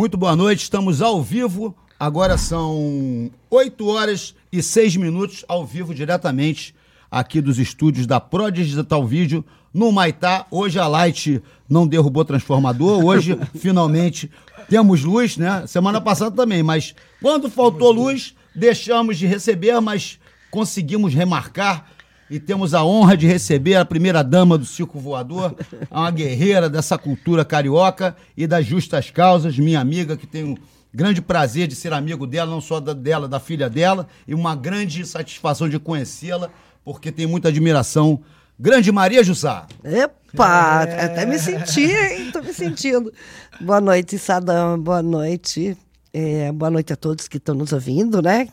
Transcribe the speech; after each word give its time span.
Muito 0.00 0.16
boa 0.16 0.34
noite, 0.34 0.62
estamos 0.62 1.02
ao 1.02 1.22
vivo. 1.22 1.76
Agora 1.98 2.38
são 2.38 3.30
8 3.50 3.86
horas 3.86 4.34
e 4.50 4.62
6 4.62 4.96
minutos, 4.96 5.44
ao 5.46 5.66
vivo 5.66 5.94
diretamente 5.94 6.74
aqui 7.10 7.38
dos 7.38 7.58
estúdios 7.58 8.06
da 8.06 8.18
Pro 8.18 8.50
Digital 8.50 9.06
Vídeo 9.06 9.44
no 9.74 9.92
Maitá. 9.92 10.46
Hoje 10.50 10.78
a 10.78 10.86
Light 10.86 11.42
não 11.68 11.86
derrubou 11.86 12.24
transformador, 12.24 13.04
hoje 13.04 13.38
finalmente 13.54 14.30
temos 14.70 15.04
luz, 15.04 15.36
né? 15.36 15.66
Semana 15.66 16.00
passada 16.00 16.34
também, 16.34 16.62
mas 16.62 16.94
quando 17.20 17.50
faltou 17.50 17.92
luz, 17.92 18.34
deixamos 18.56 19.18
de 19.18 19.26
receber, 19.26 19.78
mas 19.82 20.18
conseguimos 20.50 21.12
remarcar 21.12 21.89
e 22.30 22.38
temos 22.38 22.74
a 22.74 22.84
honra 22.84 23.16
de 23.16 23.26
receber 23.26 23.74
a 23.74 23.84
primeira 23.84 24.22
dama 24.22 24.56
do 24.56 24.64
Circo 24.64 25.00
Voador, 25.00 25.56
uma 25.90 26.10
guerreira 26.12 26.70
dessa 26.70 26.96
cultura 26.96 27.44
carioca 27.44 28.16
e 28.36 28.46
das 28.46 28.64
justas 28.64 29.10
causas, 29.10 29.58
minha 29.58 29.80
amiga 29.80 30.16
que 30.16 30.44
um 30.44 30.56
grande 30.94 31.20
prazer 31.20 31.66
de 31.66 31.74
ser 31.74 31.92
amigo 31.92 32.26
dela, 32.28 32.48
não 32.48 32.60
só 32.60 32.78
da, 32.78 32.92
dela, 32.92 33.26
da 33.26 33.40
filha 33.40 33.68
dela, 33.68 34.06
e 34.28 34.34
uma 34.34 34.54
grande 34.54 35.04
satisfação 35.04 35.68
de 35.68 35.78
conhecê-la, 35.80 36.50
porque 36.84 37.10
tem 37.10 37.26
muita 37.26 37.48
admiração. 37.48 38.20
Grande 38.58 38.92
Maria 38.92 39.24
Jussá. 39.24 39.66
Epa, 39.82 40.84
é. 40.84 41.04
até 41.04 41.26
me 41.26 41.38
senti, 41.38 41.90
hein? 41.90 42.30
Tô 42.30 42.42
me 42.42 42.52
sentindo. 42.52 43.12
Boa 43.60 43.80
noite, 43.80 44.18
Sadam. 44.18 44.78
Boa 44.78 45.02
noite. 45.02 45.76
É, 46.12 46.52
boa 46.52 46.70
noite 46.70 46.92
a 46.92 46.96
todos 46.96 47.26
que 47.26 47.38
estão 47.38 47.54
nos 47.54 47.72
ouvindo, 47.72 48.20
né? 48.20 48.48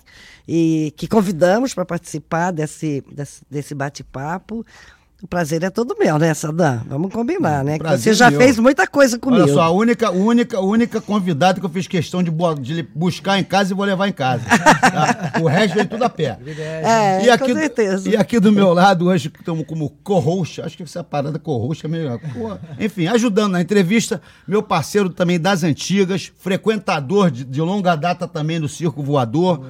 E 0.47 0.93
que 0.95 1.07
convidamos 1.07 1.73
para 1.73 1.85
participar 1.85 2.51
desse, 2.51 3.03
desse, 3.11 3.41
desse 3.49 3.75
bate-papo. 3.75 4.65
O 5.21 5.27
prazer 5.27 5.63
é 5.63 5.71
todo 5.71 5.95
meu, 5.97 6.19
né, 6.19 6.31
Sadam? 6.35 6.83
Vamos 6.87 7.11
combinar, 7.11 7.63
né? 7.63 7.79
Você 7.79 8.13
já 8.13 8.29
meu. 8.29 8.39
fez 8.39 8.59
muita 8.59 8.85
coisa 8.85 9.17
comigo. 9.17 9.41
Olha 9.41 9.51
só, 9.51 9.63
a 9.63 9.71
única, 9.71 10.11
única, 10.11 10.59
única 10.61 11.01
convidada 11.01 11.59
que 11.59 11.65
eu 11.65 11.69
fiz 11.71 11.87
questão 11.87 12.21
de, 12.21 12.31
de 12.61 12.83
buscar 12.93 13.39
em 13.39 13.43
casa 13.43 13.73
e 13.73 13.75
vou 13.75 13.83
levar 13.83 14.07
em 14.07 14.11
casa. 14.11 14.43
tá? 14.45 15.41
O 15.41 15.47
resto 15.47 15.73
veio 15.73 15.87
tudo 15.87 16.03
a 16.03 16.09
pé. 16.09 16.37
É, 16.45 17.25
e 17.25 17.29
aqui, 17.31 17.51
com 17.51 17.59
certeza. 17.59 18.07
E 18.07 18.15
aqui 18.15 18.39
do 18.39 18.51
meu 18.51 18.71
lado, 18.73 19.07
hoje, 19.07 19.31
estamos 19.39 19.65
como 19.65 19.89
co-host, 20.03 20.61
acho 20.61 20.77
que 20.77 20.83
essa 20.83 21.03
parada 21.03 21.39
co-host 21.39 21.83
é 21.83 21.89
melhor. 21.89 22.19
Enfim, 22.79 23.07
ajudando 23.07 23.53
na 23.53 23.61
entrevista, 23.61 24.21
meu 24.47 24.61
parceiro 24.61 25.09
também 25.09 25.39
das 25.39 25.63
antigas, 25.63 26.31
frequentador 26.37 27.31
de, 27.31 27.43
de 27.43 27.59
longa 27.59 27.95
data 27.95 28.27
também 28.27 28.59
do 28.59 28.69
Circo 28.69 29.01
Voador, 29.01 29.65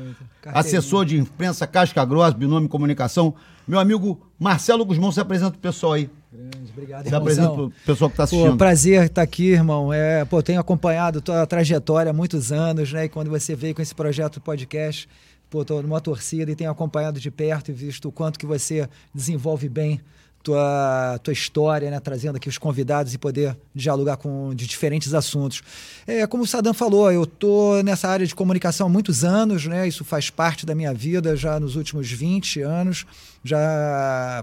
assessor 0.48 1.06
de 1.06 1.18
imprensa 1.18 1.66
Casca 1.66 2.04
Grossa, 2.04 2.36
Binômio 2.36 2.68
Comunicação, 2.68 3.34
meu 3.68 3.80
amigo 3.80 4.20
Marcelo 4.40 4.86
Guzmão, 4.86 5.12
se 5.12 5.20
apresenta 5.20 5.52
pro 5.52 5.60
pessoal 5.60 5.94
aí. 5.94 6.10
Grande, 6.32 6.72
obrigado, 6.72 7.08
Se 7.08 7.16
apresenta 7.16 7.50
pro 7.50 7.74
pessoal 7.86 8.10
que 8.10 8.14
está 8.14 8.24
assistindo. 8.24 8.52
Pô, 8.52 8.58
prazer 8.58 9.04
estar 9.06 9.22
aqui, 9.22 9.52
irmão. 9.52 9.92
É, 9.92 10.24
pô, 10.26 10.42
tenho 10.42 10.60
acompanhado 10.60 11.22
tua 11.22 11.46
trajetória 11.46 12.12
há 12.12 12.14
muitos 12.14 12.52
anos, 12.52 12.92
né? 12.94 13.06
E 13.06 13.10
quando 13.10 13.30
você 13.30 13.56
veio 13.56 13.74
com 13.74 13.82
esse 13.82 13.96
projeto 13.96 14.40
podcast, 14.40 15.10
pô, 15.50 15.66
tô 15.66 15.82
numa 15.82 16.00
torcida 16.00 16.52
e 16.52 16.56
tenho 16.56 16.70
acompanhado 16.70 17.20
de 17.20 17.32
perto 17.32 17.72
e 17.72 17.74
visto 17.74 18.10
o 18.10 18.12
quanto 18.12 18.38
que 18.38 18.46
você 18.46 18.88
desenvolve 19.14 19.68
bem 19.68 20.00
tua, 20.48 21.20
tua 21.22 21.34
história, 21.34 21.92
né? 21.92 22.00
trazendo 22.00 22.38
aqui 22.38 22.48
os 22.48 22.58
convidados 22.58 23.14
e 23.14 23.18
poder 23.18 23.58
dialogar 23.76 24.16
com 24.16 24.56
de 24.56 24.66
diferentes 24.66 25.14
assuntos. 25.14 25.62
É, 26.08 26.26
como 26.26 26.44
o 26.44 26.48
Sadam 26.48 26.74
falou, 26.74 27.12
eu 27.12 27.24
estou 27.24 27.84
nessa 27.84 28.08
área 28.08 28.26
de 28.26 28.34
comunicação 28.34 28.88
há 28.88 28.90
muitos 28.90 29.26
anos, 29.26 29.66
né? 29.66 29.86
isso 29.86 30.06
faz 30.06 30.30
parte 30.30 30.66
da 30.66 30.74
minha 30.74 30.94
vida 30.94 31.36
já 31.36 31.60
nos 31.60 31.76
últimos 31.76 32.10
20 32.10 32.62
anos. 32.62 33.06
Já 33.44 34.42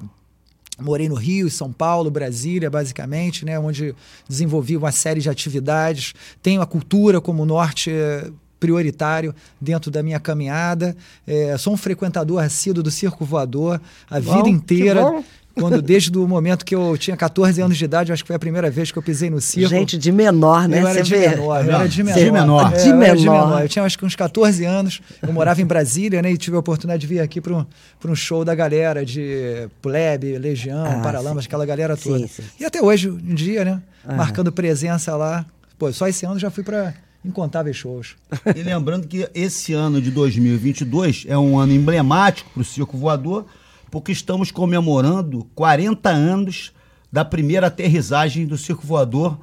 morei 0.78 1.08
no 1.08 1.14
Rio, 1.14 1.48
São 1.48 1.72
Paulo, 1.72 2.10
Brasília, 2.10 2.68
basicamente, 2.68 3.44
né, 3.44 3.56
onde 3.58 3.94
desenvolvi 4.28 4.76
uma 4.76 4.90
série 4.90 5.20
de 5.20 5.30
atividades. 5.30 6.14
Tenho 6.42 6.60
a 6.60 6.66
cultura 6.66 7.20
como 7.20 7.46
norte 7.46 7.90
eh, 7.90 8.28
prioritário 8.58 9.32
dentro 9.60 9.88
da 9.88 10.02
minha 10.02 10.18
caminhada. 10.18 10.96
É, 11.26 11.56
sou 11.58 11.74
um 11.74 11.76
frequentador 11.76 12.42
assíduo 12.42 12.82
do 12.82 12.90
Circo 12.90 13.24
Voador 13.24 13.80
a 14.10 14.18
bom, 14.18 14.36
vida 14.36 14.48
inteira. 14.48 15.22
Quando, 15.54 15.80
desde 15.80 16.16
o 16.18 16.26
momento 16.26 16.64
que 16.64 16.74
eu 16.74 16.98
tinha 16.98 17.16
14 17.16 17.60
anos 17.60 17.76
de 17.76 17.84
idade, 17.84 18.12
acho 18.12 18.24
que 18.24 18.26
foi 18.26 18.36
a 18.36 18.38
primeira 18.38 18.70
vez 18.70 18.90
que 18.90 18.98
eu 18.98 19.02
pisei 19.02 19.30
no 19.30 19.40
circo. 19.40 19.70
Gente, 19.70 19.96
de 19.96 20.10
menor, 20.10 20.68
né? 20.68 20.82
Eu 20.82 20.88
era 20.88 21.02
de 21.02 21.10
vê? 21.10 21.28
menor, 21.28 21.64
eu 21.64 21.74
era 21.74 21.88
de 21.88 22.02
menor. 22.02 22.18
De 22.18 22.30
menor. 22.32 22.72
É, 22.72 22.76
de 22.76 22.88
eu 22.88 22.96
menor. 22.96 23.16
de 23.16 23.22
menor. 23.22 23.62
Eu 23.62 23.68
tinha 23.68 23.84
acho 23.84 23.98
que 23.98 24.04
uns 24.04 24.16
14 24.16 24.64
anos, 24.64 25.00
eu 25.22 25.32
morava 25.32 25.62
em 25.62 25.64
Brasília, 25.64 26.20
né? 26.20 26.32
E 26.32 26.36
tive 26.36 26.56
a 26.56 26.58
oportunidade 26.58 27.00
de 27.00 27.06
vir 27.06 27.20
aqui 27.20 27.40
para 27.40 27.54
um, 27.54 27.64
um 28.04 28.14
show 28.14 28.44
da 28.44 28.54
galera 28.54 29.04
de 29.04 29.68
Plebe, 29.80 30.36
Legião, 30.38 30.86
ah, 30.86 31.02
Paralamas, 31.02 31.46
aquela 31.46 31.64
galera 31.64 31.96
toda. 31.96 32.18
Sim, 32.18 32.26
sim. 32.26 32.42
E 32.58 32.64
até 32.64 32.82
hoje, 32.82 33.08
um 33.08 33.34
dia, 33.34 33.64
né? 33.64 33.80
Ah. 34.04 34.14
Marcando 34.14 34.50
presença 34.50 35.16
lá. 35.16 35.46
Pô, 35.78 35.92
só 35.92 36.08
esse 36.08 36.26
ano 36.26 36.38
já 36.38 36.50
fui 36.50 36.64
para 36.64 36.94
incontáveis 37.24 37.76
shows. 37.76 38.16
E 38.54 38.62
lembrando 38.62 39.06
que 39.06 39.28
esse 39.34 39.72
ano 39.72 40.00
de 40.00 40.10
2022 40.10 41.24
é 41.28 41.38
um 41.38 41.58
ano 41.58 41.72
emblemático 41.72 42.50
para 42.50 42.60
o 42.60 42.64
Circo 42.64 42.98
Voador, 42.98 43.46
porque 43.94 44.10
estamos 44.10 44.50
comemorando 44.50 45.46
40 45.54 46.10
anos 46.10 46.72
da 47.12 47.24
primeira 47.24 47.68
aterrissagem 47.68 48.44
do 48.44 48.58
circo 48.58 48.84
voador 48.84 49.38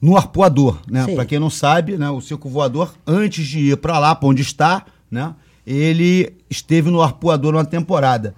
no 0.00 0.16
arpoador, 0.16 0.78
né? 0.88 1.04
Para 1.12 1.26
quem 1.26 1.40
não 1.40 1.50
sabe, 1.50 1.98
né, 1.98 2.08
o 2.08 2.20
circo 2.20 2.48
voador 2.48 2.94
antes 3.04 3.44
de 3.44 3.72
ir 3.72 3.76
para 3.78 3.98
lá, 3.98 4.14
para 4.14 4.28
onde 4.28 4.42
está, 4.42 4.86
né, 5.10 5.34
ele 5.66 6.32
esteve 6.48 6.88
no 6.88 7.02
arpoador 7.02 7.56
uma 7.56 7.64
temporada. 7.64 8.32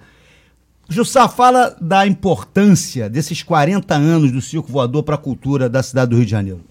Jussá, 0.89 1.29
fala 1.29 1.77
da 1.79 2.07
importância 2.07 3.07
desses 3.07 3.43
40 3.43 3.93
anos 3.93 4.31
do 4.31 4.41
circo 4.41 4.71
voador 4.71 5.03
para 5.03 5.13
a 5.13 5.19
cultura 5.19 5.69
da 5.69 5.83
cidade 5.83 6.09
do 6.09 6.15
Rio 6.15 6.25
de 6.25 6.31
Janeiro. 6.31 6.61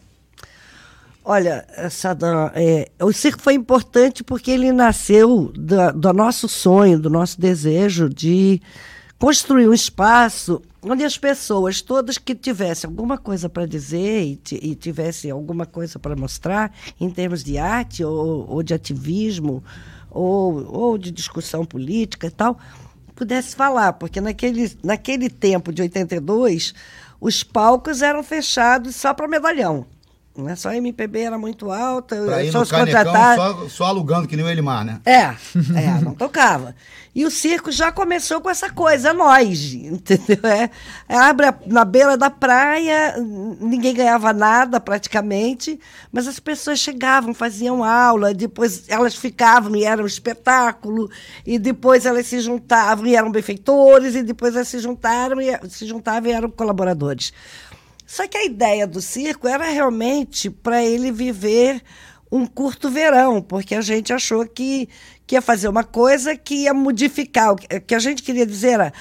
Olha, 1.30 1.66
Sadam, 1.90 2.50
é, 2.54 2.88
o 3.02 3.12
circo 3.12 3.42
foi 3.42 3.52
importante 3.52 4.24
porque 4.24 4.50
ele 4.50 4.72
nasceu 4.72 5.52
do, 5.54 5.92
do, 5.92 6.12
nosso 6.14 6.48
sonho, 6.48 6.98
do 6.98 7.10
nosso 7.10 7.38
desejo 7.38 8.08
de 8.08 8.62
construir 9.18 9.68
um 9.68 9.74
espaço 9.74 10.62
onde 10.80 11.04
as 11.04 11.18
pessoas 11.18 11.82
todas 11.82 12.16
que 12.16 12.34
tivessem 12.34 12.88
alguma 12.88 13.18
coisa 13.18 13.46
para 13.46 13.66
dizer 13.66 14.22
e, 14.22 14.40
e 14.52 14.74
tivessem 14.74 15.30
alguma 15.30 15.66
coisa 15.66 15.98
para 15.98 16.16
mostrar 16.16 16.74
em 16.98 17.10
termos 17.10 17.44
de 17.44 17.58
arte 17.58 18.02
ou, 18.02 18.48
ou 18.48 18.62
de 18.62 18.72
ativismo 18.72 19.62
ou, 20.10 20.66
ou 20.74 20.96
de 20.96 21.10
discussão 21.10 21.62
política 21.62 22.28
e 22.28 22.30
tal, 22.30 22.58
pudesse 23.14 23.54
falar, 23.54 23.92
porque 23.92 24.18
naquele, 24.18 24.74
naquele 24.82 25.28
tempo 25.28 25.74
de 25.74 25.82
82 25.82 26.72
os 27.20 27.42
palcos 27.42 28.00
eram 28.00 28.24
fechados 28.24 28.96
só 28.96 29.12
para 29.12 29.28
medalhão. 29.28 29.84
Né? 30.38 30.54
Só 30.54 30.68
a 30.68 30.76
MPB 30.76 31.20
era 31.20 31.36
muito 31.36 31.72
alta, 31.72 32.16
pra 32.24 32.44
ir 32.44 32.52
só 32.52 32.62
os 32.62 32.70
contratados. 32.70 33.44
Só, 33.44 33.68
só, 33.68 33.84
alugando, 33.86 34.28
que 34.28 34.36
nem 34.36 34.44
o 34.44 34.48
Elimar, 34.48 34.84
né? 34.84 35.00
É, 35.04 35.34
é, 35.74 36.00
não 36.00 36.14
tocava. 36.14 36.76
E 37.12 37.24
o 37.24 37.30
circo 37.30 37.72
já 37.72 37.90
começou 37.90 38.40
com 38.40 38.48
essa 38.48 38.70
coisa, 38.70 39.12
nós, 39.12 39.72
entendeu? 39.74 40.38
É, 40.44 40.70
é, 41.08 41.16
abre 41.16 41.46
a, 41.46 41.54
na 41.66 41.84
beira 41.84 42.16
da 42.16 42.30
praia, 42.30 43.16
ninguém 43.60 43.92
ganhava 43.92 44.32
nada 44.32 44.78
praticamente, 44.78 45.80
mas 46.12 46.28
as 46.28 46.38
pessoas 46.38 46.78
chegavam, 46.78 47.34
faziam 47.34 47.82
aula, 47.82 48.32
depois 48.32 48.88
elas 48.88 49.16
ficavam 49.16 49.74
e 49.74 49.82
era 49.82 50.00
um 50.00 50.06
espetáculo, 50.06 51.10
e 51.44 51.58
depois 51.58 52.06
elas 52.06 52.26
se 52.26 52.38
juntavam 52.38 53.06
e 53.06 53.16
eram 53.16 53.32
benfeitores, 53.32 54.14
e 54.14 54.22
depois 54.22 54.54
elas 54.54 54.68
se 54.68 54.78
juntaram 54.78 55.40
e 55.40 55.50
se 55.68 55.84
juntavam 55.84 56.30
e 56.30 56.32
eram 56.32 56.48
colaboradores. 56.48 57.32
Só 58.08 58.26
que 58.26 58.38
a 58.38 58.44
ideia 58.46 58.86
do 58.86 59.02
circo 59.02 59.46
era 59.46 59.68
realmente 59.68 60.48
para 60.48 60.82
ele 60.82 61.12
viver 61.12 61.82
um 62.32 62.46
curto 62.46 62.88
verão, 62.88 63.42
porque 63.42 63.74
a 63.74 63.82
gente 63.82 64.14
achou 64.14 64.46
que, 64.46 64.88
que 65.26 65.34
ia 65.34 65.42
fazer 65.42 65.68
uma 65.68 65.84
coisa 65.84 66.34
que 66.34 66.62
ia 66.62 66.72
modificar. 66.72 67.52
O 67.52 67.56
que 67.56 67.94
a 67.94 67.98
gente 67.98 68.22
queria 68.22 68.46
dizer 68.46 68.68
era 68.68 68.92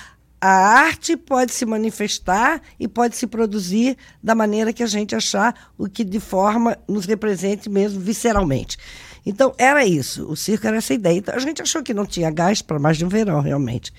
a 0.42 0.50
arte 0.50 1.16
pode 1.16 1.54
se 1.54 1.66
manifestar 1.66 2.62
e 2.78 2.86
pode 2.86 3.16
se 3.16 3.26
produzir 3.26 3.98
da 4.22 4.36
maneira 4.36 4.74
que 4.74 4.84
a 4.84 4.88
gente 4.88 5.16
achar, 5.16 5.72
o 5.78 5.88
que 5.88 6.04
de 6.04 6.20
forma 6.20 6.78
nos 6.86 7.06
represente 7.06 7.70
mesmo 7.70 8.02
visceralmente. 8.02 8.78
Então, 9.26 9.54
era 9.58 9.86
isso. 9.86 10.30
O 10.30 10.36
circo 10.36 10.68
era 10.68 10.76
essa 10.76 10.94
ideia. 10.94 11.18
Então, 11.18 11.34
a 11.34 11.40
gente 11.40 11.62
achou 11.62 11.82
que 11.82 11.94
não 11.94 12.06
tinha 12.06 12.30
gás 12.30 12.62
para 12.62 12.78
mais 12.78 12.98
de 12.98 13.06
um 13.06 13.10
verão, 13.10 13.40
realmente. 13.40 13.94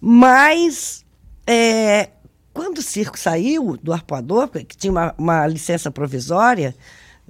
Mas 0.00 1.04
é, 1.48 2.10
quando 2.56 2.78
o 2.78 2.82
circo 2.82 3.18
saiu 3.18 3.76
do 3.82 3.92
arpoador, 3.92 4.48
que 4.48 4.74
tinha 4.74 4.90
uma, 4.90 5.14
uma 5.18 5.46
licença 5.46 5.90
provisória 5.90 6.74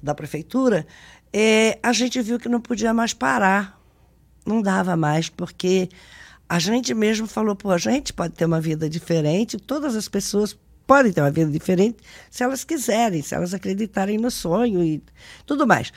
da 0.01 0.15
prefeitura, 0.15 0.87
é, 1.33 1.77
a 1.83 1.91
gente 1.91 2.21
viu 2.21 2.39
que 2.39 2.47
não 2.47 2.61
podia 2.61 2.93
mais 2.93 3.13
parar. 3.13 3.77
Não 4.45 4.61
dava 4.61 4.95
mais, 4.95 5.27
porque 5.27 5.89
a 6.47 6.59
gente 6.59 6.93
mesmo 6.93 7.27
falou, 7.27 7.57
pô, 7.57 7.71
a 7.71 7.77
gente 7.77 8.13
pode 8.13 8.35
ter 8.35 8.45
uma 8.45 8.61
vida 8.61 8.89
diferente, 8.89 9.57
todas 9.57 9.97
as 9.97 10.07
pessoas 10.07 10.57
podem 10.87 11.11
ter 11.11 11.19
uma 11.19 11.29
vida 11.29 11.51
diferente 11.51 11.97
se 12.31 12.41
elas 12.41 12.63
quiserem, 12.63 13.21
se 13.21 13.35
elas 13.35 13.53
acreditarem 13.53 14.17
no 14.17 14.31
sonho 14.31 14.81
e 14.81 15.03
tudo 15.45 15.67
mais 15.67 15.91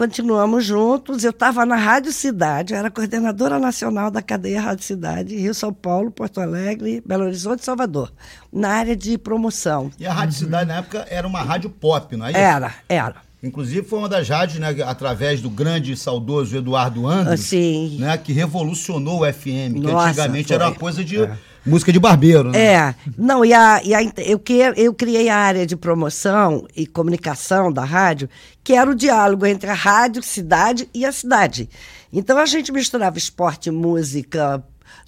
continuamos 0.00 0.64
juntos. 0.64 1.24
Eu 1.24 1.30
estava 1.30 1.66
na 1.66 1.76
Rádio 1.76 2.10
Cidade, 2.10 2.72
eu 2.72 2.78
era 2.78 2.90
coordenadora 2.90 3.58
nacional 3.58 4.10
da 4.10 4.22
cadeia 4.22 4.58
Rádio 4.58 4.82
Cidade, 4.82 5.36
Rio, 5.36 5.52
São 5.52 5.74
Paulo, 5.74 6.10
Porto 6.10 6.40
Alegre, 6.40 7.02
Belo 7.04 7.24
Horizonte 7.24 7.60
e 7.60 7.64
Salvador, 7.66 8.10
na 8.50 8.70
área 8.70 8.96
de 8.96 9.18
promoção. 9.18 9.90
E 9.98 10.06
a 10.06 10.12
Rádio 10.14 10.38
Cidade, 10.38 10.68
na 10.68 10.76
época, 10.78 11.06
era 11.10 11.26
uma 11.28 11.42
rádio 11.42 11.68
pop, 11.68 12.16
não 12.16 12.24
é 12.24 12.30
isso? 12.30 12.38
Era, 12.38 12.74
era. 12.88 13.16
Inclusive 13.42 13.86
foi 13.86 13.98
uma 13.98 14.08
das 14.08 14.26
rádios, 14.26 14.58
né, 14.58 14.74
através 14.86 15.42
do 15.42 15.50
grande 15.50 15.92
e 15.92 15.96
saudoso 15.98 16.56
Eduardo 16.56 17.06
Andros, 17.06 17.34
Ah, 17.34 17.36
sim. 17.36 17.98
né, 18.00 18.16
que 18.16 18.32
revolucionou 18.32 19.20
o 19.20 19.30
FM, 19.30 19.74
que 19.74 19.80
Nossa, 19.80 20.08
antigamente 20.08 20.46
foi. 20.48 20.56
era 20.56 20.68
uma 20.68 20.74
coisa 20.74 21.04
de 21.04 21.16
música 21.64 21.92
de 21.92 21.98
barbeiro, 21.98 22.50
né? 22.50 22.58
É, 22.58 22.94
não, 23.16 23.44
e, 23.44 23.52
a, 23.52 23.82
e 23.84 23.94
a, 23.94 24.02
eu, 24.18 24.38
que, 24.38 24.54
eu 24.54 24.94
criei 24.94 25.28
a 25.28 25.36
área 25.36 25.66
de 25.66 25.76
promoção 25.76 26.66
e 26.74 26.86
comunicação 26.86 27.72
da 27.72 27.84
rádio, 27.84 28.28
que 28.64 28.74
era 28.74 28.90
o 28.90 28.94
diálogo 28.94 29.46
entre 29.46 29.70
a 29.70 29.74
rádio, 29.74 30.22
cidade 30.22 30.88
e 30.94 31.04
a 31.04 31.12
cidade. 31.12 31.68
Então 32.12 32.38
a 32.38 32.46
gente 32.46 32.72
misturava 32.72 33.18
esporte, 33.18 33.70
música, 33.70 34.62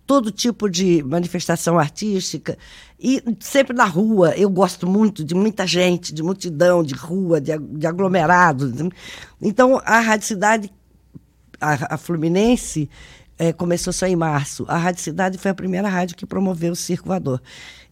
todo 0.07 0.31
tipo 0.31 0.69
de 0.69 1.03
manifestação 1.03 1.79
artística, 1.79 2.57
e 3.01 3.23
sempre 3.41 3.77
na 3.77 3.85
rua. 3.85 4.35
Eu 4.37 4.49
gosto 4.49 4.87
muito 4.87 5.25
de 5.25 5.35
muita 5.35 5.67
gente, 5.67 6.15
de 6.15 6.23
multidão, 6.23 6.83
de 6.83 6.95
rua, 6.95 7.41
de, 7.41 7.57
de 7.59 7.87
aglomerado. 7.87 8.93
Então 9.41 9.81
a 9.85 9.99
Rádio 10.01 10.27
Cidade 10.27 10.73
a, 11.63 11.95
a 11.95 11.97
Fluminense 11.97 12.91
eh, 13.43 13.53
começou 13.53 13.93
só 13.93 14.07
em 14.07 14.15
março. 14.15 14.65
A 14.69 14.77
Rádio 14.77 15.03
Cidade 15.03 15.37
foi 15.37 15.51
a 15.51 15.55
primeira 15.55 15.89
rádio 15.89 16.17
que 16.17 16.25
promoveu 16.25 16.73
o 16.73 16.77
Circo 16.77 17.09
Voador. 17.09 17.43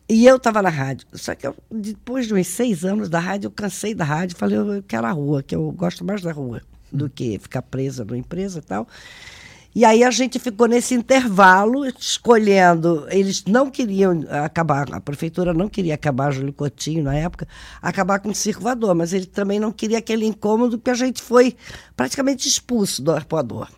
E 0.09 0.25
eu 0.25 0.37
estava 0.37 0.63
na 0.63 0.69
rádio. 0.69 1.09
Só 1.13 1.35
que 1.35 1.45
eu, 1.45 1.57
depois 1.69 2.29
de 2.29 2.35
uns 2.35 2.47
seis 2.47 2.85
anos 2.85 3.09
da 3.09 3.19
rádio, 3.19 3.49
eu 3.49 3.51
cansei 3.51 3.93
da 3.93 4.05
rádio. 4.05 4.37
Falei, 4.37 4.57
eu, 4.57 4.81
quero 4.87 5.09
a 5.09 5.11
rua, 5.11 5.43
que 5.43 5.57
eu 5.57 5.73
gosto 5.73 6.05
mais 6.05 6.23
da 6.23 6.31
rua 6.31 6.63
do 6.93 7.11
que 7.11 7.37
ficar 7.41 7.63
presa 7.63 8.05
numa 8.05 8.17
empresa 8.17 8.61
e 8.61 8.63
tal. 8.63 8.87
E 9.75 9.85
aí 9.85 10.05
a 10.05 10.11
gente 10.11 10.39
ficou 10.39 10.69
nesse 10.69 10.95
intervalo, 10.95 11.85
escolhendo. 11.85 13.07
Eles 13.09 13.45
não 13.45 13.71
queriam 13.71 14.25
acabar, 14.45 14.93
a 14.93 15.01
prefeitura 15.01 15.53
não 15.53 15.69
queria 15.69 15.95
acabar, 15.95 16.33
Júlio 16.33 16.53
Coutinho, 16.53 17.03
na 17.03 17.15
época, 17.17 17.47
acabar 17.83 18.21
com 18.21 18.31
o 18.31 18.35
circo 18.35 18.63
voador, 18.63 18.95
mas 18.95 19.13
ele 19.13 19.27
também 19.27 19.59
não 19.59 19.73
queria 19.73 19.99
aquele 19.99 20.27
incômodo 20.27 20.79
que 20.79 20.91
a 20.91 20.95
gente 20.95 21.21
foi 21.21 21.57
praticamente 21.97 22.49
expulso 22.49 23.03
do 23.03 23.13
arpoador. 23.13 23.69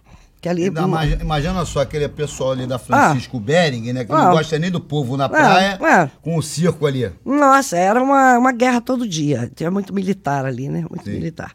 Que 0.43 0.49
ali, 0.49 0.65
Ainda 0.65 0.83
imagina 1.21 1.65
só 1.65 1.81
aquele 1.83 2.09
pessoal 2.09 2.51
ali 2.51 2.67
da 2.67 2.75
Ah. 2.75 2.79
Francisco 2.81 3.39
Bering, 3.39 3.93
né? 3.93 4.05
Que 4.05 4.11
não 4.11 4.19
Ah. 4.19 4.33
gosta 4.33 4.59
nem 4.59 4.73
do 4.73 4.81
povo 4.81 5.17
na 5.17 5.29
praia, 5.29 5.79
é. 5.81 6.11
com 6.21 6.37
o 6.37 6.43
circo 6.43 6.85
ali. 6.85 7.11
Nossa, 7.25 7.77
era 7.77 8.03
uma, 8.03 8.37
uma 8.39 8.51
guerra 8.51 8.81
todo 8.81 9.07
dia. 9.09 9.49
Tinha 9.55 9.71
muito 9.71 9.95
militar 9.95 10.45
ali, 10.45 10.69
né? 10.69 10.85
Muito 10.91 11.05
Sim. 11.05 11.13
militar. 11.13 11.53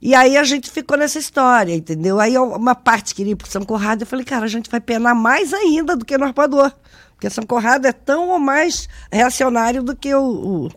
E 0.00 0.14
aí 0.14 0.38
a 0.38 0.44
gente 0.44 0.70
ficou 0.70 0.96
nessa 0.96 1.18
história, 1.18 1.74
entendeu? 1.74 2.18
Aí 2.18 2.36
uma 2.38 2.74
parte 2.74 3.14
queria 3.14 3.32
ir 3.32 3.36
para 3.36 3.46
São 3.46 3.62
Conrado, 3.62 4.02
eu 4.02 4.06
falei, 4.06 4.24
cara, 4.24 4.46
a 4.46 4.48
gente 4.48 4.70
vai 4.70 4.80
penar 4.80 5.14
mais 5.14 5.52
ainda 5.52 5.94
do 5.94 6.02
que 6.04 6.16
no 6.16 6.24
Arpoador. 6.24 6.72
Porque 7.14 7.28
São 7.28 7.44
Conrado 7.44 7.86
é 7.86 7.92
tão 7.92 8.30
ou 8.30 8.38
mais 8.38 8.88
reacionário 9.12 9.82
do 9.82 9.94
que 9.94 10.14
o, 10.14 10.22
o, 10.22 10.70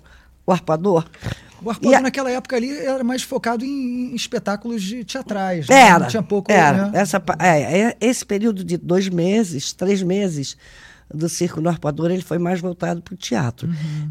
o 0.45 0.51
Arpoador. 0.51 1.05
O 1.61 1.69
Arpoador 1.69 1.91
E 1.91 1.95
a- 1.95 2.01
naquela 2.01 2.31
época 2.31 2.55
ali 2.55 2.69
era 2.77 3.03
mais 3.03 3.23
focado 3.23 3.65
em, 3.65 4.11
em 4.11 4.15
espetáculos 4.15 4.81
de 4.83 5.03
teatrais. 5.03 5.67
né? 5.67 5.75
Era. 5.87 5.99
Não 5.99 6.07
tinha 6.07 6.23
pouco. 6.23 6.51
Era. 6.51 6.87
né? 6.89 6.99
Essa, 6.99 7.21
é, 7.39 7.79
é, 7.81 7.97
esse 8.01 8.25
período 8.25 8.63
de 8.63 8.77
dois 8.77 9.09
meses, 9.09 9.73
três 9.73 10.01
meses 10.03 10.55
do 11.13 11.27
Circo 11.29 11.61
no 11.61 11.69
Arpoador, 11.69 12.11
ele 12.11 12.21
foi 12.21 12.37
mais 12.37 12.59
voltado 12.59 13.01
para 13.01 13.13
o 13.13 13.17
teatro. 13.17 13.69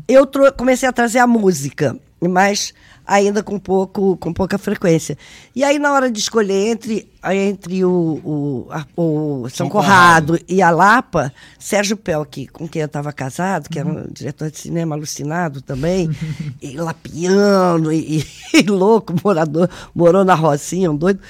Eu 0.09 0.25
trou- 0.27 0.51
comecei 0.53 0.89
a 0.89 0.93
trazer 0.93 1.19
a 1.19 1.27
música, 1.27 1.97
mas 2.21 2.73
ainda 3.07 3.43
com, 3.43 3.59
pouco, 3.59 4.17
com 4.17 4.33
pouca 4.33 4.59
frequência. 4.59 5.17
E 5.55 5.63
aí, 5.63 5.79
na 5.79 5.93
hora 5.93 6.11
de 6.11 6.19
escolher 6.19 6.69
entre, 6.69 7.09
entre 7.25 7.85
o, 7.85 8.21
o, 8.25 8.69
o 8.97 9.49
São, 9.49 9.67
São 9.67 9.69
Conrado, 9.69 10.39
e 10.49 10.61
a 10.61 10.71
Lapa, 10.71 11.33
Sérgio 11.59 11.97
Pelk, 11.97 12.49
com 12.49 12.67
quem 12.67 12.83
eu 12.83 12.87
estava 12.87 13.13
casado, 13.13 13.69
que 13.69 13.79
era 13.79 13.89
um 13.89 14.07
diretor 14.11 14.51
de 14.51 14.59
cinema 14.59 14.97
alucinado 14.97 15.63
também, 15.63 16.11
e 16.61 16.77
lapiano, 16.77 17.93
e, 17.93 18.27
e 18.53 18.63
louco, 18.63 19.15
morador, 19.25 19.71
morou 19.95 20.25
na 20.25 20.35
Rocinha, 20.35 20.91
um 20.91 20.97
doido. 20.97 21.21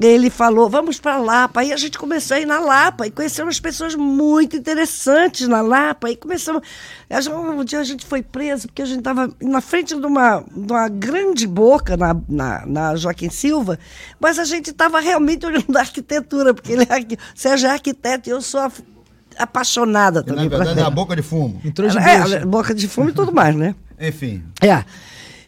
Ele 0.00 0.30
falou, 0.30 0.70
vamos 0.70 0.98
para 0.98 1.18
Lapa. 1.18 1.60
Aí 1.60 1.72
a 1.72 1.76
gente 1.76 1.98
começou 1.98 2.34
a 2.36 2.40
ir 2.40 2.46
na 2.46 2.58
Lapa 2.58 3.06
e 3.06 3.10
conheceu 3.10 3.44
umas 3.44 3.60
pessoas 3.60 3.94
muito 3.94 4.56
interessantes 4.56 5.46
na 5.46 5.60
Lapa. 5.60 6.10
E 6.10 6.16
começamos. 6.16 6.62
a 7.10 7.20
gente- 7.20 7.34
Um 7.34 7.62
dia 7.64 7.80
a 7.80 7.84
gente 7.84 8.06
foi 8.06 8.22
preso 8.22 8.66
porque 8.68 8.80
a 8.80 8.86
gente 8.86 9.00
estava 9.00 9.30
na 9.42 9.60
frente 9.60 9.94
de 9.94 10.06
uma, 10.06 10.42
de 10.56 10.72
uma 10.72 10.88
grande 10.88 11.46
boca 11.46 11.98
na, 11.98 12.16
na, 12.28 12.64
na 12.66 12.96
Joaquim 12.96 13.28
Silva, 13.28 13.78
mas 14.18 14.38
a 14.38 14.44
gente 14.44 14.70
estava 14.70 15.00
realmente 15.00 15.44
olhando 15.44 15.76
a 15.76 15.80
arquitetura, 15.80 16.54
porque 16.54 16.72
ele 16.72 16.84
é, 16.84 17.16
Sérgio 17.34 17.68
é 17.68 17.72
arquiteto 17.72 18.30
e 18.30 18.32
eu 18.32 18.40
sou 18.40 18.60
af- 18.60 18.82
apaixonada 19.38 20.20
E, 20.20 20.22
na 20.30 20.34
também. 20.34 20.48
verdade, 20.48 20.80
é 20.80 20.82
a 20.82 20.90
boca 20.90 21.14
de 21.14 21.22
fumo. 21.22 21.60
Entrou 21.64 21.88
de 21.88 21.98
É, 21.98 22.44
boca 22.46 22.74
de 22.74 22.88
fumo 22.88 23.10
e 23.10 23.12
tudo 23.12 23.32
mais, 23.32 23.54
né? 23.54 23.74
Enfim. 24.00 24.42
É. 24.62 24.82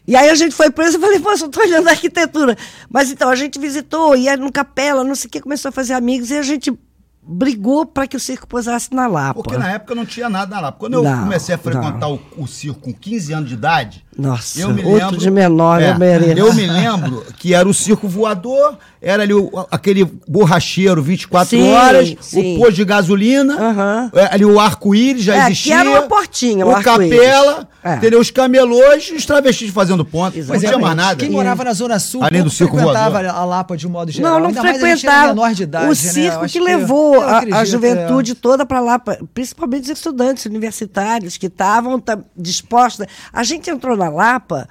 E 0.05 0.15
aí 0.15 0.29
a 0.29 0.35
gente 0.35 0.53
foi 0.53 0.69
preso 0.69 0.97
e 0.97 1.01
falei, 1.01 1.19
poxa, 1.19 1.45
eu 1.45 1.49
tô 1.49 1.61
olhando 1.61 1.87
a 1.87 1.91
arquitetura. 1.91 2.57
Mas 2.89 3.11
então, 3.11 3.29
a 3.29 3.35
gente 3.35 3.57
visitou, 3.57 4.15
ia 4.15 4.35
no 4.35 4.51
capela, 4.51 5.03
não 5.03 5.15
sei 5.15 5.27
o 5.27 5.31
que, 5.31 5.41
começou 5.41 5.69
a 5.69 5.71
fazer 5.71 5.93
amigos 5.93 6.29
e 6.29 6.37
a 6.37 6.43
gente 6.43 6.77
brigou 7.25 7.85
para 7.85 8.05
que 8.05 8.17
o 8.17 8.19
circo 8.19 8.45
pousasse 8.47 8.93
na 8.93 9.07
Lapa. 9.07 9.41
Porque 9.41 9.57
na 9.57 9.71
época 9.71 9.95
não 9.95 10.05
tinha 10.05 10.29
nada 10.29 10.59
lá. 10.59 10.71
Quando 10.71 10.95
eu 10.95 11.03
Não, 11.03 11.23
comecei 11.23 11.55
a 11.55 11.57
frequentar 11.57 12.09
o, 12.09 12.19
o 12.37 12.47
circo 12.47 12.81
com 12.81 12.93
15 12.93 13.33
anos 13.33 13.49
de 13.49 13.55
idade. 13.55 14.05
Nossa, 14.17 14.59
eu 14.61 14.69
me 14.69 14.83
outro 14.83 14.97
lembro, 14.97 15.17
de 15.17 15.31
menor, 15.31 15.81
é, 15.81 15.89
eu 15.91 15.97
mereço. 15.97 16.39
Eu 16.39 16.53
me 16.53 16.67
lembro 16.67 17.25
que 17.39 17.53
era 17.53 17.67
o 17.67 17.73
circo 17.73 18.07
voador, 18.07 18.77
era 19.01 19.23
ali 19.23 19.33
o- 19.33 19.49
aquele 19.71 20.05
borracheiro 20.27 21.01
24 21.01 21.49
Sim, 21.49 21.71
horas, 21.73 22.15
sim. 22.21 22.55
o 22.55 22.59
posto 22.59 22.73
de 22.73 22.85
gasolina, 22.85 24.09
é, 24.13 24.33
ali 24.33 24.45
o 24.45 24.59
arco-íris 24.59 25.23
já 25.23 25.35
É, 25.35 25.45
que 25.45 25.51
existia. 25.51 25.79
era 25.79 25.89
uma 25.89 26.01
portinha, 26.03 26.65
o 26.65 26.81
capela, 26.81 27.67
É. 27.83 27.95
entendeu? 27.95 28.19
Os 28.19 28.29
camelôs 28.31 29.09
e 29.11 29.15
os 29.15 29.25
travestis 29.25 29.71
fazendo 29.71 30.05
ponto. 30.05 30.37
Não 30.37 30.57
tinha 30.59 30.77
mais 30.77 30.95
nada. 30.95 31.15
Quem 31.17 31.29
morava 31.31 31.63
na 31.63 31.73
Zona 31.73 31.99
Sul 31.99 32.23
Além 32.23 32.43
do 32.43 32.49
circo 32.49 32.75
frequentava 32.77 33.21
voador. 33.21 33.35
a 33.35 33.43
Lapa 33.45 33.75
de 33.75 33.87
um 33.87 33.89
modo 33.89 34.11
geral. 34.11 34.33
Não, 34.33 34.39
não 34.39 34.47
Ainda 34.47 34.63
mais 34.63 34.77
a 34.77 34.79
frequentava. 34.79 35.27
menor 35.29 35.53
de 35.53 35.63
idade, 35.63 35.85
o 35.85 35.89
né? 35.89 35.95
circo 35.95 36.37
Eu 36.37 36.41
acho 36.45 36.53
que 36.53 36.59
levou 36.59 37.15
eu 37.15 37.21
a, 37.21 37.25
a 37.25 37.37
acredito, 37.39 37.65
juventude 37.65 38.31
é. 38.31 38.35
toda 38.35 38.65
para 38.65 38.79
lá, 38.79 38.99
pra- 38.99 39.17
principalmente 39.33 39.83
os 39.83 39.89
estudantes 39.89 40.45
universitários 40.45 41.35
que 41.35 41.47
estavam 41.47 42.01
dispostos. 42.37 43.05
A 43.31 43.43
gente 43.43 43.69
entrou 43.69 43.97
na 43.97 44.02
Lapa. 44.09 44.67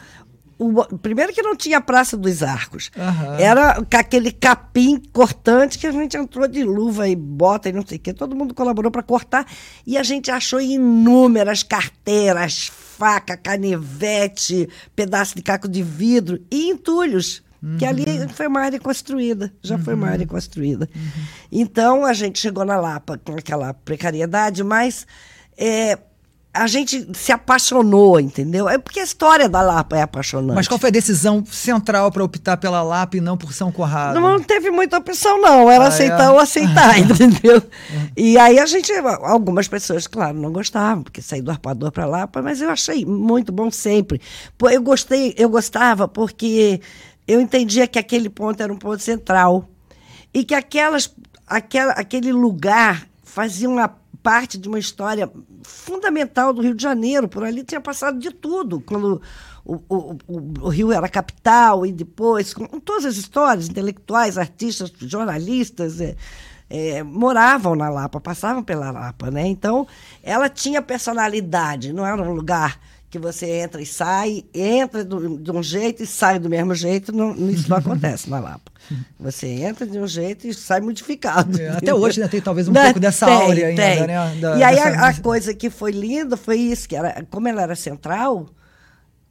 o- 0.58 0.96
primeiro 0.98 1.32
que 1.32 1.42
não 1.42 1.56
tinha 1.56 1.80
Praça 1.80 2.16
dos 2.16 2.40
Arcos. 2.40 2.90
Aham. 2.96 3.36
Era 3.36 3.74
com 3.82 3.96
aquele 3.96 4.30
capim 4.30 4.96
cortante 5.12 5.76
que 5.76 5.88
a 5.88 5.90
gente 5.90 6.16
entrou 6.16 6.46
de 6.46 6.62
luva 6.62 7.08
e 7.08 7.16
bota 7.16 7.68
e 7.68 7.72
não 7.72 7.84
sei 7.84 7.98
o 7.98 8.00
quê. 8.00 8.12
Todo 8.12 8.36
mundo 8.36 8.54
colaborou 8.54 8.88
para 8.92 9.02
cortar. 9.02 9.44
E 9.84 9.98
a 9.98 10.04
gente 10.04 10.30
achou 10.30 10.60
inúmeras 10.60 11.64
carteiras, 11.64 12.70
faca, 12.96 13.36
canivete, 13.36 14.68
pedaço 14.94 15.34
de 15.34 15.42
caco 15.42 15.68
de 15.68 15.82
vidro 15.82 16.40
e 16.50 16.70
entulhos. 16.70 17.42
Que 17.78 17.84
ali 17.84 18.04
foi 18.34 18.48
uma 18.48 18.60
área 18.60 18.78
construída, 18.80 19.52
já 19.62 19.78
foi 19.78 19.94
uma 19.94 20.08
área 20.08 20.26
construída. 20.26 20.88
Então 21.50 22.04
a 22.04 22.12
gente 22.12 22.38
chegou 22.40 22.64
na 22.64 22.76
Lapa 22.76 23.18
com 23.24 23.32
aquela 23.32 23.72
precariedade, 23.72 24.64
mas 24.64 25.06
é, 25.56 25.96
a 26.54 26.66
gente 26.66 27.08
se 27.14 27.32
apaixonou, 27.32 28.20
entendeu? 28.20 28.68
É 28.68 28.76
porque 28.76 29.00
a 29.00 29.04
história 29.04 29.48
da 29.48 29.62
Lapa 29.62 29.96
é 29.96 30.02
apaixonante. 30.02 30.54
Mas 30.54 30.68
qual 30.68 30.78
foi 30.78 30.90
a 30.90 30.92
decisão 30.92 31.42
central 31.46 32.12
para 32.12 32.22
optar 32.22 32.58
pela 32.58 32.82
Lapa 32.82 33.16
e 33.16 33.22
não 33.22 33.38
por 33.38 33.54
São 33.54 33.72
Conrado? 33.72 34.20
Não, 34.20 34.32
não 34.32 34.42
teve 34.42 34.70
muita 34.70 34.98
opção, 34.98 35.40
não. 35.40 35.70
Era 35.70 35.84
Ah, 35.84 35.88
aceitar 35.88 36.24
é? 36.24 36.30
ou 36.30 36.38
aceitar, 36.38 36.98
entendeu? 37.00 37.62
E 38.14 38.36
aí 38.38 38.58
a 38.58 38.66
gente, 38.66 38.92
algumas 39.22 39.66
pessoas, 39.66 40.06
claro, 40.06 40.36
não 40.38 40.52
gostavam, 40.52 41.02
porque 41.04 41.22
saí 41.22 41.40
do 41.40 41.50
arpador 41.50 41.90
para 41.90 42.04
lá, 42.04 42.28
mas 42.44 42.60
eu 42.60 42.68
achei 42.68 43.06
muito 43.06 43.50
bom 43.50 43.70
sempre. 43.70 44.20
Eu 44.70 44.82
gostei, 44.82 45.34
eu 45.38 45.48
gostava 45.48 46.06
porque 46.06 46.82
eu 47.26 47.40
entendia 47.40 47.86
que 47.86 47.98
aquele 47.98 48.28
ponto 48.28 48.62
era 48.62 48.70
um 48.70 48.76
ponto 48.78 49.02
central 49.02 49.70
e 50.34 50.44
que 50.44 50.54
aquelas, 50.54 51.14
aquela, 51.46 51.92
aquele 51.92 52.30
lugar 52.30 53.06
fazia 53.24 53.70
uma 53.70 54.01
parte 54.22 54.56
de 54.56 54.68
uma 54.68 54.78
história 54.78 55.30
fundamental 55.62 56.52
do 56.52 56.62
Rio 56.62 56.74
de 56.74 56.82
Janeiro. 56.82 57.28
Por 57.28 57.44
ali 57.44 57.64
tinha 57.64 57.80
passado 57.80 58.18
de 58.18 58.30
tudo, 58.30 58.80
quando 58.80 59.20
o, 59.64 59.74
o, 59.88 60.16
o, 60.26 60.54
o 60.62 60.68
Rio 60.68 60.92
era 60.92 61.08
capital 61.08 61.84
e 61.84 61.92
depois, 61.92 62.54
com 62.54 62.66
todas 62.80 63.04
as 63.04 63.16
histórias, 63.16 63.68
intelectuais, 63.68 64.38
artistas, 64.38 64.92
jornalistas, 65.00 66.00
é, 66.00 66.16
é, 66.70 67.02
moravam 67.02 67.74
na 67.74 67.90
Lapa, 67.90 68.20
passavam 68.20 68.62
pela 68.62 68.90
Lapa, 68.90 69.30
né? 69.30 69.46
Então, 69.46 69.86
ela 70.22 70.48
tinha 70.48 70.80
personalidade, 70.80 71.92
não 71.92 72.06
era 72.06 72.22
um 72.22 72.32
lugar 72.32 72.80
que 73.12 73.18
você 73.18 73.46
entra 73.60 73.80
e 73.82 73.84
sai, 73.84 74.42
entra 74.54 75.04
do, 75.04 75.38
de 75.38 75.50
um 75.52 75.62
jeito 75.62 76.02
e 76.02 76.06
sai 76.06 76.38
do 76.38 76.48
mesmo 76.48 76.74
jeito, 76.74 77.12
não, 77.12 77.34
isso 77.50 77.68
não 77.68 77.76
acontece 77.78 78.28
na 78.30 78.40
Lapa. 78.40 78.72
Você 79.20 79.46
entra 79.46 79.86
de 79.86 79.98
um 79.98 80.06
jeito 80.08 80.46
e 80.46 80.54
sai 80.54 80.80
modificado. 80.80 81.60
É, 81.60 81.68
até 81.68 81.92
hoje, 81.94 82.18
né, 82.20 82.26
tem 82.26 82.40
talvez 82.40 82.68
um 82.68 82.72
Né? 82.72 82.84
pouco 82.84 82.98
dessa 83.00 83.26
Tem, 83.26 83.34
áurea 83.34 83.66
ainda, 83.68 83.82
tem. 83.82 84.06
né, 84.06 84.34
da- 84.40 84.56
e 84.56 84.62
aí 84.64 84.74
dessa- 84.76 84.98
a, 84.98 85.08
a 85.08 85.20
coisa 85.20 85.52
que 85.54 85.68
foi 85.68 85.92
linda 85.92 86.38
foi 86.38 86.56
isso, 86.58 86.88
que 86.88 86.96
era, 86.96 87.22
como 87.30 87.46
ela 87.46 87.60
era 87.60 87.76
central, 87.76 88.48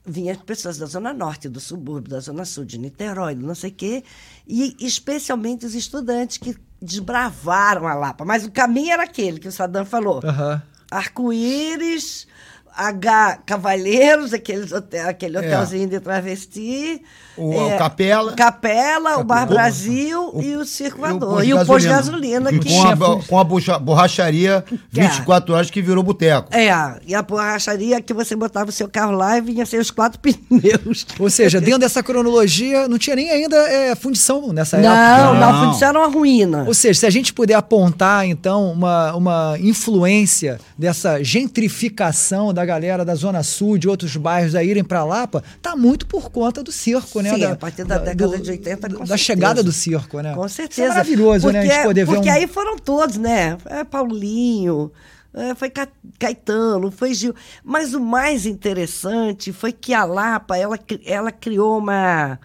vinha 0.05 0.35
pessoas 0.35 0.77
da 0.77 0.85
Zona 0.85 1.11
Norte, 1.11 1.49
do 1.49 1.59
subúrbio, 1.59 2.11
da 2.11 2.19
Zona 2.19 2.45
Sul, 2.45 2.63
de 2.65 2.77
Niterói, 2.77 3.33
não 3.33 3.55
sei 3.55 3.71
o 3.71 3.73
quê, 3.73 4.03
e 4.47 4.75
especialmente 4.79 5.65
os 5.65 5.73
estudantes 5.73 6.37
que 6.37 6.55
desbravaram 6.79 7.87
a 7.87 7.95
Lapa. 7.95 8.23
Mas 8.25 8.45
o 8.45 8.51
caminho 8.51 8.91
era 8.93 9.03
aquele 9.03 9.39
que 9.39 9.47
o 9.47 9.51
Saddam 9.51 9.85
falou. 9.85 10.21
Aham. 10.23 10.61
Arco-íris, 10.89 12.27
H 12.75 13.39
Cavalheiros, 13.45 14.33
aqueles 14.33 14.71
hotel, 14.71 15.09
aquele 15.09 15.37
É. 15.37 15.39
hotelzinho 15.39 15.87
de 15.89 15.99
travesti. 15.99 17.01
O- 17.37 17.51
o 17.67 17.77
Capela. 17.77 18.33
Capela, 18.33 19.17
o 19.19 19.23
Bar. 19.23 19.47
Brasil 19.47 20.33
e 20.41 20.55
o 20.55 20.65
Circo 20.65 20.99
Voador. 20.99 21.29
posto 21.35 21.45
E 21.45 21.53
o 21.53 21.65
posto 21.65 21.81
de 21.81 21.87
gasolina. 21.87 22.51
E 22.51 22.59
que 22.59 22.69
com, 22.69 22.83
a, 22.87 22.95
bo- 22.95 23.23
com 23.25 23.39
a 23.39 23.43
borracha- 23.43 23.79
borracharia 23.79 24.63
Que 24.93 24.99
é. 24.99 25.07
24 25.07 25.53
horas 25.55 25.69
que 25.71 25.81
virou 25.81 26.03
boteco. 26.03 26.49
É, 26.55 26.69
e 27.07 27.15
a 27.15 27.21
borracharia 27.21 28.01
que 28.01 28.13
você 28.13 28.35
botava 28.35 28.69
o 28.69 28.73
seu 28.73 28.87
carro 28.89 29.11
lá 29.13 29.37
e 29.37 29.41
vinha 29.41 29.65
sem 29.65 29.79
os 29.79 29.89
quatro 29.89 30.19
pneus. 30.49 31.05
Ou 31.19 31.29
seja, 31.29 31.59
dentro 31.61 31.79
dessa 31.79 32.03
cronologia, 32.03 32.87
não 32.87 32.97
tinha 32.97 33.15
nem 33.15 33.29
ainda 33.29 33.55
é, 33.55 33.95
fundição 33.95 34.51
nessa 34.53 34.77
Não, 34.77 34.91
época. 34.93 35.33
não, 35.33 35.51
Não. 35.53 35.65
fundição 35.65 35.89
era 35.89 35.99
uma 35.99 36.07
ruína. 36.09 36.65
Ou 36.67 36.73
seja, 36.73 36.99
se 36.99 37.05
a 37.05 37.09
gente 37.09 37.33
puder 37.33 37.55
apontar, 37.55 38.25
então, 38.27 38.71
uma, 38.73 39.15
uma 39.15 39.55
influência 39.59 40.59
dessa 40.77 41.23
gentrificação 41.23 42.53
da 42.53 42.60
galera 42.65 43.03
da 43.05 43.15
Zona 43.15 43.43
Sul, 43.43 43.77
de 43.77 43.87
outros 43.87 44.15
bairros 44.15 44.55
a 44.55 44.63
irem 44.63 44.83
para 44.83 45.03
Lapa, 45.03 45.43
tá 45.61 45.75
muito 45.75 46.05
por 46.05 46.29
conta 46.29 46.63
do 46.63 46.71
circo, 46.71 47.21
né? 47.21 47.33
Sim, 47.35 47.43
a 47.45 47.55
partir 47.55 47.83
da 47.83 47.97
década 47.97 48.39
de 48.39 48.51
80, 48.51 48.75
com 48.89 48.93
Da 48.93 48.97
certeza. 48.97 49.17
chegada 49.17 49.63
do 49.63 49.71
circo, 49.71 50.19
né? 50.21 50.33
Com 50.33 50.45
Isso 50.45 50.55
certeza. 50.55 50.83
é 50.83 50.87
maravilhoso, 50.89 51.49
né? 51.51 51.59
A 51.59 51.61
gente 51.63 51.71
Porque- 51.73 51.87
poder 51.87 52.05
ver 52.05 52.13
Porque 52.15 52.29
um... 52.29 52.33
aí 52.33 52.47
foram 52.47 52.77
todos, 52.77 53.17
né? 53.17 53.57
É 53.65 53.83
Paulinho, 53.83 54.91
é, 55.33 55.55
foi 55.55 55.69
Ca- 55.69 55.87
Caetano, 56.19 56.91
foi 56.91 57.13
Gil. 57.13 57.33
Mas 57.63 57.93
o 57.93 57.99
mais 58.01 58.45
interessante 58.45 59.51
foi 59.53 59.71
que 59.71 59.93
a 59.93 60.03
Lapa, 60.03 60.57
ela, 60.57 60.77
ela 61.05 61.31
criou 61.31 61.77
uma... 61.77 62.39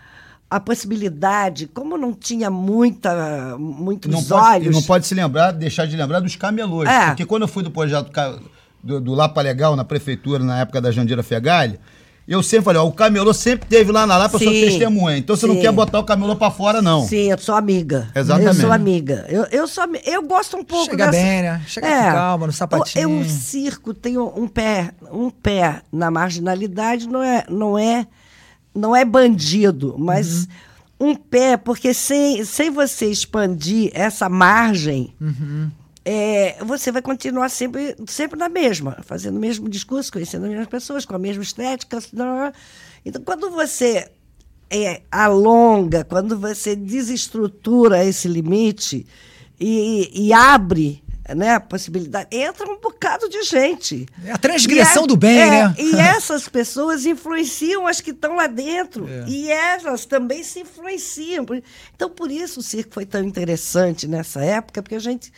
A 0.49 0.61
possibilidade, 0.61 1.66
como 1.66 1.99
não 1.99 2.12
tinha 2.12 2.49
muita, 2.49 3.56
muitos 3.58 4.08
Não 4.12 4.23
pode, 4.23 4.64
olhos... 4.66 4.75
não 4.76 4.82
pode 4.85 5.04
se 5.04 5.12
lembrar, 5.12 5.50
deixar 5.50 5.87
de 5.87 5.96
lembrar 5.96 6.20
dos 6.20 6.37
camelôs. 6.37 6.88
É. 6.88 7.06
Porque 7.08 7.26
quando 7.26 7.42
eu 7.42 7.49
fui 7.49 7.64
do 7.64 7.70
projeto 7.70 8.12
do, 8.86 9.00
do 9.00 9.14
Lapa 9.14 9.42
Legal, 9.42 9.74
na 9.76 9.84
prefeitura, 9.84 10.42
na 10.42 10.60
época 10.60 10.80
da 10.80 10.90
Jandira 10.90 11.22
Fegali, 11.22 11.78
eu 12.28 12.42
sempre 12.42 12.64
falei, 12.64 12.80
ó, 12.80 12.86
o 12.86 12.92
camelô 12.92 13.32
sempre 13.32 13.68
teve 13.68 13.92
lá 13.92 14.04
na 14.04 14.16
Lapa, 14.16 14.36
eu 14.36 14.40
sou 14.40 14.50
testemunha. 14.52 15.16
Então 15.16 15.36
você 15.36 15.46
não 15.46 15.54
sim. 15.54 15.60
quer 15.60 15.70
botar 15.72 16.00
o 16.00 16.04
camelô 16.04 16.34
pra 16.34 16.50
fora, 16.50 16.82
não. 16.82 17.06
Sim, 17.06 17.30
eu 17.30 17.38
sou 17.38 17.54
amiga. 17.54 18.08
Exatamente. 18.14 18.56
Eu 18.56 18.60
sou 18.62 18.72
amiga. 18.72 19.26
Eu, 19.28 19.44
eu, 19.44 19.68
sou, 19.68 19.84
eu 20.04 20.22
gosto 20.22 20.56
um 20.56 20.64
pouco 20.64 20.86
Chega 20.86 21.06
dessa... 21.06 21.12
bem, 21.24 21.42
né? 21.42 21.62
Chega 21.68 21.86
com 21.86 22.12
calma, 22.12 22.46
no 22.48 22.52
sapatinho. 22.52 23.10
O, 23.10 23.20
o 23.20 23.24
circo 23.24 23.94
tem 23.94 24.18
um, 24.18 24.42
um 24.42 24.48
pé, 24.48 24.90
um 25.12 25.30
pé 25.30 25.82
na 25.92 26.10
marginalidade, 26.10 27.08
não 27.08 27.22
é, 27.22 27.44
não 27.48 27.78
é, 27.78 28.06
não 28.74 28.96
é 28.96 29.04
bandido, 29.04 29.94
mas 29.96 30.48
Uhum. 30.98 31.10
um 31.10 31.14
pé, 31.14 31.56
porque 31.56 31.94
sem, 31.94 32.44
sem 32.44 32.70
você 32.72 33.06
expandir 33.06 33.92
essa 33.94 34.28
margem, 34.28 35.14
Uhum. 35.20 35.70
É, 36.08 36.58
você 36.64 36.92
vai 36.92 37.02
continuar 37.02 37.48
sempre, 37.48 37.96
sempre 38.06 38.38
na 38.38 38.48
mesma, 38.48 38.96
fazendo 39.02 39.38
o 39.38 39.40
mesmo 39.40 39.68
discurso, 39.68 40.12
conhecendo 40.12 40.44
as 40.44 40.50
mesmas 40.50 40.68
pessoas, 40.68 41.04
com 41.04 41.16
a 41.16 41.18
mesma 41.18 41.42
estética. 41.42 41.98
Então, 43.04 43.20
quando 43.22 43.50
você 43.50 44.08
é, 44.70 45.02
alonga, 45.10 46.04
quando 46.04 46.38
você 46.38 46.76
desestrutura 46.76 48.04
esse 48.04 48.28
limite 48.28 49.04
e, 49.58 50.08
e 50.14 50.32
abre 50.32 51.02
né, 51.34 51.56
a 51.56 51.60
possibilidade, 51.60 52.28
entra 52.30 52.70
um 52.70 52.78
bocado 52.78 53.28
de 53.28 53.42
gente. 53.42 54.06
É 54.25 54.30
a 54.30 54.38
transgressão 54.38 55.02
E 55.02 55.06
é- 55.06 55.08
do 55.08 55.16
bem, 55.16 55.40
é, 55.40 55.50
né? 55.50 55.75
E 55.76 55.96
essas 55.96 56.48
pessoas 56.48 57.04
influenciam 57.04 57.84
as 57.84 58.00
que 58.00 58.12
estão 58.12 58.36
lá 58.36 58.46
dentro. 58.46 59.08
É. 59.08 59.25
E 59.26 59.50
elas 59.50 60.06
também 60.06 60.44
se 60.44 60.60
influenciam. 60.60 61.44
Então, 61.96 62.08
por 62.08 62.30
isso 62.30 62.60
o 62.60 62.62
circo 62.62 62.94
foi 62.94 63.04
tão 63.04 63.25
interessante 63.25 64.06
nessa 64.06 64.40
época, 64.44 64.80
porque 64.84 64.94
a 64.94 65.00
gente 65.00 65.32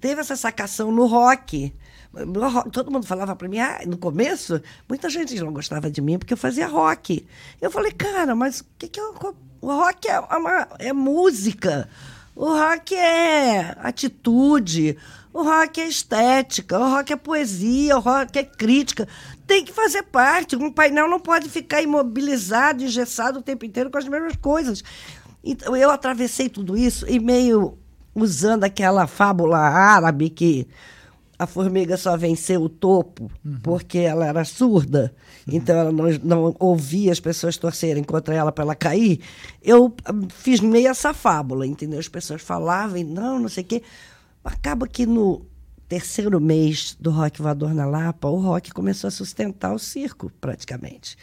teve 0.00 0.20
essa 0.20 0.36
sacação 0.36 0.90
no 0.92 1.06
rock. 1.06 1.74
No 2.12 2.48
rock, 2.48 2.70
Todo 2.70 2.90
mundo 2.90 3.06
falava 3.06 3.34
para 3.34 3.48
mim, 3.48 3.58
ah, 3.58 3.80
no 3.86 3.96
começo, 3.96 4.60
muita 4.88 5.08
gente 5.08 5.34
não 5.40 5.52
gostava 5.52 5.90
de 5.90 6.00
mim 6.00 6.18
porque 6.18 6.34
eu 6.34 6.38
fazia 6.38 6.66
rock. 6.66 7.26
Eu 7.60 7.70
falei, 7.70 7.92
cara, 7.92 8.34
mas 8.34 8.60
o 8.60 8.64
que, 8.78 8.88
que 8.88 9.00
o 9.00 9.14
rock? 9.62 10.08
É, 10.08 10.20
uma- 10.20 10.68
é 10.78 10.92
música. 10.92 11.88
O 12.34 12.46
rock 12.46 12.94
é 12.94 13.76
atitude. 13.80 14.96
O 15.32 15.42
rock 15.42 15.80
é 15.80 15.88
estética. 15.88 16.78
O 16.78 16.90
rock 16.90 17.12
é 17.12 17.16
poesia. 17.16 17.96
O 17.96 18.00
rock 18.00 18.38
é 18.38 18.44
crítica. 18.44 19.08
Tem 19.46 19.64
que 19.64 19.72
fazer 19.72 20.02
parte. 20.04 20.56
Um 20.56 20.70
painel 20.70 21.08
não 21.08 21.20
pode 21.20 21.48
ficar 21.48 21.80
imobilizado, 21.82 22.84
engessado 22.84 23.38
o 23.38 23.42
tempo 23.42 23.64
inteiro 23.64 23.90
com 23.90 23.98
as 23.98 24.08
mesmas 24.08 24.36
coisas. 24.36 24.82
Então, 25.44 25.74
eu 25.76 25.90
atravessei 25.90 26.48
tudo 26.48 26.76
isso 26.76 27.06
e 27.08 27.18
meio 27.18 27.78
usando 28.14 28.64
aquela 28.64 29.06
fábula 29.06 29.58
árabe 29.58 30.30
que 30.30 30.66
a 31.38 31.46
formiga 31.46 31.96
só 31.96 32.16
venceu 32.16 32.62
o 32.62 32.68
topo 32.68 33.30
porque 33.62 33.98
ela 33.98 34.26
era 34.26 34.44
surda, 34.44 35.12
então 35.46 35.76
ela 35.76 35.90
não, 35.90 36.04
não 36.22 36.56
ouvia 36.60 37.10
as 37.10 37.18
pessoas 37.18 37.56
torcerem 37.56 38.04
contra 38.04 38.34
ela 38.34 38.52
para 38.52 38.62
ela 38.62 38.74
cair. 38.76 39.20
Eu 39.60 39.92
ah, 40.04 40.12
fiz 40.28 40.60
meio 40.60 40.88
essa 40.88 41.12
fábula, 41.12 41.66
entendeu? 41.66 41.98
As 41.98 42.08
pessoas 42.08 42.42
falavam, 42.42 42.96
e 42.96 43.04
não, 43.04 43.40
não 43.40 43.48
sei 43.48 43.64
o 43.64 43.66
quê. 43.66 43.82
Acaba 44.44 44.86
que 44.86 45.04
no 45.04 45.44
terceiro 45.88 46.40
mês 46.40 46.96
do 47.00 47.10
Rock 47.10 47.42
Voador 47.42 47.74
na 47.74 47.86
Lapa, 47.86 48.28
o 48.28 48.40
rock 48.40 48.72
começou 48.72 49.08
a 49.08 49.10
sustentar 49.10 49.74
o 49.74 49.78
circo, 49.78 50.30
praticamente. 50.40 51.16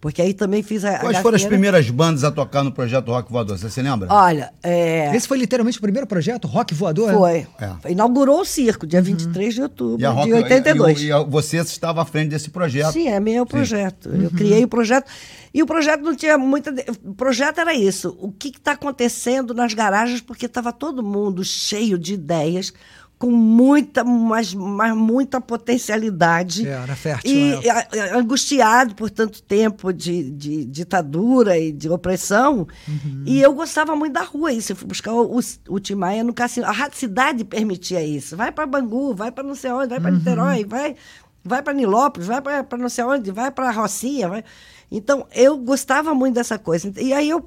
Porque 0.00 0.22
aí 0.22 0.32
também 0.32 0.62
fiz 0.62 0.82
a. 0.82 0.96
a 0.96 0.98
Quais 1.00 1.18
foram 1.18 1.36
as 1.36 1.44
primeiras 1.44 1.90
bandas 1.90 2.24
a 2.24 2.30
tocar 2.30 2.64
no 2.64 2.72
projeto 2.72 3.08
Rock 3.10 3.30
Voador? 3.30 3.58
Você 3.58 3.68
se 3.68 3.82
lembra? 3.82 4.08
Olha, 4.10 4.50
é, 4.62 5.14
Esse 5.14 5.28
foi 5.28 5.36
literalmente 5.36 5.76
o 5.76 5.80
primeiro 5.82 6.06
projeto, 6.06 6.48
Rock 6.48 6.72
Voador? 6.72 7.12
foi. 7.12 7.46
É. 7.84 7.92
Inaugurou 7.92 8.40
o 8.40 8.44
circo, 8.44 8.86
dia 8.86 9.02
23 9.02 9.52
de 9.54 9.60
outubro 9.62 10.00
E 10.00 10.04
a 10.06 10.10
Rock, 10.10 10.28
de 10.28 10.32
82. 10.32 11.00
E, 11.02 11.06
e 11.08 11.12
a- 11.12 11.22
você 11.22 11.58
estava 11.58 12.00
à 12.00 12.04
frente 12.06 12.30
desse 12.30 12.48
projeto. 12.48 12.92
Sim, 12.94 13.08
é 13.08 13.20
meu 13.20 13.44
projeto. 13.44 14.08
Eu 14.08 14.30
criei 14.30 14.64
o 14.64 14.68
projeto. 14.68 15.04
E 15.52 15.62
o 15.62 15.66
projeto 15.66 16.00
não 16.00 16.14
tinha 16.16 16.38
muita. 16.38 16.72
O 17.04 17.12
projeto 17.14 17.58
era 17.60 17.74
isso. 17.74 18.16
O 18.20 18.32
que 18.32 18.48
está 18.48 18.72
acontecendo 18.72 19.52
nas 19.52 19.74
garagens, 19.74 20.20
porque 20.22 20.46
estava 20.46 20.72
todo 20.72 21.02
mundo 21.02 21.44
cheio 21.44 21.98
de 21.98 22.14
ideias, 22.14 22.72
com 23.20 23.30
muita, 23.30 24.02
mas, 24.02 24.54
mas 24.54 24.96
muita 24.96 25.42
potencialidade. 25.42 26.66
É, 26.66 26.70
era 26.70 26.96
fértil, 26.96 27.30
E 27.30 27.50
né? 27.50 28.12
angustiado 28.14 28.94
por 28.94 29.10
tanto 29.10 29.42
tempo 29.42 29.92
de, 29.92 30.30
de 30.30 30.64
ditadura 30.64 31.58
e 31.58 31.70
de 31.70 31.86
opressão. 31.90 32.66
Uhum. 32.88 33.22
E 33.26 33.38
eu 33.42 33.52
gostava 33.52 33.94
muito 33.94 34.14
da 34.14 34.22
rua, 34.22 34.50
isso. 34.50 34.72
Eu 34.72 34.76
fui 34.76 34.88
buscar 34.88 35.12
o, 35.12 35.38
o, 35.38 35.40
o 35.68 35.78
Tim 35.78 35.96
Maia 35.96 36.24
no 36.24 36.32
cassino. 36.32 36.66
A 36.66 36.70
Rádio 36.72 36.96
Cidade 36.96 37.44
permitia 37.44 38.02
isso. 38.02 38.38
Vai 38.38 38.50
para 38.50 38.66
Bangu, 38.66 39.14
vai 39.14 39.30
para 39.30 39.44
não 39.44 39.54
sei 39.54 39.70
onde, 39.70 39.88
vai 39.88 39.98
Uhum. 39.98 40.02
para 40.02 40.10
Niterói, 40.12 40.64
vai, 40.64 40.96
vai 41.44 41.62
para 41.62 41.74
Nilópolis, 41.74 42.26
vai 42.26 42.40
para 42.40 42.78
não 42.78 42.88
sei 42.88 43.04
onde, 43.04 43.30
vai 43.30 43.50
para 43.50 43.70
Rocinha. 43.70 44.30
Vai... 44.30 44.44
Então, 44.90 45.26
eu 45.34 45.58
gostava 45.58 46.14
muito 46.14 46.36
dessa 46.36 46.58
coisa. 46.58 46.90
E 46.98 47.12
aí 47.12 47.28
eu 47.28 47.46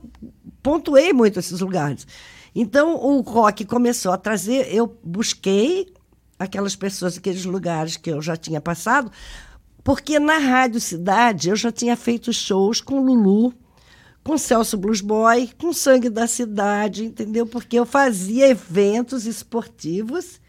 pontuei 0.61 1.11
muito 1.13 1.39
esses 1.39 1.61
lugares. 1.61 2.05
Então, 2.55 2.95
o 2.95 3.21
rock 3.21 3.65
começou 3.65 4.11
a 4.11 4.17
trazer. 4.17 4.73
Eu 4.73 4.97
busquei 5.03 5.91
aquelas 6.37 6.75
pessoas, 6.75 7.17
aqueles 7.17 7.45
lugares 7.45 7.97
que 7.97 8.11
eu 8.11 8.21
já 8.21 8.35
tinha 8.35 8.61
passado, 8.61 9.11
porque 9.83 10.19
na 10.19 10.37
Rádio 10.37 10.79
Cidade 10.79 11.49
eu 11.49 11.55
já 11.55 11.71
tinha 11.71 11.95
feito 11.95 12.31
shows 12.31 12.81
com 12.81 13.01
Lulu, 13.01 13.53
com 14.23 14.37
Celso 14.37 14.77
Blues 14.77 15.01
Boy, 15.01 15.49
com 15.57 15.73
Sangue 15.73 16.09
da 16.09 16.27
Cidade, 16.27 17.05
entendeu? 17.05 17.45
Porque 17.45 17.77
eu 17.77 17.85
fazia 17.85 18.49
eventos 18.49 19.25
esportivos 19.25 20.39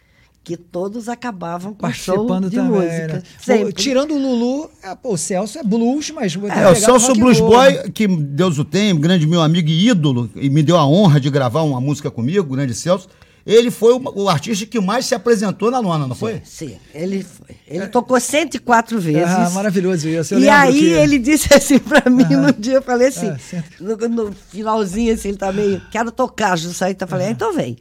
que 0.44 0.58
todos 0.58 1.08
acabavam 1.08 1.72
com 1.72 1.90
show 1.90 2.26
Participando 2.26 2.50
de 2.50 2.56
também, 2.56 2.82
música. 2.82 3.22
né? 3.48 3.72
Tirando 3.72 4.14
o 4.14 4.18
Lulu, 4.18 4.70
é, 4.82 4.94
pô, 4.94 5.14
o 5.14 5.16
Celso 5.16 5.58
é 5.58 5.62
blues, 5.64 6.10
mas... 6.10 6.36
É, 6.36 6.68
o 6.68 6.76
Celso 6.76 7.14
Blues 7.14 7.40
Boy, 7.40 7.90
que 7.90 8.06
Deus 8.06 8.58
o 8.58 8.64
tem, 8.64 8.94
grande 8.94 9.26
meu 9.26 9.40
amigo 9.40 9.70
e 9.70 9.88
ídolo, 9.88 10.30
e 10.36 10.50
me 10.50 10.62
deu 10.62 10.76
a 10.76 10.86
honra 10.86 11.18
de 11.18 11.30
gravar 11.30 11.62
uma 11.62 11.80
música 11.80 12.10
comigo, 12.10 12.52
o 12.52 12.56
grande 12.56 12.74
Celso. 12.74 13.08
Ele 13.46 13.70
foi 13.70 13.92
o, 13.92 14.02
o 14.22 14.28
artista 14.28 14.64
que 14.64 14.80
mais 14.80 15.04
se 15.04 15.14
apresentou 15.14 15.70
na 15.70 15.78
lona, 15.78 16.06
não 16.08 16.14
foi? 16.14 16.40
Sim, 16.44 16.78
ele 16.94 17.22
foi. 17.22 17.54
Ele 17.68 17.86
tocou 17.88 18.18
104 18.18 18.98
vezes. 18.98 19.22
Ah, 19.22 19.50
maravilhoso 19.50 20.08
isso. 20.08 20.34
Eu 20.34 20.40
e 20.40 20.48
aí 20.48 20.78
que- 20.78 20.86
ele 20.92 21.18
disse 21.18 21.52
assim 21.52 21.78
pra 21.78 22.08
mim 22.10 22.24
no 22.24 22.50
dia, 22.54 22.74
eu 22.76 22.82
falei 22.82 23.08
assim, 23.08 23.28
Ah, 23.28 23.36
no, 23.78 23.96
no 24.08 24.32
finalzinho, 24.50 25.12
assim, 25.12 25.28
ele 25.28 25.36
tá 25.36 25.52
meio, 25.52 25.82
quero 25.90 26.10
tocar, 26.10 26.56
Juscelita, 26.56 27.04
eu 27.04 27.08
falei, 27.08 27.26
ah, 27.26 27.30
então 27.32 27.52
vem. 27.52 27.76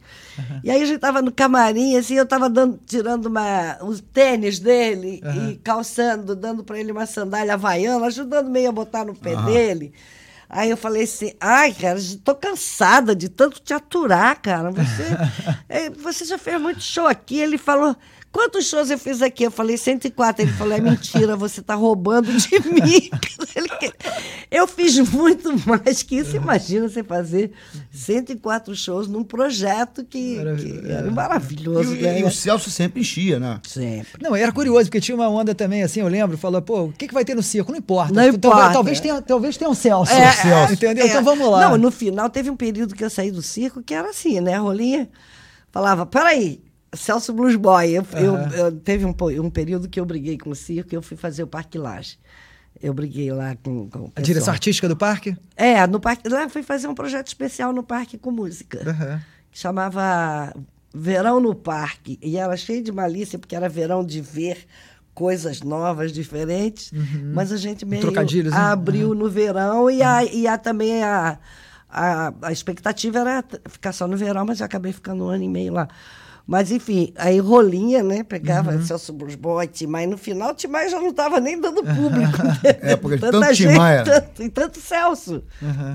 E 0.62 0.70
aí 0.70 0.82
a 0.82 0.84
gente 0.84 0.98
tava 0.98 1.22
no 1.22 1.32
camarim, 1.32 1.96
assim, 1.96 2.14
eu 2.14 2.26
tava 2.26 2.50
dando, 2.50 2.78
tirando 2.84 3.26
uma, 3.26 3.78
os 3.84 4.00
tênis 4.12 4.58
dele 4.58 5.22
e 5.50 5.54
calçando, 5.62 6.34
dando 6.36 6.62
pra 6.62 6.78
ele 6.78 6.92
uma 6.92 7.06
sandália 7.06 7.54
havaiana, 7.54 8.04
ajudando 8.06 8.50
meio 8.50 8.68
a 8.68 8.72
botar 8.72 9.04
no 9.04 9.14
pé 9.14 9.34
dele. 9.46 9.92
Aí 10.48 10.70
eu 10.70 10.76
falei 10.76 11.04
assim, 11.04 11.32
ai, 11.40 11.72
cara, 11.72 11.98
tô 12.24 12.34
cansada 12.34 13.14
de 13.14 13.28
tanto 13.28 13.60
te 13.60 13.72
aturar, 13.74 14.40
cara. 14.40 14.70
Você, 14.70 15.04
é, 15.68 15.90
você 15.90 16.24
já 16.24 16.38
fez 16.38 16.60
muito 16.60 16.82
show 16.82 17.06
aqui. 17.06 17.38
Ele 17.38 17.58
falou, 17.58 17.96
quantos 18.34 18.66
shows 18.66 18.90
eu 18.90 18.98
fiz 18.98 19.22
aqui? 19.22 19.44
Eu 19.44 19.50
falei 19.50 19.76
104. 19.78 20.42
Ele 20.44 20.52
falou, 20.52 20.74
é 20.76 20.80
mentira, 20.80 21.36
você 21.36 21.60
está 21.60 21.76
roubando 21.76 22.30
de 22.32 22.48
mim. 22.68 23.08
eu 24.50 24.66
fiz 24.66 24.98
muito 24.98 25.54
mais 25.66 26.02
que 26.02 26.16
isso. 26.16 26.34
Imagina 26.36 26.88
você 26.88 27.04
fazer 27.04 27.52
104 27.92 28.74
shows 28.74 29.06
num 29.06 29.22
projeto 29.22 30.04
que, 30.04 30.36
que 30.58 30.90
era 30.90 31.10
maravilhoso. 31.10 31.94
E, 31.94 32.02
né? 32.02 32.20
e 32.20 32.24
o 32.24 32.30
Celso 32.30 32.70
sempre 32.70 33.00
enchia, 33.02 33.38
né? 33.38 33.60
Sempre. 33.66 34.20
Não, 34.20 34.34
era 34.34 34.50
curioso, 34.50 34.86
porque 34.86 35.00
tinha 35.00 35.14
uma 35.14 35.28
onda 35.28 35.54
também, 35.54 35.84
assim, 35.84 36.00
eu 36.00 36.08
lembro, 36.08 36.36
falou, 36.36 36.60
pô, 36.60 36.82
o 36.86 36.92
que, 36.92 37.06
que 37.06 37.14
vai 37.14 37.24
ter 37.24 37.36
no 37.36 37.42
circo? 37.42 37.70
Não 37.70 37.78
importa. 37.78 38.12
Não 38.12 38.16
Talvez- 38.22 38.34
importa. 38.36 38.72
Talvez, 38.72 39.00
tenha, 39.00 39.22
talvez 39.22 39.56
tenha 39.56 39.70
um 39.70 39.74
Celso. 39.74 40.12
É, 40.12 40.32
Celso, 40.32 40.72
é, 40.72 40.74
entendeu? 40.74 41.04
é. 41.04 41.08
Então 41.08 41.22
vamos 41.22 41.48
lá. 41.48 41.70
Não, 41.70 41.78
no 41.78 41.90
final 41.92 42.28
teve 42.28 42.50
um 42.50 42.56
período 42.56 42.94
que 42.96 43.04
eu 43.04 43.10
saí 43.10 43.30
do 43.30 43.42
circo 43.42 43.80
que 43.80 43.94
era 43.94 44.10
assim, 44.10 44.40
né? 44.40 44.54
A 44.54 44.58
Rolinha 44.58 45.08
falava, 45.70 46.04
peraí, 46.04 46.60
Celso 46.96 47.32
Blues 47.32 47.56
Boy. 47.56 47.90
Eu, 47.92 48.06
eu- 48.16 48.34
Aham. 48.36 48.54
eu- 48.54 48.72
teve 48.72 49.04
um, 49.04 49.14
um 49.42 49.50
período 49.50 49.88
que 49.88 49.98
eu 49.98 50.04
briguei 50.04 50.38
com 50.38 50.50
o 50.50 50.54
circo 50.54 50.94
e 50.94 50.96
eu 50.96 51.02
fui 51.02 51.16
fazer 51.16 51.42
o 51.42 51.46
Parque 51.46 51.78
Laje. 51.78 52.18
Eu 52.82 52.92
briguei 52.92 53.30
lá 53.32 53.56
com, 53.62 53.88
com 53.88 53.98
o 54.00 54.12
A 54.16 54.20
direção 54.20 54.52
artística 54.52 54.88
do 54.88 54.96
parque? 54.96 55.36
É, 55.56 55.86
no 55.86 56.00
parque. 56.00 56.28
Lá 56.28 56.42
eu 56.42 56.50
fui 56.50 56.62
fazer 56.62 56.88
um 56.88 56.94
projeto 56.94 57.28
especial 57.28 57.72
no 57.72 57.82
parque 57.82 58.18
com 58.18 58.30
música. 58.30 58.82
Aham. 58.88 59.22
Que 59.50 59.58
chamava 59.58 60.52
Verão 60.92 61.40
no 61.40 61.54
Parque. 61.54 62.18
E 62.20 62.36
era 62.36 62.56
cheio 62.56 62.82
de 62.82 62.90
malícia, 62.90 63.38
porque 63.38 63.54
era 63.54 63.68
verão 63.68 64.04
de 64.04 64.20
ver 64.20 64.66
coisas 65.14 65.60
novas, 65.62 66.12
diferentes. 66.12 66.90
Mas 67.32 67.52
a 67.52 67.56
gente 67.56 67.86
meio 67.86 68.02
trocadilhos, 68.02 68.52
né? 68.52 68.58
abriu 68.58 69.14
no 69.14 69.30
verão 69.30 69.88
e, 69.88 70.02
a, 70.02 70.24
e 70.24 70.46
a, 70.48 70.58
também 70.58 71.02
a, 71.04 71.38
a, 71.88 72.32
a 72.42 72.52
expectativa 72.52 73.20
era 73.20 73.44
ficar 73.68 73.92
só 73.92 74.08
no 74.08 74.16
verão, 74.16 74.44
mas 74.44 74.58
eu 74.58 74.66
acabei 74.66 74.92
ficando 74.92 75.24
um 75.24 75.28
ano 75.28 75.44
e 75.44 75.48
meio 75.48 75.72
lá. 75.72 75.88
Mas, 76.46 76.70
enfim, 76.70 77.10
aí 77.16 77.38
rolinha, 77.38 78.02
né? 78.02 78.22
Pegava 78.22 78.78
Celso 78.82 79.14
Blues 79.14 79.34
Boy, 79.34 79.66
Timai. 79.66 80.06
No 80.06 80.18
final, 80.18 80.54
Timai 80.54 80.90
já 80.90 81.00
não 81.00 81.08
estava 81.08 81.40
nem 81.40 81.58
dando 81.58 81.82
público. 81.82 82.36
É, 82.82 82.96
porque 82.96 83.16
Tanta 83.18 83.40
tanto 83.40 83.54
gente, 83.54 83.72
Timai 83.72 84.04
tanto- 84.04 84.42
e 84.42 84.48
tanto 84.50 84.78
Celso. 84.80 85.42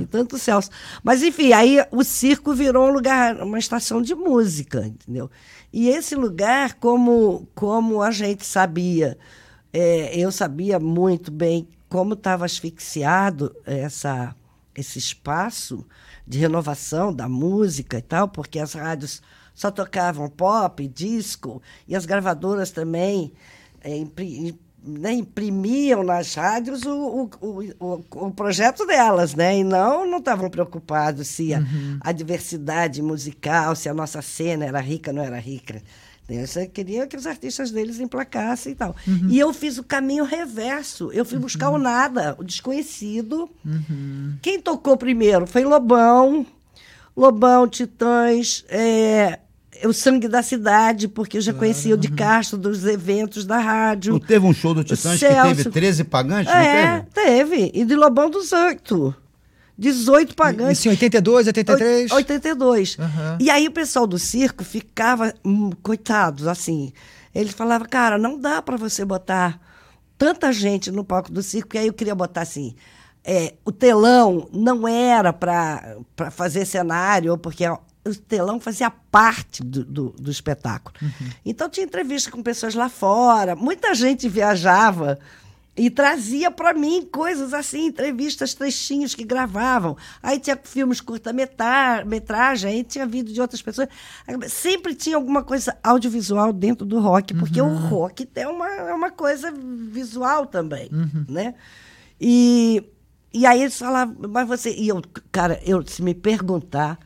E 0.02 0.06
tanto 0.08 0.40
Celso. 0.40 0.72
Mas, 1.04 1.22
enfim, 1.22 1.54
aí 1.54 1.78
o 1.92 2.04
circo 2.04 2.52
virou 2.54 2.88
um 2.90 2.92
lugar, 2.92 3.36
uma 3.44 3.60
estação 3.60 4.02
de 4.02 4.16
música, 4.16 4.88
entendeu? 4.88 5.30
E 5.72 5.88
esse 5.90 6.16
lugar, 6.16 6.74
como, 6.76 7.48
como 7.54 8.02
a 8.02 8.10
gente 8.10 8.44
sabia, 8.44 9.20
é, 9.72 10.18
eu 10.20 10.32
sabia 10.32 10.80
muito 10.80 11.30
bem 11.32 11.68
como 11.88 12.14
estava 12.16 12.46
asfixiado 12.46 13.56
essa, 13.68 14.36
esse 14.76 14.98
espaço 14.98 15.86
de 16.28 16.40
renovação 16.40 17.14
da 17.14 17.30
música 17.30 18.00
e 18.00 18.02
tal, 18.02 18.28
porque 18.28 18.58
as 18.58 18.74
rádios 18.74 19.22
só 19.60 19.70
tocavam 19.70 20.30
pop, 20.30 20.88
disco, 20.88 21.62
e 21.86 21.94
as 21.94 22.06
gravadoras 22.06 22.72
também 22.72 23.34
é, 23.82 23.98
impri- 23.98 24.58
né, 24.82 25.12
imprimiam 25.12 26.02
nas 26.02 26.34
rádios 26.34 26.84
o, 26.86 27.30
o, 27.42 27.74
o, 27.78 28.06
o- 28.28 28.32
projeto 28.32 28.86
delas, 28.86 29.36
né? 29.36 29.58
E 29.58 29.64
não 29.66 30.10
não 30.10 30.20
estavam 30.20 30.50
preocupados 30.50 31.28
se 31.28 31.54
a, 31.54 31.60
a 32.00 32.14
diversidade 32.14 33.02
musical, 33.02 33.76
se 33.76 33.90
a 33.90 33.94
nossa 33.94 34.22
cena 34.22 34.64
era 34.66 34.80
rica 34.80 35.12
ou 35.12 35.18
não 35.18 35.24
era 35.24 35.38
rica. 35.40 35.82
Eles 36.30 36.56
queriam 36.74 37.06
que 37.08 37.18
os 37.18 37.26
artistas 37.28 37.70
deles 37.72 38.00
emplacassem 38.00 38.72
e 38.72 38.76
tal. 38.76 38.96
E 39.28 39.38
eu 39.40 39.52
fiz 39.52 39.78
o 39.78 39.84
caminho 39.84 40.24
reverso. 40.24 41.12
Eu 41.12 41.26
fui 41.26 41.38
buscar 41.40 41.70
o 41.72 41.78
nada, 41.78 42.36
o 42.40 42.44
desconhecido. 42.46 43.50
Quem 44.42 44.62
tocou 44.62 44.96
primeiro 44.96 45.46
foi 45.48 45.66
Lobão, 45.66 46.46
Lobão, 47.18 47.68
Titãs, 47.68 48.64
é, 48.70 49.40
o 49.88 49.94
Sangue 49.94 50.28
da 50.28 50.42
Cidade, 50.44 51.08
porque 51.08 51.38
eu 51.38 51.42
já 51.42 51.54
conhecia 51.54 51.94
o 51.94 51.98
de 51.98 52.12
Castro 52.12 52.58
dos 52.58 52.86
eventos 52.86 53.46
da 53.46 53.58
rádio. 53.60 54.14
Não 54.14 54.20
teve 54.20 54.46
um 54.46 54.54
show 54.54 54.74
do 54.74 54.84
Titãs 54.84 55.20
que 55.20 55.28
teve 55.28 55.70
13 55.70 56.04
pagantes? 56.04 56.52
É, 56.54 56.98
Não 56.98 57.04
teve? 57.06 57.56
teve. 57.58 57.72
E 57.74 57.86
de 57.86 57.96
Lobão 57.96 58.30
dos 58.30 58.52
Oito. 58.52 59.14
18 59.78 60.36
pagantes. 60.36 60.80
Isso 60.80 60.88
em 60.90 60.92
82, 60.92 61.48
83? 61.48 62.12
Oit- 62.12 62.32
82. 62.32 62.98
Aham. 63.00 63.38
E 63.40 63.50
aí 63.50 63.68
o 63.68 63.72
pessoal 63.72 64.06
do 64.06 64.20
circo 64.20 64.64
ficava, 64.64 65.34
hum, 65.46 65.70
coitados, 65.82 66.48
assim. 66.48 66.92
Eles 67.34 67.54
falavam, 67.54 67.88
cara, 67.90 68.18
não 68.18 68.38
dá 68.38 68.62
para 68.62 68.76
você 68.76 69.06
botar 69.06 69.60
tanta 70.18 70.52
gente 70.52 70.92
no 70.92 71.06
palco 71.06 71.32
do 71.32 71.42
circo, 71.42 71.70
porque 71.70 71.78
aí 71.78 71.88
eu 71.88 71.94
queria 71.94 72.14
botar 72.16 72.42
assim. 72.42 72.76
é, 73.24 73.54
o 73.64 73.72
telão 73.72 74.50
não 74.52 74.86
era 74.88 75.32
para 75.32 75.98
fazer 76.32 76.66
cenário, 76.66 77.32
ou 77.32 77.38
porque 77.38 77.64
o 78.06 78.16
telão 78.16 78.60
fazia 78.60 78.90
parte 78.90 79.64
do, 79.64 79.84
do, 79.84 80.10
do 80.18 80.32
espetáculo. 80.32 80.96
Então 81.46 81.70
tinha 81.70 81.86
entrevista 81.86 82.32
com 82.32 82.42
pessoas 82.42 82.76
lá 82.76 82.90
fora, 82.90 83.56
muita 83.56 83.94
gente 83.94 84.28
viajava 84.30 85.20
e 85.80 85.90
trazia 85.90 86.52
para 86.52 86.74
mim 86.74 87.08
coisas 87.10 87.54
assim, 87.54 87.86
entrevistas, 87.86 88.54
trechinhos 88.54 89.16
que 89.16 89.24
gravavam. 89.24 89.96
Aí 90.22 90.38
tinha 90.38 90.60
filmes 90.62 91.00
curta-metragem, 91.00 92.70
aí 92.70 92.84
tinha 92.84 93.06
vídeo 93.06 93.34
de 93.34 93.40
outras 93.40 93.62
pessoas. 93.62 93.88
Sempre 94.50 94.94
tinha 94.94 95.16
alguma 95.16 95.42
coisa 95.42 95.78
audiovisual 95.82 96.52
dentro 96.52 96.86
do 96.86 97.00
rock, 97.00 97.34
porque 97.34 97.62
o 97.62 97.74
rock 97.74 98.28
é 98.36 98.48
uma, 98.48 98.68
é 98.68 98.94
uma 98.94 99.10
coisa 99.10 99.54
visual 99.54 100.46
também, 100.46 100.90
né? 101.30 101.56
E, 102.20 102.84
e 103.34 103.46
aí 103.46 103.62
eles 103.62 103.78
falavam, 103.78 104.18
mas 104.28 104.48
você... 104.48 104.74
E 104.74 104.90
eu, 104.90 105.02
cara, 105.32 105.62
eu, 105.66 105.86
se 105.88 106.02
me 106.02 106.14
perguntar 106.14 107.00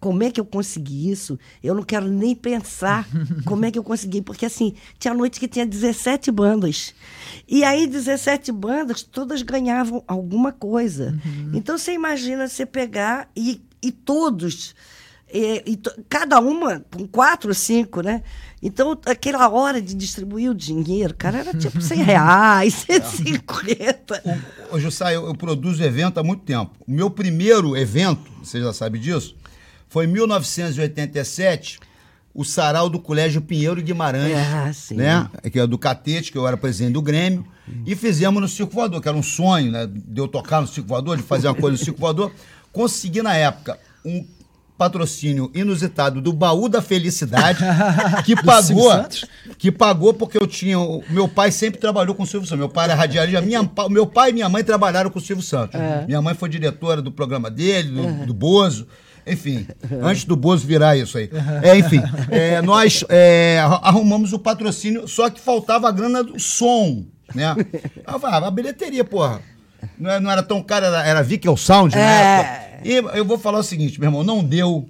como 0.00 0.22
é 0.22 0.30
que 0.30 0.40
eu 0.40 0.44
consegui 0.44 1.10
isso, 1.10 1.38
eu 1.62 1.74
não 1.74 1.82
quero 1.82 2.06
nem 2.08 2.34
pensar 2.34 3.08
como 3.46 3.64
é 3.64 3.70
que 3.70 3.78
eu 3.78 3.82
consegui, 3.84 4.20
porque 4.20 4.46
assim, 4.46 4.74
tinha 4.98 5.14
noite 5.14 5.38
que 5.40 5.48
tinha 5.48 5.64
17 5.66 6.30
bandas. 6.30 6.94
E 7.48 7.64
aí, 7.64 7.86
17 7.86 8.50
bandas, 8.52 9.02
todas 9.02 9.42
ganhavam 9.42 10.02
alguma 10.06 10.52
coisa. 10.52 11.18
Então, 11.52 11.76
você 11.78 11.92
imagina 11.92 12.46
você 12.48 12.64
pegar 12.66 13.28
e, 13.36 13.60
e 13.82 13.90
todos, 13.90 14.74
é, 15.28 15.62
e 15.68 15.76
to- 15.76 15.92
cada 16.08 16.38
uma 16.40 16.84
com 16.94 17.06
quatro, 17.06 17.54
cinco, 17.54 18.00
né? 18.02 18.22
Então, 18.64 18.96
aquela 19.06 19.48
hora 19.48 19.82
de 19.82 19.92
distribuir 19.94 20.50
o 20.50 20.54
dinheiro, 20.54 21.14
cara, 21.14 21.38
era 21.38 21.52
tipo 21.54 21.80
100 21.80 21.98
reais, 22.04 22.74
150. 22.86 24.22
Ô, 24.70 24.78
Jussá, 24.78 25.12
eu, 25.12 25.26
eu 25.26 25.34
produzo 25.34 25.82
evento 25.82 26.18
há 26.18 26.22
muito 26.22 26.44
tempo. 26.44 26.70
O 26.86 26.90
meu 26.90 27.10
primeiro 27.10 27.76
evento, 27.76 28.30
você 28.42 28.60
já 28.60 28.72
sabe 28.72 28.98
disso, 28.98 29.34
foi 29.92 30.06
em 30.06 30.08
1987, 30.08 31.78
o 32.34 32.46
sarau 32.46 32.88
do 32.88 32.98
Colégio 32.98 33.42
Pinheiro 33.42 33.82
Guimarães. 33.82 34.90
Ah. 34.90 34.94
Né? 34.94 35.30
Que 35.50 35.60
é 35.60 35.66
do 35.66 35.76
Catete, 35.76 36.32
que 36.32 36.38
eu 36.38 36.48
era 36.48 36.56
presidente 36.56 36.94
do 36.94 37.02
Grêmio. 37.02 37.46
E 37.84 37.94
fizemos 37.94 38.40
no 38.40 38.48
Circo 38.48 38.72
Voador, 38.72 39.02
que 39.02 39.08
era 39.08 39.16
um 39.16 39.22
sonho, 39.22 39.70
né? 39.70 39.86
De 39.86 40.18
eu 40.18 40.26
tocar 40.26 40.62
no 40.62 40.66
Circo 40.66 40.88
Voador, 40.88 41.18
de 41.18 41.22
fazer 41.22 41.46
uma 41.46 41.54
coisa 41.54 41.76
no 41.76 41.84
Circo 41.84 42.00
Voador. 42.00 42.32
Consegui, 42.72 43.20
na 43.20 43.34
época, 43.34 43.78
um 44.02 44.26
patrocínio 44.78 45.50
inusitado 45.54 46.22
do 46.22 46.32
Baú 46.32 46.70
da 46.70 46.80
Felicidade, 46.80 47.58
que 48.24 48.34
pagou, 48.34 48.90
que 49.58 49.70
pagou 49.70 50.14
porque 50.14 50.38
eu 50.38 50.46
tinha, 50.46 50.78
meu 51.10 51.28
pai 51.28 51.52
sempre 51.52 51.78
trabalhou 51.78 52.14
com 52.14 52.22
o 52.22 52.26
Silvio 52.26 52.48
Santos, 52.48 52.58
meu 52.58 52.68
pai 52.68 52.86
era 52.86 52.94
radialista, 52.94 53.42
minha, 53.42 53.70
meu 53.90 54.06
pai 54.06 54.30
e 54.30 54.32
minha 54.32 54.48
mãe 54.48 54.64
trabalharam 54.64 55.10
com 55.10 55.18
o 55.18 55.22
Silvio 55.22 55.44
Santos, 55.44 55.78
minha 56.06 56.20
mãe 56.20 56.34
foi 56.34 56.48
diretora 56.48 57.00
do 57.00 57.12
programa 57.12 57.48
dele, 57.48 57.90
do, 57.90 58.26
do 58.26 58.34
Bozo, 58.34 58.88
enfim, 59.26 59.66
antes 60.02 60.24
do 60.24 60.36
Bozo 60.36 60.66
virar 60.66 60.96
isso 60.96 61.16
aí. 61.18 61.30
É, 61.62 61.76
enfim, 61.76 62.00
é, 62.30 62.60
nós 62.62 63.04
é, 63.08 63.58
arru- 63.60 63.80
arrumamos 63.82 64.32
o 64.32 64.38
patrocínio, 64.38 65.06
só 65.06 65.28
que 65.30 65.40
faltava 65.40 65.88
a 65.88 65.92
grana 65.92 66.22
do 66.24 66.38
som, 66.40 67.04
né? 67.34 67.54
Eu 68.06 68.18
falava, 68.18 68.48
a 68.48 68.50
bilheteria, 68.50 69.04
porra, 69.04 69.40
não 69.98 70.10
era, 70.10 70.20
não 70.20 70.30
era 70.30 70.42
tão 70.42 70.62
cara, 70.62 70.86
era, 70.88 71.06
era 71.06 71.22
Vickel 71.22 71.56
Sound, 71.56 71.94
né? 71.94 72.02
É. 72.02 72.80
E 72.84 72.94
eu 73.16 73.24
vou 73.24 73.38
falar 73.38 73.58
o 73.60 73.62
seguinte, 73.62 74.00
meu 74.00 74.08
irmão, 74.08 74.24
não 74.24 74.42
deu 74.42 74.88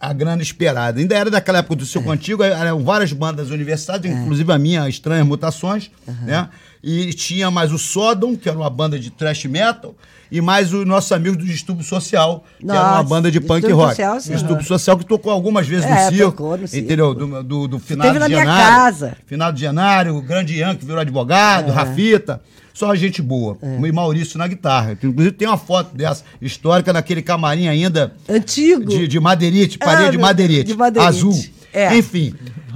a 0.00 0.12
grana 0.12 0.42
esperada. 0.42 1.00
Ainda 1.00 1.14
era 1.14 1.30
daquela 1.30 1.58
época 1.58 1.76
do 1.76 1.86
Circo 1.86 2.10
Antigo, 2.10 2.42
eram 2.42 2.82
várias 2.84 3.12
bandas 3.12 3.50
universitárias, 3.50 4.12
inclusive 4.14 4.52
a 4.52 4.58
minha, 4.58 4.88
Estranhas 4.88 5.26
Mutações, 5.26 5.90
né? 6.22 6.48
E 6.82 7.12
tinha 7.14 7.50
mais 7.50 7.72
o 7.72 7.78
Sodom, 7.78 8.36
que 8.36 8.48
era 8.48 8.58
uma 8.58 8.68
banda 8.68 8.98
de 8.98 9.10
thrash 9.10 9.46
metal, 9.46 9.94
e 10.30 10.40
mais 10.40 10.72
o 10.74 10.84
nosso 10.84 11.14
amigo 11.14 11.36
do 11.36 11.44
Distúrbio 11.44 11.84
Social, 11.84 12.44
que 12.58 12.68
era 12.68 12.78
uma 12.80 12.90
Nossa, 12.96 13.02
banda 13.08 13.30
de 13.30 13.40
punk 13.40 13.70
rock. 13.70 13.90
Social, 13.90 14.20
sim. 14.20 14.32
Distúrbio 14.32 14.66
Social 14.66 14.98
que 14.98 15.06
tocou 15.06 15.32
algumas 15.32 15.66
vezes 15.66 15.86
É, 15.86 16.04
no 16.06 16.10
circo, 16.10 16.30
tocou 16.32 16.58
no 16.58 16.66
circo. 16.68 16.84
entendeu? 16.84 17.14
Do, 17.14 17.42
do, 17.42 17.68
do 17.68 17.78
final 17.78 18.06
Teve 18.06 18.14
de 18.14 18.20
na 18.20 18.28
minha 18.28 18.44
casa. 18.44 19.16
Final 19.26 19.52
de 19.52 19.60
Janário, 19.62 20.16
o 20.16 20.20
grande 20.20 20.54
Ian 20.56 20.74
que 20.76 20.84
virou 20.84 21.00
advogado, 21.00 21.70
Rafita. 21.72 22.40
Só 22.74 22.92
gente 22.96 23.22
boa. 23.22 23.56
E 23.62 23.92
Maurício 23.92 24.36
na 24.36 24.46
guitarra. 24.48 24.92
Inclusive 25.00 25.30
tem 25.30 25.46
uma 25.48 25.56
foto 25.56 25.96
dessa, 25.96 26.24
histórica, 26.42 26.92
naquele 26.92 27.22
camarim 27.22 27.68
ainda 27.68 28.12
Antigo. 28.28 28.84
de, 28.84 29.06
de 29.06 29.20
madeirite, 29.20 29.78
parede 29.78 30.08
Ah, 30.08 30.10
de 30.10 30.18
madeirite, 30.18 30.64
de 30.64 30.76
madeirite. 30.76 31.08
azul. 31.16 31.44
É. 31.72 31.96
Enfim. 31.96 32.34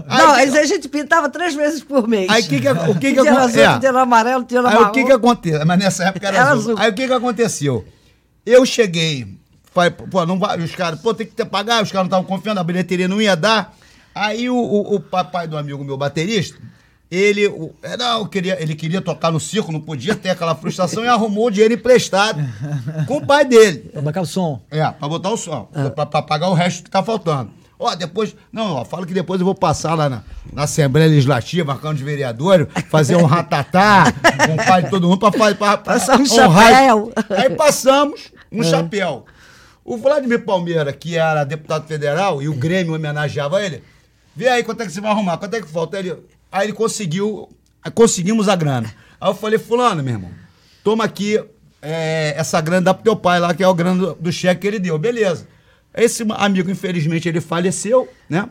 Não, 0.09 0.31
Aí, 0.31 0.57
a 0.57 0.65
gente 0.65 0.89
pintava 0.89 1.29
três 1.29 1.55
vezes 1.55 1.83
por 1.83 2.07
mês. 2.09 2.31
aí 2.31 2.43
que 2.43 2.61
que- 2.61 2.69
o 2.69 2.95
que 2.95 3.13
que 3.13 3.21
Dia 3.21 3.31
acon- 3.33 3.41
azul, 3.43 3.61
é. 3.61 3.89
amarelo, 4.01 4.45
dia 4.45 4.59
aí 4.61 4.65
marrom. 4.65 4.85
o 4.89 4.93
que 4.93 5.05
que 5.05 5.13
aconteceu? 5.13 5.67
Mas 5.67 5.79
nessa 5.79 6.05
época 6.05 6.29
era, 6.29 6.37
Era 6.37 6.51
azul. 6.51 6.73
azul. 6.73 6.75
Aí 6.79 6.91
o 6.91 6.95
que 6.95 7.07
que 7.07 7.13
aconteceu? 7.13 7.85
Eu 8.47 8.65
cheguei, 8.65 9.27
falei, 9.75 9.91
pô, 9.91 10.25
não 10.25 10.39
vai, 10.39 10.59
os 10.61 10.75
caras, 10.75 11.01
pô, 11.01 11.13
tem 11.13 11.27
que 11.27 11.35
ter 11.35 11.45
pagar, 11.45 11.83
os 11.83 11.91
caras 11.93 12.09
não 12.09 12.17
estavam 12.19 12.25
confiando, 12.25 12.59
a 12.61 12.65
bilheteria 12.65 13.07
não 13.09 13.21
ia 13.21 13.37
dar. 13.37 13.77
Aí 14.15 14.49
o, 14.49 14.57
o, 14.57 14.95
o 14.95 15.01
papai 15.01 15.47
do 15.47 15.59
amigo 15.59 15.85
meu 15.85 15.97
baterista, 15.99 16.57
ele, 17.11 17.73
é, 17.83 17.97
não, 17.97 18.27
queria, 18.27 18.62
ele 18.62 18.75
queria 18.75 19.01
tocar 19.01 19.31
no 19.31 19.40
circo, 19.40 19.73
não 19.73 19.81
podia 19.81 20.14
ter 20.14 20.31
aquela 20.31 20.55
frustração 20.55 21.05
e 21.05 21.09
arrumou 21.09 21.47
o 21.47 21.51
dinheiro 21.51 21.75
emprestado 21.75 22.42
com 23.07 23.16
o 23.16 23.27
pai 23.27 23.44
dele. 23.44 23.90
Pra 23.92 24.03
bancar 24.03 24.23
o 24.23 24.27
som. 24.27 24.61
É, 24.71 24.87
pra 24.90 25.09
botar 25.09 25.31
o 25.31 25.37
som, 25.37 25.68
pra, 25.94 26.05
pra 26.05 26.23
pagar 26.23 26.49
o 26.49 26.55
resto 26.55 26.85
que 26.85 26.90
tá 26.90 27.03
faltando. 27.03 27.51
Ó, 27.79 27.94
depois. 27.94 28.35
Não, 28.53 28.75
ó, 28.75 28.85
fala 28.85 29.07
que 29.07 29.14
depois 29.14 29.40
eu 29.40 29.44
vou 29.44 29.55
passar 29.55 29.94
lá 29.94 30.09
na, 30.09 30.23
na 30.53 30.64
Assembleia 30.64 31.09
Legislativa, 31.09 31.64
marcando 31.64 31.97
de 31.97 32.05
vereadores, 32.05 32.66
fazer 32.90 33.16
um 33.16 33.25
ratatá 33.25 34.12
com 34.47 34.55
o 34.55 34.66
pai 34.66 34.83
de 34.83 34.90
todo 34.90 35.07
mundo 35.07 35.18
pra, 35.18 35.31
pra, 35.31 35.55
pra, 35.55 35.79
Passar 35.79 36.21
um 36.21 36.27
chapéu. 36.27 37.12
Aí 37.31 37.51
passamos 37.51 38.33
um 38.51 38.64
chapéu. 38.64 39.25
O 39.85 39.97
Vladimir 39.97 40.44
Palmeira, 40.44 40.92
que 40.92 41.16
era 41.16 41.44
deputado 41.44 41.87
federal, 41.87 42.42
e 42.42 42.49
o 42.49 42.55
Grêmio 42.55 42.94
homenageava 42.94 43.64
ele, 43.64 43.83
vê 44.35 44.49
aí 44.49 44.62
quanto 44.64 44.83
é 44.83 44.87
que 44.87 44.92
você 44.92 45.01
vai 45.01 45.12
arrumar, 45.12 45.38
quanto 45.38 45.55
é 45.55 45.61
que 45.62 45.68
falta? 45.68 45.99
Ele, 45.99 46.14
aí 46.51 46.67
ele 46.67 46.73
conseguiu, 46.73 47.49
conseguimos 47.95 48.49
a 48.49 48.57
grana. 48.57 48.93
Aí 49.21 49.31
eu 49.31 49.35
falei, 49.35 49.59
fulano, 49.59 50.03
meu 50.03 50.15
irmão, 50.15 50.31
toma 50.83 51.05
aqui 51.05 51.41
é, 51.81 52.35
essa 52.37 52.61
grana 52.61 52.83
dá 52.83 52.95
pro 52.95 53.05
teu 53.05 53.17
pai 53.17 53.39
lá, 53.41 53.55
que 53.55 53.63
é 53.63 53.69
o 53.69 53.75
grana 53.75 53.99
do, 53.99 54.15
do 54.15 54.33
cheque 54.33 54.63
que 54.63 54.67
ele 54.67 54.79
deu. 54.79 54.99
Beleza. 54.99 55.47
Esse 55.95 56.25
amigo, 56.31 56.71
infelizmente, 56.71 57.29
ele 57.29 57.41
faleceu, 57.41 58.09
né? 58.29 58.49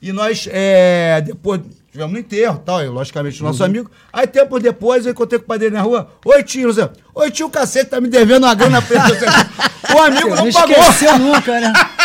E 0.00 0.12
nós, 0.12 0.48
é, 0.50 1.20
depois, 1.20 1.60
tivemos 1.90 2.12
no 2.12 2.18
enterro 2.18 2.62
tal, 2.64 2.82
e, 2.82 2.88
logicamente, 2.88 3.42
nosso 3.42 3.64
amigo. 3.64 3.90
Aí, 4.12 4.26
tempo 4.26 4.58
depois, 4.60 5.04
eu 5.04 5.12
encontrei 5.12 5.38
com 5.38 5.44
o 5.44 5.48
pai 5.48 5.58
dele 5.58 5.74
na 5.74 5.82
rua. 5.82 6.08
Oi, 6.24 6.42
tio, 6.44 6.72
Zé. 6.72 6.88
Oi, 7.14 7.30
tio, 7.30 7.50
cacete, 7.50 7.90
tá 7.90 8.00
me 8.00 8.08
devendo 8.08 8.44
uma 8.44 8.54
grana 8.54 8.80
preta. 8.80 9.04
O 9.94 9.98
amigo 10.02 10.28
não, 10.28 10.44
Não 10.44 10.52
pagou. 10.52 10.76
esqueceu 10.76 11.18
nunca, 11.18 11.60
né? 11.60 11.72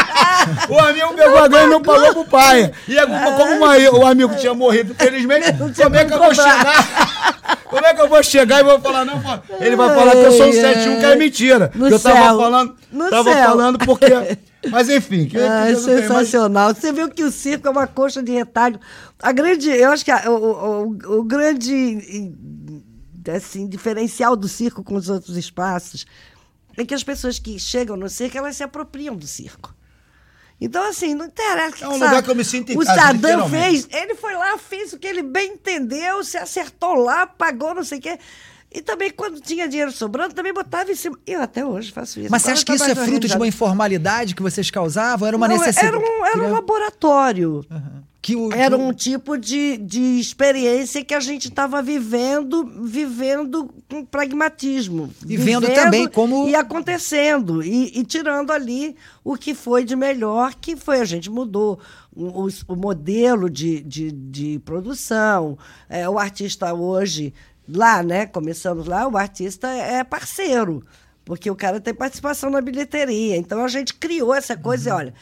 O 0.70 0.80
amigo 0.80 1.14
pegou 1.16 1.38
a 1.38 1.48
grana 1.48 1.66
e 1.68 1.70
não 1.70 1.82
pagou 1.82 2.14
pro 2.14 2.26
pai. 2.26 2.72
E 2.88 2.98
é 2.98 3.06
como 3.06 3.54
uma- 3.56 3.78
o 4.00 4.06
amigo 4.06 4.36
tinha 4.36 4.54
morrido, 4.54 4.92
infelizmente, 4.94 5.54
como 5.82 5.96
é 5.96 6.06
que 6.06 6.14
eu 6.14 6.20
vou 6.20 6.34
chegar? 6.36 7.60
Como 7.66 7.86
é 7.86 7.94
que 7.94 8.02
eu 8.02 8.10
vou 8.10 8.24
chegar 8.24 8.60
e 8.60 8.64
vou 8.64 8.80
falar, 8.80 9.04
não, 9.06 9.20
pô, 9.22 9.30
ele 9.60 9.76
vai 9.76 9.90
falar 9.96 10.12
que 10.12 10.18
eu 10.18 10.32
sou 10.32 10.42
um 10.46 10.50
Ai, 10.50 10.54
71, 10.54 11.00
que 11.00 11.06
é 11.06 11.16
mentira. 11.16 11.72
No 11.74 11.88
eu 11.90 12.00
tava 12.00 12.16
céu. 12.24 12.38
falando, 12.38 12.76
No 12.92 13.10
tava 13.10 13.34
céu. 13.34 13.48
falando 13.50 13.80
porque. 13.80 14.06
Mas 14.70 14.90
enfim, 14.90 15.26
que, 15.26 15.38
Ah, 15.38 15.66
mas- 15.66 15.80
sensacional. 15.80 16.74
Você 16.74 16.92
viu 16.94 17.10
que 17.10 17.24
o 17.24 17.32
circo 17.32 17.68
é 17.68 17.72
uma 17.72 17.86
coxa 17.88 18.22
de 18.24 18.32
retalho. 18.32 18.80
A 19.22 19.32
grande, 19.32 19.70
eu 19.70 19.92
acho 19.92 20.06
que 20.06 20.12
a- 20.12 20.30
o, 20.30 20.86
o- 20.88 21.20
o 21.20 21.24
grande 21.24 22.32
assim, 23.36 23.68
diferencial 23.68 24.36
do 24.36 24.48
circo 24.48 24.84
com 24.84 24.96
os 24.96 25.10
outros 25.10 25.36
espaços 25.38 26.06
é 26.78 26.86
que 26.86 26.94
as 26.94 27.04
pessoas 27.04 27.40
que 27.40 27.60
chegam 27.60 27.96
no 27.96 28.10
circo, 28.10 28.38
elas 28.38 28.56
se 28.56 28.64
apropriam 28.64 29.16
do 29.16 29.28
circo. 29.28 29.74
Então, 30.64 30.88
assim, 30.88 31.14
não 31.14 31.26
interessa. 31.26 31.84
É 31.84 31.88
um 31.90 32.00
sabe? 32.00 32.06
lugar 32.06 32.24
que 32.24 32.32
eu 32.32 32.36
me 32.36 32.46
sinto 32.46 32.72
em 32.72 32.78
O 32.78 32.86
Saddam 32.86 33.50
fez, 33.50 33.86
ele 33.92 34.16
foi 34.16 34.34
lá, 34.34 34.58
fez 34.58 34.94
o 34.94 34.98
que 34.98 35.06
ele 35.06 35.22
bem 35.22 35.52
entendeu, 35.52 36.24
se 36.24 36.38
acertou 36.38 36.94
lá, 36.94 37.28
pagou 37.28 37.76
não 37.76 37.84
sei 37.84 38.00
o 38.00 38.02
quê. 38.02 38.18
E 38.72 38.82
também, 38.82 39.12
quando 39.12 39.42
tinha 39.42 39.68
dinheiro 39.68 39.92
sobrando, 39.92 40.34
também 40.34 40.54
botava 40.54 40.90
em 40.90 40.96
cima. 40.96 41.20
Eu 41.28 41.42
até 41.42 41.66
hoje 41.66 41.92
faço 41.92 42.22
isso. 42.22 42.32
Mas 42.32 42.44
você 42.44 42.52
acha 42.52 42.66
que 42.66 42.74
isso 42.74 42.86
é 42.86 42.96
fruto 42.96 43.28
de 43.28 43.36
uma 43.36 43.46
informalidade 43.46 44.34
que 44.34 44.42
vocês 44.42 44.72
causavam? 44.72 45.28
Era 45.28 45.36
uma 45.36 45.50
Não, 45.50 45.58
necessidade? 45.58 45.88
Era 45.96 46.00
um, 46.00 46.26
era 46.26 46.44
um 46.44 46.52
laboratório. 46.54 47.66
Que 48.24 48.38
o, 48.38 48.54
Era 48.54 48.78
o- 48.78 48.82
um 48.88 48.94
tipo 48.94 49.38
de, 49.38 49.76
de 49.76 50.00
experiência 50.18 51.04
que 51.04 51.14
a 51.14 51.20
gente 51.20 51.50
estava 51.50 51.82
vivendo, 51.82 52.64
vivendo 52.86 53.70
com 53.90 54.06
pragmatismo. 54.06 55.14
E 55.28 55.36
vendo 55.36 55.68
também 55.76 56.08
como- 56.08 56.48
E 56.48 56.56
acontecendo. 56.56 57.62
E, 57.62 58.00
e 58.00 58.04
tirando 58.06 58.52
ali 58.52 58.96
o 59.26 59.36
que 59.36 59.54
foi 59.54 59.84
de 59.84 59.94
melhor, 59.98 60.56
que 60.56 60.78
foi 60.78 61.02
a 61.02 61.06
gente 61.06 61.30
mudou 61.30 61.78
o, 62.16 62.44
os- 62.44 62.64
o 62.66 62.78
modelo 62.78 63.50
de, 63.50 63.82
de, 63.82 64.10
de 64.12 64.60
produção. 64.64 65.58
É, 65.90 66.08
o 66.08 66.18
artista 66.18 66.74
hoje, 66.74 67.34
lá, 67.68 68.02
né? 68.02 68.26
Começamos 68.26 68.88
lá, 68.88 69.06
o 69.06 69.18
artista 69.18 69.68
é 69.68 70.02
parceiro. 70.02 70.82
Porque 71.26 71.52
o 71.52 71.56
cara 71.56 71.80
tem 71.82 71.94
participação 71.94 72.50
na 72.50 72.62
bilheteria. 72.62 73.36
Então 73.36 73.64
a 73.64 73.68
gente 73.68 73.94
criou 73.94 74.34
essa 74.34 74.56
coisa 74.56 74.90
e 74.90 74.94
olha. 74.94 75.14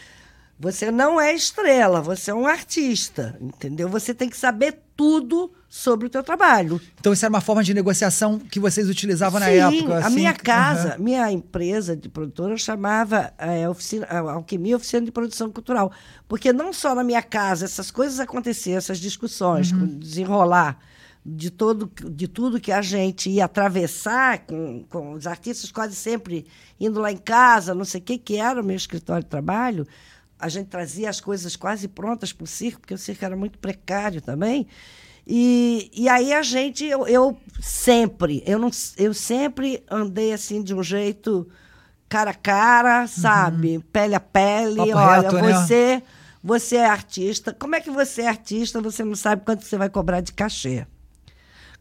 Você 0.61 0.91
não 0.91 1.19
é 1.19 1.33
estrela, 1.33 2.01
você 2.01 2.29
é 2.29 2.33
um 2.35 2.45
artista, 2.45 3.35
entendeu? 3.41 3.89
Você 3.89 4.13
tem 4.13 4.29
que 4.29 4.37
saber 4.37 4.77
tudo 4.95 5.51
sobre 5.67 6.05
o 6.05 6.09
teu 6.09 6.21
trabalho. 6.21 6.79
Então 6.99 7.11
isso 7.11 7.25
era 7.25 7.33
uma 7.33 7.41
forma 7.41 7.63
de 7.63 7.73
negociação 7.73 8.37
que 8.37 8.59
vocês 8.59 8.87
utilizavam 8.87 9.39
na 9.39 9.47
Sim, 9.47 9.53
época. 9.79 9.95
a 9.95 10.05
assim, 10.05 10.15
minha 10.15 10.33
que- 10.33 10.43
casa, 10.43 10.89
Aham. 10.89 10.97
minha 10.99 11.31
empresa 11.31 11.97
de 11.97 12.07
produtora 12.07 12.55
chamava 12.57 13.33
é, 13.39 13.67
oficina, 13.67 14.05
a 14.07 14.19
Alquimia 14.33 14.75
Oficina 14.75 15.03
de 15.03 15.11
Produção 15.11 15.49
Cultural. 15.49 15.91
Porque 16.27 16.53
não 16.53 16.71
só 16.71 16.93
na 16.93 17.03
minha 17.03 17.23
casa 17.23 17.65
essas 17.65 17.89
coisas 17.89 18.19
aconteciam, 18.19 18.77
essas 18.77 18.99
discussões, 18.99 19.71
Uhum. 19.71 19.97
desenrolar 19.97 20.77
de, 21.25 21.49
todo, 21.49 21.89
de 22.11 22.27
tudo 22.27 22.59
que 22.59 22.71
a 22.71 22.81
gente 22.83 23.29
ia 23.31 23.45
atravessar 23.45 24.39
com, 24.45 24.83
com 24.89 25.13
os 25.13 25.25
artistas 25.25 25.71
quase 25.71 25.95
sempre 25.95 26.45
indo 26.79 26.99
lá 26.99 27.11
em 27.11 27.17
casa, 27.17 27.73
não 27.73 27.85
sei 27.85 28.01
o 28.01 28.03
que, 28.03 28.17
que 28.17 28.37
era 28.37 28.61
o 28.61 28.63
meu 28.63 28.75
escritório 28.75 29.23
de 29.23 29.29
trabalho. 29.29 29.87
A 30.41 30.49
gente 30.49 30.67
trazia 30.67 31.09
as 31.09 31.21
coisas 31.21 31.55
quase 31.55 31.87
prontas 31.87 32.33
para 32.33 32.43
o 32.43 32.47
circo, 32.47 32.81
porque 32.81 32.93
o 32.93 32.97
circo 32.97 33.23
era 33.23 33.35
muito 33.35 33.59
precário 33.59 34.21
também. 34.21 34.67
E, 35.25 35.91
e 35.93 36.09
aí 36.09 36.33
a 36.33 36.41
gente, 36.41 36.83
eu, 36.83 37.07
eu 37.07 37.37
sempre, 37.61 38.43
eu, 38.45 38.57
não, 38.57 38.69
eu 38.97 39.13
sempre 39.13 39.83
andei 39.89 40.33
assim 40.33 40.63
de 40.63 40.73
um 40.73 40.81
jeito 40.83 41.47
cara 42.09 42.31
a 42.31 42.33
cara, 42.33 43.07
sabe? 43.07 43.79
Pele 43.93 44.15
a 44.15 44.19
pele. 44.19 44.75
Papo 44.75 44.97
Olha, 44.97 45.21
reto, 45.21 45.35
né? 45.35 45.53
você, 45.53 46.03
você 46.43 46.75
é 46.75 46.85
artista. 46.85 47.53
Como 47.53 47.75
é 47.75 47.79
que 47.81 47.89
você 47.89 48.23
é 48.23 48.27
artista? 48.27 48.81
Você 48.81 49.03
não 49.03 49.15
sabe 49.15 49.43
quanto 49.45 49.63
você 49.63 49.77
vai 49.77 49.89
cobrar 49.89 50.19
de 50.21 50.33
cachê. 50.33 50.85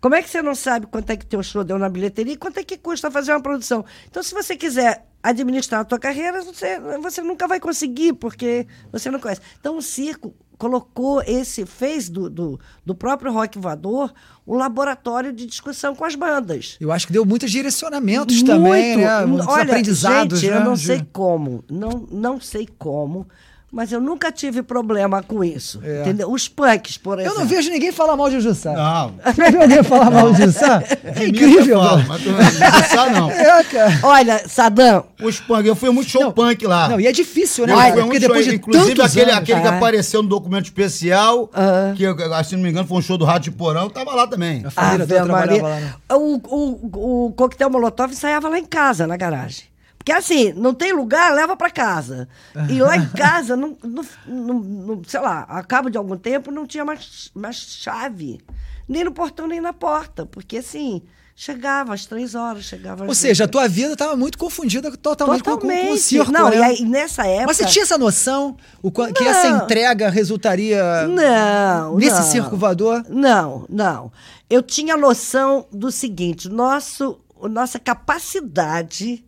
Como 0.01 0.15
é 0.15 0.23
que 0.23 0.31
você 0.31 0.41
não 0.41 0.55
sabe 0.55 0.87
quanto 0.87 1.11
é 1.11 1.17
que 1.17 1.27
teu 1.27 1.43
show 1.43 1.63
deu 1.63 1.79
na 1.79 1.89
bilheteria 1.89 2.33
e 2.33 2.37
quanto 2.37 2.59
é 2.59 2.65
que 2.65 2.79
custa 2.79 3.11
fazer 3.11 3.33
uma 3.33 3.43
produção? 3.43 3.85
Então, 4.09 4.23
se 4.23 4.33
você 4.33 4.57
quiser 4.57 5.07
administrar 5.23 5.81
a 5.81 5.85
tua 5.85 5.99
carreira, 5.99 6.43
você, 6.43 6.81
você 7.03 7.21
nunca 7.21 7.47
vai 7.47 7.61
conseguir, 7.61 8.15
porque 8.15 8.67
você 8.91 9.11
não 9.11 9.21
conhece. 9.21 9.43
Então, 9.59 9.77
o 9.77 9.83
circo 9.83 10.35
colocou 10.61 11.23
esse, 11.23 11.65
fez 11.65 12.11
do, 12.11 12.29
do, 12.29 12.61
do 12.85 12.95
próprio 12.95 13.33
Rock 13.33 13.59
Voador 13.59 14.13
um 14.47 14.57
laboratório 14.57 15.33
de 15.33 15.47
discussão 15.47 15.95
com 15.95 16.05
as 16.05 16.15
bandas. 16.15 16.77
Eu 16.79 16.93
acho 16.93 17.07
que 17.07 17.13
deu 17.15 17.25
muitos 17.25 17.51
direcionamentos 17.51 18.43
também, 18.43 18.99
né? 18.99 19.25
Muitos 19.25 19.47
Olha, 19.47 19.63
aprendizados. 19.65 20.41
gente, 20.41 20.51
né? 20.51 20.59
eu 20.59 20.65
não 20.65 20.77
sei 20.77 21.07
como, 21.13 21.65
não, 21.71 22.07
não 22.11 22.39
sei 22.39 22.69
como, 22.79 23.27
mas 23.73 23.93
eu 23.93 24.01
nunca 24.01 24.33
tive 24.33 24.63
problema 24.63 25.23
com 25.23 25.45
isso. 25.45 25.81
É. 25.85 26.01
Entendeu? 26.01 26.31
Os 26.31 26.49
punks, 26.49 26.99
por 26.99 27.19
Eu 27.19 27.27
exemplo. 27.27 27.39
não 27.41 27.47
vejo 27.47 27.71
ninguém 27.71 27.93
falar 27.93 28.17
mal 28.17 28.29
de 28.29 28.41
Jussá. 28.41 28.73
Não. 28.73 29.15
Você 29.25 29.51
viu 29.51 29.63
alguém 29.63 29.83
falar 29.83 30.11
mal 30.11 30.33
de 30.33 30.43
Jussá? 30.45 30.83
É 31.05 31.27
incrível. 31.27 31.79
mano. 31.81 32.05
mas 32.09 32.23
tu 32.23 32.31
não 32.31 33.11
não. 33.11 33.31
É, 33.51 33.65
cara. 33.65 33.99
Olha, 34.03 34.49
Sadam, 34.49 35.05
Os 35.23 35.39
punk, 35.41 35.67
eu 35.67 35.77
fui 35.77 35.89
a 35.89 35.93
muito 35.93 36.11
show 36.11 36.23
Não, 36.23 36.33
punk 36.33 36.67
lá. 36.67 36.89
Não, 36.89 37.01
e 37.01 37.07
é 37.07 37.13
difícil, 37.13 37.67
né? 37.67 37.73
Eu 37.73 37.77
cara? 37.79 37.93
fui 37.93 38.01
a 38.01 38.05
Porque 38.05 38.19
depois 38.19 38.45
show, 38.45 38.51
de 38.51 38.57
inclusive 38.57 39.03
aquele, 39.03 39.31
anos, 39.31 39.43
aquele 39.43 39.61
que 39.61 39.67
Ah. 39.69 39.77
apareceu 39.77 40.23
no 40.23 40.29
documento 40.29 40.65
especial, 40.65 41.49
Ah. 41.55 41.93
que, 41.97 42.03
eu- 42.03 42.17
se 42.45 42.57
não 42.57 42.63
me 42.63 42.71
engano, 42.71 42.87
foi 42.89 42.99
um 42.99 43.03
show 43.03 43.17
do 43.17 43.25
Rádio 43.25 43.51
de 43.53 43.57
Porão, 43.57 43.85
eu 43.85 43.91
tava 43.91 44.15
lá 44.15 44.27
também. 44.27 44.65
A 44.65 44.71
família 44.71 45.07
toda 45.07 45.21
Ave 45.21 45.29
trabalhava 45.29 45.63
Maria. 45.63 45.63
lá, 45.63 45.81
né? 45.81 45.95
O, 46.13 46.41
o, 46.49 47.27
o 47.29 47.33
coquetel 47.33 47.71
Molotov 47.71 48.11
ensaiava 48.13 48.49
lá 48.49 48.59
em 48.59 48.65
casa, 48.65 49.07
na 49.07 49.17
garagem. 49.17 49.70
Porque 50.01 50.13
assim, 50.13 50.55
não 50.55 50.73
tem 50.73 50.95
lugar, 50.95 51.31
leva 51.35 51.55
para 51.55 51.71
casa. 51.71 52.27
E 52.71 52.81
lá 52.81 52.97
em 52.97 53.07
casa, 53.13 53.55
não, 53.55 53.77
não, 53.85 54.03
não- 54.27 54.55
não- 54.61 55.03
sei 55.07 55.21
lá, 55.21 55.43
a 55.47 55.63
cabo 55.63 55.91
de 55.91 55.99
algum 55.99 56.17
tempo 56.17 56.51
não 56.51 56.67
tinha 56.67 56.87
mais, 56.87 57.31
mais 57.35 57.57
chave. 57.57 58.41
Nem 58.89 59.05
no 59.05 59.13
portão, 59.13 59.47
nem 59.47 59.61
na 59.61 59.75
porta. 59.75 60.25
Porque 60.25 60.57
assim, 60.57 61.03
chegava 61.37 61.93
às 61.93 62.07
três 62.07 62.35
horas, 62.35 62.65
chegava 62.65 63.03
às 63.05 63.09
Ou 63.11 63.15
seja, 63.15 63.45
a 63.45 63.49
tua 63.49 63.69
vida 63.69 63.93
estava 63.93 64.17
muito 64.17 64.39
confundida 64.39 64.91
totalmente, 64.97 65.45
com- 65.45 65.51
com, 65.51 65.59
com, 65.59 65.67
o 65.67 65.71
Totalmente. 65.71 66.01
circo, 66.01 66.33
não, 66.33 66.49
né? 66.49 66.57
e 66.57 66.63
aí, 66.63 66.83
nessa 66.83 67.27
época. 67.27 67.49
Mas 67.49 67.57
você 67.59 67.67
tinha 67.67 67.83
essa 67.83 67.99
noção 67.99 68.57
o, 68.83 68.91
que 68.91 69.03
Não. 69.23 69.31
essa 69.31 69.49
entrega 69.49 70.09
resultaria 70.09 71.07
Não, 71.09 71.97
nesse 71.99 72.17
não. 72.17 72.23
circo 72.23 72.57
voador? 72.57 73.05
Não, 73.07 73.67
não. 73.69 74.11
Eu 74.49 74.63
tinha 74.63 74.97
noção 74.97 75.67
do 75.71 75.93
seguinte: 75.93 76.49
nosso, 76.49 77.21
nossa 77.51 77.79
capacidade 77.79 79.23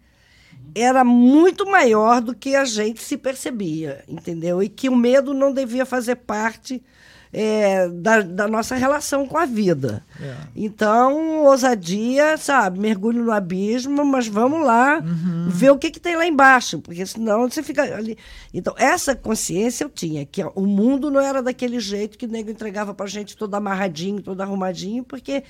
era 0.74 1.04
muito 1.04 1.64
maior 1.70 2.20
do 2.20 2.34
que 2.34 2.54
a 2.54 2.64
gente 2.64 3.02
se 3.02 3.16
percebia, 3.16 4.02
entendeu? 4.08 4.62
E 4.62 4.68
que 4.68 4.88
o 4.88 4.96
medo 4.96 5.32
não 5.34 5.52
devia 5.52 5.84
fazer 5.84 6.16
parte 6.16 6.82
é, 7.34 7.88
da, 7.88 8.20
da 8.20 8.46
nossa 8.46 8.74
relação 8.74 9.26
com 9.26 9.38
a 9.38 9.46
vida. 9.46 10.04
É. 10.20 10.34
Então, 10.54 11.44
ousadia, 11.46 12.36
sabe? 12.36 12.78
Mergulho 12.78 13.24
no 13.24 13.32
abismo, 13.32 14.04
mas 14.04 14.26
vamos 14.28 14.64
lá 14.64 15.00
Uhum. 15.02 15.48
ver 15.48 15.70
o 15.70 15.78
que, 15.78 15.90
que 15.90 15.98
tem 16.00 16.14
lá 16.14 16.26
embaixo, 16.26 16.78
porque 16.80 17.04
senão 17.06 17.48
você 17.48 17.62
fica 17.62 17.82
ali. 17.82 18.18
Então, 18.52 18.74
essa 18.76 19.14
consciência 19.14 19.84
eu 19.84 19.88
tinha, 19.88 20.26
que 20.26 20.44
o 20.54 20.66
mundo 20.66 21.10
não 21.10 21.20
era 21.20 21.42
daquele 21.42 21.80
jeito 21.80 22.18
que 22.18 22.26
o 22.26 22.28
nego 22.30 22.50
entregava 22.50 22.92
pra 22.92 23.06
gente 23.06 23.34
todo 23.36 23.54
amarradinho, 23.54 24.20
todo 24.20 24.40
arrumadinho, 24.42 25.02
porque 25.02 25.42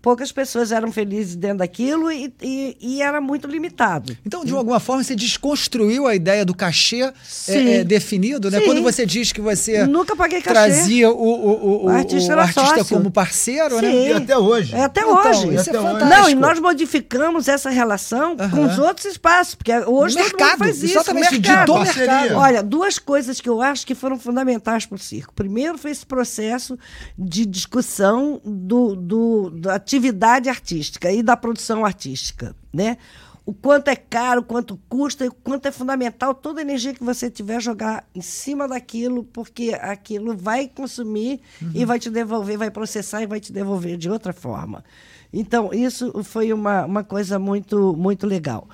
poucas 0.00 0.30
pessoas 0.32 0.72
eram 0.72 0.90
felizes 0.92 1.34
dentro 1.36 1.58
daquilo 1.58 2.10
e, 2.10 2.32
e, 2.42 2.76
e 2.80 3.02
era 3.02 3.20
muito 3.20 3.48
limitado. 3.48 4.16
Então, 4.24 4.44
de 4.44 4.52
alguma 4.54 4.78
forma, 4.80 5.02
você 5.02 5.14
desconstruiu 5.14 6.06
a 6.06 6.14
ideia 6.14 6.44
do 6.44 6.54
cachê 6.54 7.12
é, 7.48 7.74
é, 7.78 7.84
definido, 7.84 8.50
né? 8.50 8.58
Sim. 8.60 8.64
Quando 8.66 8.82
você 8.82 9.04
diz 9.04 9.32
que 9.32 9.40
você 9.40 9.86
Nunca 9.86 10.14
paguei 10.16 10.40
cachê. 10.40 10.54
trazia 10.54 11.10
o, 11.10 11.14
o, 11.14 11.50
o, 11.50 11.84
O 11.84 11.88
artista 11.88 12.36
o 12.36 12.40
artista 12.40 12.84
como 12.84 13.10
parceiro, 13.10 13.80
né? 13.80 13.90
Sim. 13.90 14.08
E 14.08 14.12
até 14.12 14.38
hoje. 14.38 14.74
É 14.74 14.82
até 14.84 15.00
Então, 15.00 15.14
hoje. 15.30 15.54
isso 15.54 15.56
é 15.56 15.60
Até 15.60 15.78
hoje. 15.80 15.88
fantástico. 15.92 16.08
Não, 16.22 16.30
e 16.30 16.34
nós 16.34 16.60
modificamos 16.60 17.48
essa 17.48 17.70
relação 17.70 18.36
com 18.36 18.64
os 18.66 18.78
outros 18.78 19.06
espaços, 19.06 19.54
porque 19.54 19.72
hoje 19.72 20.16
todo 20.16 20.24
Mercado, 20.24 20.50
mundo 20.50 20.58
faz 20.58 20.76
isso. 20.82 20.92
exatamente, 20.94 21.32
mercado. 21.32 21.58
ditou 21.60 21.78
mercado. 21.80 22.34
Olha, 22.36 22.62
duas 22.62 22.98
coisas 22.98 23.40
que 23.40 23.48
eu 23.48 23.60
acho 23.60 23.86
que 23.86 23.94
foram 23.94 24.18
fundamentais 24.18 24.86
para 24.86 24.96
o 24.96 24.98
circo. 24.98 25.32
Primeiro 25.34 25.76
foi 25.76 25.90
esse 25.90 26.06
processo 26.06 26.78
de 27.18 27.44
discussão 27.44 28.40
do, 28.44 28.94
do- 28.96 29.50
da 29.50 29.78
atividade 29.88 30.50
artística 30.50 31.10
e 31.10 31.22
da 31.22 31.34
produção 31.34 31.84
artística, 31.84 32.54
né? 32.70 32.98
O 33.46 33.54
quanto 33.54 33.88
é 33.88 33.96
caro, 33.96 34.42
o 34.42 34.44
quanto 34.44 34.78
custa 34.90 35.24
e 35.24 35.28
o 35.28 35.32
quanto 35.32 35.66
é 35.66 35.72
fundamental 35.72 36.34
toda 36.34 36.60
a 36.60 36.62
energia 36.62 36.92
que 36.92 37.02
você 37.02 37.30
tiver 37.30 37.62
jogar 37.62 38.06
em 38.14 38.20
cima 38.20 38.68
daquilo, 38.68 39.24
porque 39.24 39.74
aquilo 39.80 40.36
vai 40.36 40.68
consumir 40.68 41.40
e 41.74 41.82
vai 41.86 41.98
te 41.98 42.10
devolver, 42.10 42.58
vai 42.58 42.70
processar 42.70 43.22
e 43.22 43.26
vai 43.26 43.40
te 43.40 43.50
devolver 43.50 43.96
de 43.96 44.10
outra 44.10 44.34
forma. 44.34 44.84
Então, 45.32 45.72
isso 45.72 46.22
foi 46.22 46.52
uma, 46.52 46.84
uma 46.84 47.02
coisa 47.02 47.38
muito, 47.38 47.96
muito 47.96 48.26
legal. 48.26 48.68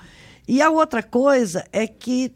E 0.45 0.61
a 0.61 0.69
outra 0.69 1.01
coisa 1.01 1.63
é 1.71 1.87
que 1.87 2.33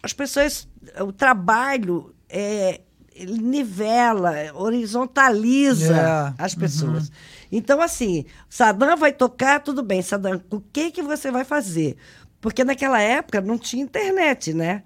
as 0.00 0.12
pessoas, 0.12 0.68
o 1.00 1.12
trabalho 1.12 2.14
é, 2.28 2.82
nivela, 3.26 4.32
horizontaliza 4.54 6.34
É, 6.38 6.42
as 6.44 6.54
pessoas. 6.54 7.10
Então, 7.50 7.80
assim, 7.80 8.24
Saddam 8.48 8.96
vai 8.96 9.12
tocar, 9.12 9.60
tudo 9.60 9.82
bem, 9.82 10.02
Saddam, 10.02 10.42
o 10.50 10.60
que, 10.60 10.90
que 10.90 11.02
você 11.02 11.30
vai 11.30 11.44
fazer? 11.44 11.96
Porque 12.44 12.62
naquela 12.62 13.00
época 13.00 13.40
não 13.40 13.56
tinha 13.56 13.82
internet, 13.82 14.52
né? 14.52 14.82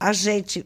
A 0.00 0.12
gente. 0.14 0.64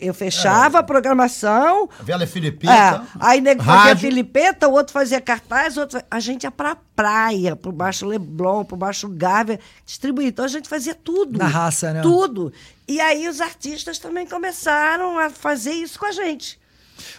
Eu 0.00 0.12
fechava 0.12 0.78
a 0.78 0.82
programação, 0.82 1.88
A 2.00 2.02
Vela 2.02 2.24
é, 2.24 2.26
Filipeta. 2.26 3.06
aí 3.20 3.40
nego 3.40 3.62
fazia 3.62 3.96
filipeta, 3.96 4.68
o 4.68 4.72
outro 4.72 4.92
fazia 4.92 5.20
cartaz, 5.20 5.76
o 5.76 5.80
outro... 5.80 6.02
a 6.10 6.20
gente 6.20 6.42
ia 6.44 6.50
pra 6.50 6.76
praia, 6.94 7.54
pro 7.54 7.72
Baixo 7.72 8.04
Leblon, 8.04 8.64
pro 8.64 8.76
Baixo 8.76 9.08
Gávea, 9.08 9.60
distribuir. 9.86 10.28
Então 10.28 10.44
a 10.44 10.48
gente 10.48 10.68
fazia 10.68 10.94
tudo. 10.94 11.38
Na 11.38 11.46
raça, 11.46 11.92
né? 11.92 12.02
Tudo. 12.02 12.52
E 12.88 13.00
aí 13.00 13.28
os 13.28 13.40
artistas 13.40 13.98
também 13.98 14.26
começaram 14.26 15.18
a 15.18 15.30
fazer 15.30 15.72
isso 15.72 15.98
com 15.98 16.06
a 16.06 16.12
gente. 16.12 16.58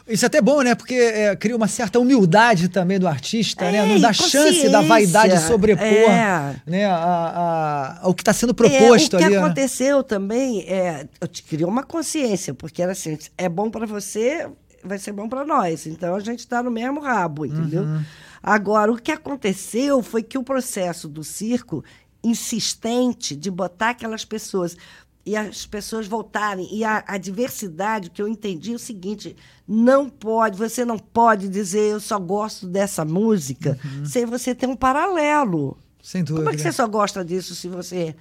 Isso 0.07 0.25
é 0.25 0.27
até 0.27 0.41
bom, 0.41 0.61
né? 0.61 0.75
Porque 0.75 0.93
é, 0.95 1.35
cria 1.35 1.55
uma 1.55 1.67
certa 1.67 1.99
humildade 1.99 2.69
também 2.69 2.97
do 2.99 3.07
artista, 3.07 3.69
né? 3.71 3.77
É, 3.79 3.85
Não 3.85 3.97
e 3.97 4.01
dá 4.01 4.11
chance 4.13 4.67
da 4.69 4.81
vaidade 4.81 5.39
sobrepor 5.41 5.85
É. 5.85 6.55
né? 6.65 6.85
a, 6.85 6.95
a- 6.95 7.99
ao 8.01 8.13
que 8.13 8.21
está 8.21 8.33
sendo 8.33 8.53
proposto 8.53 9.13
é, 9.15 9.17
o 9.17 9.19
que 9.19 9.25
ali. 9.25 9.35
né? 9.35 9.41
aconteceu 9.43 10.03
também, 10.03 10.61
é, 10.67 11.07
eu 11.21 11.27
te 11.27 11.43
criou 11.43 11.69
uma 11.69 11.83
consciência, 11.83 12.53
porque 12.53 12.81
era 12.81 12.91
assim, 12.93 13.17
é 13.37 13.47
bom 13.49 13.69
para 13.69 13.85
você, 13.85 14.47
vai 14.83 14.97
ser 14.97 15.11
bom 15.11 15.27
para 15.29 15.45
nós. 15.45 15.85
Então 15.87 16.15
a 16.15 16.19
gente 16.19 16.39
está 16.39 16.61
no 16.63 16.71
mesmo 16.71 16.99
rabo, 16.99 17.45
entendeu? 17.45 17.83
Uhum. 17.83 18.01
Agora, 18.41 18.91
o 18.91 18.97
que 18.97 19.11
aconteceu 19.11 20.01
foi 20.01 20.23
que 20.23 20.37
o 20.37 20.43
processo 20.43 21.07
do 21.07 21.23
circo 21.23 21.83
insistente 22.23 23.35
de 23.35 23.49
botar 23.49 23.89
aquelas 23.91 24.23
pessoas 24.25 24.75
e 25.27 25.35
as 25.35 25.65
pessoas 25.65 26.07
voltarem 26.07 26.73
e 26.73 26.85
a, 26.85 27.03
a 27.05 27.17
diversidade, 27.17 28.07
o 28.07 28.11
que 28.11 28.21
eu 28.21 28.29
entendi 28.29 28.71
é 28.71 28.75
o 28.75 28.79
seguinte, 28.79 29.35
não 29.67 30.09
pode, 30.09 30.57
você 30.57 30.85
não 30.85 30.97
pode 30.97 31.49
dizer 31.49 31.91
eu 31.91 31.99
só 31.99 32.17
gosto 32.17 32.65
dessa 32.65 33.03
música 33.03 33.77
sem 34.05 34.25
você 34.25 34.55
ter 34.55 34.67
um 34.67 34.75
paralelo. 34.75 35.77
Sem 36.01 36.23
dúvida. 36.23 36.45
Como 36.45 36.49
é 36.49 36.55
que 36.55 36.61
você 36.61 36.71
só 36.71 36.87
gosta 36.87 37.25
disso 37.25 37.53
se 37.53 37.67
você 37.67 38.15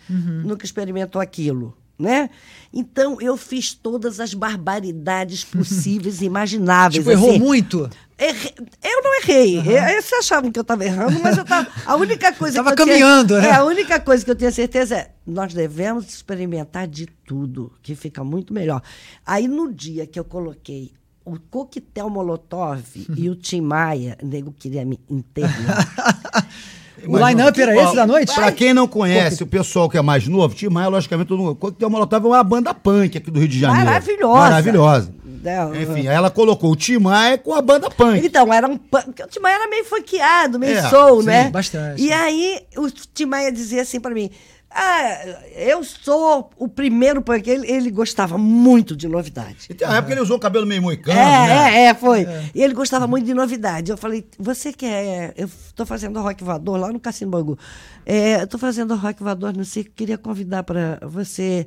nunca 0.45 0.64
experimentou 0.64 1.21
aquilo? 1.21 1.77
Né? 1.97 2.29
Então, 2.75 3.19
eu 3.23 3.37
fiz 3.37 3.73
todas 3.73 4.19
as 4.21 4.35
barbaridades 4.35 5.45
possíveis 5.45 6.21
e 6.21 6.27
imagináveis. 6.27 6.97
Tipo, 6.97 7.11
errou 7.12 7.31
assim. 7.31 7.38
muito. 7.38 7.88
Errei- 8.18 8.55
Eu 8.83 9.02
não 9.02 9.14
errei. 9.22 9.59
Eu- 9.59 9.62
Vocês 10.02 10.12
achavam 10.20 10.50
que 10.50 10.59
eu 10.59 10.62
estava 10.62 10.85
errando, 10.85 11.20
mas 11.22 11.37
eu 11.37 11.42
estava. 11.42 11.66
A 11.85 11.96
única 11.96 12.33
coisa 12.33 12.57
Tava 12.62 12.74
que 12.74 12.83
eu 12.83 12.87
tinha- 12.87 12.98
caminhando, 12.98 13.38
né? 13.38 13.48
É, 13.48 13.55
a 13.55 13.64
única 13.64 14.00
coisa 14.00 14.24
que 14.24 14.31
eu 14.31 14.35
tenho 14.37 14.50
certeza 14.52 14.96
é 14.96 15.11
nós 15.26 15.52
devemos 15.52 16.09
experimentar 16.09 16.87
de 16.88 17.07
tudo, 17.26 17.72
que 17.83 17.94
fica 17.94 18.24
muito 18.24 18.55
melhor. 18.55 18.81
Aí, 19.26 19.46
no 19.46 19.70
dia 19.72 20.07
que 20.07 20.18
eu 20.18 20.24
coloquei 20.24 20.92
o 21.24 21.38
coquetel 21.50 22.09
Molotov 22.09 22.81
e 23.16 23.29
o 23.29 23.35
Tim 23.37 23.61
Maia, 23.61 24.16
o 24.22 24.26
nego 24.26 24.50
queria 24.52 24.85
me 24.85 24.98
internar. 25.11 25.87
O 27.07 27.18
line-up 27.29 27.61
era 27.61 27.76
esse 27.76 27.94
da 27.94 28.07
noite? 28.07 28.35
Pra 28.35 28.50
quem 28.50 28.72
não 28.72 28.88
conhece, 28.88 29.42
o 29.42 29.46
pessoal 29.46 29.88
que 29.88 29.98
é 29.98 30.02
mais 30.02 30.26
novo, 30.26 30.55
Tim 30.55 30.68
Maia, 30.70 30.88
logicamente, 30.88 31.29
todo 31.29 31.40
mundo. 31.42 31.55
Coquetel 31.55 31.90
Molotov 31.90 32.24
é 32.24 32.29
uma 32.31 32.42
banda 32.42 32.72
punk 32.72 33.18
aqui 33.18 33.31
do 33.31 33.38
Rio 33.38 33.48
de 33.48 33.61
Janeiro. 33.61 33.85
Maravilhosa. 33.85 34.38
Maravilhosa. 34.40 35.14
Não, 35.42 35.75
Enfim, 35.75 36.01
aí 36.09 36.14
ela 36.14 36.31
colocou 36.31 36.70
o 36.72 36.77
Tim 36.77 36.99
Maia 36.99 37.38
com 37.38 37.55
a 37.55 37.62
banda 37.62 37.88
punk. 37.90 38.25
Então, 38.27 38.53
era 38.53 38.66
um 38.66 38.77
punk. 38.77 39.05
porque 39.07 39.22
O 39.22 39.27
Tim 39.29 39.40
Maia 39.40 39.55
era 39.57 39.68
meio 39.68 39.85
funkeado, 39.85 40.59
meio 40.59 40.77
É, 40.79 40.88
soul, 40.88 41.20
sim, 41.20 41.27
né? 41.29 41.51
bastante. 41.51 42.03
E 42.03 42.12
aí, 42.12 42.61
o 42.77 42.90
Tim 42.90 43.27
Maia 43.27 43.51
dizia 43.53 43.83
assim 43.83 44.01
pra 44.01 44.12
mim: 44.12 44.31
Ah, 44.70 45.25
eu 45.55 45.83
sou 45.85 46.51
o 46.59 46.68
primeiro 46.68 47.22
punk. 47.22 47.49
Ele, 47.49 47.70
ele 47.70 47.90
gostava 47.90 48.37
muito 48.37 48.94
de 48.96 49.09
novidade. 49.09 49.66
E 49.70 49.75
tem 49.75 49.87
uma 49.88 49.96
época 49.96 50.12
ele 50.12 50.20
usou 50.20 50.37
o 50.37 50.40
cabelo 50.40 50.66
meio 50.66 50.83
moicano, 50.83 51.18
É, 51.18 51.46
né? 51.46 51.75
é, 51.79 51.85
é, 51.87 51.94
foi. 51.94 52.27
E 52.55 52.62
ele 52.62 52.75
gostava 52.75 53.07
muito 53.07 53.25
de 53.25 53.33
novidade. 53.33 53.90
Eu 53.90 53.96
falei, 53.96 54.27
você 54.38 54.72
quer. 54.72 55.33
Eu 55.37 55.46
estou 55.46 55.87
fazendo 55.87 56.20
rock 56.20 56.42
voador 56.44 56.77
lá 56.79 56.92
no 56.92 57.01
Cassino 57.01 57.31
Bangu. 57.31 57.59
É, 58.05 58.42
eu 58.42 58.46
tô 58.46 58.59
fazendo 58.59 58.94
rock 58.96 59.22
voador 59.22 59.57
no 59.57 59.64
circo, 59.64 59.90
queria 59.96 60.18
convidar 60.18 60.62
para 60.62 60.99
você 61.03 61.66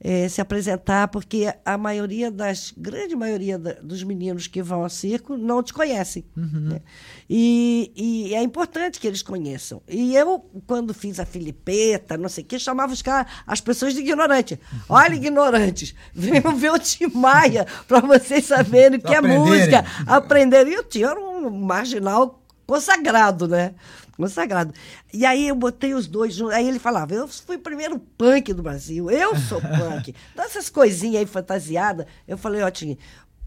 é, 0.00 0.28
se 0.28 0.40
apresentar, 0.40 1.08
porque 1.08 1.52
a 1.64 1.78
maioria 1.78 2.30
das. 2.30 2.72
grande 2.76 3.16
maioria 3.16 3.58
da- 3.58 3.72
dos 3.82 4.02
meninos 4.02 4.46
que 4.46 4.62
vão 4.62 4.82
ao 4.82 4.90
circo 4.90 5.36
não 5.36 5.62
te 5.62 5.72
conhecem. 5.72 6.24
né? 6.36 6.80
E, 7.28 7.92
e 7.96 8.34
é 8.34 8.42
importante 8.42 9.00
que 9.00 9.06
eles 9.06 9.22
conheçam. 9.22 9.80
E 9.88 10.14
eu, 10.14 10.44
quando 10.66 10.92
fiz 10.94 11.18
a 11.18 11.24
Filipeta, 11.24 12.16
não 12.16 12.28
sei 12.28 12.44
o 12.44 12.46
que, 12.46 12.58
chamava 12.58 12.92
os 12.92 13.00
caras, 13.02 13.30
as 13.46 13.60
pessoas 13.60 13.94
de 13.94 14.00
ignorante. 14.00 14.60
Olha, 14.88 15.14
ignorantes, 15.16 15.94
venham 16.14 16.54
ver 16.56 16.72
o 16.72 16.78
Tim 16.78 17.06
Maia 17.14 17.66
para 17.88 18.00
vocês 18.00 18.44
saberem 18.44 18.98
o 18.98 19.02
que 19.02 19.14
é 19.14 19.20
música, 19.20 19.84
aprenderem. 20.06 20.74
E 20.74 20.78
o 20.78 20.84
Tim 20.84 21.02
era 21.04 21.18
um 21.18 21.50
marginal 21.50 22.42
consagrado, 22.66 23.48
né? 23.48 23.74
Consagrado. 24.16 24.72
E 25.12 25.26
aí 25.26 25.48
eu 25.48 25.54
botei 25.54 25.92
os 25.92 26.06
dois 26.06 26.34
juntos. 26.34 26.54
Aí 26.54 26.66
ele 26.66 26.78
falava: 26.78 27.14
Eu 27.14 27.28
fui 27.28 27.56
o 27.56 27.60
primeiro 27.60 27.98
punk 27.98 28.52
do 28.52 28.62
Brasil, 28.62 29.10
eu 29.10 29.36
sou 29.36 29.60
punk. 29.62 30.14
Então, 30.32 30.44
essas 30.44 30.70
coisinhas 30.70 31.20
aí 31.20 31.26
fantasiadas. 31.26 32.06
Eu 32.26 32.38
falei: 32.38 32.62
Ó, 32.62 32.70
Tim, 32.70 32.96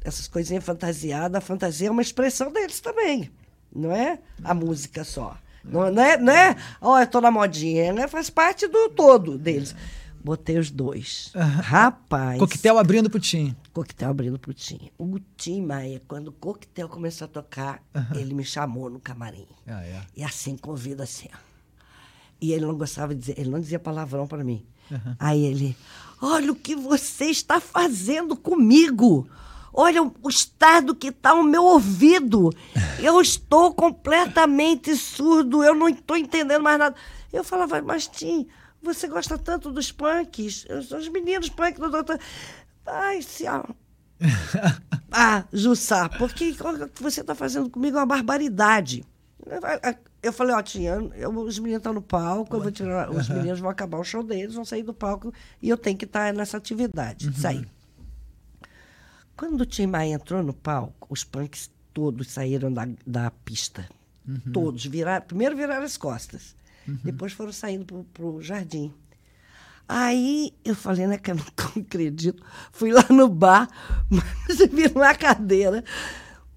essas 0.04 0.28
coisinhas 0.28 0.64
fantasiadas, 0.64 1.36
a 1.36 1.42
fantasia 1.42 1.88
é 1.88 1.92
uma 1.92 2.02
expressão 2.02 2.52
deles 2.52 2.80
também. 2.80 3.32
Não 3.74 3.92
é 3.92 4.20
a 4.44 4.54
música 4.54 5.04
só. 5.04 5.38
Não, 5.64 5.92
não 5.92 6.04
é, 6.04 6.18
não 6.18 6.34
é, 6.34 6.56
ó, 6.82 7.00
eu 7.00 7.08
tô 7.08 7.20
na 7.20 7.30
modinha, 7.30 7.92
né? 7.92 8.08
Faz 8.08 8.30
parte 8.30 8.68
do 8.68 8.90
todo 8.90 9.38
deles. 9.38 9.76
Botei 10.24 10.58
os 10.58 10.70
dois. 10.70 11.32
Rapaz. 11.36 12.40
Coquetel 12.40 12.78
abrindo 12.78 13.10
pro 13.10 13.20
Tim. 13.20 13.56
Coquetel 13.74 14.10
abrindo 14.10 14.38
pro 14.38 14.54
Tim. 14.54 14.92
O 14.98 15.20
Tim 15.38 15.62
Maia, 15.62 16.02
quando 16.08 16.28
o 16.28 16.32
coquetel 16.32 16.90
começou 16.90 17.26
a 17.26 17.28
tocar, 17.28 17.82
ele 18.16 18.34
me 18.34 18.44
chamou 18.44 18.90
no 18.90 19.00
camarim. 19.00 19.48
Ah, 19.66 19.84
é. 19.84 20.02
E 20.16 20.24
assim, 20.24 20.58
convida 20.58 21.04
assim. 21.04 21.30
E 22.42 22.52
ele 22.52 22.66
não 22.66 22.78
gostava 22.78 23.14
de 23.14 23.20
dizer, 23.20 23.40
ele 23.40 23.50
não 23.50 23.60
dizia 23.60 23.80
palavrão 23.80 24.28
para 24.28 24.44
mim. 24.44 24.66
Aí 25.20 25.46
ele, 25.46 25.78
olha 26.22 26.52
o 26.52 26.56
que 26.56 26.76
você 26.76 27.26
está 27.26 27.60
fazendo 27.60 28.36
comigo. 28.36 29.28
Olha 29.72 30.02
o 30.02 30.12
o 30.22 30.30
estado 30.30 30.96
que 30.96 31.08
está 31.08 31.34
o 31.34 31.44
meu 31.44 31.64
ouvido. 31.64 32.52
Eu 33.00 33.20
estou 33.20 33.74
completamente 33.74 34.96
surdo, 34.96 35.64
eu 35.64 35.74
não 35.74 35.90
estou 35.90 36.16
entendendo 36.16 36.62
mais 36.62 36.78
nada. 36.78 36.96
Eu 37.32 37.44
falava, 37.44 37.82
mas 37.82 38.08
Tim, 38.08 38.48
você 38.82 39.08
gosta 39.08 39.38
tanto 39.38 39.72
dos 39.72 39.92
punks, 39.92 40.66
os, 40.70 40.92
os 40.92 41.08
meninos 41.10 41.50
punk 41.50 41.80
do 41.80 41.90
doutor. 41.90 42.20
Ai, 42.86 43.22
se, 43.22 43.46
ah, 45.12 45.46
Jussá, 45.52 46.10
porque 46.10 46.52
o 46.52 46.90
que 46.90 47.02
você 47.04 47.22
está 47.22 47.34
fazendo 47.36 47.70
comigo 47.70 47.98
é 47.98 48.00
uma 48.00 48.06
barbaridade. 48.06 49.04
Eu 50.22 50.34
falei, 50.34 50.54
ó, 50.56 50.62
tia, 50.62 50.96
eu- 51.16 51.30
os 51.40 51.58
meninos 51.60 51.80
estão 51.80 51.94
no 51.94 52.02
palco, 52.02 52.56
eu 52.56 52.62
vou 52.62 52.72
tirar, 52.72 53.10
os 53.10 53.30
meninos 53.30 53.60
vão 53.60 53.70
acabar 53.70 53.98
o 53.98 54.04
show 54.04 54.22
deles, 54.22 54.54
vão 54.56 54.66
sair 54.66 54.84
do 54.84 54.94
palco 54.94 55.34
e 55.62 55.70
eu 55.70 55.78
tenho 55.78 55.98
que 55.98 56.06
estar 56.06 56.34
nessa 56.34 56.58
atividade. 56.58 57.34
Saí. 57.40 57.66
Quando 59.38 59.62
o 59.62 59.66
Tim 59.66 59.88
Maia 59.88 60.16
entrou 60.16 60.44
no 60.44 60.54
palco, 60.54 61.08
os 61.10 61.24
punks 61.24 61.72
todos 61.94 62.28
saíram 62.32 62.72
da, 62.72 62.88
da 63.08 63.32
pista. 63.32 63.88
Todos. 64.52 64.86
Viraram, 64.86 65.26
primeiro 65.26 65.56
viraram 65.56 65.86
as 65.86 65.96
costas. 65.98 66.54
Depois 67.04 67.34
foram 67.34 67.52
saindo 67.52 68.06
para 68.14 68.26
o 68.26 68.42
jardim. 68.42 68.94
Aí 69.88 70.54
eu 70.64 70.76
falei, 70.76 71.08
né, 71.08 71.18
que 71.18 71.32
eu 71.32 71.36
não 71.36 71.46
acredito. 71.84 72.44
Fui 72.72 72.92
lá 72.92 73.06
no 73.10 73.28
bar, 73.28 73.68
você 74.48 74.68
virou 74.68 75.02
uma 75.04 75.16
cadeira. 75.16 75.84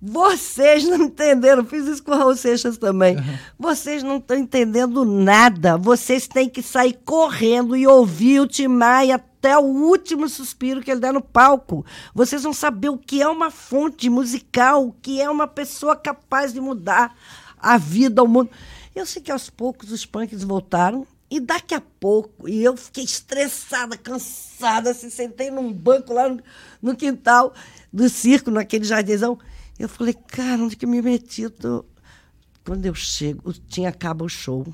Vocês 0.05 0.85
não 0.85 1.05
entenderam, 1.05 1.65
fiz 1.65 1.87
isso 1.87 2.03
com 2.03 2.11
o 2.11 2.19
Raul 2.19 2.35
Seixas 2.35 2.77
também. 2.77 3.17
Vocês 3.57 4.03
não 4.03 4.17
estão 4.17 4.37
entendendo 4.37 5.05
nada. 5.05 5.79
Vocês 5.79 6.27
têm 6.27 6.49
que 6.49 6.61
sair 6.61 6.99
correndo 7.05 7.77
e 7.77 7.87
ouvir 7.87 8.41
o 8.41 8.49
Tim 8.49 8.67
Maia 8.67 9.15
até 9.15 9.57
o 9.57 9.63
último 9.63 10.29
suspiro 10.29 10.83
que 10.83 10.91
ele 10.91 11.01
der 11.01 11.13
no 11.13 11.23
palco. 11.23 11.87
Vocês 12.13 12.43
vão 12.43 12.53
saber 12.53 12.89
o 12.89 12.99
que 12.99 13.23
é 13.23 13.29
uma 13.29 13.51
fonte 13.51 14.11
musical, 14.11 14.89
o 14.89 14.93
que 14.93 15.23
é 15.23 15.31
uma 15.31 15.47
pessoa 15.47 15.95
capaz 15.95 16.53
de 16.53 16.61
mudar 16.61 17.17
a 17.57 17.79
vida, 17.79 18.25
o 18.25 18.29
mundo. 18.29 18.51
Eu 18.95 19.07
sei 19.07 19.23
que 19.23 19.33
aos 19.33 19.49
poucos 19.49 19.91
os 19.91 20.05
punks 20.05 20.43
voltaram. 20.43 21.07
E 21.31 21.41
daqui 21.41 21.75
a 21.75 21.81
pouco, 21.81 22.47
e 22.47 22.63
eu 22.63 22.77
fiquei 22.77 23.05
estressada, 23.05 23.97
cansada, 23.97 24.91
assim, 24.91 25.09
sentei 25.09 25.51
num 25.51 25.73
banco 25.73 26.13
lá 26.13 26.29
no, 26.29 26.43
no 26.83 26.95
quintal 26.95 27.55
do 27.91 28.07
circo, 28.07 28.51
naquele 28.51 28.85
jardinzão. 28.85 29.39
Eu 29.79 29.89
falei, 29.89 30.13
cara, 30.13 30.63
onde 30.63 30.77
que 30.77 30.85
eu 30.85 30.91
me 30.91 31.01
meti? 31.01 31.41
Eu 31.43 31.51
tô... 31.51 31.87
Quando 32.63 32.85
eu 32.85 32.95
chego, 32.95 33.51
tinha 33.67 33.89
acaba 33.89 34.27
o 34.27 34.29
show. 34.29 34.67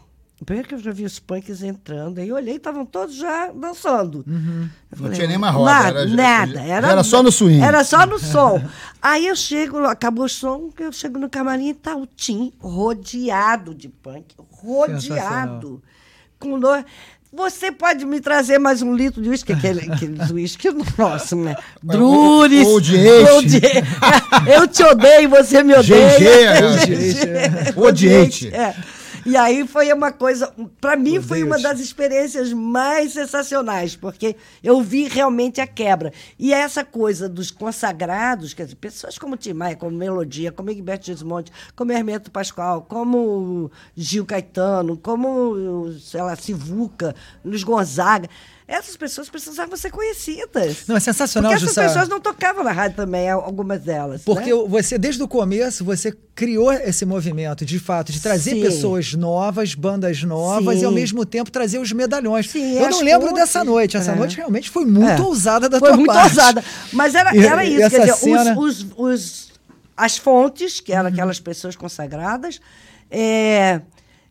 Primeiro 0.45 0.69
que 0.69 0.75
eu 0.77 0.79
já 0.79 0.93
vi 0.93 1.05
os 1.05 1.19
punks 1.19 1.63
entrando, 1.63 2.21
aí 2.21 2.29
eu 2.29 2.37
olhei, 2.37 2.57
estavam 2.57 2.87
todos 2.87 3.17
já 3.17 3.51
dançando. 3.53 4.25
Não 4.27 4.71
falei, 4.93 5.13
tinha 5.15 5.27
nem 5.27 5.37
mais 5.37 5.53
roda. 5.53 5.73
Nada, 5.73 6.01
era, 6.01 6.07
nada. 6.09 6.61
Era, 6.61 6.89
era 6.93 7.05
só 7.05 7.23
no 7.23 7.33
swing. 7.33 7.61
Era 7.61 7.83
só 7.83 8.07
no 8.07 8.19
som. 8.21 8.63
Aí 9.03 9.27
eu 9.27 9.35
chego, 9.35 9.79
acabou 9.85 10.27
o 10.27 10.29
som, 10.29 10.71
eu 10.79 10.93
chego 10.93 11.19
no 11.19 11.29
camarim 11.29 11.71
e 11.71 11.75
tá 11.75 11.97
o 11.97 12.07
Tim 12.07 12.53
rodeado 12.61 13.75
de 13.75 13.89
punk. 13.89 14.35
Rodeado. 14.53 15.83
Com 16.39 16.59
dor. 16.59 16.85
Você 17.33 17.71
pode 17.71 18.07
me 18.07 18.21
trazer 18.21 18.59
mais 18.59 18.81
um 18.81 18.95
litro 18.95 19.21
de 19.21 19.29
uísque, 19.29 19.53
aquele, 19.53 19.93
aquele 19.93 20.19
uísque 20.33 20.69
nosso, 20.97 21.37
né? 21.37 21.57
Age. 21.87 22.01
Old 23.29 23.57
Age. 23.57 23.61
Eu 24.47 24.67
te 24.67 24.83
odeio, 24.83 25.29
você 25.29 25.63
me 25.63 25.75
odeia. 25.75 26.17
GG, 26.17 26.27
é. 26.27 28.23
Age. 28.23 28.55
É. 28.55 28.75
E 29.25 29.37
aí 29.37 29.67
foi 29.67 29.93
uma 29.93 30.13
coisa, 30.13 30.53
para 30.81 30.97
mim 30.97 31.19
Odeio 31.19 31.23
foi 31.23 31.43
uma 31.43 31.57
te. 31.57 31.63
das 31.63 31.81
experiências 31.81 32.53
mais 32.53 33.13
sensacionais, 33.13 33.97
porque 33.97 34.37
eu 34.63 34.81
vi 34.81 35.09
realmente 35.09 35.61
a 35.61 35.67
quebra. 35.67 36.13
E 36.39 36.53
essa 36.53 36.85
coisa 36.85 37.29
dos 37.29 37.51
consagrados, 37.51 38.55
quer 38.55 38.65
dizer, 38.65 38.77
pessoas 38.77 39.19
como 39.19 39.37
Tim 39.37 39.53
Maia, 39.53 39.77
como 39.77 39.97
Melodia, 39.97 40.53
como 40.53 40.71
Egberto 40.71 41.07
Gismonte, 41.07 41.53
como 41.75 41.93
Hermeto 41.93 42.31
Pascoal, 42.31 42.83
como 42.83 43.71
Gil 43.97 44.25
Caetano, 44.25 44.97
como, 44.97 45.93
sei 46.01 46.23
lá, 46.23 46.37
Sivuca, 46.37 47.15
Luiz 47.45 47.63
Gonzaga, 47.63 48.29
essas 48.69 48.97
pessoas 48.99 49.31
precisavam 49.31 49.75
ser 49.79 49.91
conhecidas. 49.91 50.85
Não, 50.87 50.97
é 50.97 51.01
sensacional, 51.01 51.51
Porque 51.51 51.65
essas 51.65 51.71
Jussara. 51.71 51.89
pessoas 51.89 52.09
não 52.09 52.21
tocavam 52.21 52.63
na 52.63 52.71
rádio 52.71 52.97
também, 52.99 53.29
algumas 53.31 53.81
delas. 53.81 54.21
Porque 54.23 54.53
né? 54.55 54.65
você, 54.69 54.99
desde 54.99 55.23
o 55.23 55.27
começo, 55.27 55.83
você 55.87 56.15
criou 56.35 56.71
esse 56.71 57.07
movimento, 57.07 57.65
de 57.65 57.79
fato, 57.79 58.13
de 58.13 58.21
trazer 58.21 58.51
Sim. 58.57 58.61
pessoas 58.61 59.15
novas, 59.15 59.75
bandas 59.75 60.23
novas, 60.23 60.83
e 60.83 60.85
ao 60.85 60.91
Sim. 60.91 60.95
mesmo 60.97 61.25
tempo 61.25 61.51
trazer 61.51 61.79
os 61.79 61.91
medalhões. 61.93 62.51
Sim, 62.51 62.75
Eu 62.79 62.91
não 62.91 63.01
lembro 63.01 63.33
dessa 63.33 63.65
noite. 63.65 63.97
Essa 63.97 64.13
É. 64.13 64.15
noite 64.15 64.37
realmente 64.37 64.69
foi 64.69 64.85
muito 64.85 65.23
É. 65.23 65.25
ousada 65.25 65.67
da 65.69 65.79
Foi 65.79 65.89
tua 65.89 65.97
muito 65.97 66.13
parte. 66.13 66.29
ousada. 66.39 66.63
Mas 66.93 67.15
era, 67.15 67.35
era 67.35 67.65
e 67.65 67.71
isso, 67.81 67.89
quer 67.91 68.01
dizer, 68.01 68.13
os- 68.13 68.19
cena- 68.19 68.59
os, 68.59 68.87
os- 68.97 69.49
as 69.97 70.19
fontes, 70.19 70.79
que 70.79 70.93
Uhum. 70.93 70.99
eram 70.99 71.09
aquelas 71.09 71.41
pessoas 71.41 71.75
consagradas, 71.75 72.61
é, 73.11 73.81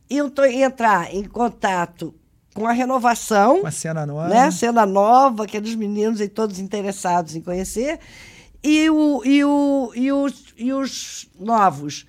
iam 0.09 0.29
to- 0.29 0.45
entrar 0.45 1.13
em 1.13 1.23
contato 1.23 2.13
com 2.57 2.65
a 2.65 2.71
renovação, 2.71 3.59
Uma 3.59 3.69
cena 3.69 4.03
nova. 4.03 4.27
né? 4.29 4.49
Cena 4.49 4.83
nova, 4.83 5.43
aqueles 5.43 5.75
meninos 5.75 6.19
e 6.19 6.27
todos 6.27 6.57
interessados 6.57 7.35
em 7.35 7.41
conhecer, 7.41 7.99
e, 8.63 8.89
o, 8.89 9.21
e, 9.23 9.45
o, 9.45 9.91
e, 9.95 10.11
os, 10.11 10.55
e 10.57 10.73
os 10.73 11.29
novos 11.39 12.07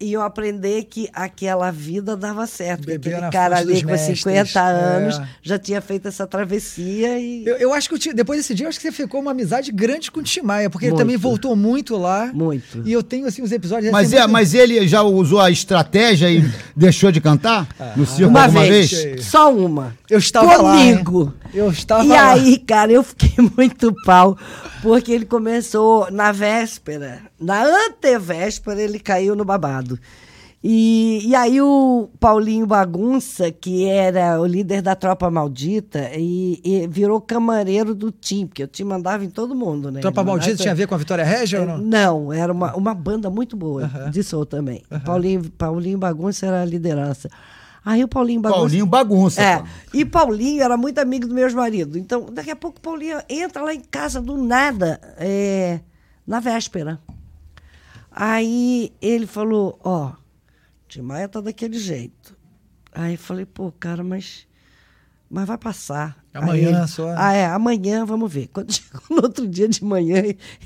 iam 0.00 0.22
aprender 0.22 0.84
que 0.84 1.08
aquela 1.12 1.70
vida 1.70 2.16
dava 2.16 2.46
certo. 2.46 2.80
que 2.80 2.86
Beber 2.86 3.16
aquele 3.16 3.30
cara 3.32 3.58
ali 3.58 3.80
com 3.82 3.90
mestres, 3.90 4.18
50 4.22 4.60
anos 4.60 5.18
é. 5.18 5.28
já 5.42 5.58
tinha 5.58 5.80
feito 5.80 6.08
essa 6.08 6.26
travessia 6.26 7.18
e. 7.18 7.44
Eu, 7.46 7.56
eu 7.56 7.74
acho 7.74 7.88
que 7.88 7.94
eu 7.94 7.98
te- 7.98 8.12
depois 8.12 8.38
desse 8.40 8.54
dia, 8.54 8.64
eu 8.66 8.68
acho 8.68 8.78
que 8.78 8.82
você 8.82 8.92
ficou 8.92 9.20
uma 9.20 9.30
amizade 9.32 9.70
grande 9.70 10.10
com 10.10 10.20
o 10.20 10.22
Tim 10.22 10.40
Maia, 10.42 10.70
porque 10.70 10.86
ele 10.86 10.92
Muito. 10.92 11.02
também 11.02 11.16
voltou 11.16 11.54
muito 11.54 11.96
lá. 11.96 12.30
Muito. 12.32 12.82
E 12.84 12.92
eu 12.92 13.02
tenho, 13.02 13.26
assim, 13.26 13.42
os 13.42 13.52
episódios... 13.52 13.92
Mas, 13.92 14.08
assim, 14.08 14.16
é, 14.16 14.20
muito- 14.20 14.32
mas 14.32 14.54
ele 14.54 14.88
já 14.88 15.02
usou 15.02 15.40
a 15.40 15.50
estratégia 15.50 16.30
e 16.30 16.42
deixou 16.74 17.12
de 17.12 17.20
cantar 17.20 17.68
no 17.96 18.06
circo 18.06 18.30
Uma 18.30 18.44
alguma 18.44 18.60
vez, 18.64 18.90
vez? 18.90 19.24
só 19.26 19.54
uma. 19.54 19.94
Eu 20.08 20.18
estava 20.18 20.56
lá, 20.56 20.76
Comigo. 20.76 21.34
Eu 21.52 21.70
estava 21.70 22.04
e 22.04 22.08
lá. 22.08 22.32
aí, 22.32 22.58
cara, 22.58 22.92
eu 22.92 23.02
fiquei 23.02 23.32
muito 23.56 23.94
pau, 24.04 24.36
porque 24.82 25.12
ele 25.12 25.26
começou 25.26 26.10
na 26.10 26.32
véspera, 26.32 27.22
na 27.38 27.64
antevéspera, 27.64 28.80
ele 28.80 28.98
caiu 28.98 29.34
no 29.34 29.44
babado. 29.44 29.98
E, 30.62 31.22
e 31.26 31.34
aí 31.34 31.58
o 31.58 32.10
Paulinho 32.20 32.66
Bagunça, 32.66 33.50
que 33.50 33.86
era 33.86 34.38
o 34.38 34.44
líder 34.44 34.82
da 34.82 34.94
tropa 34.94 35.30
maldita, 35.30 36.10
e, 36.14 36.60
e 36.62 36.86
virou 36.86 37.18
camareiro 37.18 37.94
do 37.94 38.12
Tim, 38.12 38.46
porque 38.46 38.64
o 38.64 38.66
Tim 38.68 38.84
mandava 38.84 39.24
em 39.24 39.30
todo 39.30 39.54
mundo, 39.54 39.90
né? 39.90 40.00
Tropa 40.00 40.22
Maldita 40.22 40.56
tinha 40.56 40.72
a 40.72 40.76
ver 40.76 40.86
com 40.86 40.94
a 40.94 40.98
Vitória 40.98 41.24
Régia 41.24 41.62
ou 41.62 41.66
não? 41.66 41.78
não, 41.78 42.32
era 42.32 42.52
uma, 42.52 42.76
uma 42.76 42.94
banda 42.94 43.30
muito 43.30 43.56
boa, 43.56 43.84
Aham. 43.84 44.10
de 44.10 44.22
soul 44.22 44.44
também. 44.44 44.82
Paulinho, 45.02 45.50
Paulinho 45.50 45.98
Bagunça 45.98 46.44
era 46.44 46.60
a 46.60 46.64
liderança. 46.66 47.30
Aí 47.90 48.04
o 48.04 48.08
Paulinho 48.08 48.40
Bagunça. 48.40 48.60
Paulinho 48.60 48.86
bagunça. 48.86 49.42
É, 49.42 49.64
e 49.92 50.04
Paulinho 50.04 50.62
era 50.62 50.76
muito 50.76 50.98
amigo 50.98 51.26
do 51.26 51.34
meu 51.34 51.44
ex-marido. 51.44 51.98
Então, 51.98 52.26
daqui 52.32 52.52
a 52.52 52.54
pouco 52.54 52.80
Paulinho 52.80 53.20
entra 53.28 53.64
lá 53.64 53.74
em 53.74 53.80
casa 53.80 54.20
do 54.20 54.36
nada, 54.36 55.00
é, 55.18 55.80
na 56.24 56.38
véspera. 56.38 57.00
Aí 58.08 58.92
ele 59.02 59.26
falou, 59.26 59.76
ó, 59.82 60.12
Tim 60.86 61.00
Maia 61.00 61.28
tá 61.28 61.40
daquele 61.40 61.80
jeito. 61.80 62.38
Aí 62.92 63.14
eu 63.14 63.18
falei, 63.18 63.44
pô, 63.44 63.72
cara, 63.72 64.04
mas, 64.04 64.46
mas 65.28 65.48
vai 65.48 65.58
passar. 65.58 66.16
Amanhã 66.32 66.82
ele, 66.82 66.86
só. 66.86 67.12
Ah, 67.16 67.32
é, 67.32 67.46
amanhã 67.46 68.04
vamos 68.04 68.32
ver. 68.32 68.46
Quando 68.52 68.70
chegou 68.72 69.02
no 69.10 69.22
outro 69.24 69.48
dia 69.48 69.66
de 69.66 69.84
manhã, 69.84 70.22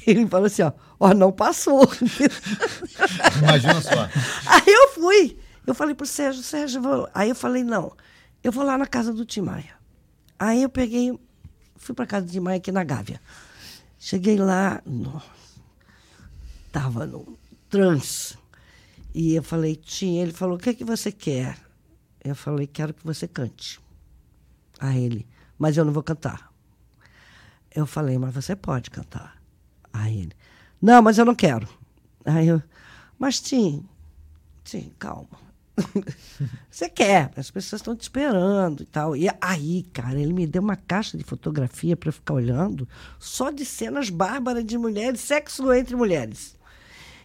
ele 0.07 0.27
falou 0.27 0.45
assim, 0.45 0.61
ó, 0.61 0.73
ó, 1.01 1.15
não 1.15 1.33
passou. 1.33 1.89
Imagina 3.43 3.81
só. 3.81 4.11
Aí 4.45 4.67
eu 4.67 4.89
fui. 4.91 5.39
Eu 5.67 5.75
falei 5.75 5.95
pro 5.95 6.07
Sérgio, 6.07 6.43
Sérgio, 6.43 6.83
vou... 6.83 7.09
aí 7.15 7.31
eu 7.31 7.35
falei, 7.35 7.65
não, 7.65 7.97
eu 8.43 8.53
vou 8.53 8.65
lá 8.65 8.77
na 8.77 8.87
casa 8.87 9.13
do 9.13 9.25
Tim 9.25 9.41
Maia. 9.41 9.75
Aí 10.39 10.63
eu 10.63 10.69
peguei, 10.69 11.19
fui 11.77 11.95
pra 11.95 12.07
casa 12.07 12.27
do 12.27 12.33
Tim 12.33 12.41
Maia 12.41 12.59
aqui 12.59 12.71
na 12.71 12.85
Gávea. 12.85 13.21
Cheguei 13.99 14.37
lá, 14.37 14.83
nossa, 14.85 15.27
tava 16.71 17.07
no 17.07 17.39
trance. 17.71 18.37
E 19.15 19.35
eu 19.35 19.43
falei, 19.43 19.77
Tim, 19.77 20.17
ele 20.19 20.33
falou, 20.33 20.57
o 20.57 20.59
que 20.59 20.71
é 20.71 20.75
que 20.75 20.85
você 20.85 21.11
quer? 21.11 21.57
Eu 22.23 22.35
falei, 22.35 22.67
quero 22.67 22.93
que 22.93 23.05
você 23.05 23.27
cante. 23.27 23.81
A 24.79 24.95
ele, 24.95 25.27
mas 25.59 25.77
eu 25.77 25.85
não 25.85 25.93
vou 25.93 26.03
cantar. 26.03 26.53
Eu 27.75 27.87
falei, 27.87 28.19
mas 28.19 28.35
você 28.35 28.55
pode 28.55 28.91
cantar. 28.91 29.41
Aí 29.93 30.21
ele, 30.23 30.33
não, 30.83 31.01
mas 31.01 31.17
eu 31.17 31.25
não 31.25 31.35
quero. 31.35 31.69
Aí 32.25 32.49
eu, 32.49 32.63
mas 33.19 33.41
Tim, 33.41 33.89
Tim, 34.65 34.93
calma 34.99 35.45
você 36.71 36.89
quer, 36.89 37.31
as 37.37 37.51
pessoas 37.51 37.81
estão 37.81 37.97
te 37.97 38.03
esperando 38.03 38.83
e 38.83 38.87
tal. 38.87 39.17
E 39.17 39.29
aí, 39.41 39.85
cara, 39.93 40.19
ele 40.21 40.33
me 40.33 40.47
deu 40.47 40.63
uma 40.63 40.77
caixa 40.77 41.19
de 41.19 41.25
fotografia 41.25 41.97
para 41.97 42.13
ficar 42.13 42.35
olhando 42.35 42.89
só 43.19 43.51
de 43.51 43.65
cenas 43.65 44.11
bárbaras 44.11 44.65
de 44.65 44.79
mulheres, 44.79 45.21
sexo 45.21 45.73
entre 45.73 45.97
mulheres. 45.97 46.55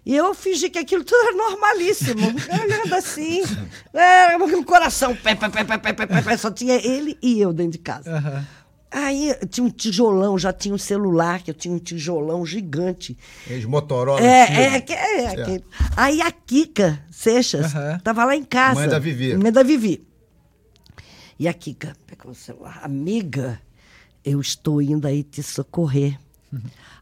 E 0.05 0.15
eu 0.15 0.33
fingi 0.33 0.69
que 0.69 0.79
aquilo 0.79 1.03
tudo 1.03 1.21
era 1.27 1.35
normalíssimo, 1.35 2.21
olhando 2.63 2.95
assim, 2.95 3.43
é, 3.93 4.33
era 4.33 4.43
um 4.43 4.63
coração, 4.63 5.15
pé, 5.15 5.35
pé, 5.35 5.49
pé, 5.49 5.63
pé, 5.63 5.77
pé, 5.77 5.93
pé, 5.93 6.21
pé, 6.21 6.37
só 6.37 6.49
tinha 6.49 6.75
ele 6.75 7.17
e 7.21 7.39
eu 7.39 7.53
dentro 7.53 7.73
de 7.73 7.77
casa. 7.79 8.09
Uhum. 8.15 8.45
Aí 8.91 9.35
tinha 9.49 9.65
um 9.65 9.69
tijolão, 9.69 10.37
já 10.37 10.51
tinha 10.51 10.73
um 10.73 10.77
celular, 10.77 11.43
que 11.43 11.51
eu 11.51 11.53
tinha 11.55 11.73
um 11.73 11.77
tijolão 11.79 12.43
gigante. 12.45 13.15
Eles 13.47 13.65
Motorola. 13.65 14.19
É, 14.19 14.75
é, 14.75 14.81
que- 14.81 14.93
é, 14.93 15.27
aquele. 15.27 15.63
Aí 15.95 16.21
a 16.21 16.31
Kika 16.31 16.99
Seixas 17.11 17.75
Aham. 17.75 17.99
tava 18.03 18.25
lá 18.25 18.35
em 18.35 18.43
casa. 18.43 18.79
Mãe 18.79 18.89
da 18.89 18.97
Vivi. 18.99 19.35
Mãe 19.37 19.51
da 19.51 19.61
Vivi. 19.63 20.03
E 21.37 21.47
a 21.47 21.53
Kika 21.53 21.95
pegou 22.07 22.31
o 22.31 22.35
celular. 22.35 22.79
Amiga, 22.83 23.61
eu 24.25 24.41
estou 24.41 24.81
indo 24.81 25.07
aí 25.07 25.23
te 25.23 25.41
socorrer. 25.43 26.17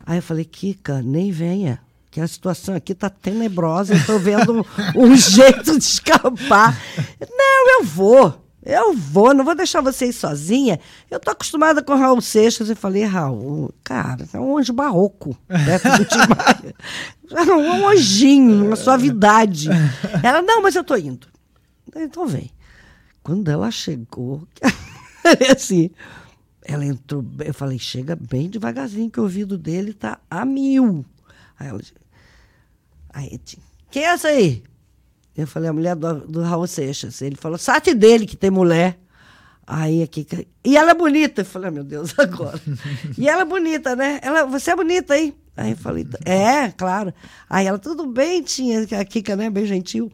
Aí 0.06 0.18
eu 0.18 0.22
falei, 0.22 0.44
Kika, 0.46 1.02
nem 1.02 1.32
venha. 1.32 1.80
Que 2.12 2.20
a 2.22 2.28
situação 2.28 2.76
aqui 2.76 2.94
tá 2.96 3.10
tenebrosa, 3.10 3.94
eu 3.94 4.06
tô 4.06 4.18
vendo 4.20 4.66
um, 4.96 5.04
um 5.04 5.16
jeito 5.18 5.78
de 5.78 5.84
escapar. 5.84 6.78
Não, 7.30 7.80
eu 7.80 7.84
vou. 7.86 8.47
Eu 8.70 8.94
vou, 8.94 9.34
não 9.34 9.46
vou 9.46 9.56
deixar 9.56 9.80
você 9.80 10.08
ir 10.08 10.14
sozinha. 10.14 10.78
Eu 11.10 11.22
tô 11.22 11.32
acostumada 11.32 11.82
com 11.82 11.96
Raul 11.96 12.20
Seixas. 12.20 12.70
Eu 12.70 12.76
falei, 12.76 13.06
Raul, 13.06 13.74
cara, 13.82 14.28
é 14.34 14.38
um 14.38 14.58
anjo 14.58 14.74
barroco 14.74 15.38
perto 15.48 15.98
do 15.98 16.04
Tim 16.04 16.18
Maia. 16.18 16.76
É 17.32 17.54
um 17.54 17.88
anjinho, 17.88 18.66
uma 18.66 18.76
suavidade. 18.76 19.70
Ela, 20.22 20.42
não, 20.42 20.62
mas 20.62 20.76
eu 20.76 20.84
tô 20.84 20.98
indo. 20.98 21.28
Então 21.96 22.28
vem. 22.28 22.52
Quando 23.24 23.50
ela 23.50 23.72
chegou, 23.72 24.46
assim, 25.50 25.90
ela 26.62 26.86
entrou, 26.86 27.24
eu 27.46 27.54
falei, 27.54 27.80
chega 27.80 28.18
bem 28.18 28.50
devagarzinho, 28.50 29.10
que 29.10 29.20
o 29.20 29.24
ouvido 29.24 29.58
dele 29.58 29.94
tá 29.94 30.20
a 30.30 30.44
mil. 30.44 31.06
Aí 31.58 31.70
ela, 31.70 31.82
Aí, 33.14 33.38
tinha, 33.40 33.64
quem 33.90 34.04
é 34.04 34.08
essa 34.08 34.28
aí? 34.28 34.62
Eu 35.38 35.46
falei, 35.46 35.70
a 35.70 35.74
mulher 35.74 35.96
do, 35.96 36.22
do 36.22 36.42
Raul 36.42 36.66
Seixas. 36.66 37.22
Ele 37.22 37.36
falou, 37.36 37.58
sate 37.58 37.94
dele 37.94 38.26
que 38.26 38.36
tem 38.36 38.50
mulher. 38.50 38.98
Aí 39.66 40.02
aqui. 40.02 40.26
E 40.66 40.76
ela 40.76 40.92
é 40.92 40.94
bonita. 40.96 41.42
Eu 41.42 41.46
falei, 41.46 41.68
ah, 41.68 41.72
meu 41.72 41.84
Deus, 41.84 42.14
agora. 42.18 42.60
e 43.18 43.30
ela 43.30 43.44
é 43.44 43.46
bonita, 43.46 43.96
né? 43.96 44.20
Ela, 44.24 44.46
você 44.46 44.72
é 44.72 44.76
bonita 44.76 45.14
aí. 45.14 45.36
Aí 45.56 45.72
eu 45.72 45.78
falei, 45.78 46.08
é, 46.26 46.72
claro. 46.72 47.14
Aí 47.50 47.68
ela, 47.68 47.78
tudo 47.78 48.08
bem, 48.08 48.42
tinha 48.42 48.82
a 49.00 49.06
Kika, 49.06 49.36
né? 49.36 49.50
Bem 49.50 49.66
gentil. 49.66 50.12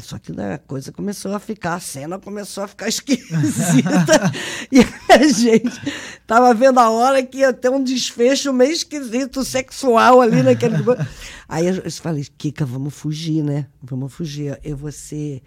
Só 0.00 0.18
que 0.18 0.32
a 0.40 0.58
coisa 0.58 0.92
começou 0.92 1.34
a 1.34 1.38
ficar, 1.38 1.74
a 1.74 1.80
cena 1.80 2.18
começou 2.18 2.64
a 2.64 2.68
ficar 2.68 2.88
esquisita. 2.88 4.32
e 4.70 4.80
a 5.12 5.26
gente 5.28 5.80
tava 6.26 6.52
vendo 6.54 6.78
a 6.78 6.90
hora 6.90 7.22
que 7.22 7.38
ia 7.38 7.52
ter 7.52 7.70
um 7.70 7.82
desfecho 7.82 8.52
meio 8.52 8.72
esquisito, 8.72 9.44
sexual 9.44 10.20
ali 10.20 10.42
naquele. 10.42 10.76
Aí 11.48 11.66
eu 11.66 11.90
falei, 11.92 12.26
Kika, 12.36 12.64
vamos 12.64 12.94
fugir, 12.94 13.42
né? 13.42 13.66
Vamos 13.82 14.12
fugir. 14.12 14.58
Eu 14.62 14.76
vou 14.76 14.92
ser. 14.92 15.42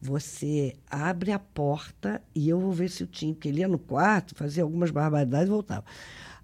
Você 0.00 0.74
abre 0.90 1.32
a 1.32 1.38
porta 1.38 2.20
e 2.34 2.48
eu 2.48 2.60
vou 2.60 2.72
ver 2.72 2.90
se 2.90 3.02
o 3.02 3.06
Tim, 3.06 3.32
porque 3.32 3.48
ele 3.48 3.60
ia 3.60 3.68
no 3.68 3.78
quarto, 3.78 4.34
fazia 4.34 4.62
algumas 4.62 4.90
barbaridades 4.90 5.46
e 5.46 5.50
voltava. 5.50 5.84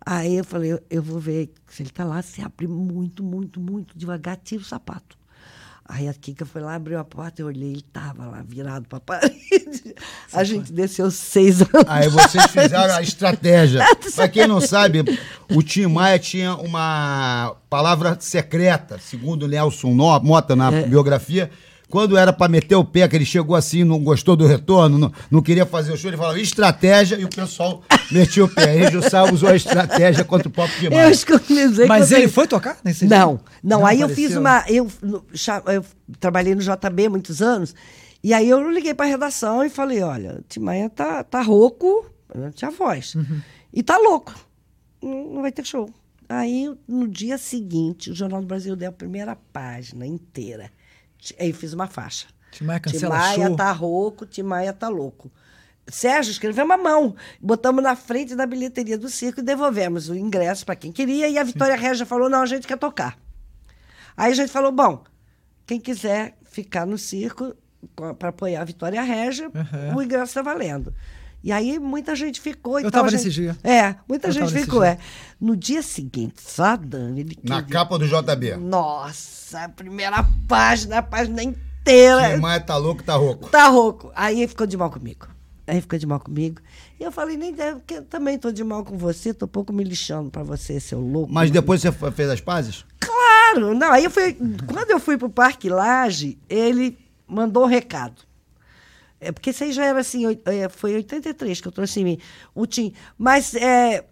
Aí 0.05 0.37
eu 0.37 0.45
falei, 0.45 0.79
eu 0.89 1.03
vou 1.03 1.19
ver 1.19 1.53
se 1.67 1.83
ele 1.83 1.91
está 1.91 2.05
lá, 2.05 2.23
se 2.23 2.41
abre 2.41 2.67
muito, 2.67 3.23
muito, 3.23 3.61
muito 3.61 3.99
devagar, 3.99 4.39
tira 4.39 4.63
o 4.63 4.65
sapato. 4.65 5.20
Aí 5.93 6.09
a 6.09 6.15
Kika 6.15 6.47
foi 6.47 6.63
lá, 6.63 6.77
abriu 6.77 7.01
a 7.01 7.05
porta, 7.05 7.43
eu 7.43 7.47
olhei, 7.47 7.71
ele 7.71 7.79
estava 7.79 8.25
lá 8.25 8.45
virado 8.47 8.87
para 8.89 8.99
a 8.99 9.01
parede. 9.01 9.95
A 10.33 10.45
gente 10.45 10.73
desceu 10.73 11.11
seis 11.11 11.61
anos. 11.61 11.85
Aí 11.89 12.09
vocês 12.09 12.45
fizeram 12.51 12.95
a 12.95 13.03
estratégia. 13.03 13.85
para 14.15 14.29
quem 14.29 14.47
não 14.47 14.61
sabe, 14.61 15.03
o 15.51 15.63
Tim 15.63 15.87
Maia 15.87 16.19
tinha 16.19 16.55
uma 16.55 17.57
palavra 17.69 18.17
secreta, 18.21 18.99
segundo 18.99 19.49
Nelson 19.49 19.91
Mota 20.23 20.55
na 20.55 20.73
é. 20.73 20.87
biografia, 20.87 21.51
quando 21.91 22.17
era 22.17 22.33
para 22.33 22.49
meter 22.49 22.77
o 22.77 22.85
pé, 22.85 23.07
que 23.09 23.17
ele 23.17 23.25
chegou 23.25 23.57
assim, 23.57 23.83
não 23.83 23.99
gostou 23.99 24.37
do 24.37 24.47
retorno, 24.47 24.97
não, 24.97 25.13
não 25.29 25.43
queria 25.43 25.67
fazer 25.67 25.93
o 25.93 25.97
show, 25.97 26.09
ele 26.09 26.17
falava 26.17 26.41
estratégia 26.41 27.17
e 27.17 27.25
o 27.25 27.29
pessoal 27.29 27.83
metia 28.13 28.45
o 28.45 28.49
pé. 28.49 28.71
Aí 28.71 28.91
Jussá 28.93 29.25
usou 29.25 29.49
a 29.49 29.57
estratégia 29.57 30.25
contra 30.25 30.47
o 30.49 30.51
Pop 30.51 30.71
demais. 30.79 31.07
Eu 31.07 31.11
Mas 31.89 32.13
ele 32.13 32.29
foi 32.29 32.47
tocar 32.47 32.79
nesse 32.85 33.07
Não, 33.07 33.41
não, 33.63 33.81
não. 33.81 33.87
aí 33.87 34.03
apareceu. 34.03 34.25
eu 34.25 34.29
fiz 34.29 34.37
uma. 34.37 34.65
Eu, 34.69 34.89
eu 35.75 35.85
trabalhei 36.21 36.55
no 36.55 36.63
JB 36.63 37.09
muitos 37.09 37.43
anos, 37.43 37.75
e 38.23 38.33
aí 38.33 38.49
eu 38.49 38.71
liguei 38.71 38.95
para 38.95 39.07
a 39.07 39.09
redação 39.09 39.65
e 39.65 39.69
falei: 39.69 40.01
olha, 40.01 40.37
o 40.39 40.43
Timaia 40.43 40.89
tá, 40.89 41.25
tá 41.25 41.43
rouco, 41.43 42.07
tinha 42.55 42.71
voz, 42.71 43.17
uhum. 43.17 43.41
e 43.75 43.83
tá 43.83 43.99
louco, 43.99 44.33
não 45.03 45.43
vai 45.43 45.51
ter 45.51 45.67
show. 45.67 45.91
Aí, 46.29 46.73
no 46.87 47.09
dia 47.09 47.37
seguinte, 47.37 48.13
o 48.13 48.15
Jornal 48.15 48.41
do 48.41 48.47
Brasil 48.47 48.77
deu 48.77 48.91
a 48.91 48.93
primeira 48.93 49.35
página 49.35 50.07
inteira 50.07 50.71
Aí 51.39 51.53
fiz 51.53 51.73
uma 51.73 51.87
faixa. 51.87 52.27
Timaya 52.51 52.81
cancela 52.81 53.17
Timaya 53.17 53.47
show. 53.47 53.57
tá 53.57 53.73
rouco, 53.73 54.27
Timaya 54.27 54.73
tá 54.73 54.89
louco. 54.89 55.31
Sérgio 55.89 56.31
escreveu 56.31 56.65
uma 56.65 56.77
mão. 56.77 57.15
Botamos 57.41 57.83
na 57.83 57.97
frente 57.97 58.35
da 58.35 58.47
bilheteria 58.47 58.97
do 58.97 59.09
circo 59.09 59.41
e 59.41 59.43
devolvemos 59.43 60.09
o 60.09 60.15
ingresso 60.15 60.65
para 60.65 60.77
quem 60.77 60.93
queria. 60.93 61.29
E 61.29 61.39
a 61.39 61.45
Vitória 61.45 61.77
Sim. 61.77 61.83
Regia 61.83 62.07
falou: 62.07 62.29
não, 62.29 62.43
a 62.43 62.47
gente 62.47 62.67
quer 62.67 62.79
tocar. 62.79 63.19
Aí 64.17 64.33
a 64.33 64.35
gente 64.35 64.51
falou: 64.53 64.73
bom, 64.73 65.03
quem 65.67 65.81
quiser 65.81 66.37
ficar 66.45 66.87
no 66.87 66.99
circo 66.99 67.55
para 68.19 68.29
apoiar 68.29 68.63
a 68.63 68.65
Vitória 68.65 69.03
Regia, 69.03 69.49
uhum. 69.49 69.97
o 69.97 70.03
ingresso 70.03 70.27
está 70.27 70.43
valendo. 70.43 70.95
E 71.43 71.51
aí 71.53 71.79
muita 71.79 72.15
gente 72.15 72.41
ficou. 72.41 72.79
Eu 72.79 72.89
estava 72.89 73.11
nesse 73.11 73.31
dia. 73.31 73.57
É, 73.65 73.97
muita 74.09 74.29
Eu 74.29 74.33
gente 74.33 74.53
ficou. 74.53 74.83
É. 74.83 74.99
No 75.41 75.57
dia 75.57 75.83
seguinte, 75.83 76.35
só 76.43 76.77
Dani. 76.77 77.21
Ele 77.21 77.39
Na 77.43 77.63
capa 77.63 77.99
do 77.99 78.07
JB. 78.07 78.57
Nossa, 78.57 79.65
a 79.65 79.69
primeira 79.69 80.25
página, 80.47 80.99
a 80.99 81.03
página 81.03 81.43
inteira. 81.43 82.31
Quem 82.31 82.41
mais 82.41 82.65
tá 82.65 82.77
louco, 82.77 83.03
tá 83.03 83.15
rouco. 83.15 83.49
Tá 83.49 83.69
rouco. 83.69 84.13
Aí 84.15 84.39
ele 84.41 84.49
ficou 84.49 84.67
de 84.67 84.77
mal 84.77 84.91
comigo. 84.91 85.29
Aí 85.67 85.81
ficou 85.81 85.99
de 85.99 86.07
mal 86.07 86.21
comigo. 86.21 86.61
E 86.99 87.05
eu 87.05 87.13
falei, 87.13 87.37
nem 87.37 87.55
deve, 87.55 87.79
porque 87.79 87.95
eu 87.95 88.05
também 88.05 88.37
tô 88.37 88.51
de 88.51 88.65
mal 88.65 88.85
com 88.85 88.99
você, 88.99 89.33
tô 89.33 89.47
pouco 89.47 89.73
me 89.73 89.85
lixando 89.85 90.29
para 90.29 90.43
você, 90.43 90.81
seu 90.81 91.01
louco. 91.01 91.33
Mas 91.33 91.51
depois 91.51 91.81
você 91.81 91.93
fez 92.11 92.29
as 92.29 92.41
pazes? 92.41 92.85
Claro! 92.99 93.75
Não, 93.75 93.93
aí 93.93 94.05
eu 94.05 94.11
fui. 94.11 94.37
Quando 94.67 94.91
eu 94.91 95.01
fui 95.01 95.17
pro 95.17 95.31
Parque 95.31 95.69
Laje, 95.69 96.39
ele 96.49 96.99
mandou 97.27 97.65
um 97.65 97.69
recado. 97.69 98.30
É 99.21 99.31
porque 99.31 99.51
isso 99.51 99.63
aí 99.63 99.73
já 99.73 99.85
era 99.85 100.01
assim, 100.01 100.25
é, 100.47 100.69
foi 100.69 100.95
83 100.95 101.61
que 101.61 101.69
eu 101.69 101.73
trouxe 101.73 102.01
em 102.01 102.05
mim. 102.05 102.19
O 102.55 102.67
Tim. 102.67 102.93
Mas 103.19 103.55
é, 103.55 104.05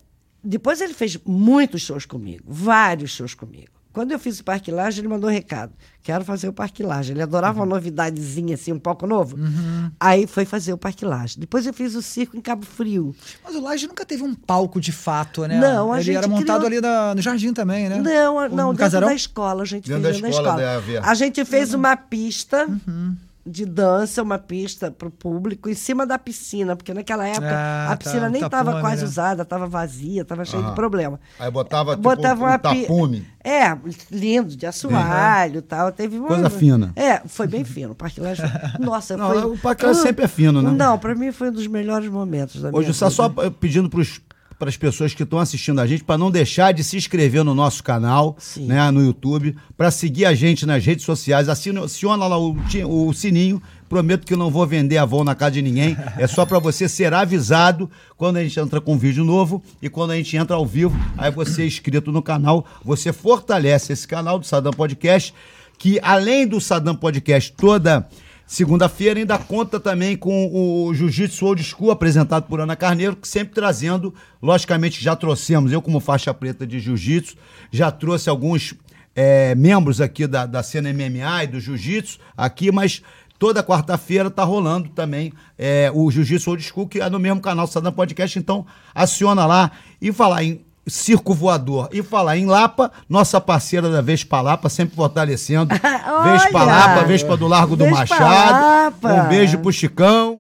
depois 0.45 0.81
ele 0.81 0.95
fez 0.95 1.19
muitos 1.25 1.83
shows 1.83 2.05
comigo, 2.05 2.45
vários 2.47 3.11
shows 3.11 3.35
comigo. 3.35 3.79
Quando 3.91 4.13
eu 4.13 4.19
fiz 4.19 4.39
o 4.39 4.45
Parque 4.45 4.71
Laje, 4.71 5.01
ele 5.01 5.09
mandou 5.09 5.29
um 5.29 5.33
recado. 5.33 5.73
Quero 6.05 6.25
fazer 6.25 6.47
o 6.47 6.53
Parque 6.53 6.85
Laje. 6.85 7.13
Ele 7.13 7.23
adorava 7.23 7.59
uhum. 7.59 7.65
uma 7.65 7.75
novidadezinha, 7.75 8.55
assim, 8.55 8.73
um 8.73 8.79
pouco 8.79 9.07
novo. 9.09 9.37
Uhum. 9.37 9.91
Aí 9.99 10.27
foi 10.27 10.45
fazer 10.45 10.73
o 10.73 10.79
Parque 10.79 11.05
Laje. 11.05 11.37
Depois 11.37 11.67
eu 11.67 11.73
fiz 11.73 11.97
o 11.97 12.03
circo 12.03 12.37
em 12.37 12.41
Cabo 12.41 12.65
Frio. 12.65 13.13
Mas 13.43 13.57
o 13.57 13.61
Laje 13.61 13.89
nunca 13.89 14.07
teve 14.07 14.23
um 14.23 14.35
palco 14.35 14.81
de 14.81 14.93
fato, 14.93 15.45
né? 15.47 15.59
Não, 15.59 15.93
a 15.93 15.97
Ele 15.97 16.05
gente 16.05 16.17
era 16.17 16.29
montado 16.29 16.65
criou... 16.67 16.85
ali 16.85 17.17
no 17.17 17.23
jardim 17.23 17.53
também, 17.53 17.89
né? 17.89 17.97
Não, 17.97 18.49
não, 18.49 18.69
dentro 18.69 18.77
casarão? 18.77 19.09
da 19.09 19.15
escola. 19.15 19.63
A 19.63 19.67
gente 19.67 19.89
dentro 19.89 20.03
fez 20.05 20.21
da 20.21 20.29
escola. 20.29 20.57
Da 20.57 20.79
escola. 20.79 21.01
A 21.03 21.15
gente 21.15 21.45
fez 21.45 21.73
uhum. 21.73 21.81
uma 21.81 21.97
pista. 21.97 22.67
Uhum 22.69 23.17
de 23.49 23.65
dança, 23.65 24.23
uma 24.23 24.39
pista 24.39 24.91
para 24.91 25.09
o 25.09 25.11
público, 25.11 25.69
em 25.69 25.75
cima 25.75 26.07
da 26.07 26.19
piscina, 26.19 26.77
porque 26.77 26.93
naquela 26.93 27.27
época 27.27 27.51
ah, 27.51 27.93
a 27.93 27.97
piscina 27.97 28.23
tá, 28.23 28.29
nem 28.29 28.43
estava 28.43 28.73
tá 28.75 28.81
quase 28.81 29.03
né? 29.03 29.09
usada, 29.09 29.43
estava 29.43 29.67
vazia, 29.67 30.23
estava 30.23 30.45
cheio 30.45 30.65
de 30.65 30.75
problema. 30.75 31.19
Aí 31.39 31.51
botava, 31.51 31.93
tipo, 31.93 32.03
botava 32.03 32.45
um, 32.45 32.47
uma 32.47 32.59
tapume. 32.59 33.27
É, 33.43 33.77
lindo, 34.11 34.55
de 34.55 34.67
assoalho 34.67 35.59
e 35.59 35.63
tal. 35.63 35.91
Teve 35.91 36.19
uma... 36.19 36.29
Coisa 36.29 36.51
fina. 36.51 36.93
É, 36.95 37.23
foi 37.27 37.47
bem 37.47 37.65
fino. 37.65 37.93
O 37.93 37.95
Parque 37.95 38.21
Lage... 38.21 38.43
Nossa, 38.79 39.17
não, 39.19 39.31
foi... 39.31 39.45
O 39.45 39.59
Parque 39.59 39.87
Lage 39.87 40.01
sempre 40.01 40.25
é 40.27 40.29
fino, 40.29 40.61
né? 40.61 40.71
Não, 40.71 40.99
para 40.99 41.15
mim 41.15 41.33
foi 41.33 41.49
um 41.49 41.53
dos 41.53 41.67
melhores 41.67 42.11
momentos 42.11 42.61
da 42.61 42.69
Hoje, 42.69 42.91
minha 42.91 42.93
vida. 42.93 43.11
só 43.11 43.29
pedindo 43.59 43.89
para 43.89 44.01
os 44.01 44.21
para 44.59 44.69
as 44.69 44.77
pessoas 44.77 45.15
que 45.15 45.23
estão 45.23 45.39
assistindo 45.39 45.81
a 45.81 45.87
gente, 45.87 46.03
para 46.03 46.19
não 46.19 46.31
deixar 46.31 46.73
de 46.73 46.83
se 46.83 46.97
inscrever 46.97 47.45
no 47.45 47.55
nosso 47.55 47.83
canal, 47.85 48.37
né, 48.57 48.91
no 48.91 49.01
YouTube, 49.01 49.57
para 49.77 49.91
seguir 49.91 50.25
a 50.25 50.35
gente 50.35 50.67
nas 50.67 50.85
redes 50.85 51.05
sociais. 51.05 51.49
Assina, 51.49 51.85
aciona 51.85 52.27
lá 52.27 52.37
o, 52.37 52.57
o 52.85 53.13
sininho. 53.13 53.63
Prometo 53.89 54.27
que 54.27 54.37
não 54.37 54.51
vou 54.51 54.67
vender 54.67 54.99
a 54.99 55.03
avó 55.03 55.23
na 55.25 55.35
casa 55.35 55.53
de 55.53 55.63
ninguém. 55.63 55.97
É 56.19 56.27
só 56.27 56.45
para 56.45 56.59
você 56.59 56.89
ser 56.89 57.15
avisado 57.15 57.89
quando 58.17 58.37
a 58.37 58.43
gente 58.43 58.59
entra 58.59 58.81
com 58.81 58.99
vídeo 58.99 59.25
novo 59.25 59.63
e 59.81 59.89
quando 59.89 60.11
a 60.11 60.17
gente 60.17 60.37
entra 60.37 60.57
ao 60.57 60.67
vivo. 60.67 60.99
Aí 61.17 61.31
você 61.31 61.63
é 61.63 61.67
inscrito 61.67 62.11
no 62.11 62.21
canal, 62.21 62.67
você 62.85 63.13
fortalece 63.13 63.93
esse 63.93 64.07
canal 64.07 64.39
do 64.39 64.45
Sadam 64.45 64.73
Podcast, 64.73 65.33
que 65.79 65.99
além 66.03 66.47
do 66.47 66.61
Sadam 66.61 66.95
Podcast 66.95 67.53
toda 67.53 68.07
Segunda-feira 68.49 69.21
ainda 69.21 69.37
conta 69.37 69.79
também 69.79 70.17
com 70.17 70.51
o 70.51 70.95
Jiu-Jitsu 70.95 71.45
Old 71.45 71.63
School, 71.63 71.91
apresentado 71.91 72.45
por 72.45 72.59
Ana 72.63 72.75
Carneiro, 72.75 73.15
que 73.15 73.29
sempre 73.29 73.55
trazendo, 73.55 74.15
logicamente 74.41 75.05
já 75.05 75.15
trouxemos, 75.15 75.71
eu 75.71 75.83
como 75.83 76.01
faixa 76.01 76.33
preta 76.33 76.67
de 76.67 76.81
Jiu-Jitsu, 76.81 77.37
já 77.71 77.91
trouxe 77.91 78.31
alguns 78.31 78.75
é, 79.15 79.55
membros 79.55 80.01
aqui 80.01 80.27
da, 80.27 80.47
da 80.47 80.63
cena 80.63 80.91
MMA 80.91 81.45
e 81.45 81.47
do 81.49 81.61
Jiu-Jitsu 81.61 82.21
aqui, 82.35 82.73
mas 82.73 83.03
toda 83.39 83.63
quarta-feira 83.63 84.31
tá 84.31 84.45
rolando 84.45 84.89
também 84.89 85.31
é, 85.59 85.93
o 85.95 86.11
Jiu-Jitsu 86.11 86.49
Old 86.49 86.63
School, 86.63 86.89
que 86.89 87.03
é 87.03 87.11
no 87.11 87.19
mesmo 87.19 87.43
canal 87.43 87.67
Sadam 87.67 87.93
Podcast, 87.93 88.39
então 88.39 88.65
aciona 88.95 89.45
lá. 89.45 89.73
E 90.01 90.11
falar 90.11 90.43
em 90.43 90.65
circo 90.89 91.35
voador. 91.35 91.89
E 91.93 92.03
falar 92.03 92.37
em 92.37 92.47
Lapa, 92.47 92.91
nossa 93.09 93.41
parceira 93.41 93.91
da 93.91 94.01
Vespa 94.01 94.41
Lapa, 94.41 94.69
sempre 94.69 94.97
fortalecendo. 94.97 95.75
Vespa 96.25 96.65
Lapa, 96.65 97.05
Vespa 97.05 97.37
do 97.37 97.47
Largo 97.47 97.77
do 97.77 97.85
Vespa 97.85 98.01
Machado. 98.01 98.53
Lapa. 98.53 99.13
Um 99.13 99.29
beijo 99.29 99.59
pro 99.59 99.73
Chicão. 99.73 100.38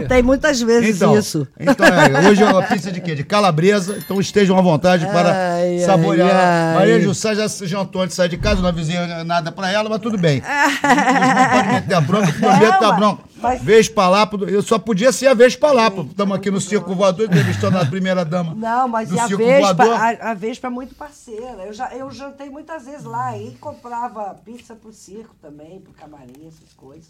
Cantei 0.00 0.22
muitas 0.22 0.60
vezes 0.60 0.96
então, 0.96 1.18
isso. 1.18 1.46
Então, 1.58 1.86
é, 1.86 2.28
hoje 2.28 2.42
é 2.42 2.46
uma 2.46 2.62
pizza 2.62 2.90
de 2.90 3.00
quê? 3.00 3.14
De 3.14 3.24
calabresa. 3.24 3.96
Então 3.98 4.20
estejam 4.20 4.58
à 4.58 4.62
vontade 4.62 5.06
para 5.06 5.54
ai, 5.54 5.78
saborear. 5.80 6.30
Ai, 6.30 6.74
Maria 6.74 7.00
Jussá 7.00 7.34
já 7.34 7.48
se 7.48 7.66
jantou 7.66 8.02
antes 8.02 8.14
de 8.14 8.16
sair 8.16 8.28
de 8.28 8.36
casa, 8.36 8.60
não 8.60 8.68
avisei 8.68 8.96
nada 9.24 9.50
para 9.52 9.70
ela, 9.70 9.88
mas 9.88 10.00
tudo 10.00 10.18
bem. 10.18 10.42
não 10.42 11.50
pode 11.50 11.68
meter 11.74 11.94
a 11.94 12.00
bronca, 12.00 12.32
porque 12.32 12.46
o 12.46 12.78
tá 12.78 12.92
bronca. 12.92 13.32
Mas... 13.42 13.62
Vespa 13.62 14.08
lá, 14.08 14.30
eu 14.48 14.62
só 14.62 14.78
podia 14.78 15.10
ser 15.10 15.26
a 15.26 15.34
Vespa 15.34 15.72
lá. 15.72 15.88
Estamos 15.88 16.36
aqui 16.36 16.50
no 16.50 16.60
Circo 16.60 16.94
Voador, 16.94 17.26
entrevistando 17.26 17.76
a 17.76 17.84
primeira 17.84 18.24
dama. 18.24 18.54
Não, 18.54 18.86
mas 18.86 19.08
do 19.08 19.18
a 19.18 19.26
Circo 19.26 19.44
Vespa, 19.44 19.84
a, 19.84 20.30
a, 20.30 20.34
Vespa 20.34 20.68
é 20.68 20.70
muito 20.70 20.94
parceira. 20.94 21.64
Eu, 21.64 21.72
já, 21.72 21.92
eu 21.92 22.08
jantei 22.12 22.48
muitas 22.48 22.84
vezes 22.84 23.04
lá 23.04 23.36
e 23.36 23.50
comprava 23.60 24.34
pizza 24.44 24.76
pro 24.76 24.92
circo 24.92 25.34
também, 25.42 25.80
pro 25.80 25.92
camarim, 25.92 26.46
essas 26.46 26.72
coisas. 26.76 27.08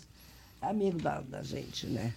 É 0.63 0.69
amigo 0.69 1.03
da, 1.03 1.21
da 1.21 1.43
gente, 1.43 1.87
né? 1.87 2.15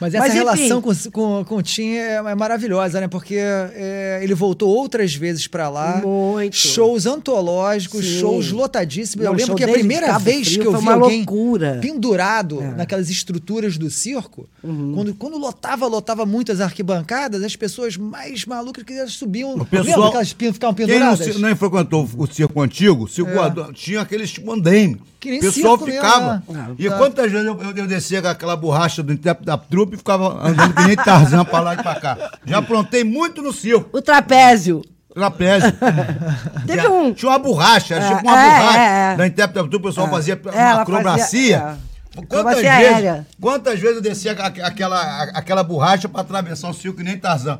Mas 0.00 0.12
essa 0.12 0.24
Mas, 0.24 0.34
relação 0.34 0.82
com, 0.82 0.92
com, 1.12 1.44
com 1.44 1.56
o 1.56 1.62
Tim 1.62 1.90
é, 1.92 2.14
é 2.16 2.34
maravilhosa, 2.34 3.00
né? 3.00 3.06
Porque 3.08 3.36
é, 3.38 4.18
ele 4.22 4.34
voltou 4.34 4.68
outras 4.68 5.14
vezes 5.14 5.46
pra 5.46 5.68
lá. 5.68 6.02
Muito. 6.04 6.56
Shows 6.56 7.06
antológicos, 7.06 8.04
Sim. 8.04 8.18
shows 8.20 8.50
lotadíssimos. 8.50 9.24
Não, 9.24 9.32
Eu 9.32 9.38
lembro 9.38 9.54
que 9.54 9.62
a 9.64 9.68
primeira 9.68 10.06
Cabo 10.08 10.24
vez 10.24 10.48
Frio 10.48 10.60
que 10.62 10.66
eu 10.66 10.72
foi 10.72 10.80
vi 10.82 10.88
alguém 10.88 11.18
loucura. 11.18 11.78
pendurado 11.80 12.60
É. 12.60 12.70
naquelas 12.72 13.08
estruturas 13.08 13.78
do 13.78 13.88
circo, 13.88 14.48
Uhum. 14.62 14.92
quando, 14.94 15.14
quando 15.14 15.38
lotava, 15.38 15.86
lotava 15.86 16.26
muito 16.26 16.50
as 16.50 16.60
arquibancadas, 16.60 17.42
as 17.42 17.54
pessoas 17.54 17.96
mais 17.96 18.44
malucas 18.44 18.82
que 18.84 18.92
elas 18.92 19.12
subiam. 19.12 19.54
O 19.54 19.64
pessoal- 19.64 19.84
Lembra 19.96 20.10
que 20.10 20.16
elas 20.16 20.30
ficavam 20.32 20.74
Quem 20.74 20.86
não, 20.86 20.94
penduradas? 20.94 21.34
se- 21.34 21.40
não 21.40 21.56
frequentou 21.56 22.08
o 22.16 22.26
circo 22.26 22.60
antigo, 22.60 23.08
circo 23.08 23.30
É. 23.30 23.72
tinha 23.72 24.00
aqueles 24.00 24.30
tipo 24.32 24.52
andaime. 24.52 25.00
Que 25.24 25.30
nem 25.30 25.38
O 25.38 25.42
pessoal 25.42 25.78
mesmo, 25.78 25.92
ficava. 25.92 26.42
né? 26.50 26.74
E 26.78 26.86
É. 26.86 26.90
quantas 26.90 27.32
vezes 27.32 27.46
eu, 27.46 27.58
eu, 27.62 27.74
eu 27.74 27.86
descia 27.86 28.20
com 28.20 28.28
aquela 28.28 28.54
borracha 28.54 29.02
do 29.02 29.10
intérprete 29.10 29.46
da 29.46 29.56
trupe 29.56 29.94
e 29.94 29.96
ficava 29.96 30.46
andando 30.46 30.74
que 30.74 30.82
nem 30.86 30.94
Tarzan 30.96 31.46
pra 31.46 31.60
lá 31.60 31.72
e 31.72 31.76
pra 31.82 31.94
cá. 31.98 32.32
Já 32.44 32.58
aprontei 32.58 33.02
muito 33.04 33.40
no 33.40 33.50
circo. 33.50 33.88
O 33.90 34.02
trapézio. 34.02 34.82
Trapézio. 35.14 35.72
Teve 36.66 36.82
Já- 36.82 36.90
um- 36.90 37.14
Tinha 37.14 37.30
uma 37.30 37.38
borracha, 37.38 37.94
era 37.94 38.04
É, 38.04 38.08
tipo 38.16 38.22
uma 38.28 38.38
é, 38.38 38.58
borracha 38.60 38.78
é, 38.78 39.12
é. 39.12 39.16
da 39.16 39.26
intérprete 39.26 39.54
da 39.64 39.70
trupe, 39.70 39.76
o 39.86 39.88
pessoal 39.88 40.10
fazia 40.10 40.34
É, 40.44 40.48
uma 40.50 40.54
ela 40.60 40.82
acrobacia. 40.82 41.58
fazia- 41.60 41.78
é. 42.16 42.26
Quantas 42.26 42.54
vezes, 42.56 42.70
aérea. 42.70 43.26
quantas 43.40 43.80
vezes 43.80 43.96
eu 43.96 44.02
descia 44.02 44.32
aqu- 44.32 44.60
aquela, 44.62 45.22
aquela 45.32 45.62
borracha 45.64 46.06
pra 46.06 46.20
atravessar 46.20 46.68
o 46.68 46.74
circo 46.74 46.98
que 46.98 47.02
nem 47.02 47.16
Tarzan? 47.18 47.58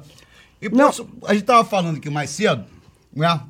E 0.60 0.68
Não. 0.68 0.84
posso- 0.86 1.08
a 1.26 1.32
gente 1.32 1.44
tava 1.44 1.64
falando 1.64 1.96
aqui 1.96 2.10
mais 2.10 2.28
cedo, 2.28 2.62
né? 3.16 3.40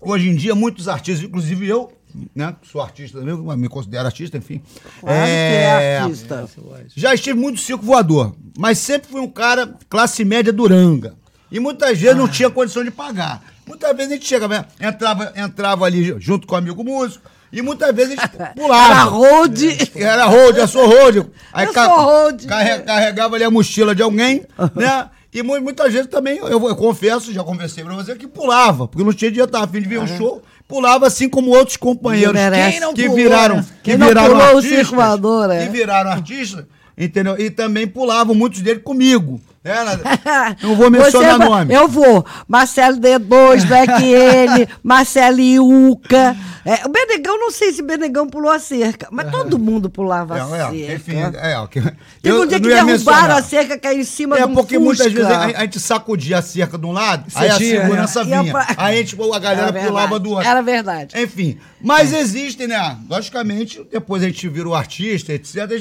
Hoje 0.00 0.28
em 0.30 0.34
dia, 0.36 0.54
muitos 0.54 0.88
artistas, 0.88 1.24
inclusive 1.24 1.68
eu, 1.68 1.92
né? 2.34 2.54
Sou 2.70 2.80
artista 2.80 3.18
também, 3.20 3.34
me 3.56 3.68
considero 3.68 4.06
artista, 4.06 4.36
enfim. 4.36 4.62
Claro 5.00 5.24
que 5.24 5.30
é 5.30 5.98
artista. 5.98 6.48
Já 6.94 7.14
estive 7.14 7.38
muito 7.38 7.60
circo 7.60 7.84
voador, 7.84 8.34
mas 8.58 8.78
sempre 8.78 9.10
fui 9.10 9.20
um 9.20 9.28
cara 9.30 9.74
classe 9.88 10.24
média 10.24 10.52
duranga. 10.52 11.14
E 11.50 11.60
muitas 11.60 11.98
vezes 11.98 12.14
Ah. 12.16 12.18
não 12.18 12.28
tinha 12.28 12.50
condição 12.50 12.82
de 12.82 12.90
pagar. 12.90 13.42
Muitas 13.66 13.96
vezes 13.96 14.12
a 14.12 14.14
gente 14.14 14.26
chegava, 14.26 14.66
entrava, 14.80 15.32
entrava 15.36 15.84
ali 15.84 16.14
junto 16.18 16.46
com 16.46 16.54
o 16.54 16.58
amigo 16.58 16.82
músico, 16.84 17.24
e 17.52 17.62
muitas 17.62 17.94
vezes 17.94 18.16
a 18.18 18.22
gente 18.22 18.30
pulava. 18.56 18.92
Era 18.94 19.02
road. 19.04 19.90
Era 19.94 20.24
road, 20.26 20.58
eu 20.58 20.68
sou 20.68 20.86
road. 20.86 21.26
Aí 21.52 21.66
Eu 21.66 21.72
ca- 21.72 21.84
sou 21.86 21.96
road. 22.04 22.46
carre- 22.46 22.80
carregava 22.80 23.36
ali 23.36 23.44
a 23.44 23.50
mochila 23.50 23.94
de 23.94 24.02
alguém, 24.02 24.44
né? 24.74 25.08
E 25.32 25.42
mu- 25.42 25.60
muitas 25.60 25.92
vezes 25.92 26.08
também, 26.08 26.38
eu, 26.38 26.48
eu 26.48 26.76
confesso, 26.76 27.32
já 27.32 27.44
conversei 27.44 27.84
pra 27.84 27.94
você, 27.94 28.14
que 28.16 28.26
pulava, 28.26 28.88
porque 28.88 29.04
não 29.04 29.12
tinha 29.12 29.30
dia, 29.30 29.46
tava 29.46 29.64
a 29.64 29.68
fim 29.68 29.82
de 29.82 29.88
ver 29.88 29.98
um 30.00 30.06
show, 30.06 30.42
pulava 30.68 31.06
assim 31.06 31.28
como 31.28 31.50
outros 31.50 31.76
companheiros 31.76 32.34
merece. 32.34 32.72
Quem 32.72 32.80
não 32.80 32.94
que 32.94 33.02
pulou, 33.02 33.16
viraram, 33.16 33.56
né? 33.56 33.66
que 33.82 33.96
não 33.96 34.08
viraram 34.08 34.36
o 34.36 34.42
artistas, 34.42 34.78
circo 34.78 34.94
voador, 34.96 35.50
é. 35.50 35.64
que 35.66 35.72
viraram 35.72 36.10
artistas, 36.10 36.64
entendeu? 36.96 37.38
E 37.38 37.50
também 37.50 37.86
pulavam 37.86 38.34
muitos 38.34 38.60
deles 38.60 38.82
comigo. 38.82 39.40
Né? 39.66 40.56
Não 40.62 40.76
vou 40.76 40.90
mencionar 40.90 41.32
Você 41.32 41.38
vai- 41.38 41.48
nome. 41.48 41.74
Eu 41.74 41.88
vou. 41.88 42.24
Marcelo 42.46 42.98
D2, 42.98 43.66
Black 43.66 43.90
N, 44.04 44.68
Marcelo 44.82 45.40
Iuca. 45.40 46.36
É, 46.64 46.84
o 46.84 46.88
Benegão, 46.88 47.38
não 47.38 47.52
sei 47.52 47.72
se 47.72 47.80
o 47.80 47.86
Benegão 47.86 48.26
pulou 48.28 48.50
a 48.50 48.58
cerca, 48.58 49.06
mas 49.12 49.30
todo 49.30 49.56
mundo 49.56 49.88
pulava 49.88 50.34
a 50.34 50.38
É, 50.38 50.40
é, 50.40 50.70
cerca. 50.88 50.92
enfim, 50.94 51.16
é, 51.36 51.66
que- 51.70 51.80
Teve 51.80 51.94
eu- 52.24 52.42
um 52.42 52.46
dia 52.46 52.56
eu 52.56 52.60
que 52.60 52.66
derrubaram 52.68 52.86
mencionar. 52.88 53.30
a 53.38 53.42
cerca, 53.42 53.78
caiu 53.78 54.00
em 54.00 54.04
cima 54.04 54.36
É 54.36 54.42
de 54.42 54.48
um 54.50 54.54
porque 54.54 54.76
muitas 54.76 55.06
Fusca. 55.06 55.28
vezes 55.28 55.32
a, 55.54 55.58
a 55.58 55.62
gente 55.62 55.78
sacudia 55.78 56.38
a 56.38 56.42
cerca 56.42 56.76
de 56.76 56.84
um 56.84 56.90
lado, 56.90 57.24
aí 57.36 57.48
a 57.50 57.56
segurança 57.56 58.24
né? 58.24 58.40
Vinha. 58.40 58.52
pra- 58.52 58.66
Aí 58.76 58.96
a, 58.96 58.98
gente, 58.98 59.14
a 59.16 59.38
galera 59.38 59.68
Era 59.68 59.86
pulava 59.86 60.06
verdade, 60.08 60.22
do 60.24 60.30
outro. 60.30 60.48
Era 60.48 60.60
verdade. 60.60 61.20
Enfim, 61.22 61.56
mas 61.80 62.12
existem, 62.12 62.66
né? 62.66 62.96
Logicamente, 63.08 63.80
depois 63.92 64.24
a 64.24 64.26
gente 64.26 64.48
virou 64.48 64.74
artista, 64.74 65.32
etc. 65.32 65.58
A 65.70 65.78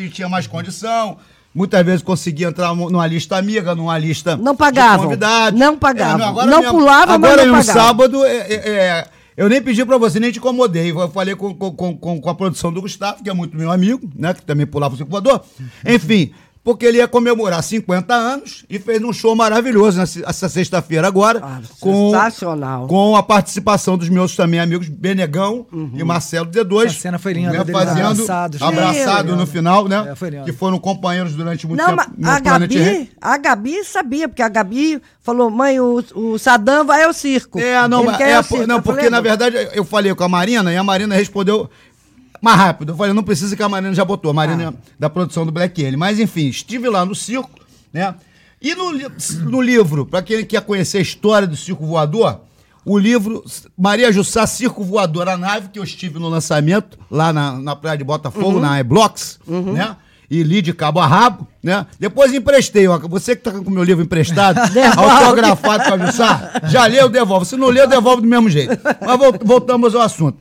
gente 0.00 0.10
tinha 0.10 0.28
mais 0.28 0.46
condição. 0.46 1.18
Muitas 1.54 1.84
vezes 1.86 2.02
conseguia 2.02 2.48
entrar 2.48 2.74
numa 2.74 3.06
lista 3.06 3.36
amiga, 3.36 3.74
numa 3.76 3.96
lista 3.96 4.36
Não 4.36 4.56
pagavam. 4.56 5.10
Não 5.54 5.78
pagavam. 5.78 6.26
agora 6.28 6.50
Não 6.50 6.60
mesmo- 6.60 6.78
pulava, 6.78 7.18
mas 7.18 7.30
agora 7.32 7.46
não 7.46 7.54
mesmo, 7.54 7.66
pagavam. 7.72 7.88
sábado, 7.88 8.24
é, 8.24 8.36
é, 8.38 8.54
é, 8.54 9.06
eu 9.36 9.48
nem 9.48 9.62
pedi 9.62 9.84
pra 9.84 9.96
você, 9.96 10.18
nem 10.18 10.32
te 10.32 10.38
incomodei. 10.38 10.90
Eu 10.90 11.08
falei 11.10 11.36
com, 11.36 11.54
com, 11.54 11.70
com, 11.70 11.96
com- 11.96 12.20
com 12.20 12.30
a 12.30 12.34
produção 12.34 12.72
do 12.72 12.82
Gustavo, 12.82 13.22
que 13.22 13.30
é 13.30 13.32
muito 13.32 13.56
meu 13.56 13.70
amigo, 13.70 14.08
né? 14.16 14.34
Que 14.34 14.42
também 14.42 14.66
pulava 14.66 14.94
o 14.94 14.96
circulador. 14.96 15.40
Enfim, 15.86 16.32
porque 16.64 16.86
ele 16.86 16.96
ia 16.96 17.06
comemorar 17.06 17.62
50 17.62 18.14
anos 18.14 18.64
e 18.70 18.78
fez 18.78 19.02
um 19.04 19.12
show 19.12 19.36
maravilhoso 19.36 19.98
nessa 19.98 20.20
essa 20.26 20.48
sexta-feira 20.48 21.06
agora. 21.06 21.40
Ah, 21.42 21.60
com, 21.78 22.10
sensacional. 22.10 22.86
com 22.86 23.14
a 23.14 23.22
participação 23.22 23.98
dos 23.98 24.08
meus 24.08 24.34
também 24.34 24.58
amigos 24.58 24.88
Benegão 24.88 25.66
e 25.94 26.02
Marcelo 26.02 26.50
D2. 26.50 26.86
Essa 26.86 27.00
cena 27.00 27.18
foi 27.18 27.34
linda, 27.34 27.52
né, 27.52 27.64
fazendo 27.70 28.06
abraçados. 28.22 28.62
abraçado 28.62 29.26
Lindo. 29.28 29.36
no 29.36 29.46
final, 29.46 29.86
né? 29.86 30.08
É, 30.12 30.14
foi 30.14 30.30
lindo. 30.30 30.44
que 30.46 30.52
foram 30.52 30.78
companheiros 30.78 31.34
durante 31.34 31.66
muito 31.66 31.78
Não, 31.80 31.88
tempo 31.96 32.02
mas 32.16 32.18
no 32.18 32.30
a 32.30 32.40
Gabi, 32.58 33.10
a 33.20 33.36
Gabi 33.36 33.84
sabia, 33.84 34.28
porque 34.28 34.42
a 34.42 34.48
Gabi 34.48 35.02
falou, 35.20 35.50
mãe, 35.50 35.78
o, 35.78 36.02
o 36.14 36.38
Sadam 36.38 36.86
vai 36.86 37.04
ao 37.04 37.12
circo. 37.12 37.58
É, 37.58 37.86
não, 37.86 38.10
é, 38.10 38.36
por- 38.42 38.44
circo. 38.48 38.66
não 38.66 38.80
porque 38.80 38.96
falei, 39.02 39.10
na 39.10 39.20
verdade 39.20 39.56
eu 39.74 39.84
falei 39.84 40.14
com 40.14 40.24
a 40.24 40.28
Marina 40.28 40.72
e 40.72 40.76
a 40.78 40.82
Marina 40.82 41.14
respondeu 41.14 41.68
mais 42.44 42.56
rápido. 42.58 42.92
Eu 42.92 42.96
falei, 42.96 43.12
não 43.12 43.22
precisa 43.22 43.56
que 43.56 43.62
a 43.62 43.68
Marina 43.68 43.94
já 43.94 44.04
botou, 44.04 44.30
a 44.30 44.34
Marina 44.34 44.74
Ah. 44.76 44.92
da 44.98 45.10
produção 45.10 45.44
do 45.46 45.50
Black 45.52 45.80
Alien. 45.80 45.96
Mas 45.96 46.20
enfim, 46.20 46.46
estive 46.48 46.88
lá 46.88 47.04
no 47.04 47.14
circo, 47.14 47.50
né? 47.92 48.14
E 48.62 48.74
no, 48.74 48.92
no 49.50 49.60
livro, 49.60 50.06
para 50.06 50.22
quem 50.22 50.44
quer 50.44 50.60
conhecer 50.62 50.98
a 50.98 51.02
história 51.02 51.46
do 51.46 51.56
circo 51.56 51.84
voador, 51.86 52.40
o 52.84 52.98
livro 52.98 53.42
Maria 53.76 54.12
Jussá 54.12 54.46
Circo 54.46 54.84
Voador, 54.84 55.28
a 55.28 55.36
nave, 55.36 55.68
que 55.68 55.78
eu 55.78 55.84
estive 55.84 56.18
no 56.18 56.28
lançamento, 56.28 56.98
lá 57.10 57.32
na, 57.32 57.52
na 57.58 57.74
Praia 57.74 57.96
de 57.98 58.04
Botafogo, 58.04 58.60
na 58.60 58.78
iBlocks, 58.80 59.38
né? 59.48 59.96
E 60.30 60.42
li 60.42 60.62
de 60.62 60.72
cabo 60.72 61.00
a 61.00 61.06
rabo, 61.06 61.46
né? 61.62 61.86
Depois 62.00 62.32
emprestei, 62.32 62.88
ó. 62.88 62.98
Você 62.98 63.36
que 63.36 63.42
tá 63.42 63.52
com 63.52 63.58
o 63.58 63.70
meu 63.70 63.84
livro 63.84 64.02
emprestado, 64.02 64.58
autografado 64.96 65.84
com 65.84 65.94
a 65.94 66.06
Jussá, 66.06 66.60
já 66.64 66.86
leu, 66.86 67.08
devolve. 67.08 67.44
Se 67.46 67.56
não 67.56 67.68
leu, 67.68 67.86
devolve 67.86 68.22
do 68.22 68.28
mesmo 68.28 68.48
jeito. 68.48 68.76
Mas 69.00 69.18
vol- 69.18 69.34
voltamos 69.44 69.94
ao 69.94 70.00
assunto. 70.02 70.38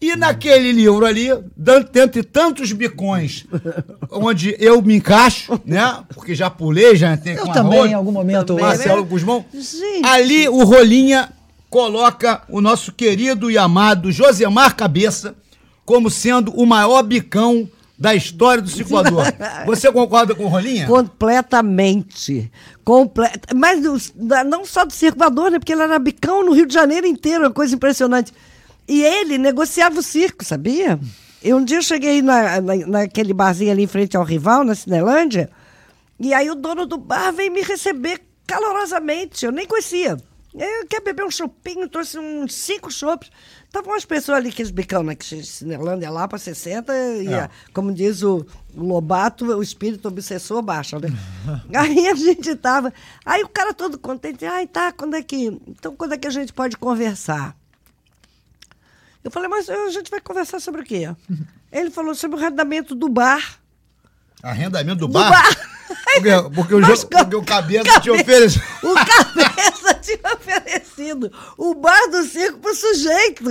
E 0.00 0.16
naquele 0.16 0.70
livro 0.72 1.06
ali, 1.06 1.28
dentre 1.56 2.22
tantos 2.22 2.72
bicões, 2.72 3.46
onde 4.10 4.54
eu 4.58 4.82
me 4.82 4.96
encaixo, 4.96 5.58
né? 5.64 6.04
Porque 6.12 6.34
já 6.34 6.50
pulei, 6.50 6.94
já 6.94 7.14
entrei 7.14 7.38
Eu 7.38 7.44
com 7.44 7.50
a 7.50 7.54
também, 7.54 7.78
Rose, 7.78 7.90
em 7.90 7.94
algum 7.94 8.12
momento. 8.12 8.46
Também, 8.48 8.64
Marcelo 8.64 9.02
né? 9.02 9.08
Guzmão. 9.08 9.44
Gente. 9.52 10.04
Ali 10.04 10.48
o 10.48 10.62
Rolinha 10.64 11.30
coloca 11.70 12.42
o 12.48 12.60
nosso 12.60 12.92
querido 12.92 13.50
e 13.50 13.56
amado 13.56 14.12
Josemar 14.12 14.76
Cabeça 14.76 15.34
como 15.84 16.10
sendo 16.10 16.52
o 16.52 16.66
maior 16.66 17.02
bicão 17.02 17.68
da 17.98 18.14
história 18.14 18.62
do 18.62 18.68
circulador. 18.68 19.24
Você 19.66 19.90
concorda 19.90 20.34
com 20.34 20.44
o 20.44 20.48
Rolinha? 20.48 20.86
Completamente. 20.86 22.50
Comple... 22.84 23.26
Mas 23.54 24.12
não 24.46 24.64
só 24.64 24.84
do 24.84 24.92
circulador, 24.92 25.50
né? 25.50 25.58
Porque 25.58 25.72
ele 25.72 25.82
era 25.82 25.98
bicão 25.98 26.44
no 26.44 26.52
Rio 26.52 26.66
de 26.66 26.74
Janeiro 26.74 27.06
inteiro, 27.06 27.44
uma 27.44 27.50
coisa 27.50 27.74
impressionante. 27.74 28.32
E 28.86 29.02
ele 29.02 29.38
negociava 29.38 29.98
o 29.98 30.02
circo, 30.02 30.44
sabia? 30.44 30.98
E 31.42 31.52
um 31.54 31.64
dia 31.64 31.78
eu 31.78 31.82
cheguei 31.82 32.20
na, 32.22 32.60
na- 32.60 32.86
naquele 32.86 33.32
barzinho 33.34 33.70
ali 33.70 33.82
em 33.82 33.86
frente 33.86 34.16
ao 34.16 34.24
rival, 34.24 34.64
na 34.64 34.74
Cinelândia, 34.74 35.50
e 36.18 36.32
aí 36.32 36.50
o 36.50 36.54
dono 36.54 36.86
do 36.86 36.96
bar 36.98 37.32
veio 37.32 37.52
me 37.52 37.60
receber 37.62 38.20
calorosamente. 38.46 39.44
Eu 39.44 39.52
nem 39.52 39.66
conhecia. 39.66 40.16
Eu 40.54 40.86
quer 40.86 41.00
beber 41.02 41.24
um 41.24 41.30
chopinho, 41.30 41.88
trouxe 41.88 42.16
uns 42.18 42.54
cinco 42.54 42.88
chopes. 42.90 43.28
Estavam 43.66 43.92
umas 43.92 44.04
pessoas 44.04 44.38
ali, 44.38 44.50
aqueles 44.50 44.70
bicão, 44.70 45.02
né? 45.02 45.16
Que 45.16 45.42
Cinelândia 45.42 46.08
lá 46.10 46.28
para 46.28 46.38
60, 46.38 46.96
e, 46.96 47.26
É. 47.26 47.50
como 47.72 47.92
diz 47.92 48.22
o 48.22 48.46
Lobato, 48.72 49.44
o 49.46 49.62
espírito 49.62 50.06
obsessor 50.06 50.62
baixa, 50.62 50.98
né? 51.00 51.08
aí 51.74 52.06
a 52.06 52.14
gente 52.14 52.54
tava. 52.54 52.92
Aí 53.26 53.42
o 53.42 53.48
cara 53.48 53.74
todo 53.74 53.98
contente, 53.98 54.46
ai, 54.46 54.66
tá, 54.68 54.92
quando 54.92 55.16
é 55.16 55.22
que. 55.22 55.46
Então 55.66 55.96
quando 55.96 56.12
é 56.12 56.16
que 56.18 56.28
a 56.28 56.30
gente 56.30 56.52
pode 56.52 56.76
conversar? 56.76 57.56
Eu 59.24 59.30
falei, 59.30 59.48
mas 59.48 59.68
a 59.70 59.88
gente 59.90 60.10
vai 60.10 60.20
conversar 60.20 60.60
sobre 60.60 60.82
o 60.82 60.84
quê? 60.84 61.08
Ele 61.72 61.90
falou 61.90 62.14
sobre 62.14 62.36
o 62.36 62.40
arrendamento 62.40 62.94
do 62.94 63.08
bar. 63.08 63.58
Arrendamento 64.42 64.98
do 65.00 65.06
Do 65.08 65.12
bar? 65.14 65.30
bar. 65.30 65.70
Porque, 66.14 66.30
porque 66.54 66.74
o, 66.74 66.80
Mas 66.80 67.02
porque 67.04 67.34
o 67.36 67.42
cabeça 67.42 67.84
cabe- 67.84 68.00
te. 68.02 68.10
O 68.84 68.94
cabeça 68.94 69.94
tinha 69.94 70.34
oferecido 70.34 71.32
o 71.56 71.74
bar 71.74 72.08
do 72.10 72.22
circo 72.24 72.58
pro 72.58 72.74
sujeito. 72.74 73.42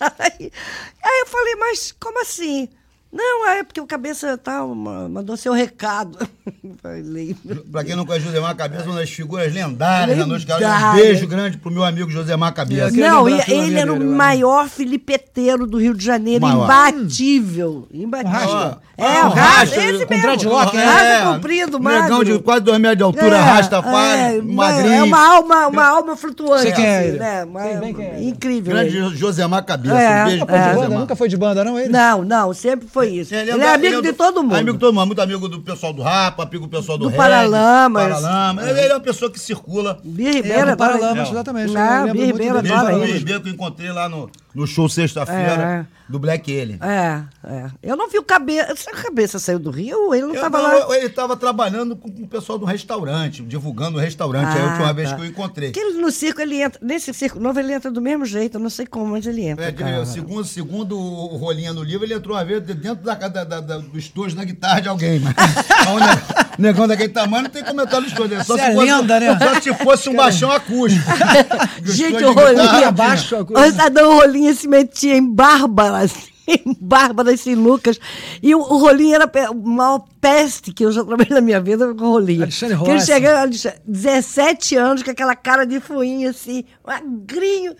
Aí 0.00 1.20
eu 1.20 1.26
falei, 1.26 1.56
mas 1.56 1.92
como 1.98 2.20
assim? 2.20 2.68
Não, 3.16 3.48
é 3.48 3.62
porque 3.64 3.80
o 3.80 3.86
cabeça 3.86 4.36
tal 4.38 4.74
ma- 4.74 5.08
mandou 5.08 5.36
seu 5.36 5.52
recado. 5.52 6.18
Falei, 6.82 7.34
Pra 7.72 7.82
quem 7.84 7.96
não 7.96 8.04
conhece 8.04 8.26
Josemar 8.26 8.54
Cabeça, 8.54 8.84
uma 8.84 9.00
das 9.00 9.10
figuras 9.10 9.52
lendárias 9.52 10.16
da 10.18 10.26
noite. 10.26 10.46
Cara, 10.46 10.92
Um 10.92 10.94
beijo 10.96 11.26
grande 11.26 11.58
pro 11.58 11.70
meu 11.70 11.84
amigo 11.84 12.10
Josemar 12.10 12.52
Cabeça. 12.52 12.90
Não, 12.92 13.28
e- 13.28 13.32
filosofia 13.32 13.54
ele 13.66 13.78
era 13.78 13.90
o 13.90 13.94
dele 13.94 14.04
agora. 14.04 14.16
maior 14.16 14.68
filipeteiro 14.68 15.66
do 15.66 15.78
Rio 15.78 15.94
de 15.94 16.04
Janeiro, 16.04 16.42
Maior. 16.42 16.64
imbatível. 16.64 17.88
Imbatível. 17.92 18.38
Rasta. 18.38 18.86
É, 18.98 19.04
Ah, 19.20 19.26
o 19.26 19.30
o 19.30 19.34
rasta, 19.34 19.40
rasta, 19.50 19.76
esse 19.84 20.06
com 20.06 20.14
mesmo. 20.14 20.22
dreadlock, 20.26 20.74
né? 20.76 20.84
Rasta 20.84 21.34
comprido, 21.34 21.78
magro. 21.80 22.02
Negão 22.02 22.24
de 22.24 22.38
quase 22.38 22.60
dois 22.64 22.78
metros 22.80 22.96
de 22.96 23.02
altura, 23.02 23.36
É, 23.36 23.40
Rastafari, 23.40 24.38
é, 24.38 24.42
magrinho. 24.42 24.92
É 24.94 25.02
uma 25.02 25.34
alma, 25.36 25.66
uma 25.66 25.84
alma 25.86 26.16
flutuante. 26.16 26.62
Sei 26.62 26.72
quem 26.72 26.86
é 26.86 26.98
assim, 26.98 27.08
ele. 27.08 27.18
né? 27.18 27.44
Uma- 27.44 27.62
Sei 27.62 27.76
bem 27.76 27.94
quem 27.94 28.04
é 28.06 28.14
ele. 28.16 28.28
Incrível. 28.28 28.72
Grande 28.74 28.96
ele. 28.96 29.08
Jo- 29.10 29.14
Josemar 29.16 29.62
Cabeça. 29.66 29.94
É, 30.00 30.22
um 30.22 30.26
beijo 30.28 30.46
pro 30.46 30.54
É. 30.54 30.58
banda, 30.58 30.74
Josemar. 30.80 30.98
nunca 31.00 31.16
foi 31.16 31.28
de 31.28 31.36
banda, 31.36 31.62
não 31.64 31.78
ele? 31.78 31.90
Não, 31.90 32.24
não, 32.24 32.54
sempre 32.54 32.88
foi 32.88 33.05
isso. 33.08 33.34
Ele, 33.34 33.50
Ele 33.52 33.62
é 33.62 33.74
amigo 33.74 34.02
de 34.02 34.12
do- 34.12 34.16
todo 34.16 34.42
mundo. 34.42 34.54
Amigo 34.54 34.72
de 34.74 34.78
todo 34.78 34.92
mundo. 34.94 35.06
Muito 35.06 35.20
amigo 35.22 35.48
do 35.48 35.60
pessoal 35.60 35.92
do 35.92 36.02
Rapa, 36.02 36.42
amigo 36.44 36.66
do 36.66 36.70
pessoal 36.70 36.98
do, 36.98 37.04
Do 37.04 37.08
reggae, 37.08 37.18
Paralamas. 37.18 38.02
Paralamas. 38.20 38.66
Ele 38.68 38.80
é 38.80 38.94
uma 38.94 39.00
pessoa 39.00 39.30
que 39.30 39.38
circula. 39.40 39.98
Bia 40.04 40.38
É, 40.38 40.76
Paralamas, 40.76 41.00
também. 41.08 41.22
É. 41.26 41.30
exatamente. 41.30 41.72
Não, 41.72 41.80
eu 41.82 41.90
lembro 42.06 42.12
Bia 42.12 42.22
muito 42.26 42.32
Ribeira 42.36 42.62
dele. 42.62 42.68
Beijo 42.68 42.74
adora 42.76 42.94
pro 42.94 43.02
ele. 43.04 43.12
Luiz 43.12 43.22
Bento 43.24 43.42
que 43.42 43.48
eu 43.48 43.52
encontrei 43.54 43.92
lá 43.92 44.08
no, 44.08 44.30
no 44.56 44.66
show 44.66 44.88
sexta-feira 44.88 45.86
do 46.08 46.18
Black 46.18 46.50
Ele. 46.50 46.78
É, 46.80 47.20
é. 47.44 47.66
Eu 47.82 47.96
não 47.96 48.08
vi 48.08 48.18
o 48.18 48.22
cabeça. 48.22 48.72
Essa 48.72 48.90
cabeça 48.92 49.38
saiu 49.38 49.58
do 49.58 49.70
Rio, 49.70 50.14
ele 50.14 50.26
não 50.26 50.34
estava 50.34 50.58
lá. 50.58 50.96
Ele 50.96 51.06
estava 51.06 51.36
trabalhando 51.36 51.94
com, 51.96 52.08
com 52.10 52.22
o 52.22 52.26
pessoal 52.28 52.58
do 52.58 52.64
restaurante, 52.64 53.42
divulgando 53.42 53.98
o 53.98 54.00
restaurante. 54.00 54.56
é 54.56 54.60
a 54.60 54.64
Ah, 54.64 54.70
última 54.70 54.92
vez 54.92 55.10
tá. 55.10 55.16
que 55.16 55.22
eu 55.22 55.26
encontrei. 55.26 55.70
Porque 55.72 55.80
ele, 55.80 56.00
no 56.00 56.10
circo 56.10 56.40
ele 56.40 56.62
entra. 56.62 56.80
Nesse 56.82 57.12
circo 57.12 57.38
novo 57.38 57.58
ele 57.60 57.72
entra 57.72 57.90
do 57.90 58.00
mesmo 58.00 58.24
jeito, 58.24 58.54
eu 58.56 58.60
não 58.60 58.70
sei 58.70 58.86
como, 58.86 59.06
mas 59.06 59.26
ele 59.26 59.42
entra. 59.46 59.66
É, 59.66 59.72
cara. 59.72 60.06
segundo, 60.06 60.44
segundo 60.44 60.98
o 60.98 61.36
Rolinha 61.36 61.72
no 61.72 61.82
livro, 61.82 62.06
ele 62.06 62.14
entrou 62.14 62.36
uma 62.36 62.44
vez 62.44 62.62
dentro 62.62 63.04
da, 63.04 63.14
da, 63.14 63.44
da, 63.44 63.60
da- 63.60 63.78
do 63.78 63.98
estojo 63.98 64.34
da 64.36 64.44
guitarra 64.44 64.80
de 64.80 64.88
alguém. 64.88 65.20
Mas 65.20 65.34
o 65.92 65.98
ne- 65.98 66.46
negão 66.68 66.86
daquele 66.88 67.08
tamanho 67.10 67.42
não 67.44 67.50
tem 67.50 67.62
comentário 67.64 68.02
no 68.02 68.06
estojo 68.08 68.28
dele. 68.28 68.44
Só 68.44 68.54
se 68.56 68.62
é 68.62 68.72
fosse, 68.72 68.86
lenda, 68.92 69.20
né? 69.20 69.38
Só 69.38 69.60
se 69.60 69.74
fosse 69.74 70.08
um 70.08 70.14
baixão 70.14 70.50
acústico. 70.52 71.04
Gente, 71.84 72.24
o 72.24 72.32
Rolinha 72.32 72.68
tinha. 72.68 72.88
abaixo. 72.88 73.36
O 73.36 73.64
cidadão 73.70 74.18
Rolinha 74.46 74.54
se 74.54 74.68
metia 74.68 75.16
em 75.16 75.26
Bárbaras, 75.26 76.12
em 76.46 76.76
Bárbaras 76.80 77.44
e 77.46 77.54
Lucas. 77.54 77.98
E 78.42 78.54
o, 78.54 78.58
o 78.60 78.78
Rolinha 78.78 79.16
era 79.16 79.24
a 79.48 79.52
maior 79.54 80.04
peste 80.20 80.72
que 80.72 80.84
eu 80.84 80.92
já 80.92 81.04
trabalhei 81.04 81.32
na 81.34 81.40
minha 81.40 81.60
vida 81.60 81.92
com 81.94 82.04
o 82.04 82.10
Rolinha. 82.12 82.42
Alexandre 82.44 82.78
ele 82.90 83.00
chegava, 83.00 83.40
Alexandre, 83.40 83.80
17 83.86 84.76
anos, 84.76 85.02
com 85.02 85.10
aquela 85.10 85.34
cara 85.34 85.64
de 85.66 85.80
fuinha 85.80 86.30
assim, 86.30 86.64
magrinho. 86.86 87.74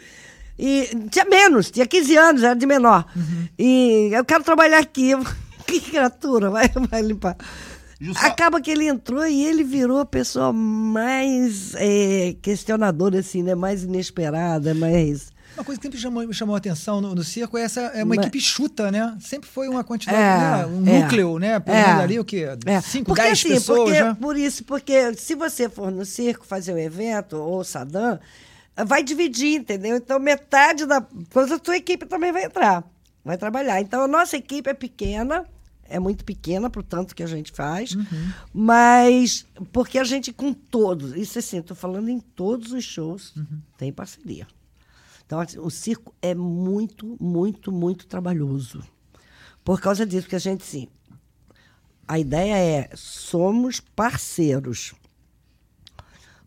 E 0.59 0.89
tinha 1.11 1.25
menos, 1.27 1.71
tinha 1.71 1.87
15 1.87 2.17
anos, 2.17 2.43
era 2.43 2.55
de 2.55 2.67
menor. 2.67 3.05
Uhum. 3.15 3.47
E 3.59 4.11
eu 4.13 4.25
quero 4.25 4.43
trabalhar 4.45 4.79
aqui. 4.79 5.13
Que 5.67 5.81
criatura, 5.81 6.49
vai, 6.49 6.69
vai 6.89 7.03
limpar. 7.03 7.37
Justa- 8.01 8.25
Acaba 8.25 8.61
que 8.61 8.71
ele 8.71 8.87
entrou 8.87 9.27
e 9.27 9.45
ele 9.45 9.65
virou 9.65 9.99
a 9.99 10.07
pessoa 10.07 10.53
mais 10.53 11.75
é, 11.75 12.37
questionadora, 12.41 13.19
assim, 13.19 13.43
né? 13.43 13.57
Mais 13.57 13.83
inesperada, 13.83 14.73
mais. 14.75 15.33
Uma 15.57 15.65
coisa 15.65 15.81
que 15.81 15.87
sempre 15.87 15.99
chamou, 15.99 16.27
me 16.27 16.35
chamou 16.35 16.55
a 16.55 16.59
atenção 16.59 17.01
no, 17.01 17.15
no 17.15 17.25
circo 17.25 17.57
é 17.57 17.63
essa 17.63 17.81
é 17.81 18.05
uma 18.05 18.15
Mas- 18.15 18.27
equipe 18.27 18.41
chuta, 18.41 18.91
né? 18.93 19.17
Sempre 19.21 19.49
foi 19.49 19.69
uma 19.69 19.83
quantidade, 19.83 20.19
É, 20.19 20.67
né? 20.67 20.67
um 20.67 20.87
é. 20.87 21.01
núcleo, 21.03 21.39
né? 21.39 21.59
Pelo 21.59 21.77
É. 21.77 21.91
ali 22.03 22.19
o 22.21 22.25
quê? 22.25 22.47
É. 22.67 22.81
5, 22.81 23.07
porque, 23.07 23.23
10 23.23 23.39
assim, 23.39 23.49
pessoas, 23.49 23.79
porque, 23.91 24.03
né? 24.03 24.17
Por 24.21 24.37
isso, 24.37 24.65
porque 24.65 25.15
se 25.15 25.35
você 25.35 25.69
for 25.69 25.91
no 25.91 26.05
circo 26.05 26.45
fazer 26.45 26.75
um 26.75 26.79
evento, 26.79 27.37
ou 27.37 27.65
Sadam, 27.65 28.19
vai 28.87 29.03
dividir, 29.03 29.59
entendeu? 29.61 29.97
Então, 29.97 30.19
metade 30.19 30.85
da 30.85 31.01
coisa, 31.33 31.55
a 31.57 31.59
tua 31.59 31.77
equipe 31.77 32.05
também 32.05 32.33
vai 32.33 32.45
entrar, 32.45 32.85
vai 33.25 33.39
trabalhar. 33.39 33.81
Então, 33.81 34.03
a 34.03 34.07
nossa 34.09 34.37
equipe 34.37 34.69
é 34.69 34.75
pequena, 34.75 35.47
é 35.89 35.99
muito 35.99 36.23
pequena 36.23 36.69
para 36.69 36.81
o 36.81 36.85
tanto 36.85 37.15
que 37.15 37.23
a 37.23 37.27
gente 37.27 37.51
faz, 37.53 37.95
Uhum. 37.95 38.31
mas 38.53 39.47
porque 39.73 39.99
a 39.99 40.05
gente 40.05 40.33
com 40.33 40.53
todos, 40.53 41.15
isso 41.17 41.39
assim, 41.39 41.59
estou 41.61 41.77
falando 41.77 42.11
em 42.11 42.21
todos 42.21 42.73
os 42.73 42.85
shows, 42.85 43.35
Uhum. 43.37 43.59
tem 43.79 43.91
parceria. 43.91 44.47
Então, 45.27 45.41
assim, 45.41 45.59
o 45.59 45.69
circo 45.69 46.15
é 46.23 46.35
muito, 46.35 47.17
muito, 47.21 47.73
muito 47.73 48.07
trabalhoso. 48.07 48.83
Por 49.65 49.81
causa 49.81 50.07
disso, 50.07 50.23
porque 50.23 50.37
a 50.37 50.41
gente, 50.41 50.65
sim, 50.65 50.89
a 52.07 52.19
ideia 52.19 52.57
é 52.57 52.91
somos 52.95 53.81
parceiros. 53.81 54.95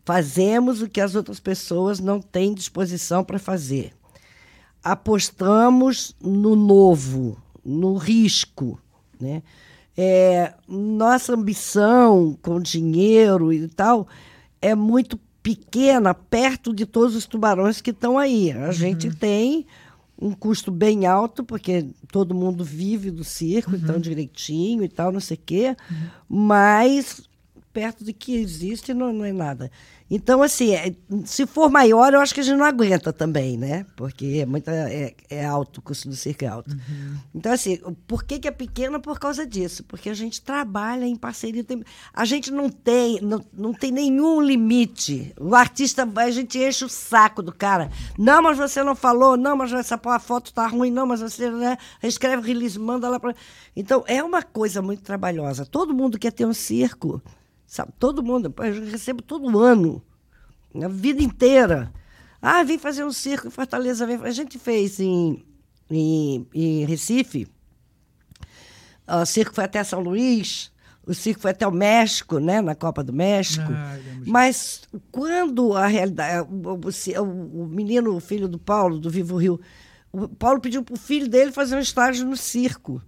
Fazemos 0.04 0.80
o 0.80 0.88
que 0.88 1.00
as 1.00 1.14
outras 1.14 1.38
pessoas 1.38 2.00
não 2.00 2.20
têm 2.20 2.54
disposição 2.54 3.22
para 3.22 3.38
fazer. 3.38 3.92
Apostamos 4.82 6.16
no 6.18 6.56
novo, 6.56 7.36
no 7.62 7.98
risco. 7.98 8.80
Né? 9.20 9.42
É, 9.94 10.54
nossa 10.66 11.34
ambição 11.34 12.38
com 12.40 12.58
dinheiro 12.58 13.52
e 13.52 13.68
tal 13.68 14.08
é 14.62 14.74
muito 14.74 15.18
pequena 15.42 16.14
perto 16.14 16.74
de 16.74 16.84
todos 16.86 17.14
os 17.14 17.26
tubarões 17.26 17.80
que 17.80 17.90
estão 17.90 18.18
aí. 18.18 18.52
A 18.52 18.72
gente 18.72 19.10
tem 19.14 19.66
um 20.20 20.32
custo 20.32 20.70
bem 20.70 21.06
alto, 21.06 21.42
porque 21.42 21.86
todo 22.12 22.34
mundo 22.34 22.62
vive 22.62 23.10
do 23.10 23.24
circo, 23.24 23.74
então 23.74 23.98
direitinho 23.98 24.84
e 24.84 24.88
tal, 24.88 25.10
não 25.10 25.20
sei 25.20 25.36
o 25.36 25.40
quê, 25.44 25.76
mas 26.28 27.22
perto 27.72 28.04
do 28.04 28.12
que 28.12 28.36
existe 28.36 28.92
não, 28.92 29.12
não 29.12 29.24
é 29.24 29.32
nada. 29.32 29.70
Então, 30.10 30.42
assim, 30.42 30.74
é, 30.74 30.92
se 31.24 31.46
for 31.46 31.70
maior, 31.70 32.12
eu 32.12 32.20
acho 32.20 32.34
que 32.34 32.40
a 32.40 32.42
gente 32.42 32.58
não 32.58 32.64
aguenta 32.64 33.12
também, 33.12 33.56
né? 33.56 33.86
Porque 33.94 34.40
é, 34.42 34.46
muita, 34.46 34.72
é, 34.72 35.14
é 35.30 35.46
alto, 35.46 35.78
o 35.78 35.82
custo 35.82 36.08
do 36.08 36.16
circo 36.16 36.44
é 36.44 36.48
alto. 36.48 36.76
Então, 37.32 37.52
assim, 37.52 37.78
por 38.08 38.24
que, 38.24 38.40
que 38.40 38.48
é 38.48 38.50
pequena? 38.50 38.98
Por 38.98 39.20
causa 39.20 39.46
disso. 39.46 39.84
Porque 39.84 40.10
a 40.10 40.14
gente 40.14 40.42
trabalha 40.42 41.04
em 41.04 41.14
parceria. 41.14 41.62
Tem, 41.62 41.84
a 42.12 42.24
gente 42.24 42.50
não 42.50 42.68
tem, 42.68 43.20
não, 43.20 43.44
não 43.52 43.72
tem 43.72 43.92
nenhum 43.92 44.40
limite. 44.40 45.32
O 45.38 45.54
artista, 45.54 46.08
a 46.16 46.30
gente 46.32 46.58
enche 46.58 46.84
o 46.84 46.88
saco 46.88 47.40
do 47.40 47.52
cara. 47.52 47.88
Não, 48.18 48.42
mas 48.42 48.58
você 48.58 48.82
não 48.82 48.96
falou. 48.96 49.36
Não, 49.36 49.54
mas 49.54 49.72
essa 49.72 50.00
a 50.02 50.18
foto 50.18 50.52
tá 50.52 50.66
ruim. 50.66 50.90
Não, 50.90 51.06
mas 51.06 51.20
você 51.20 51.48
né, 51.48 51.78
escreve 52.02 52.48
release, 52.48 52.76
manda 52.80 53.08
lá 53.08 53.20
para. 53.20 53.32
Então, 53.76 54.02
é 54.08 54.20
uma 54.24 54.42
coisa 54.42 54.82
muito 54.82 55.04
trabalhosa. 55.04 55.64
Todo 55.64 55.94
mundo 55.94 56.18
quer 56.18 56.32
ter 56.32 56.44
um 56.44 56.52
circo. 56.52 57.22
Sabe? 57.70 57.92
Todo 58.00 58.20
mundo. 58.20 58.52
Eu 58.58 58.84
recebo 58.90 59.22
todo 59.22 59.56
ano. 59.60 60.02
A 60.74 60.88
vida 60.88 61.22
inteira. 61.22 61.92
Ah, 62.42 62.64
vem 62.64 62.78
fazer 62.80 63.04
um 63.04 63.12
circo 63.12 63.46
em 63.46 63.50
Fortaleza. 63.50 64.04
Vem. 64.04 64.16
A 64.24 64.30
gente 64.32 64.58
fez 64.58 64.98
em, 64.98 65.44
em, 65.88 66.44
em 66.52 66.84
Recife. 66.84 67.46
O 69.06 69.24
circo 69.24 69.54
foi 69.54 69.62
até 69.64 69.84
São 69.84 70.00
Luís. 70.00 70.72
O 71.06 71.14
circo 71.14 71.40
foi 71.42 71.52
até 71.52 71.64
o 71.66 71.70
México, 71.72 72.38
né? 72.40 72.60
Na 72.60 72.74
Copa 72.74 73.04
do 73.04 73.12
México. 73.12 73.70
Ah. 73.72 73.96
Mas 74.26 74.82
quando 75.12 75.76
a 75.76 75.86
realidade. 75.86 76.48
O, 76.50 76.72
o- 76.74 77.22
o- 77.22 77.62
o 77.62 77.66
menino, 77.68 78.16
o 78.16 78.20
filho 78.20 78.48
do 78.48 78.58
Paulo, 78.58 78.98
do 78.98 79.10
Vivo 79.10 79.36
Rio, 79.36 79.60
o 80.12 80.26
Paulo 80.28 80.60
pediu 80.60 80.82
para 80.82 80.94
o 80.94 80.98
filho 80.98 81.28
dele 81.28 81.52
fazer 81.52 81.76
um 81.76 81.80
estágio 81.80 82.26
no 82.26 82.36
circo. 82.36 83.00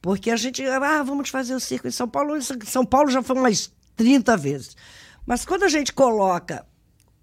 Porque 0.00 0.30
a 0.30 0.36
gente. 0.36 0.64
Ah, 0.64 1.02
vamos 1.02 1.30
fazer 1.30 1.54
o 1.54 1.60
circo 1.60 1.88
em 1.88 1.90
São 1.90 2.06
Paulo. 2.08 2.32
São 2.64 2.84
Paulo 2.84 3.10
já 3.10 3.22
foi 3.24 3.36
umas 3.36 3.72
30 3.96 4.36
vezes. 4.36 4.76
Mas 5.26 5.44
quando 5.44 5.64
a 5.64 5.68
gente 5.68 5.92
coloca. 5.92 6.64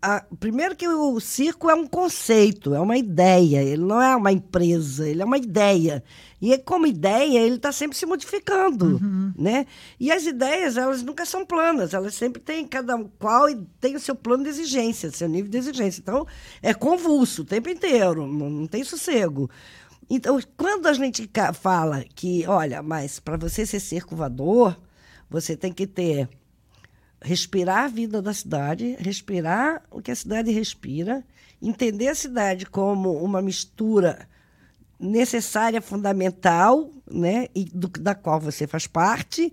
a- 0.03 0.26
primeiro 0.39 0.76
que 0.76 0.88
o 0.88 1.19
circo 1.19 1.69
é 1.69 1.76
um 1.76 1.86
conceito, 1.86 2.74
é 2.74 2.80
uma 2.80 2.97
ideia, 2.97 3.61
ele 3.61 3.84
não 3.84 4.01
é 4.01 4.15
uma 4.15 4.32
empresa, 4.32 5.07
ele 5.07 5.22
é 5.22 5.26
uma 5.26 5.38
ideia. 5.38 6.03
E 6.41 6.57
como 6.57 6.88
ideia, 6.88 7.38
ele 7.39 7.57
está 7.57 7.72
sempre 7.72 7.95
se 7.95 8.07
modificando, 8.07 8.99
né? 9.38 9.67
E 9.99 10.11
as 10.11 10.26
ideias, 10.26 10.76
elas 10.76 11.03
nunca 11.03 11.24
são 11.24 11.45
planas, 11.45 11.93
elas 11.93 12.15
sempre 12.15 12.41
têm, 12.41 12.65
cada 12.65 12.97
qual 13.19 13.45
tem 13.80 13.95
o 13.95 13.99
seu 13.99 14.15
plano 14.15 14.41
de 14.43 14.49
exigência, 14.49 15.11
seu 15.11 15.30
nível 15.30 15.51
de 15.51 15.59
exigência. 15.59 16.01
Então, 16.01 16.26
é 16.63 16.74
convulso 16.74 17.43
o 17.43 17.45
tempo 17.45 17.69
inteiro, 17.69 18.26
não, 18.26 18.49
não 18.49 18.65
tem 18.65 18.84
sossego. 18.84 19.51
Então, 20.09 20.39
quando 20.57 20.88
a 20.88 20.93
gente 20.93 21.30
fala 21.53 22.03
que, 22.15 22.43
olha, 22.47 22.82
mas 22.82 23.19
para 23.19 23.38
você 23.38 23.67
ser 23.67 23.80
circo 23.80 24.15
voador, 24.15 24.76
você 25.30 25.55
tem 25.55 25.72
que 25.72 25.86
ter 25.86 26.28
respirar 27.22 27.86
a 27.86 27.88
vida 27.88 28.22
da 28.22 28.34
cidade, 28.34 28.95
respirar 28.99 29.84
o 29.91 30.01
que 30.01 30.11
a 30.11 30.15
cidade 30.15 30.51
respira, 30.51 31.24
entender 31.61 32.07
a 32.07 32.15
cidade 32.15 32.65
como 32.65 33.11
uma 33.24 33.41
mistura 33.41 34.28
necessária, 34.99 35.82
fundamental, 35.82 36.89
né, 37.09 37.47
e 37.55 37.65
do- 37.65 37.88
da 37.88 38.13
qual 38.15 38.39
você 38.39 38.67
faz 38.67 38.88
parte, 38.88 39.51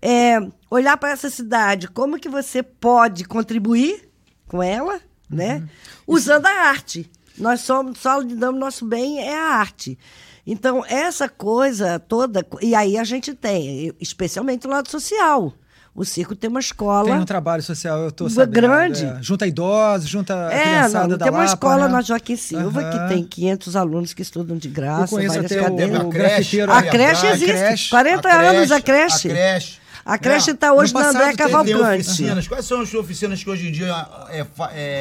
é, 0.00 0.38
olhar 0.70 0.96
para 0.96 1.10
essa 1.10 1.30
cidade, 1.30 1.88
como 1.88 2.18
que 2.18 2.28
você 2.28 2.62
pode 2.62 3.24
contribuir 3.24 4.08
com 4.46 4.62
ela, 4.62 5.00
né, 5.28 5.66
usando 6.06 6.46
a 6.46 6.50
arte. 6.68 7.10
Nós 7.38 7.60
somos 7.60 7.98
só 7.98 8.18
lidamos 8.20 8.58
nosso 8.60 8.86
bem 8.86 9.20
é 9.20 9.36
a 9.36 9.54
arte. 9.54 9.98
Então 10.46 10.84
essa 10.86 11.28
coisa 11.28 11.98
toda 11.98 12.46
e 12.62 12.74
aí 12.74 12.96
a 12.96 13.04
gente 13.04 13.34
tem, 13.34 13.92
especialmente 14.00 14.66
o 14.66 14.70
lado 14.70 14.90
social. 14.90 15.52
O 15.96 16.04
circo 16.04 16.36
tem 16.36 16.50
uma 16.50 16.60
escola. 16.60 17.06
Tem 17.10 17.18
um 17.20 17.24
trabalho 17.24 17.62
social, 17.62 17.98
eu 18.00 18.12
Uma 18.20 18.28
sabendo. 18.30 18.50
grande. 18.52 19.04
é. 19.06 19.18
Junta 19.22 19.46
idosos, 19.46 20.08
junta 20.08 20.34
a 20.48 20.52
É, 20.52 20.62
criançada 20.62 21.08
não, 21.08 21.16
da 21.16 21.24
tem 21.24 21.32
uma 21.32 21.38
Lapa, 21.40 21.52
escola 21.54 21.86
né? 21.88 21.92
na 21.94 22.02
Joaquim 22.02 22.36
Silva 22.36 22.80
Aham. 22.82 22.90
que 23.08 23.14
tem 23.14 23.24
500 23.24 23.76
alunos 23.76 24.12
que 24.12 24.20
estudam 24.20 24.56
de 24.58 24.68
graça, 24.68 25.04
Eu 25.04 25.08
conheço 25.08 25.34
várias 25.34 25.52
até 25.52 25.60
cadeiras. 25.62 26.02
o, 26.02 26.06
o 26.06 26.10
creche. 26.10 26.60
A 26.60 26.82
creche 26.82 27.26
existe. 27.28 27.46
creche. 27.52 27.90
40 27.90 28.28
anos 28.28 28.70
a 28.70 28.80
creche. 28.80 29.28
A 29.28 29.32
creche. 29.32 29.78
A 30.04 30.18
creche 30.18 30.50
está 30.52 30.72
hoje 30.72 30.94
No 30.94 31.00
na 31.00 31.08
André 31.08 31.32
Cavalcante. 31.34 32.02
oficinas. 32.02 32.46
Quais 32.46 32.64
são 32.64 32.80
as 32.82 32.94
oficinas 32.94 33.42
que 33.42 33.50
hoje 33.50 33.66
em 33.68 33.72
dia 33.72 34.06
é, 34.28 34.46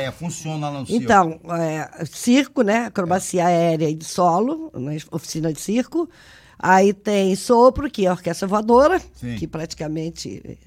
é, 0.06 0.12
funcionam 0.18 0.60
lá 0.62 0.72
no 0.80 0.88
circo? 0.88 1.04
Então, 1.04 1.40
é, 1.60 1.90
circo, 2.06 2.64
né? 2.64 2.86
Acrobacia 2.88 3.46
aérea 3.46 3.88
e 3.88 3.94
de 3.94 4.04
solo, 4.06 4.72
né? 4.74 4.98
oficina 5.12 5.54
de 5.54 5.62
circo. 5.62 6.10
Aí 6.58 6.94
tem 6.94 7.36
sopro, 7.36 7.90
que 7.90 8.06
é 8.06 8.10
a 8.10 8.14
orquestra 8.14 8.48
voadora, 8.48 9.00
Sim. 9.14 9.36
que 9.36 9.48
praticamente. 9.48 10.58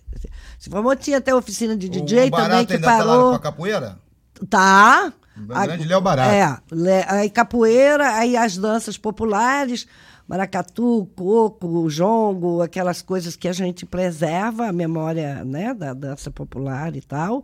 Se 0.59 0.69
formou, 0.71 0.95
tinha 0.97 1.19
até 1.19 1.35
oficina 1.35 1.77
de 1.77 1.87
O 1.87 1.91
DJ 1.91 2.31
Barato 2.31 2.51
também, 2.51 2.67
que 2.67 2.73
ainda 2.75 2.87
tá 2.87 2.99
lá 2.99 3.07
parou. 3.15 3.31
com 3.31 3.37
a 3.37 3.41
capoeira? 3.41 3.99
Tá. 4.49 5.13
O 5.37 5.41
grande 5.47 5.85
Léo 5.85 6.01
Barato. 6.01 6.31
É, 6.35 6.59
le- 6.73 7.05
aí 7.07 7.31
capoeira, 7.31 8.15
aí 8.17 8.37
as 8.37 8.57
danças 8.57 8.99
populares. 8.99 9.87
maracatu, 10.27 11.09
coco, 11.17 11.89
jongo, 11.89 12.61
aquelas 12.61 13.01
coisas 13.01 13.35
que 13.35 13.49
a 13.49 13.53
gente 13.53 13.87
preserva, 13.87 14.67
a 14.69 14.73
memória 14.73 15.43
né, 15.43 15.73
da 15.73 15.95
dança 15.95 16.31
popular 16.31 16.95
e 16.95 17.01
tal. 17.01 17.43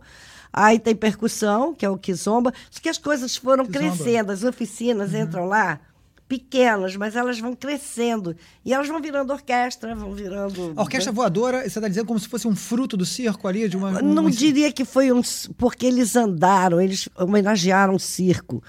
Aí 0.53 0.77
tem 0.77 0.95
percussão, 0.95 1.73
que 1.73 1.83
é 1.83 1.89
o 1.89 1.97
kizomba. 1.97 2.53
Só 2.69 2.79
que 2.79 2.87
as 2.87 2.99
coisas 2.99 3.35
foram 3.35 3.65
crescendo, 3.65 4.31
as 4.31 4.43
oficinas 4.43 5.13
entram 5.15 5.45
lá 5.45 5.79
pequenas, 6.27 6.95
mas 6.95 7.15
elas 7.15 7.39
vão 7.39 7.55
crescendo. 7.55 8.35
E 8.63 8.73
elas 8.73 8.87
vão 8.87 9.01
virando 9.01 9.31
orquestra, 9.31 9.95
vão 9.95 10.13
virando... 10.13 10.73
A 10.75 10.81
orquestra 10.81 11.11
voadora, 11.11 11.61
você 11.61 11.67
está 11.79 11.87
dizendo 11.87 12.07
como 12.07 12.19
se 12.19 12.27
fosse 12.27 12.47
um 12.47 12.55
fruto 12.55 12.97
do 12.97 13.05
circo 13.05 13.47
ali? 13.47 13.69
De 13.69 13.77
uma, 13.77 14.01
Não 14.01 14.29
diria 14.29 14.71
que 14.71 14.83
foi 14.83 15.11
um. 15.11 15.21
porque 15.57 15.85
eles 15.85 16.15
andaram, 16.15 16.81
eles 16.81 17.07
homenagearam 17.15 17.95
o 17.95 17.99
circo. 17.99 18.63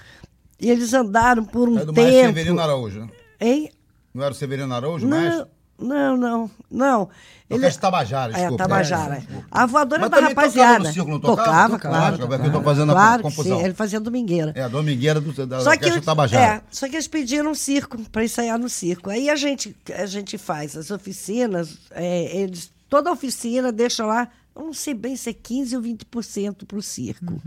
E 0.59 0.69
eles 0.69 0.93
andaram 0.93 1.45
por 1.45 1.69
um 1.69 1.77
É 1.77 1.85
do 1.85 1.93
Maestro 1.93 2.13
tempo. 2.13 2.27
Severino 2.27 2.59
Araújo, 2.59 2.99
né? 3.01 3.09
Hein? 3.39 3.71
Não 4.13 4.23
era 4.23 4.31
o 4.31 4.35
Severino 4.35 4.73
Araújo, 4.73 5.05
o 5.05 5.09
maestro? 5.09 5.47
Não, 5.79 6.17
não, 6.17 6.17
não. 6.17 6.51
não. 6.69 7.09
Orquestra 7.49 7.81
Tabajara, 7.81 8.33
É, 8.33 8.35
desculpa. 8.39 8.63
Tabajara. 8.63 9.15
É, 9.15 9.19
desculpa. 9.19 9.45
A 9.51 9.65
voadora 9.65 10.01
Mas 10.01 10.09
da 10.09 10.17
tocava 10.17 10.35
rapaziada. 10.35 10.79
no 10.79 10.93
circo, 10.93 11.09
não 11.09 11.19
tocava? 11.19 11.45
Tocava, 11.47 11.77
Tocava, 11.77 12.17
claro. 12.17 12.33
é 12.33 12.39
que 12.39 12.47
eu 12.47 12.51
tô 12.51 12.61
fazendo 12.63 12.91
a 12.91 12.95
claro 12.95 13.17
que 13.17 13.23
confusão. 13.29 13.57
sim, 13.59 13.63
ele 13.63 13.73
fazia 13.73 13.99
domingueira. 13.99 14.51
É, 14.55 14.63
a 14.63 14.67
domingueira 14.67 15.21
do, 15.21 15.45
da 15.45 15.61
Só 15.61 15.77
que, 15.77 16.01
Tabajara. 16.01 16.43
é, 16.55 16.61
só 16.71 16.89
que 16.89 16.95
eles 16.95 17.07
pediram 17.07 17.51
um 17.51 17.55
circo 17.55 17.97
para 18.11 18.23
ensaiar 18.25 18.57
no 18.59 18.67
circo. 18.67 19.09
Aí 19.09 19.29
a 19.29 19.35
gente, 19.35 19.75
a 19.97 20.05
gente 20.05 20.37
faz 20.37 20.75
as 20.75 20.91
oficinas, 20.91 21.77
é, 21.91 22.35
eles, 22.37 22.69
toda 22.89 23.11
oficina 23.11 23.71
deixa 23.71 24.05
lá, 24.05 24.27
não 24.55 24.73
sei 24.73 24.93
bem 24.93 25.15
se 25.15 25.29
é 25.29 25.33
15% 25.33 25.73
ou 25.75 25.81
20% 25.81 26.65
para 26.65 26.77
o 26.77 26.81
circo. 26.81 27.39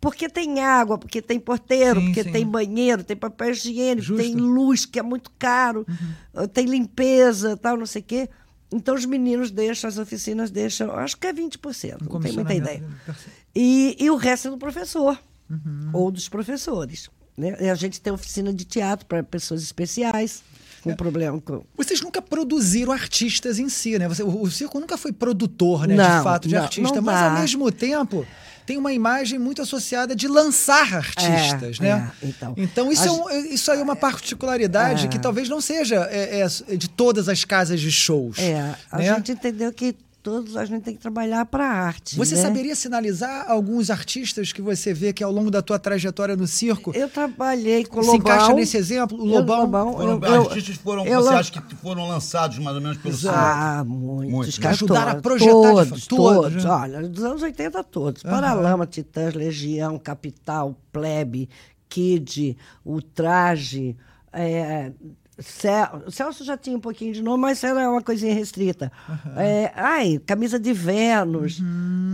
Porque 0.00 0.28
tem 0.28 0.60
água, 0.60 0.96
porque 0.96 1.20
tem 1.20 1.40
porteiro, 1.40 1.98
Sim, 2.00 2.06
porque 2.06 2.22
sim. 2.22 2.30
tem 2.32 2.46
banheiro, 2.46 3.02
tem 3.02 3.16
papel 3.16 3.50
higiênico, 3.50 4.06
Justo. 4.06 4.22
tem 4.22 4.34
luz, 4.36 4.86
que 4.86 4.98
é 4.98 5.02
muito 5.02 5.30
caro, 5.38 5.84
tem 6.52 6.66
limpeza, 6.66 7.56
tal, 7.56 7.76
não 7.76 7.86
sei 7.86 8.02
o 8.02 8.04
quê. 8.04 8.28
Então 8.70 8.94
os 8.94 9.04
meninos 9.04 9.50
deixam, 9.50 9.88
as 9.88 9.98
oficinas 9.98 10.50
deixam, 10.50 10.92
acho 10.92 11.16
que 11.16 11.26
é 11.26 11.32
20%, 11.32 12.02
não 12.08 12.20
tenho 12.20 12.34
muita 12.34 12.54
ideia. 12.54 12.84
E, 13.54 13.96
e 13.98 14.08
o 14.10 14.16
resto 14.16 14.48
é 14.48 14.50
do 14.52 14.58
professor, 14.58 15.18
ou 15.92 16.10
dos 16.12 16.28
professores. 16.28 17.08
Né? 17.36 17.56
E 17.60 17.68
a 17.70 17.74
gente 17.74 18.00
tem 18.00 18.12
oficina 18.12 18.52
de 18.52 18.64
teatro 18.64 19.06
para 19.06 19.22
pessoas 19.22 19.62
especiais, 19.62 20.42
com 20.82 20.94
problema 20.94 21.40
com. 21.40 21.64
Vocês 21.76 22.00
nunca 22.00 22.22
produziram 22.22 22.92
artistas 22.92 23.58
em 23.58 23.68
si, 23.68 23.98
né? 23.98 24.06
Você- 24.06 24.22
o, 24.22 24.42
o 24.42 24.50
circo 24.50 24.78
nunca 24.78 24.96
foi 24.96 25.12
produtor, 25.12 25.88
né, 25.88 25.96
Não, 25.96 26.18
de 26.18 26.22
fato, 26.24 26.46
de 26.48 26.54
não, 26.54 26.62
artista, 26.62 26.94
não 26.96 27.02
mas 27.02 27.20
ao 27.20 27.40
mesmo 27.40 27.72
tempo 27.72 28.24
tem 28.68 28.76
uma 28.76 28.92
imagem 28.92 29.38
muito 29.38 29.62
associada 29.62 30.14
de 30.14 30.28
lançar 30.28 30.94
artistas, 30.94 31.78
É, 31.80 31.82
né? 31.82 32.12
é, 32.22 32.26
então. 32.58 32.92
isso, 32.92 33.02
A 33.04 33.06
é 33.06 33.10
um- 33.10 33.30
isso 33.46 33.72
aí 33.72 33.80
é 33.80 33.82
uma 33.82 33.96
particularidade 33.96 35.06
É. 35.06 35.08
que 35.08 35.18
talvez 35.18 35.48
não 35.48 35.58
seja 35.58 36.06
é, 36.10 36.40
é, 36.42 36.76
de 36.76 36.86
todas 36.86 37.30
as 37.30 37.44
casas 37.44 37.80
de 37.80 37.90
shows. 37.90 38.38
É, 38.38 38.74
a 38.92 38.98
né? 38.98 39.14
gente 39.14 39.32
entendeu 39.32 39.72
que 39.72 39.96
todos 40.28 40.56
a 40.56 40.64
gente 40.64 40.82
tem 40.82 40.94
que 40.94 41.00
trabalhar 41.00 41.44
para 41.46 41.64
a 41.64 41.72
arte. 41.72 42.16
Você 42.16 42.34
né? 42.34 42.42
saberia 42.42 42.74
sinalizar 42.76 43.50
alguns 43.50 43.90
artistas 43.90 44.52
que 44.52 44.60
você 44.62 44.92
vê 44.94 45.12
que 45.12 45.22
ao 45.24 45.32
longo 45.32 45.50
da 45.50 45.60
tua 45.62 45.78
trajetória 45.78 46.36
no 46.36 46.46
circo 46.46 46.92
Eu 46.94 47.08
trabalhei 47.08 47.84
com 47.84 48.00
o 48.00 48.02
se 48.02 48.10
Lobão. 48.10 48.34
encaixa 48.34 48.52
nesse 48.54 48.76
exemplo? 48.76 49.16
O 49.20 49.26
Eu- 49.26 49.40
Lobão, 49.40 49.92
Foram, 49.92 50.10
eu- 50.12 50.22
eu- 50.22 50.42
artistas 50.42 50.76
foram, 50.76 51.06
eu 51.06 51.20
você 51.22 51.30
lan- 51.30 51.38
acha 51.38 51.60
que 51.62 51.74
foram 51.76 52.08
lançados 52.08 52.58
mais 52.58 52.76
ou 52.76 52.82
menos 52.82 52.98
pelo 52.98 53.14
circo? 53.14 53.34
Ah, 53.36 53.84
muitos. 53.86 54.32
Muitos, 54.32 54.58
né? 54.58 54.68
Ajudaram 54.68 55.12
a 55.12 55.14
projetar 55.22 55.50
de 55.50 55.62
Todos, 55.62 55.88
fato, 55.88 56.08
todos. 56.08 56.42
todos, 56.52 56.64
né? 56.64 56.70
Olha, 56.70 57.08
dos 57.08 57.24
anos 57.24 57.42
80 57.42 57.82
todos. 57.84 58.22
Paralama, 58.22 58.86
Titãs, 58.86 59.34
Legião, 59.34 59.98
Capital, 59.98 60.78
Plebe, 60.92 61.48
Kid, 61.88 62.56
O 62.84 63.00
Traje. 63.00 63.96
É, 64.32 64.92
Cel- 65.40 66.02
o 66.06 66.10
Celso 66.10 66.44
já 66.44 66.56
tinha 66.56 66.76
um 66.76 66.80
pouquinho 66.80 67.12
de 67.14 67.22
nome, 67.22 67.42
mas 67.42 67.62
era 67.62 67.88
uma 67.90 68.02
coisinha 68.02 68.34
restrita. 68.34 68.90
É, 69.36 69.70
ai, 69.74 70.18
Camisa 70.26 70.58
de 70.58 70.72
Vênus. 70.72 71.60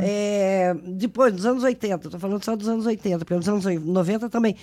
É, 0.01 0.75
depois, 0.89 1.33
dos 1.33 1.47
anos 1.47 1.63
80, 1.65 2.07
estou 2.09 2.21
falando 2.21 2.45
só 2.45 2.55
dos 2.55 2.69
anos 2.69 2.85
80, 2.85 3.19
porque 3.25 3.35
nos 3.35 3.49
anos 3.49 3.65
90 3.65 4.29
também. 4.29 4.57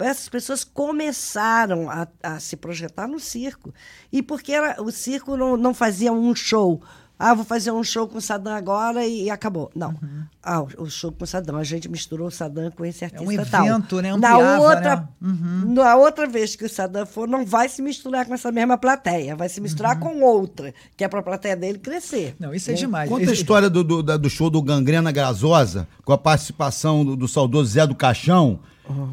Essas 0.00 0.28
pessoas 0.28 0.62
começaram 0.64 1.90
a, 1.90 2.06
a 2.22 2.38
se 2.40 2.56
projetar 2.56 3.06
no 3.06 3.18
circo. 3.18 3.72
E 4.12 4.22
porque 4.22 4.52
era, 4.52 4.80
o 4.82 4.90
circo 4.90 5.36
não, 5.36 5.56
não 5.56 5.74
fazia 5.74 6.12
um 6.12 6.34
show. 6.34 6.82
Ah, 7.18 7.34
vou 7.34 7.44
fazer 7.44 7.72
um 7.72 7.82
show 7.82 8.06
com 8.06 8.18
o 8.18 8.20
Saddam 8.20 8.52
agora 8.54 9.04
e, 9.04 9.24
e 9.24 9.30
acabou. 9.30 9.70
Não. 9.74 9.92
Ah, 10.40 10.60
o, 10.62 10.84
o 10.84 10.90
show 10.90 11.10
com 11.10 11.24
o 11.24 11.26
Saddam. 11.26 11.56
A 11.56 11.64
gente 11.64 11.88
misturou 11.88 12.28
o 12.28 12.30
Saddam 12.30 12.70
com 12.70 12.84
esse 12.84 13.04
artista 13.04 13.24
um 13.24 13.44
tal. 13.44 13.66
evento, 13.66 14.00
né? 14.00 14.16
Na 14.16 14.34
Ampliava, 14.34 14.62
outra, 14.62 14.96
né? 14.96 15.08
Uhum. 15.20 15.74
na 15.74 15.96
outra 15.96 16.26
vez 16.28 16.54
que 16.54 16.64
o 16.64 16.68
Saddam 16.68 17.04
for, 17.04 17.26
não 17.26 17.44
vai 17.44 17.68
se 17.68 17.82
misturar 17.82 18.24
com 18.24 18.34
essa 18.34 18.52
mesma 18.52 18.78
plateia. 18.78 19.34
Vai 19.34 19.48
se 19.48 19.60
misturar 19.60 19.98
com 19.98 20.20
outra, 20.22 20.72
que 20.96 21.02
é 21.02 21.08
para 21.08 21.18
a 21.18 21.22
plateia 21.24 21.56
dele 21.56 21.78
crescer. 21.78 22.36
Não, 22.38 22.54
isso 22.54 22.70
é 22.70 22.74
né? 22.74 22.78
demais. 22.78 23.08
Conta 23.08 23.22
a 23.22 23.24
Esse- 23.24 23.32
história 23.34 23.68
do, 23.68 23.82
do, 23.82 24.02
da- 24.02 24.16
do 24.16 24.30
show 24.30 24.48
do 24.48 24.62
Gangrena 24.62 25.10
Grasosa, 25.10 25.88
com 26.04 26.12
a 26.12 26.18
participação 26.18 27.04
do, 27.04 27.16
do 27.16 27.26
saudoso 27.26 27.70
Zé 27.72 27.84
do 27.84 27.94
Caixão, 27.96 28.60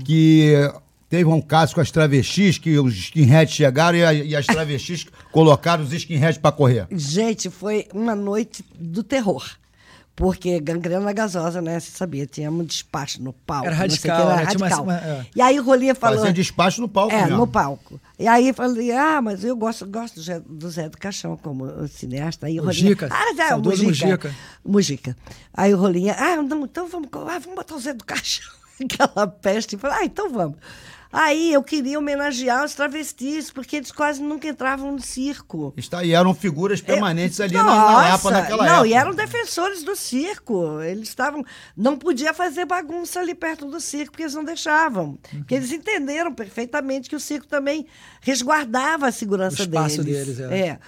que 0.03 0.53
teve 1.09 1.25
um 1.29 1.41
caso 1.41 1.75
com 1.75 1.81
as 1.81 1.91
travestis, 1.91 2.57
que 2.57 2.77
os 2.79 2.93
skinheads 2.95 3.53
chegaram 3.55 3.97
e, 3.97 4.03
a- 4.05 4.13
e 4.13 4.35
as 4.35 4.45
travestis 4.45 5.05
colocaram 5.31 5.83
os 5.83 5.93
skinheads 5.93 6.37
pra 6.37 6.51
correr. 6.51 6.87
Gente, 6.91 7.49
foi 7.49 7.87
uma 7.93 8.15
noite 8.15 8.63
do 8.79 9.03
terror. 9.03 9.45
Porque 10.17 10.61
gangrena 10.61 11.11
gasosa, 11.11 11.61
né? 11.61 11.77
Você 11.77 11.91
sabia, 11.91 12.25
tinha 12.25 12.49
um 12.49 12.63
despacho 12.63 13.21
no 13.21 13.33
palco. 13.33 13.67
Era 13.67 13.75
não 13.75 13.89
sei 13.89 13.97
o 13.97 14.01
que, 14.01 14.07
radical, 14.07 14.31
era 14.31 14.39
né? 14.39 14.45
Tinha 14.45 14.57
uma- 14.57 14.67
radical. 14.69 14.83
uma- 14.85 14.97
é. 14.97 15.25
E 15.35 15.41
aí 15.41 15.59
o 15.59 15.63
Rolinha 15.65 15.93
falou. 15.93 16.19
Fazia 16.19 16.31
despacho 16.31 16.79
no 16.79 16.87
palco 16.87 17.13
É, 17.13 17.23
mesmo. 17.23 17.35
no 17.39 17.45
palco. 17.45 17.99
E 18.17 18.25
aí 18.25 18.47
eu 18.47 18.53
falei, 18.53 18.93
ah, 18.93 19.21
mas 19.21 19.43
eu 19.43 19.57
gosto, 19.57 19.85
gosto 19.85 20.15
do 20.15 20.21
Zé, 20.21 20.39
do 20.39 20.69
Zé 20.69 20.87
do 20.87 20.97
Caixão 20.97 21.35
como 21.35 21.85
cineasta. 21.89 22.47
Aí 22.47 22.57
o 22.61 22.63
Rolinha, 22.63 22.83
Mujica, 22.85 23.09
ah, 23.11 23.33
Zé, 23.35 23.47
saudoso 23.49 23.83
Mujica. 23.83 24.05
Mujica. 24.07 24.35
Mujica. 24.63 25.17
Aí 25.53 25.73
o 25.73 25.77
Rolinha, 25.77 26.15
ah, 26.17 26.41
não, 26.41 26.63
então 26.63 26.87
vamos, 26.87 27.09
ah, 27.13 27.37
vamos 27.39 27.55
botar 27.55 27.75
o 27.75 27.79
Zé 27.81 27.91
do 27.93 28.05
Caixão. 28.05 28.49
Aquela 28.81 29.27
peste. 29.27 29.73
Eu 29.75 29.79
falei, 29.79 29.97
ah, 29.99 30.05
então 30.05 30.31
vamos. 30.31 30.55
Aí 31.17 31.53
eu 31.53 31.63
queria 31.63 31.97
homenagear 31.97 32.65
os 32.65 32.73
travestis, 32.75 33.49
porque 33.49 33.77
eles 33.77 33.91
quase 33.91 34.21
nunca 34.21 34.47
entravam 34.49 34.91
no 34.91 35.01
circo. 35.01 35.73
Está, 35.77 36.03
e 36.03 36.11
eram 36.11 36.33
figuras 36.33 36.81
permanentes 36.81 37.39
ali 37.39 37.53
na, 37.55 37.63
na 37.63 37.75
Nossa, 37.75 38.09
Lapa 38.09 38.31
naquela 38.31 38.65
não, 38.65 38.73
época. 38.73 38.87
e 38.89 38.93
eram 38.93 39.15
defensores 39.15 39.81
do 39.83 39.95
circo. 39.95 40.81
Eles 40.81 41.07
estavam. 41.07 41.43
Não 41.75 41.97
podia 41.97 42.33
fazer 42.33 42.65
bagunça 42.65 43.21
ali 43.21 43.33
perto 43.33 43.65
do 43.65 43.79
circo, 43.79 44.11
porque 44.11 44.23
eles 44.23 44.35
não 44.35 44.43
deixavam. 44.43 45.17
Porque 45.29 45.55
eles 45.55 45.71
entenderam 45.71 46.33
perfeitamente 46.33 47.07
que 47.09 47.15
o 47.15 47.19
circo 47.19 47.47
também 47.47 47.87
resguardava 48.19 49.07
a 49.07 49.11
segurança 49.11 49.61
O 49.61 49.65
espaço 49.65 50.03
deles. 50.03 50.35
deles, 50.37 50.51
é. 50.51 50.59
é. 50.67 50.79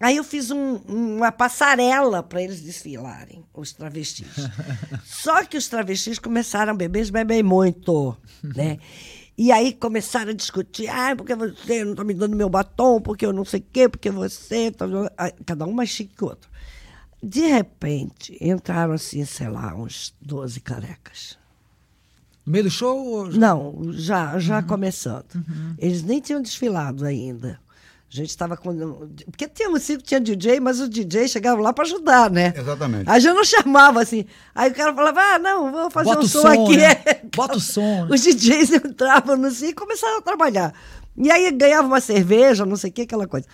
Aí 0.00 0.16
eu 0.16 0.24
fiz 0.24 0.50
um- 0.50 0.76
uma 0.88 1.30
passarela 1.30 2.22
para 2.22 2.40
eles 2.42 2.62
desfilarem, 2.62 3.44
os 3.52 3.74
travestis. 3.74 4.26
Só 5.04 5.44
que 5.44 5.58
os 5.58 5.68
travestis 5.68 6.18
começaram 6.18 6.72
a 6.72 6.74
beber, 6.74 7.00
eles 7.00 7.10
bebem 7.10 7.42
muito, 7.42 8.16
né? 8.42 8.78
E 9.42 9.50
aí 9.50 9.72
começaram 9.72 10.32
a 10.32 10.34
discutir, 10.34 10.86
ah, 10.88 11.16
porque 11.16 11.34
você 11.34 11.82
não 11.82 11.92
está 11.92 12.04
me 12.04 12.12
dando 12.12 12.36
meu 12.36 12.50
batom, 12.50 13.00
porque 13.00 13.24
eu 13.24 13.32
não 13.32 13.42
sei 13.42 13.60
o 13.60 13.64
quê, 13.72 13.88
porque 13.88 14.10
você... 14.10 14.70
tá-" 14.70 14.84
Ah, 15.16 15.32
Cada 15.46 15.64
um 15.64 15.72
mais 15.72 15.88
chique 15.88 16.14
que 16.14 16.22
o 16.24 16.26
outro. 16.28 16.50
De 17.22 17.40
repente, 17.46 18.36
entraram 18.38 18.92
assim, 18.92 19.24
sei 19.24 19.48
lá, 19.48 19.74
uns 19.74 20.14
12 20.20 20.60
carecas. 20.60 21.38
No 22.44 22.52
meio 22.52 22.64
do 22.64 22.70
show? 22.70 22.98
ou- 23.06 23.28
Não, 23.32 23.78
já, 23.92 24.38
já 24.38 24.62
começando. 24.62 25.24
Eles 25.78 26.02
nem 26.02 26.20
tinham 26.20 26.42
desfilado 26.42 27.06
ainda. 27.06 27.58
A 28.12 28.16
gente 28.16 28.30
estava 28.30 28.56
com. 28.56 28.74
Porque 29.26 29.46
tinha 29.46 29.70
um 29.70 29.78
circo, 29.78 30.02
tinha 30.02 30.20
DJ, 30.20 30.58
mas 30.58 30.80
os 30.80 30.90
DJ 30.90 31.28
chegavam 31.28 31.62
lá 31.62 31.72
para 31.72 31.84
ajudar, 31.84 32.28
né? 32.28 32.52
Exatamente. 32.56 33.08
Aí 33.08 33.20
já 33.20 33.32
não 33.32 33.44
chamava 33.44 34.02
assim. 34.02 34.24
Aí 34.52 34.68
o 34.68 34.74
cara 34.74 34.92
falava: 34.92 35.20
ah, 35.20 35.38
não, 35.38 35.70
vou 35.70 35.90
fazer 35.92 36.10
Bota 36.10 36.20
um 36.20 36.24
o 36.24 36.28
som, 36.28 36.40
som, 36.40 36.48
aqui. 36.48 36.76
né? 36.76 36.94
Bota 37.36 37.56
o 37.56 37.60
som, 37.60 38.06
né? 38.06 38.08
Os 38.10 38.20
DJs 38.20 38.72
entravam 38.72 39.36
no 39.36 39.48
circo 39.52 39.84
e 39.84 39.86
começaram 39.86 40.18
a 40.18 40.22
trabalhar. 40.22 40.74
E 41.16 41.30
aí 41.30 41.52
ganhava 41.52 41.86
uma 41.86 42.00
cerveja, 42.00 42.66
não 42.66 42.76
sei 42.76 42.90
o 42.90 42.92
que, 42.92 43.02
aquela 43.02 43.28
coisa. 43.28 43.46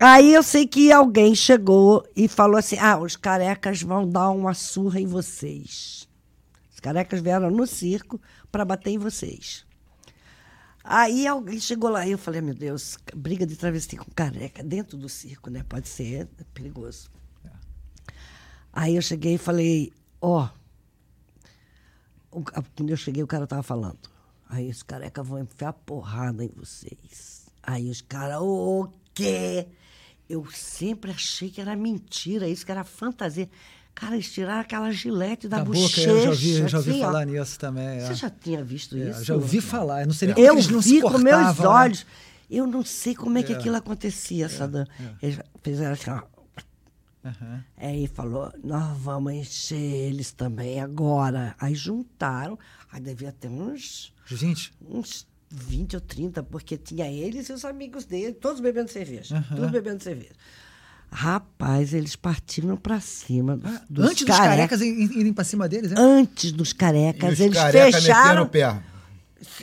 Aí 0.00 0.32
eu 0.32 0.42
sei 0.42 0.66
que 0.66 0.90
alguém 0.90 1.34
chegou 1.34 2.06
e 2.16 2.26
falou 2.26 2.56
assim: 2.56 2.78
ah, 2.78 2.96
os 2.96 3.16
carecas 3.16 3.82
vão 3.82 4.08
dar 4.08 4.30
uma 4.30 4.54
surra 4.54 4.98
em 4.98 5.06
vocês. 5.06 6.08
Os 6.72 6.80
carecas 6.80 7.20
vieram 7.20 7.50
no 7.50 7.66
circo 7.66 8.18
para 8.50 8.64
bater 8.64 8.92
em 8.92 8.98
vocês. 8.98 9.63
Aí 10.84 11.26
alguém 11.26 11.58
chegou 11.58 11.88
lá 11.90 12.06
e 12.06 12.12
eu 12.12 12.18
falei, 12.18 12.40
meu 12.42 12.54
Deus, 12.54 12.98
briga 13.14 13.46
de 13.46 13.56
travesti 13.56 13.96
com 13.96 14.10
careca 14.12 14.62
dentro 14.62 14.98
do 14.98 15.08
circo, 15.08 15.48
né? 15.50 15.64
Pode 15.66 15.88
ser 15.88 16.28
é 16.38 16.44
perigoso. 16.52 17.10
Aí 18.72 18.96
eu 18.96 19.02
cheguei 19.02 19.34
e 19.34 19.38
falei, 19.38 19.92
ó. 20.20 20.48
o 22.30 22.42
ca- 22.42 22.62
Quando 22.76 22.90
eu 22.90 22.96
cheguei, 22.96 23.22
o 23.22 23.26
cara 23.26 23.46
tava 23.46 23.62
falando. 23.62 23.98
Aí 24.48 24.68
os 24.68 24.82
carecas 24.82 25.26
vão 25.26 25.38
enfiar 25.40 25.72
porrada 25.72 26.44
em 26.44 26.48
vocês. 26.48 27.46
Aí 27.62 27.88
os 27.90 28.00
caras, 28.02 28.38
o 28.40 28.88
quê? 29.14 29.68
Eu 30.28 30.44
sempre 30.50 31.10
achei 31.10 31.50
que 31.50 31.60
era 31.60 31.76
mentira, 31.76 32.48
isso 32.48 32.64
que 32.64 32.72
era 32.72 32.84
fantasia. 32.84 33.48
Cara, 33.94 34.14
eles 34.16 34.32
tiraram 34.32 34.60
aquela 34.60 34.90
gilete 34.90 35.46
da, 35.48 35.58
Da 35.58 35.64
boca, 35.64 35.78
bochecha. 35.78 36.10
eu 36.10 36.22
já 36.24 36.30
ouvi, 36.30 36.68
já 36.68 36.78
ouvi 36.78 36.90
assim, 36.90 37.00
ó. 37.02 37.04
falar 37.06 37.24
nisso 37.26 37.58
também. 37.58 37.86
é. 37.86 38.00
Você 38.06 38.14
já 38.14 38.30
tinha 38.30 38.64
visto 38.64 38.96
É, 38.96 39.10
isso? 39.10 39.24
já 39.24 39.34
ouvi 39.34 39.60
falar. 39.60 40.00
Eu 40.02 40.06
não 40.08 40.14
sei 40.14 40.26
nem 40.26 40.34
como 40.34 40.46
Eu 40.46 40.54
eles 40.54 40.68
não 40.68 40.82
se 40.82 40.94
vi 40.94 41.00
com 41.00 41.18
meus 41.18 41.58
né? 41.58 41.66
olhos. 41.66 42.06
Eu 42.50 42.66
não 42.66 42.84
sei 42.84 43.14
como 43.14 43.38
é 43.38 43.42
que 43.42 43.52
aquilo 43.52 43.76
acontecia, 43.76 44.48
dan- 44.48 44.86
Eles 45.22 45.38
fizeram 45.62 45.92
assim, 45.92 46.10
ó. 46.10 46.22
Aham. 47.24 47.64
Aí 47.78 48.06
falou, 48.06 48.52
nós 48.62 48.98
vamos 48.98 49.32
encher 49.32 49.76
eles 49.80 50.30
também 50.32 50.80
agora. 50.80 51.54
Aí 51.58 51.74
juntaram, 51.74 52.58
aí 52.92 53.00
devia 53.00 53.32
ter 53.32 53.48
uns, 53.48 54.12
Gente, 54.26 54.72
uns 54.90 55.26
20 55.50 55.94
ou 55.94 56.00
30, 56.02 56.42
porque 56.42 56.76
tinha 56.76 57.10
eles 57.10 57.48
e 57.48 57.52
os 57.52 57.64
amigos 57.64 58.04
dele, 58.04 58.34
todos 58.34 58.60
bebendo 58.60 58.90
cerveja. 58.90 59.36
Aham. 59.38 59.56
Todos 59.56 59.70
bebendo 59.70 60.02
cerveja. 60.02 60.32
Rapaz, 61.16 61.94
eles 61.94 62.16
partiram 62.16 62.76
pra 62.76 62.98
cima 62.98 63.56
dos, 63.56 63.70
dos 63.88 64.04
Ah, 64.04 64.08
antes 64.10 64.24
dos 64.26 64.36
carecas. 64.36 64.48
carecas 64.56 64.80
ir- 64.80 65.16
irem 65.20 65.32
pra 65.32 65.44
cima 65.44 65.68
deles, 65.68 65.92
né? 65.92 65.96
Antes 65.96 66.50
dos 66.50 66.72
carecas, 66.72 67.38
eles 67.38 67.54
careca 67.56 68.00
fecharam. 68.00 68.50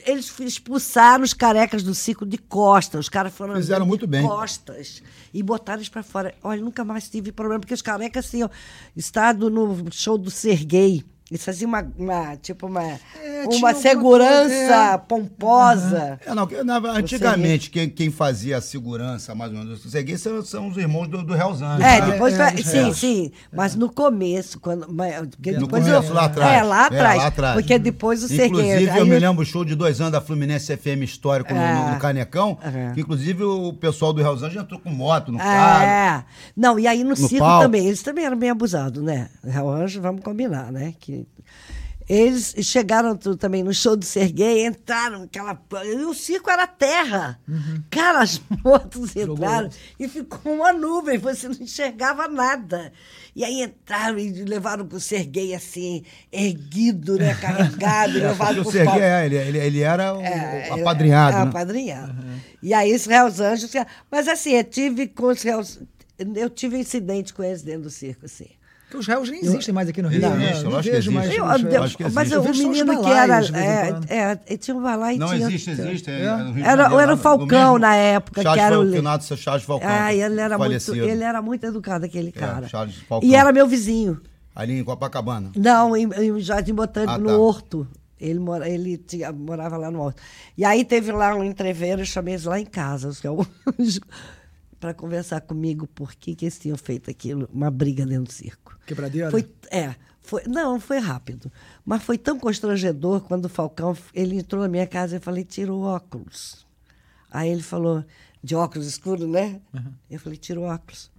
Eles 0.05 0.31
expulsaram 0.39 1.25
os 1.25 1.33
carecas 1.33 1.83
do 1.83 1.93
circo 1.93 2.25
de 2.25 2.37
costas. 2.37 3.01
Os 3.01 3.09
caras 3.09 3.33
foram 3.33 3.55
Fizeram 3.55 3.85
muito 3.85 4.05
de 4.07 4.11
bem. 4.11 4.21
costas 4.25 5.03
e 5.33 5.43
botaram 5.43 5.79
eles 5.79 5.89
pra 5.89 6.03
fora. 6.03 6.33
Olha, 6.41 6.61
nunca 6.61 6.85
mais 6.85 7.09
tive 7.09 7.33
problema, 7.33 7.59
porque 7.59 7.73
os 7.73 7.81
carecas 7.81 8.29
tinham 8.29 8.49
estado 8.95 9.49
no 9.49 9.91
show 9.91 10.17
do 10.17 10.31
Serguei. 10.31 11.03
Eles 11.31 11.45
faziam 11.45 11.69
uma, 11.69 11.87
uma, 11.97 12.35
tipo, 12.35 12.67
uma, 12.67 12.83
É, 12.83 13.45
uma 13.47 13.73
segurança 13.73 14.49
coisa, 14.49 14.93
é. 14.93 14.97
pomposa. 14.97 16.19
É, 16.25 16.33
não, 16.35 16.45
na- 16.65 16.91
antigamente, 16.91 17.69
quem, 17.69 17.89
quem 17.89 18.11
fazia 18.11 18.57
a 18.57 18.61
segurança, 18.61 19.33
mais 19.33 19.49
ou 19.53 19.59
menos, 19.59 19.85
os 19.85 19.91
ceguês 19.91 20.21
são, 20.21 20.43
são 20.43 20.67
os 20.67 20.75
irmãos 20.75 21.07
do, 21.07 21.23
do 21.23 21.33
Hells 21.33 21.63
Angels. 21.63 21.81
É, 21.85 22.01
né? 22.01 22.11
depois 22.11 22.33
é, 22.33 22.37
vai- 22.37 22.53
é, 22.53 22.57
sim, 22.57 22.89
é. 22.89 22.93
sim. 22.93 23.31
Mas 23.51 23.75
no 23.75 23.89
começo, 23.89 24.59
quando. 24.59 24.87
mas- 24.91 25.25
porque 25.29 25.53
No 25.53 25.59
depois 25.61 25.85
começo, 25.85 26.09
eu- 26.09 26.13
lá 26.13 26.25
atrás. 26.25 26.51
É, 26.53 26.63
lá 26.63 26.85
atrás. 26.87 27.17
lá 27.17 27.27
atrás. 27.27 27.53
Porque 27.55 27.79
depois 27.79 28.23
o 28.23 28.27
Serguei. 28.27 28.47
Inclusive, 28.47 28.89
aí 28.89 28.99
eu 28.99 29.05
me 29.05 29.17
lembro 29.17 29.41
o 29.41 29.45
show 29.45 29.63
de 29.63 29.73
dois 29.73 30.01
anos 30.01 30.11
da 30.11 30.19
Fluminense 30.19 30.75
FM 30.75 31.03
Histórico 31.03 31.53
no- 31.53 31.59
no, 31.61 31.65
É. 31.65 31.93
no 31.93 31.99
Canecão, 31.99 32.57
É. 32.61 32.91
que 32.93 32.99
inclusive 33.01 33.41
o 33.43 33.71
pessoal 33.71 34.11
do 34.11 34.19
Hells 34.19 34.43
Angels 34.43 34.63
entrou 34.63 34.81
com 34.81 34.89
moto 34.89 35.31
no 35.31 35.37
carro. 35.37 35.83
É. 35.85 36.25
Não, 36.57 36.77
e 36.77 36.87
aí 36.87 37.05
no, 37.05 37.15
circo 37.15 37.37
palco. 37.39 37.63
também, 37.63 37.85
eles 37.87 38.03
também 38.03 38.25
eram 38.25 38.37
bem 38.37 38.49
abusados, 38.49 39.01
né? 39.01 39.29
Real 39.41 39.69
Anjo, 39.69 40.01
vamos 40.01 40.21
combinar, 40.21 40.71
né? 40.73 40.93
Que 40.99 41.20
eles 42.13 42.53
chegaram 42.63 43.15
também 43.15 43.63
no 43.63 43.73
show 43.73 43.95
do 43.95 44.03
Serguei, 44.03 44.65
entraram 44.65 45.23
aquela. 45.23 45.57
E 45.85 45.95
o 46.03 46.13
circo 46.13 46.49
era 46.49 46.67
terra. 46.67 47.39
Cara, 47.89 48.19
as 48.19 48.41
motos 48.65 49.15
entraram 49.15 49.69
e 49.97 50.09
ficou 50.09 50.55
uma 50.55 50.73
nuvem, 50.73 51.17
você 51.17 51.47
não 51.47 51.55
enxergava 51.55 52.27
nada. 52.27 52.91
E 53.33 53.45
aí 53.45 53.63
entraram 53.63 54.19
e 54.19 54.29
levaram 54.43 54.85
pro 54.85 54.99
Serguei 54.99 55.55
assim, 55.55 56.03
erguido, 56.29 57.17
né? 57.17 57.33
Carregado, 57.35 58.17
É, 58.19 58.27
levaram 58.27 58.61
pro 58.61 58.71
Serguei, 58.73 59.01
é, 59.01 59.25
ele, 59.25 59.37
ele, 59.37 59.57
ele 59.59 59.79
era 59.79 60.13
o, 60.13 60.21
É, 60.21 60.69
apadrinhado, 60.69 61.37
é, 61.37 61.39
né? 61.39 61.49
apadrinhado. 61.49 62.25
E 62.61 62.73
aí 62.73 62.93
os 62.93 63.05
Réus 63.05 63.39
Anjos. 63.39 63.71
Mas 64.11 64.27
assim, 64.27 64.51
eu 64.51 64.65
tive 64.65 65.07
com 65.07 65.27
os 65.27 65.41
Réus. 65.41 65.79
Eu 66.35 66.49
tive 66.49 66.77
incidente 66.77 67.33
com 67.33 67.41
eles 67.41 67.61
dentro 67.61 67.83
do 67.83 67.89
circo, 67.89 68.25
assim. 68.25 68.49
Porque 68.91 68.97
os 68.97 69.07
réus 69.07 69.29
nem 69.29 69.39
existem 69.39 69.73
mais 69.73 69.87
aqui 69.87 70.01
no 70.01 70.09
Rio. 70.09 70.19
Não, 70.19 70.35
né? 70.35 70.49
existe, 70.49 70.63
não 70.65 70.81
que 70.81 70.91
vejo 70.91 71.11
mais. 71.13 71.33
Eu, 71.33 71.45
os 71.45 71.63
eu 71.63 71.83
acho 71.83 71.97
que 71.97 72.03
mas 72.09 72.15
existe. 72.31 72.33
o 72.37 72.45
Eu 72.45 72.51
os 72.51 72.57
menino 72.59 73.01
que 73.01 73.09
era. 73.09 73.37
É, 73.57 73.91
quando. 73.91 74.11
é, 74.11 74.57
tinha 74.57 74.75
um 74.75 74.81
balai 74.81 75.15
e 75.15 75.17
Não 75.17 75.27
tinha. 75.29 75.47
existe, 75.47 75.69
existe. 75.71 76.11
é, 76.11 76.23
É. 76.25 76.35
no 76.35 76.59
Era- 76.59 76.83
era 77.01 77.13
o 77.13 77.15
no 77.15 77.21
Falcão 77.21 77.77
na 77.79 77.95
época, 77.95 78.41
Charles 78.43 78.59
que 78.61 78.65
era 78.67 78.75
foi 78.75 78.85
o- 78.85 78.89
o 78.89 78.93
finado 78.93 79.23
Charles 79.37 79.63
Falcão. 79.63 79.87
Ah, 79.89 80.13
ele 80.13 80.41
era, 80.41 80.57
muito, 80.57 80.93
ele 80.95 81.23
era 81.23 81.41
muito 81.41 81.65
educado, 81.65 82.03
aquele 82.05 82.33
cara. 82.33 82.67
Charles 82.67 82.97
Falcão. 83.07 83.29
e 83.29 83.33
era 83.33 83.53
meu 83.53 83.65
vizinho. 83.65 84.19
Ali 84.53 84.77
em 84.79 84.83
Copacabana. 84.83 85.51
Não, 85.55 85.95
em, 85.95 86.09
em 86.09 86.39
Jardim 86.41 86.73
Botânico, 86.73 87.13
Ah, 87.13 87.17
no 87.17 87.27
tá. 87.29 87.37
Horto. 87.37 87.87
Ele, 88.19 88.39
mora, 88.39 88.67
ele 88.69 88.97
tinha- 88.97 89.31
morava 89.31 89.77
lá 89.77 89.89
no 89.89 90.01
Horto. 90.01 90.21
E 90.57 90.65
aí 90.65 90.83
teve 90.83 91.13
lá 91.13 91.33
um 91.33 91.45
entreveiro, 91.45 92.01
eu 92.01 92.05
chamei 92.05 92.33
eles 92.33 92.43
lá 92.45 92.59
em 92.59 92.65
casa, 92.65 93.07
para 94.81 94.95
conversar 94.95 95.41
comigo 95.41 95.85
por 95.85 96.15
que, 96.15 96.35
que 96.35 96.45
eles 96.45 96.57
tinham 96.57 96.75
feito 96.75 97.09
aquilo, 97.09 97.47
uma 97.53 97.69
briga 97.69 98.03
dentro 98.03 98.23
do 98.23 98.33
circo. 98.33 98.75
Quebradeira? 98.87 99.29
Foi, 99.29 99.47
é, 99.69 99.95
foi, 100.23 100.43
não, 100.47 100.79
foi 100.79 100.97
rápido. 100.97 101.51
Mas 101.85 102.01
foi 102.01 102.17
tão 102.17 102.39
constrangedor 102.39 103.21
quando 103.21 103.45
o 103.45 103.49
Falcão, 103.49 103.95
ele 104.11 104.37
entrou 104.37 104.59
na 104.59 104.67
minha 104.67 104.87
casa 104.87 105.15
e 105.15 105.17
eu 105.17 105.21
falei, 105.21 105.45
tira 105.45 105.71
o 105.71 105.81
óculos. 105.81 106.65
Aí 107.29 107.49
ele 107.51 107.61
falou, 107.61 108.03
de 108.43 108.55
óculos 108.55 108.87
escuros, 108.87 109.29
né? 109.29 109.61
Eu 110.09 110.19
falei, 110.19 110.37
tira 110.37 110.59
o 110.59 110.63
óculos. 110.63 111.11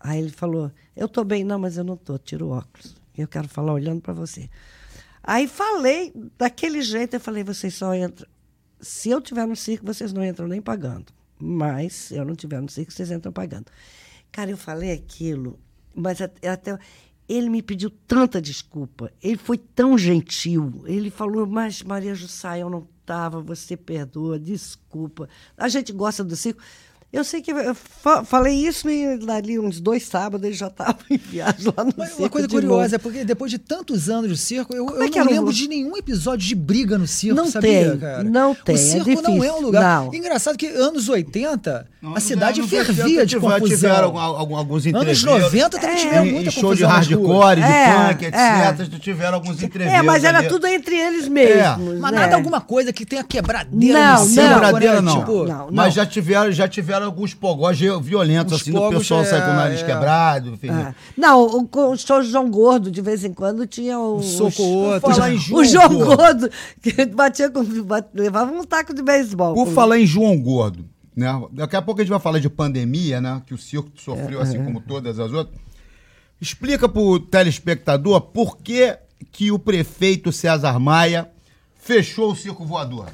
Aí 0.00 0.18
ele 0.18 0.30
falou, 0.30 0.72
eu 0.96 1.08
tô 1.08 1.22
bem, 1.22 1.44
não, 1.44 1.58
mas 1.58 1.76
eu 1.76 1.84
não 1.84 1.96
tô, 1.96 2.18
tira 2.18 2.44
o 2.44 2.50
óculos. 2.50 2.96
Eu 3.16 3.28
quero 3.28 3.48
falar 3.48 3.72
olhando 3.72 4.00
para 4.00 4.12
você. 4.12 4.50
Aí 5.22 5.46
falei 5.46 6.12
daquele 6.36 6.82
jeito, 6.82 7.14
eu 7.14 7.20
falei, 7.20 7.44
vocês 7.44 7.74
só 7.74 7.94
entram. 7.94 8.28
Se 8.80 9.08
eu 9.08 9.20
tiver 9.20 9.46
no 9.46 9.54
circo, 9.54 9.86
vocês 9.86 10.12
não 10.12 10.24
entram 10.24 10.48
nem 10.48 10.60
pagando. 10.60 11.12
Mas 11.40 12.10
eu 12.10 12.24
não 12.24 12.34
tiver 12.34 12.60
no 12.60 12.68
circo, 12.68 12.92
vocês 12.92 13.10
entram 13.10 13.32
pagando. 13.32 13.66
Cara, 14.32 14.50
eu 14.50 14.56
falei 14.56 14.92
aquilo, 14.92 15.58
mas 15.94 16.20
até, 16.20 16.48
até- 16.48 16.78
ele 17.28 17.48
me 17.50 17.62
pediu 17.62 17.90
tanta 17.90 18.40
desculpa. 18.40 19.12
Ele 19.22 19.36
foi 19.36 19.58
tão 19.58 19.96
gentil. 19.98 20.82
Ele 20.86 21.10
falou, 21.10 21.46
mas 21.46 21.82
Maria 21.82 22.14
Jussá, 22.14 22.58
eu 22.58 22.70
não 22.70 22.86
estava, 23.00 23.40
você 23.40 23.76
perdoa, 23.76 24.38
desculpa. 24.38 25.28
A 25.56 25.68
gente 25.68 25.92
gosta 25.92 26.24
do 26.24 26.34
circo. 26.36 26.60
Eu 27.10 27.24
sei 27.24 27.40
que 27.40 27.50
eu 27.50 27.74
fa- 27.74 28.22
falei 28.22 28.54
isso 28.54 28.86
e 28.90 29.16
dali 29.16 29.58
uns 29.58 29.80
dois 29.80 30.02
sábados 30.04 30.44
ele 30.46 30.54
já 30.54 30.66
estava 30.66 30.98
em 31.08 31.16
viagem 31.16 31.72
lá 31.74 31.82
no 31.82 31.92
Mas 31.96 32.08
circo. 32.08 32.22
uma 32.22 32.28
coisa 32.28 32.46
curiosa 32.48 32.96
é 32.96 32.98
porque 32.98 33.24
depois 33.24 33.50
de 33.50 33.56
tantos 33.58 34.10
anos 34.10 34.30
de 34.30 34.36
circo, 34.36 34.76
eu, 34.76 34.86
eu 34.90 35.02
é 35.02 35.08
não 35.08 35.22
o- 35.24 35.30
lembro 35.30 35.52
de 35.52 35.66
nenhum 35.68 35.96
episódio 35.96 36.46
de 36.46 36.54
briga 36.54 36.98
no 36.98 37.06
circo, 37.06 37.34
Não 37.34 37.46
sabia, 37.50 37.92
tem, 37.92 37.98
cara? 37.98 38.22
não 38.24 38.54
tem, 38.54 38.74
O 38.74 38.78
é 38.78 38.80
circo 38.82 39.22
não 39.22 39.42
é 39.42 39.50
um 39.50 39.60
lugar. 39.60 40.04
não. 40.04 40.14
Engraçado 40.14 40.58
que 40.58 40.66
anos 40.66 41.08
80, 41.08 41.86
Não, 42.00 42.14
a 42.16 42.20
cidade 42.20 42.60
anos 42.60 42.70
fervia 42.70 43.04
80 43.04 43.26
de 43.26 43.34
tiveram- 43.34 43.54
confusão. 43.60 43.76
Tiveram 43.90 44.04
algum- 44.04 44.18
algum- 44.20 44.56
alguns 44.56 44.86
Anos 44.86 44.86
entreveiros. 44.86 45.24
90 45.24 45.78
também 45.80 45.96
É. 45.96 45.98
tiveram 45.98 46.26
muita 46.26 46.50
show 46.52 46.74
de 46.74 46.82
confusão 46.84 46.88
nas 46.88 47.06
ruas. 47.08 47.28
hardcore, 47.28 47.56
de 47.56 47.62
É, 47.62 48.08
punk, 48.08 48.24
é. 48.24 48.28
etc. 48.84 49.00
Tiveram 49.00 49.34
alguns 49.34 49.62
entreveiros. 49.62 49.98
É, 49.98 50.02
mas 50.02 50.22
era 50.24 50.38
ali. 50.38 50.48
tudo 50.48 50.66
entre 50.68 50.94
eles 50.96 51.26
mesmos. 51.26 51.98
Mas 51.98 52.12
né? 52.12 52.18
nada 52.20 52.36
alguma 52.36 52.60
coisa 52.60 52.92
que 52.92 53.04
tenha 53.04 53.24
quebradeira 53.24 53.98
Não, 54.14 54.24
no 54.28 54.34
não. 54.34 54.48
Quebradeira 54.48 55.02
não. 55.02 55.18
Tipo, 55.18 55.44
Não. 55.44 55.68
Mas 55.72 55.94
já 55.94 56.06
tiveram, 56.06 56.52
já 56.52 56.68
tiveram 56.68 57.06
alguns 57.06 57.34
pogós 57.34 57.76
violentos, 57.78 58.52
Uns 58.54 58.60
assim, 58.62 58.70
do 58.72 58.88
pessoal 58.90 59.24
sair 59.24 59.42
com 59.42 59.48
o 59.48 59.52
é, 59.52 59.56
nariz 59.56 59.80
é. 59.80 59.84
quebrado, 59.84 60.50
enfim. 60.50 60.68
Ah. 60.70 60.94
Não, 61.16 61.42
o, 61.42 61.68
o 61.90 61.96
show 61.96 62.22
de 62.22 62.30
João 62.30 62.48
Gordo, 62.48 62.92
de 62.92 63.00
vez 63.02 63.24
em 63.24 63.32
quando, 63.32 63.66
tinha 63.66 63.98
o. 63.98 64.18
Um 64.18 64.22
soco 64.22 64.62
outro. 64.62 65.10
Falar 65.10 65.32
em 65.32 65.36
O 65.50 65.64
João 65.64 65.88
Gordo. 65.98 66.48
Que 66.80 67.06
batia 67.06 67.50
com. 67.50 67.64
levava 68.14 68.52
um 68.52 68.62
taco 68.62 68.94
de 68.94 69.02
beisebol. 69.02 69.54
Por 69.54 69.66
falar 69.68 69.98
em 69.98 70.06
João 70.06 70.38
Gordo, 70.40 70.84
né? 71.18 71.28
Daqui 71.52 71.74
a 71.76 71.82
pouco 71.82 72.00
a 72.00 72.04
gente 72.04 72.10
vai 72.10 72.20
falar 72.20 72.38
de 72.38 72.48
pandemia, 72.48 73.20
né? 73.20 73.42
Que 73.46 73.52
o 73.54 73.58
circo 73.58 73.90
É, 73.96 74.00
sofreu, 74.00 74.40
assim 74.40 74.62
como 74.64 74.80
todas 74.80 75.18
as 75.18 75.32
outras. 75.32 75.58
Explica 76.40 76.88
pro 76.88 77.18
telespectador 77.18 78.20
por 78.20 78.58
que, 78.58 78.96
que 79.32 79.50
o 79.50 79.58
prefeito 79.58 80.30
César 80.30 80.78
Maia 80.78 81.28
fechou 81.74 82.30
o 82.32 82.36
circo 82.36 82.64
voador. 82.64 83.08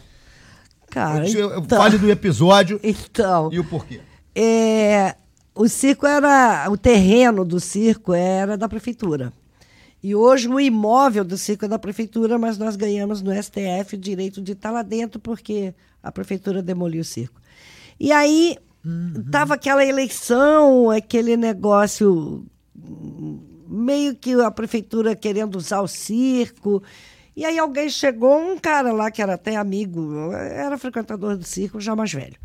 Cara, 0.90 1.28
Eu- 1.28 1.58
então, 1.58 1.78
Fale 1.78 1.98
do 1.98 2.10
episódio 2.10 2.78
então 2.84 3.50
e 3.52 3.58
o 3.58 3.64
porquê. 3.64 4.00
é, 4.34 5.16
o 5.54 5.66
circo 5.68 6.06
era. 6.06 6.68
O 6.70 6.76
terreno 6.76 7.44
do 7.44 7.58
circo 7.58 8.12
era 8.12 8.56
da 8.56 8.68
prefeitura. 8.68 9.32
E 10.02 10.14
hoje 10.14 10.46
o 10.48 10.60
imóvel 10.60 11.24
do 11.24 11.38
circo 11.38 11.64
é 11.64 11.68
da 11.68 11.78
prefeitura, 11.78 12.38
mas 12.38 12.58
nós 12.58 12.76
ganhamos 12.76 13.22
no 13.22 13.32
STF 13.32 13.94
o 13.94 13.98
direito 13.98 14.42
de 14.42 14.52
estar 14.52 14.70
lá 14.70 14.82
dentro 14.82 15.18
porque 15.18 15.72
a 16.02 16.12
prefeitura 16.12 16.62
demoliu 16.62 17.00
o 17.00 17.04
circo. 17.04 17.40
E 17.98 18.12
aí 18.12 18.56
estava 19.24 19.54
aquela 19.54 19.84
eleição, 19.84 20.90
aquele 20.90 21.36
negócio 21.36 22.44
meio 23.68 24.14
que 24.14 24.34
a 24.40 24.50
prefeitura 24.50 25.14
querendo 25.16 25.56
usar 25.56 25.80
o 25.80 25.88
circo. 25.88 26.82
E 27.36 27.44
aí 27.44 27.58
alguém 27.58 27.88
chegou, 27.88 28.38
um 28.38 28.58
cara 28.58 28.92
lá 28.92 29.10
que 29.10 29.20
era 29.20 29.34
até 29.34 29.56
amigo, 29.56 30.32
era 30.32 30.78
frequentador 30.78 31.36
do 31.36 31.44
circo, 31.44 31.80
já 31.80 31.96
mais 31.96 32.12
velho, 32.12 32.36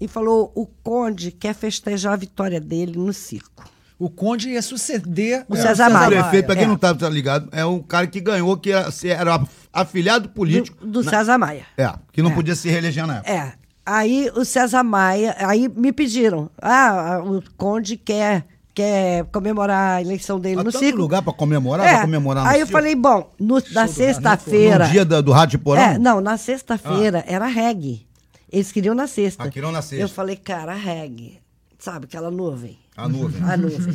e 0.00 0.08
falou: 0.08 0.50
o 0.54 0.66
Conde 0.66 1.30
quer 1.30 1.54
festejar 1.54 2.14
a 2.14 2.16
vitória 2.16 2.60
dele 2.60 2.98
no 2.98 3.12
circo. 3.12 3.64
O 3.96 4.10
Conde 4.10 4.50
ia 4.50 4.60
suceder 4.60 5.46
O 5.48 5.54
César 5.54 5.88
Maia. 5.88 6.08
O 6.08 6.10
prefeito, 6.22 6.46
pra 6.46 6.56
quem 6.56 6.64
É. 6.64 6.66
não 6.66 6.76
tá 6.76 6.92
ligado, 7.08 7.48
é 7.52 7.64
um 7.64 7.80
cara 7.80 8.08
que 8.08 8.20
ganhou, 8.20 8.56
que 8.56 8.72
era, 8.72 8.88
era 9.04 9.40
afiliado 9.72 10.28
político. 10.30 10.84
Do, 10.84 10.90
do 10.90 11.02
na- 11.04 11.10
César 11.10 11.38
Maia. 11.38 11.64
É, 11.78 11.92
que 12.12 12.20
não 12.20 12.32
É. 12.32 12.34
podia 12.34 12.56
se 12.56 12.68
reeleger 12.68 13.06
na 13.06 13.18
época. 13.18 13.30
É. 13.32 13.52
Aí 13.86 14.30
o 14.34 14.44
César 14.44 14.82
Maia, 14.82 15.36
aí 15.38 15.68
me 15.68 15.92
pediram, 15.92 16.48
ah, 16.60 17.20
o 17.24 17.42
Conde 17.56 17.96
quer, 17.98 18.46
quer 18.74 19.24
comemorar 19.26 19.98
a 19.98 20.00
eleição 20.00 20.40
dele 20.40 20.60
Há 20.60 20.64
no 20.64 20.72
circo. 20.72 20.98
lugar 20.98 21.20
pra 21.20 21.32
comemorar, 21.34 21.86
É. 21.86 22.00
comemorar 22.00 22.46
Aí 22.46 22.60
eu 22.60 22.66
circo. 22.66 22.72
falei, 22.80 22.94
bom, 22.94 23.30
no- 23.38 23.62
na 23.72 23.86
sexta-feira. 23.86 24.86
No 24.86 24.90
dia 24.90 25.04
da- 25.04 25.20
do 25.20 25.32
Rádio 25.32 25.58
de 25.58 25.64
Porão? 25.64 25.82
É, 25.82 25.98
não, 25.98 26.20
na 26.20 26.38
sexta-feira 26.38 27.22
era 27.26 27.46
reggae. 27.46 28.06
Eles 28.50 28.72
queriam 28.72 28.94
na 28.94 29.06
sexta. 29.06 29.44
Ah, 29.44 29.50
queriam 29.50 29.70
na 29.72 29.82
sexta. 29.82 30.02
Eu 30.04 30.08
falei, 30.08 30.36
cara, 30.36 30.72
reggae. 30.74 31.38
Sabe, 31.78 32.06
aquela 32.06 32.30
nuvem. 32.30 32.78
A 32.96 33.08
nuvem. 33.08 33.42
A 33.42 33.56
nuvem. 33.56 33.94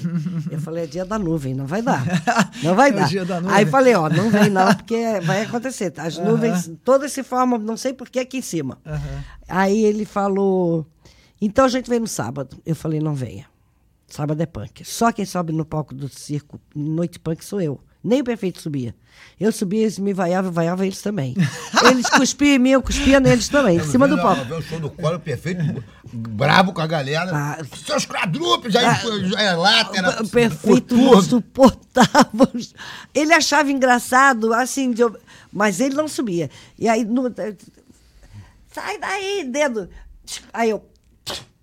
Eu 0.51 0.59
falei, 0.59 0.83
é 0.83 0.87
dia 0.87 1.05
da 1.05 1.17
nuvem, 1.17 1.53
não 1.53 1.65
vai 1.65 1.81
dar. 1.81 2.03
Não 2.61 2.75
vai 2.75 2.89
É 2.89 2.93
dar. 2.93 3.07
dia 3.07 3.23
da 3.23 3.39
nuvem. 3.39 3.55
Aí 3.55 3.65
falei, 3.65 3.95
ó, 3.95 4.09
não 4.09 4.29
vem 4.29 4.49
não, 4.49 4.75
porque 4.75 5.21
vai 5.23 5.43
acontecer. 5.43 5.93
As 5.97 6.17
nuvens 6.17 6.69
todas 6.83 7.11
se 7.13 7.23
formam, 7.23 7.57
não 7.59 7.77
sei 7.77 7.93
por 7.93 8.09
que 8.09 8.19
aqui 8.19 8.37
em 8.39 8.41
cima. 8.41 8.77
Aham. 8.85 9.23
Aí 9.47 9.85
ele 9.85 10.03
falou, 10.03 10.85
então 11.39 11.63
a 11.63 11.69
gente 11.69 11.89
vem 11.89 11.99
no 12.01 12.07
sábado. 12.07 12.57
Eu 12.65 12.75
falei, 12.75 12.99
não 12.99 13.15
venha. 13.15 13.45
Sábado 14.07 14.41
é 14.41 14.45
punk. 14.45 14.83
Só 14.83 15.11
quem 15.13 15.25
sobe 15.25 15.53
no 15.53 15.63
palco 15.63 15.93
do 15.95 16.09
circo, 16.09 16.59
noite 16.75 17.19
punk, 17.19 17.45
sou 17.45 17.61
eu. 17.61 17.79
Nem 18.03 18.21
o 18.21 18.23
prefeito 18.23 18.61
subia. 18.61 18.95
Eu 19.39 19.51
subia, 19.51 19.81
eles 19.81 19.99
me 19.99 20.13
vaiavam, 20.13 20.51
vaiava 20.51 20.85
eles 20.85 21.01
também. 21.01 21.35
Eles 21.89 22.09
cuspiam 22.09 22.55
em 22.55 22.59
mim, 22.59 22.69
eu 22.71 22.81
cuspia 22.81 23.19
neles 23.19 23.47
também, 23.49 23.77
em 23.77 23.83
cima 23.83 24.07
do 24.07 24.17
palco. 24.17 24.43
Vê 24.45 24.53
o 24.53 24.61
show 24.61 24.79
do 24.79 24.89
Collor 24.89 25.19
perfeito, 25.19 25.83
brabo 26.13 26.71
com 26.73 26.81
a 26.81 26.87
galera. 26.87 27.31
Ah. 27.33 27.57
Seus 27.85 28.05
quadrúpedes, 28.05 28.75
aí 28.75 29.29
já 29.29 29.41
é 29.41 29.53
lata, 29.55 29.97
era 29.97 30.23
O 30.23 30.27
perfeito 30.29 30.95
não 30.95 31.21
suportava. 31.21 32.49
Ele 33.13 33.33
achava 33.33 33.71
engraçado, 33.71 34.53
assim, 34.53 34.93
eu- 34.97 35.17
mas 35.51 35.79
ele 35.81 35.95
não 35.95 36.07
subia. 36.07 36.49
E 36.77 36.87
aí, 36.87 37.03
no- 37.03 37.33
sai 38.73 38.97
daí, 38.99 39.43
dedo. 39.45 39.89
Aí 40.53 40.69
eu, 40.69 40.83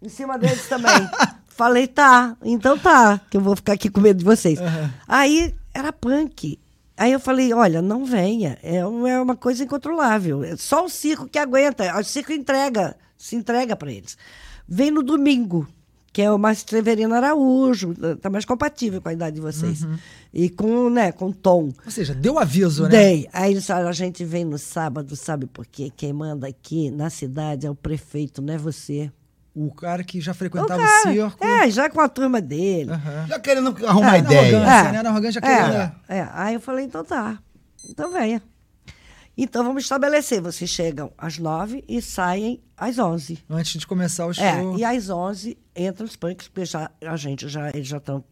em 0.03 0.09
cima 0.09 0.39
deles 0.39 0.67
também. 0.69 0.93
Falei, 1.49 1.87
tá, 1.87 2.37
então 2.45 2.77
tá, 2.79 3.19
que 3.31 3.37
eu 3.39 3.41
vou 3.41 3.57
ficar 3.57 3.73
aqui 3.73 3.89
com 3.89 3.99
medo 4.01 4.19
de 4.19 4.25
vocês. 4.27 4.59
Aí 5.09 5.55
era 5.77 5.93
punk. 5.93 6.59
Aí 6.97 7.13
eu 7.13 7.21
falei, 7.21 7.53
olha, 7.53 7.83
não 7.83 8.07
venha, 8.07 8.59
é 8.63 8.77
é 8.77 9.21
uma 9.21 9.37
coisa 9.37 9.63
incontrolável. 9.63 10.43
É 10.43 10.57
só 10.57 10.85
o 10.85 10.89
circo 10.89 11.29
que 11.29 11.39
aguenta, 11.39 11.95
o 11.99 12.03
circo 12.03 12.33
entrega, 12.33 12.97
se 13.19 13.37
entrega 13.37 13.77
para 13.77 13.93
eles. 13.93 14.17
Vem 14.67 14.91
no 14.91 15.03
domingo, 15.03 15.69
que 16.11 16.23
é 16.23 16.33
o 16.33 16.39
Márcio 16.39 16.67
Severino 16.67 17.15
Araújo, 17.15 17.95
tá 18.23 18.31
mais 18.31 18.47
compatível 18.47 19.03
com 19.03 19.11
a 19.11 19.13
idade 19.13 19.37
de 19.37 19.43
vocês. 19.43 19.87
E 20.33 20.49
com, 20.49 20.89
né, 20.89 21.13
com 21.13 21.31
tom. 21.31 21.71
Ou 21.85 21.91
seja, 21.91 22.15
deu 22.15 22.39
aviso, 22.39 22.85
né? 22.85 22.89
Dei. 22.89 23.29
Aí 23.33 23.53
eles 23.53 23.67
falaram, 23.67 23.91
a 23.91 23.93
gente 23.93 24.25
vem 24.25 24.45
no 24.45 24.59
sábado, 24.59 25.15
sabe 25.15 25.47
por 25.47 25.67
quê? 25.67 25.93
Quem 25.95 26.15
manda 26.15 26.49
aqui 26.49 26.91
na 26.91 27.11
cidade 27.11 27.67
é 27.67 27.71
o 27.71 27.75
prefeito, 27.75 28.41
não 28.41 28.55
é 28.55 28.59
você. 28.59 29.13
O 29.59 29.73
cara 29.75 30.05
que 30.05 30.21
já 30.21 30.33
O 30.33 30.35
frequentava 30.35 30.83
o, 30.83 30.85
cara, 30.87 31.03
circo. 31.15 31.43
É, 31.43 31.71
já 31.71 31.89
com 31.89 31.99
a 32.01 32.09
turma 32.11 32.43
dele. 32.43 32.91
Aham. 32.91 33.27
Já 33.27 33.41
querendo 33.41 33.69
arrumar 33.87 34.09
É, 34.09 34.11
na 34.11 34.19
ideia. 34.19 34.57
arrogância. 34.59 34.93
né? 34.93 35.03
Na 35.03 35.09
arrogância, 35.09 35.41
querendo- 35.41 35.73
é, 35.75 35.93
é. 36.09 36.29
Aí 36.33 36.55
eu 36.55 36.61
falei, 36.61 36.85
então 36.85 37.03
tá. 37.03 37.39
Então 37.89 38.13
venha. 38.13 38.43
Então 39.35 39.65
vamos 39.65 39.83
estabelecer. 39.85 40.43
Vocês 40.43 40.69
chegam 40.69 41.11
às 41.17 41.39
nove 41.39 41.83
e 41.89 42.03
saem 42.03 42.63
às 42.77 42.99
onze. 42.99 43.39
Antes 43.49 43.81
de 43.81 43.87
começar 43.87 44.27
o 44.27 44.35
show. 44.35 44.45
É, 44.45 44.63
e 44.77 44.85
às 44.85 45.09
onze 45.09 45.57
entram 45.75 46.05
os 46.07 46.17
punks, 46.17 46.49
porque 46.49 46.67
já, 46.67 46.91
a 47.07 47.17
gente 47.17 47.49
já, 47.49 47.71
eles 47.71 47.89
já 47.89 47.97
estão. 47.97 48.23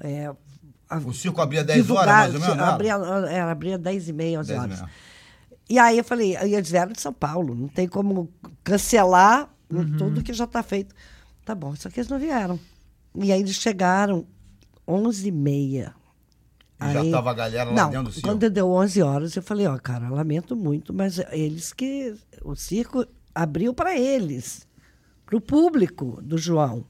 É, 0.00 0.32
O 1.04 1.12
circo 1.12 1.40
abria 1.40 1.62
10 1.62 1.88
horas, 1.90 2.06
mais 2.32 2.34
ou 2.34 2.40
menos? 2.40 2.60
Abria, 2.60 2.92
era, 3.30 3.50
abria 3.52 3.78
10 3.78 4.08
e 4.08 4.12
meia, 4.12 4.40
11 4.40 4.48
10 4.48 4.58
e 4.58 4.62
horas. 4.64 4.80
meia. 4.80 4.90
E 5.68 5.78
aí 5.78 5.98
eu 5.98 6.04
falei, 6.04 6.36
e 6.44 6.54
eles 6.54 6.70
vieram 6.70 6.92
de 6.92 7.00
São 7.00 7.12
Paulo, 7.12 7.54
não 7.54 7.66
tem 7.68 7.88
como 7.88 8.28
cancelar 8.62 9.48
Uhum. 9.70 9.96
tudo 9.96 10.22
que 10.22 10.32
já 10.32 10.44
está 10.44 10.62
feito. 10.62 10.94
Tá 11.44 11.54
bom, 11.54 11.74
só 11.76 11.88
que 11.90 12.00
eles 12.00 12.08
não 12.10 12.18
vieram. 12.18 12.58
E 13.16 13.32
aí 13.32 13.40
eles 13.40 13.56
chegaram 13.56 14.26
11 14.86 15.28
e 15.28 15.32
meia. 15.32 15.94
E 16.80 16.92
já 16.92 17.00
Aí- 17.00 17.10
tava 17.10 17.30
a 17.30 17.34
galera 17.34 17.70
lá 17.70 17.74
não, 17.76 17.90
dentro 17.90 18.04
do 18.04 18.12
circo. 18.12 18.28
Quando 18.28 18.50
deu 18.50 18.70
11 18.70 19.00
horas, 19.02 19.34
eu 19.34 19.42
falei, 19.42 19.66
ó, 19.66 19.78
cara, 19.78 20.08
lamento 20.10 20.54
muito, 20.54 20.92
mas 20.92 21.18
eles 21.30 21.72
que... 21.72 22.14
O 22.44 22.54
circo 22.54 23.06
abriu 23.34 23.72
para 23.72 23.98
eles, 23.98 24.66
para 25.24 25.36
o 25.36 25.40
público 25.40 26.20
do 26.22 26.36
João, 26.36 26.84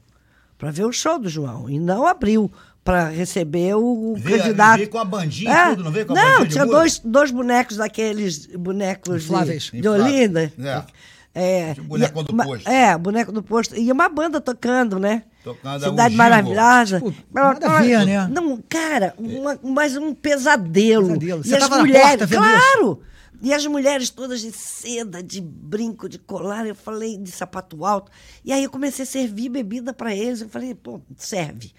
para 0.57 0.71
ver 0.71 0.85
o 0.85 0.91
show 0.91 1.17
do 1.17 1.29
João. 1.29 1.69
E 1.69 1.79
não 1.79 2.05
abriu 2.05 2.51
para 2.83 3.09
receber 3.09 3.75
o, 3.75 4.15
Veio- 4.17 4.37
candidato. 4.39 4.77
veio 4.77 4.89
com 4.89 4.97
a 4.99 5.05
bandinha 5.05 5.51
É, 5.51 5.69
tudo, 5.69 5.83
não 5.85 5.91
veio 5.91 6.05
com 6.05 6.13
a 6.13 6.15
Não, 6.15 6.23
bandinha 6.23 6.45
de 6.47 6.53
tinha 6.53 6.65
dois, 6.65 6.99
dois 6.99 7.31
bonecos 7.31 7.77
daqueles 7.77 8.45
bonecos 8.47 9.21
de, 9.21 9.25
Infláveis. 9.27 9.63
de 9.63 9.77
Infláveis. 9.79 10.05
Olinda. 10.13 10.53
É. 10.59 10.85
É, 11.39 11.73
Tipo 11.75 11.87
boneco 11.87 12.19
e- 12.19 12.23
do 12.23 12.35
posto. 12.35 12.67
É, 12.69 12.97
boneco 12.97 13.31
do 13.31 13.43
posto. 13.43 13.75
E 13.77 13.91
uma 13.91 14.09
banda 14.09 14.41
tocando, 14.41 14.97
né? 14.97 15.23
Tocando 15.43 15.83
Cidade. 15.83 16.15
Maravilhosa. 16.15 16.99
Tipo, 16.99 17.13
nada 17.31 17.67
a 17.77 17.81
ver, 17.81 18.05
né? 18.05 18.27
Não, 18.27 18.61
cara, 18.67 19.13
uma, 19.19 19.59
mas 19.63 19.95
um 19.95 20.15
pesadelo. 20.15 21.07
Pesadelo. 21.19 21.41
E 21.41 21.47
Você 21.47 21.55
as 21.55 21.59
tava 21.61 21.77
na 21.77 21.81
mulheres, 21.83 22.29
claro! 22.29 23.01
E 23.39 23.53
as 23.53 23.63
mulheres 23.67 24.09
todas 24.09 24.41
de 24.41 24.51
seda, 24.51 25.21
de 25.21 25.39
brinco, 25.39 26.09
de 26.09 26.17
colar, 26.17 26.65
eu 26.65 26.73
falei 26.73 27.17
de 27.17 27.29
sapato 27.29 27.85
alto. 27.85 28.11
E 28.43 28.51
aí 28.51 28.63
eu 28.63 28.69
comecei 28.71 29.03
a 29.03 29.05
servir 29.05 29.49
bebida 29.49 29.93
para 29.93 30.15
eles. 30.15 30.41
Eu 30.41 30.49
falei, 30.49 30.73
pô, 30.73 30.99
serve. 31.15 31.71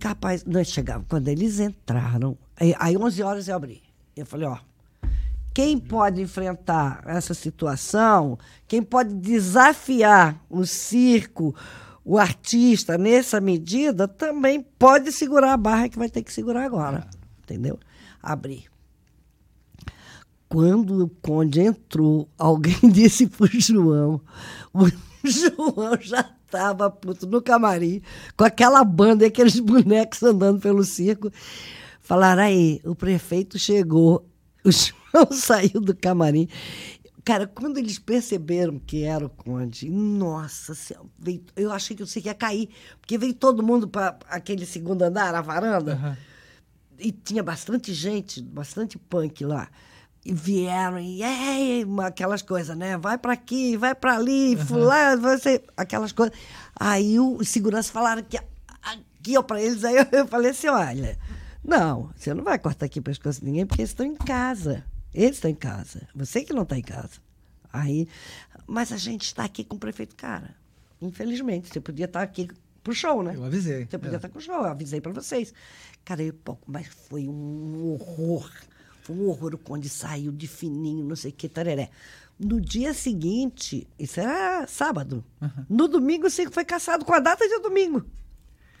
Capaz, 0.00 0.44
nós 0.44 0.66
chegávamos. 0.68 1.06
Quando 1.08 1.28
eles 1.28 1.60
entraram, 1.60 2.36
aí, 2.56 2.74
aí 2.78 2.96
11 2.96 3.22
horas 3.22 3.46
eu 3.46 3.54
abri. 3.54 3.82
Eu 4.16 4.26
falei, 4.26 4.48
ó, 4.48 4.58
quem 5.54 5.78
pode 5.78 6.20
enfrentar 6.20 7.02
essa 7.06 7.34
situação, 7.34 8.38
quem 8.66 8.82
pode 8.82 9.14
desafiar 9.14 10.42
o 10.48 10.64
circo, 10.64 11.54
o 12.04 12.18
artista 12.18 12.96
nessa 12.96 13.40
medida, 13.40 14.08
também 14.08 14.62
pode 14.78 15.12
segurar 15.12 15.52
a 15.52 15.56
barra 15.56 15.88
que 15.88 15.98
vai 15.98 16.08
ter 16.08 16.22
que 16.22 16.32
segurar 16.32 16.64
agora. 16.64 17.06
Entendeu? 17.42 17.78
Abri. 18.22 18.64
Quando 20.48 21.04
o 21.04 21.08
Conde 21.08 21.60
entrou, 21.60 22.28
alguém 22.38 22.76
disse 22.90 23.26
pro 23.26 23.46
João. 23.46 24.20
O 24.72 24.86
João 25.24 25.96
já 26.00 26.28
estava 26.44 26.90
puto 26.90 27.26
no 27.26 27.40
camarim, 27.40 28.02
com 28.36 28.44
aquela 28.44 28.84
banda 28.84 29.24
e 29.24 29.28
aqueles 29.28 29.58
bonecos 29.58 30.22
andando 30.22 30.60
pelo 30.60 30.84
circo. 30.84 31.30
Falaram 32.00 32.42
aí, 32.42 32.80
o 32.84 32.94
prefeito 32.94 33.58
chegou. 33.58 34.26
O 34.64 34.70
João 34.70 35.30
saiu 35.32 35.80
do 35.80 35.94
camarim. 35.94 36.48
Cara, 37.24 37.46
quando 37.46 37.78
eles 37.78 37.98
perceberam 37.98 38.78
que 38.80 39.04
era 39.04 39.24
o 39.26 39.28
Conde, 39.30 39.88
nossa, 39.90 40.74
Senhora, 40.74 41.06
veio- 41.18 41.44
eu 41.54 41.70
achei 41.72 41.96
que 41.96 42.02
eu 42.02 42.06
sei 42.06 42.20
que 42.22 42.28
ia 42.28 42.34
cair, 42.34 42.68
porque 43.00 43.16
veio 43.18 43.34
todo 43.34 43.62
mundo 43.62 43.86
para 43.86 44.18
aquele 44.28 44.66
segundo 44.66 45.02
andar, 45.02 45.34
a 45.34 45.40
varanda 45.40 45.92
Aham. 45.92 46.16
e 46.98 47.12
tinha 47.12 47.42
bastante 47.42 47.92
gente, 47.94 48.42
bastante 48.42 48.98
punk 48.98 49.44
lá. 49.44 49.68
E 50.24 50.32
vieram 50.32 50.98
e 51.00 51.22
"Ei", 51.22 51.84
aquelas 52.04 52.42
coisas, 52.42 52.76
né? 52.76 52.96
Vai 52.96 53.18
para 53.18 53.32
aqui, 53.32 53.76
vai 53.76 53.94
para 53.94 54.16
ali, 54.16 54.56
fulano, 54.56 55.20
você, 55.22 55.62
aquelas 55.76 56.12
coisas. 56.12 56.36
Aí 56.74 57.18
os 57.20 57.48
seguranças 57.48 57.90
falaram 57.90 58.22
que 58.22 58.36
aqui 58.82 59.36
ó 59.36 59.42
para 59.42 59.60
eles, 59.62 59.84
aí 59.84 59.96
eu, 59.96 60.06
eu 60.12 60.26
falei 60.26 60.50
assim, 60.52 60.68
olha, 60.68 61.18
não, 61.64 62.10
você 62.16 62.34
não 62.34 62.42
vai 62.44 62.58
cortar 62.58 62.86
aqui 62.86 62.98
o 62.98 63.02
pescoço 63.02 63.40
de 63.40 63.46
ninguém 63.46 63.66
porque 63.66 63.82
eles 63.82 63.90
estão 63.90 64.06
em 64.06 64.14
casa. 64.16 64.84
Eles 65.14 65.36
estão 65.36 65.50
em 65.50 65.54
casa. 65.54 66.08
Você 66.14 66.42
que 66.42 66.52
não 66.52 66.62
está 66.62 66.76
em 66.78 66.82
casa. 66.82 67.20
Aí, 67.72 68.08
mas 68.66 68.92
a 68.92 68.96
gente 68.96 69.22
está 69.26 69.44
aqui 69.44 69.62
com 69.64 69.76
o 69.76 69.78
prefeito 69.78 70.14
cara. 70.16 70.54
Infelizmente, 71.00 71.68
você 71.68 71.80
podia 71.80 72.04
estar 72.06 72.22
aqui 72.22 72.48
pro 72.82 72.94
show, 72.94 73.22
né? 73.22 73.34
Eu 73.36 73.44
avisei. 73.44 73.86
Você 73.86 73.98
podia 73.98 74.14
É. 74.14 74.16
estar 74.16 74.28
com 74.28 74.38
o 74.38 74.42
show, 74.42 74.54
eu 74.56 74.64
avisei 74.66 75.00
para 75.00 75.12
vocês. 75.12 75.52
Cara, 76.04 76.22
eu, 76.22 76.34
mas 76.66 76.86
foi 76.88 77.28
um 77.28 77.92
horror. 77.92 78.50
Foi 79.02 79.16
um 79.16 79.28
horror. 79.28 79.54
O 79.54 79.58
Conde 79.58 79.88
saiu 79.88 80.32
de 80.32 80.46
fininho, 80.48 81.04
não 81.04 81.16
sei 81.16 81.30
o 81.30 81.34
que, 81.34 81.48
tararé. 81.48 81.90
No 82.38 82.60
dia 82.60 82.92
seguinte, 82.92 83.86
isso 83.98 84.18
era 84.20 84.66
sábado. 84.66 85.24
No 85.68 85.86
domingo, 85.88 86.26
o 86.26 86.30
circo 86.30 86.52
foi 86.52 86.64
caçado 86.64 87.04
com 87.04 87.12
a 87.12 87.20
data 87.20 87.46
de 87.48 87.58
domingo. 87.60 88.04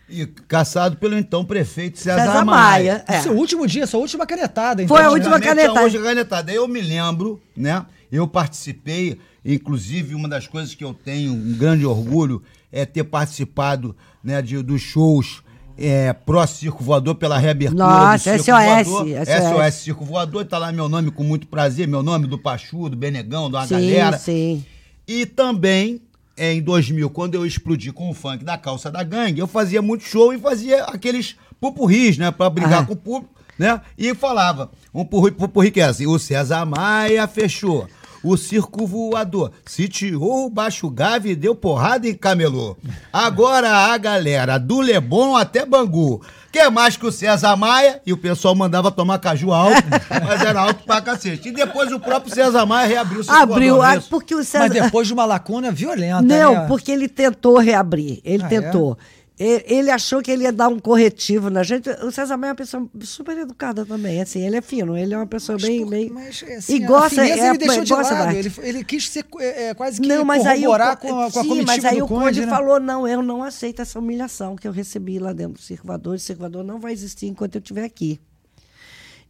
E 0.08 0.26
caçado 0.26 0.96
pelo 0.96 1.16
então 1.16 1.44
prefeito 1.44 1.98
César, 1.98 2.20
César 2.20 2.44
Maia. 2.44 2.44
Maia. 2.44 3.04
É. 3.08 3.20
Seu 3.20 3.32
último 3.32 3.66
dia, 3.66 3.86
sua 3.86 4.00
última 4.00 4.26
canetada. 4.26 4.86
Foi 4.86 4.98
a 4.98 5.02
então, 5.02 5.12
última? 5.14 5.36
Antigamente, 5.36 5.66
canetada. 5.66 5.86
hoje 5.86 5.96
a 5.98 6.02
canetada. 6.02 6.52
Eu 6.52 6.68
me 6.68 6.80
lembro, 6.80 7.40
né? 7.56 7.84
Eu 8.10 8.28
participei, 8.28 9.18
inclusive, 9.44 10.14
uma 10.14 10.28
das 10.28 10.46
coisas 10.46 10.74
que 10.74 10.84
eu 10.84 10.92
tenho 10.92 11.32
um 11.32 11.54
grande 11.56 11.86
orgulho 11.86 12.42
é 12.70 12.84
ter 12.84 13.04
participado 13.04 13.96
né, 14.22 14.42
de, 14.42 14.62
dos 14.62 14.82
shows 14.82 15.42
é, 15.76 16.12
pró 16.12 16.46
Circo 16.46 16.82
Voador 16.82 17.14
pela 17.14 17.38
reabertura 17.38 17.84
Nossa, 17.84 18.36
do 18.36 18.42
Circo 18.42 18.60
SOS, 18.60 18.86
Voador. 18.86 19.26
SOS. 19.26 19.74
SOS 19.74 19.74
Circo 19.82 20.04
Voador, 20.04 20.44
tá 20.44 20.58
lá 20.58 20.72
meu 20.72 20.88
nome 20.88 21.10
com 21.10 21.24
muito 21.24 21.46
prazer, 21.46 21.88
meu 21.88 22.02
nome 22.02 22.26
do 22.26 22.38
Pachu, 22.38 22.88
do 22.88 22.96
Benegão, 22.96 23.46
uma 23.46 23.66
sim, 23.66 23.74
galera. 23.74 24.18
sim. 24.18 24.64
E 25.06 25.26
também, 25.26 26.00
é, 26.36 26.52
em 26.52 26.62
2000, 26.62 27.10
quando 27.10 27.34
eu 27.34 27.44
explodi 27.46 27.92
com 27.92 28.10
o 28.10 28.14
funk 28.14 28.44
da 28.44 28.56
calça 28.58 28.90
da 28.90 29.02
gangue, 29.02 29.40
eu 29.40 29.46
fazia 29.46 29.82
muito 29.82 30.04
show 30.04 30.32
e 30.32 30.38
fazia 30.38 30.84
aqueles 30.84 31.36
pupurris, 31.60 32.16
né? 32.18 32.30
Pra 32.30 32.48
brigar 32.50 32.82
Ah. 32.82 32.86
com 32.86 32.94
o 32.94 32.96
público, 32.96 33.34
né? 33.58 33.80
E 33.96 34.14
falava, 34.14 34.70
um 34.94 35.04
pupurri, 35.04 35.30
pupurri 35.32 35.70
que 35.70 35.80
era 35.80 35.90
assim, 35.90 36.06
o 36.06 36.18
César 36.18 36.64
Maia 36.64 37.26
fechou. 37.28 37.86
O 38.24 38.36
circo 38.36 38.86
voador 38.86 39.50
sitiou 39.66 40.46
o 40.46 40.50
Baixo 40.50 40.88
Gave 40.88 41.30
e 41.30 41.34
deu 41.36 41.56
porrada 41.56 42.08
em 42.08 42.14
camelô. 42.14 42.76
Agora 43.12 43.68
a 43.92 43.98
galera 43.98 44.58
do 44.58 44.80
Leblon 44.80 45.34
até 45.34 45.66
Bangu. 45.66 46.22
Quer 46.52 46.70
mais 46.70 46.98
que 46.98 47.06
o 47.06 47.10
César 47.10 47.56
Maia? 47.56 48.02
E 48.04 48.12
o 48.12 48.16
pessoal 48.18 48.54
mandava 48.54 48.90
tomar 48.90 49.18
caju 49.18 49.52
alto, 49.52 49.82
mas 50.22 50.42
era 50.42 50.60
alto 50.60 50.84
pra 50.84 51.00
cacete. 51.00 51.48
E 51.48 51.52
depois 51.52 51.90
o 51.90 51.98
próprio 51.98 52.34
César 52.34 52.66
Maia 52.66 52.86
reabriu 52.86 53.20
o 53.20 53.24
circo 53.24 53.40
Abriu, 53.40 53.76
voador, 53.76 53.94
ah, 53.94 53.96
é 53.96 54.00
porque 54.10 54.34
o 54.34 54.44
César... 54.44 54.68
Mas 54.68 54.72
depois 54.72 55.06
de 55.06 55.14
uma 55.14 55.24
lacuna 55.24 55.70
violenta. 55.72 56.20
Não, 56.20 56.52
né? 56.52 56.64
porque 56.68 56.92
ele 56.92 57.08
tentou 57.08 57.56
reabrir. 57.56 58.20
Ele 58.22 58.44
Ah, 58.44 58.48
tentou. 58.48 58.98
E- 59.00 59.21
Ele 59.38 59.90
achou 59.90 60.22
que 60.22 60.30
ele 60.30 60.44
ia 60.44 60.52
dar 60.52 60.68
um 60.68 60.78
corretivo 60.78 61.48
na 61.48 61.62
gente. 61.62 61.88
O 62.04 62.12
César 62.12 62.36
Maia 62.36 62.50
é 62.50 62.52
uma 62.52 62.56
pessoa 62.56 62.88
super 63.00 63.36
educada 63.38 63.84
também. 63.84 64.20
Assim, 64.20 64.46
ele 64.46 64.56
é 64.56 64.60
fino, 64.60 64.96
ele 64.96 65.14
é 65.14 65.16
uma 65.16 65.26
pessoa 65.26 65.58
bem. 65.58 65.80
por- 65.80 65.90
bem... 65.90 66.10
mas, 66.10 66.42
e 66.42 66.52
assim, 66.52 66.86
gosta. 66.86 67.06
a 67.06 67.24
fineza 67.24 67.42
é, 67.42 67.48
ele 67.48 67.58
deixou 67.58 67.84
de 67.84 67.94
gosta 67.94 68.14
lado. 68.14 68.36
Ele, 68.36 68.52
ele 68.58 68.84
quis 68.84 69.08
ser 69.08 69.24
é, 69.40 69.68
é, 69.68 69.74
quase 69.74 70.00
que 70.00 70.06
Não, 70.06 70.24
mas 70.24 70.46
aí 70.46 70.66
o, 70.66 70.70
com 70.70 70.74
a, 70.74 70.96
com 70.96 71.22
a 71.22 71.30
sim, 71.30 71.62
mas 71.64 71.84
aí 71.84 72.02
o 72.02 72.06
Conde, 72.06 72.24
Conde, 72.24 72.40
né? 72.42 72.46
falou: 72.46 72.78
não, 72.78 73.08
eu 73.08 73.22
não 73.22 73.42
aceito 73.42 73.80
essa 73.80 73.98
humilhação 73.98 74.54
que 74.54 74.68
eu 74.68 74.72
recebi 74.72 75.18
lá 75.18 75.32
dentro 75.32 75.54
do 75.54 75.62
Circulador. 75.62 76.14
O 76.14 76.18
Circulador 76.18 76.62
não 76.62 76.78
vai 76.78 76.92
existir 76.92 77.26
enquanto 77.26 77.54
eu 77.56 77.60
estiver 77.60 77.84
aqui. 77.84 78.20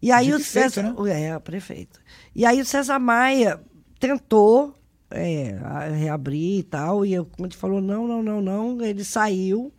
E 0.03 0.11
aí 0.11 0.27
Dito 0.27 0.39
o 0.39 0.41
e 0.41 0.45
feito, 0.45 0.75
César. 0.75 0.95
né? 0.95 1.23
É, 1.23 1.39
prefeito. 1.39 2.01
E 2.35 2.45
aí 2.45 2.61
o 2.61 2.67
César 2.67 2.99
Maia 2.99 3.61
tentou 4.01 4.75
é, 5.13 5.91
reabrir 5.95 6.61
e 6.61 6.63
tal, 6.63 7.05
e 7.05 7.19
o 7.19 7.25
Conde 7.25 7.57
falou: 7.57 7.81
não, 7.81 8.07
não, 8.07 8.23
não, 8.23 8.41
não. 8.41 8.83
Ele 8.83 9.05
saiu. 9.05 9.73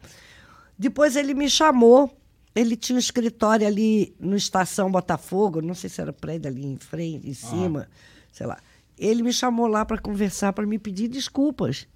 Depois 0.78 1.16
ele 1.16 1.34
me 1.34 1.50
chamou. 1.50 2.16
Ele 2.56 2.76
tinha 2.76 2.96
um 2.96 3.00
escritório 3.00 3.66
ali 3.66 4.16
no 4.20 4.36
Estação 4.36 4.92
Botafogo, 4.92 5.60
não 5.60 5.74
sei 5.74 5.90
se 5.90 6.00
era 6.00 6.14
prédio 6.14 6.52
ali 6.52 6.64
em 6.64 6.78
frente, 6.78 7.28
em 7.28 7.34
cima, 7.34 7.90
sei 8.32 8.46
lá. 8.46 8.60
Ele 8.96 9.24
me 9.24 9.34
chamou 9.34 9.66
lá 9.66 9.84
para 9.84 9.98
conversar, 9.98 10.54
para 10.54 10.66
me 10.66 10.78
pedir 10.78 11.08
desculpas. 11.08 11.88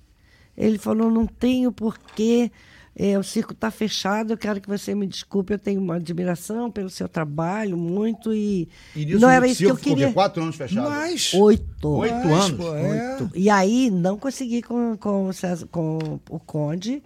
Ele 0.56 0.80
falou: 0.80 1.12
não 1.12 1.28
tenho 1.28 1.72
porquê, 1.72 2.52
é, 3.00 3.16
o 3.20 3.22
circo 3.22 3.54
está 3.54 3.70
fechado, 3.70 4.34
eu 4.34 4.38
quero 4.38 4.60
que 4.60 4.68
você 4.68 4.96
me 4.96 5.06
desculpe, 5.06 5.54
eu 5.54 5.60
tenho 5.60 5.80
uma 5.80 5.98
admiração 5.98 6.72
pelo 6.72 6.90
seu 6.90 7.08
trabalho, 7.08 7.78
muito, 7.78 8.34
e, 8.34 8.68
E 8.96 9.06
nisso 9.06 9.20
não 9.20 9.28
o 9.28 9.32
era 9.32 9.46
isso 9.48 9.60
que 9.64 9.70
eu 9.70 9.78
queria. 9.78 10.12
Quatro 10.12 10.42
anos 10.42 10.56
fechado. 10.56 10.90
Mas. 10.90 11.32
Oito. 11.36 11.90
Oito 11.90 12.16
mas, 12.16 12.46
anos? 12.46 12.52
pô, 12.58 12.76
é. 12.76 13.12
Oito. 13.12 13.32
E 13.36 13.52
aí, 13.52 13.92
não 13.92 14.18
consegui 14.18 14.64
com, 14.64 14.98
com, 14.98 15.28
o 15.28 15.34
César- 15.34 15.68
com 15.68 16.20
o 16.28 16.40
Conde, 16.40 17.04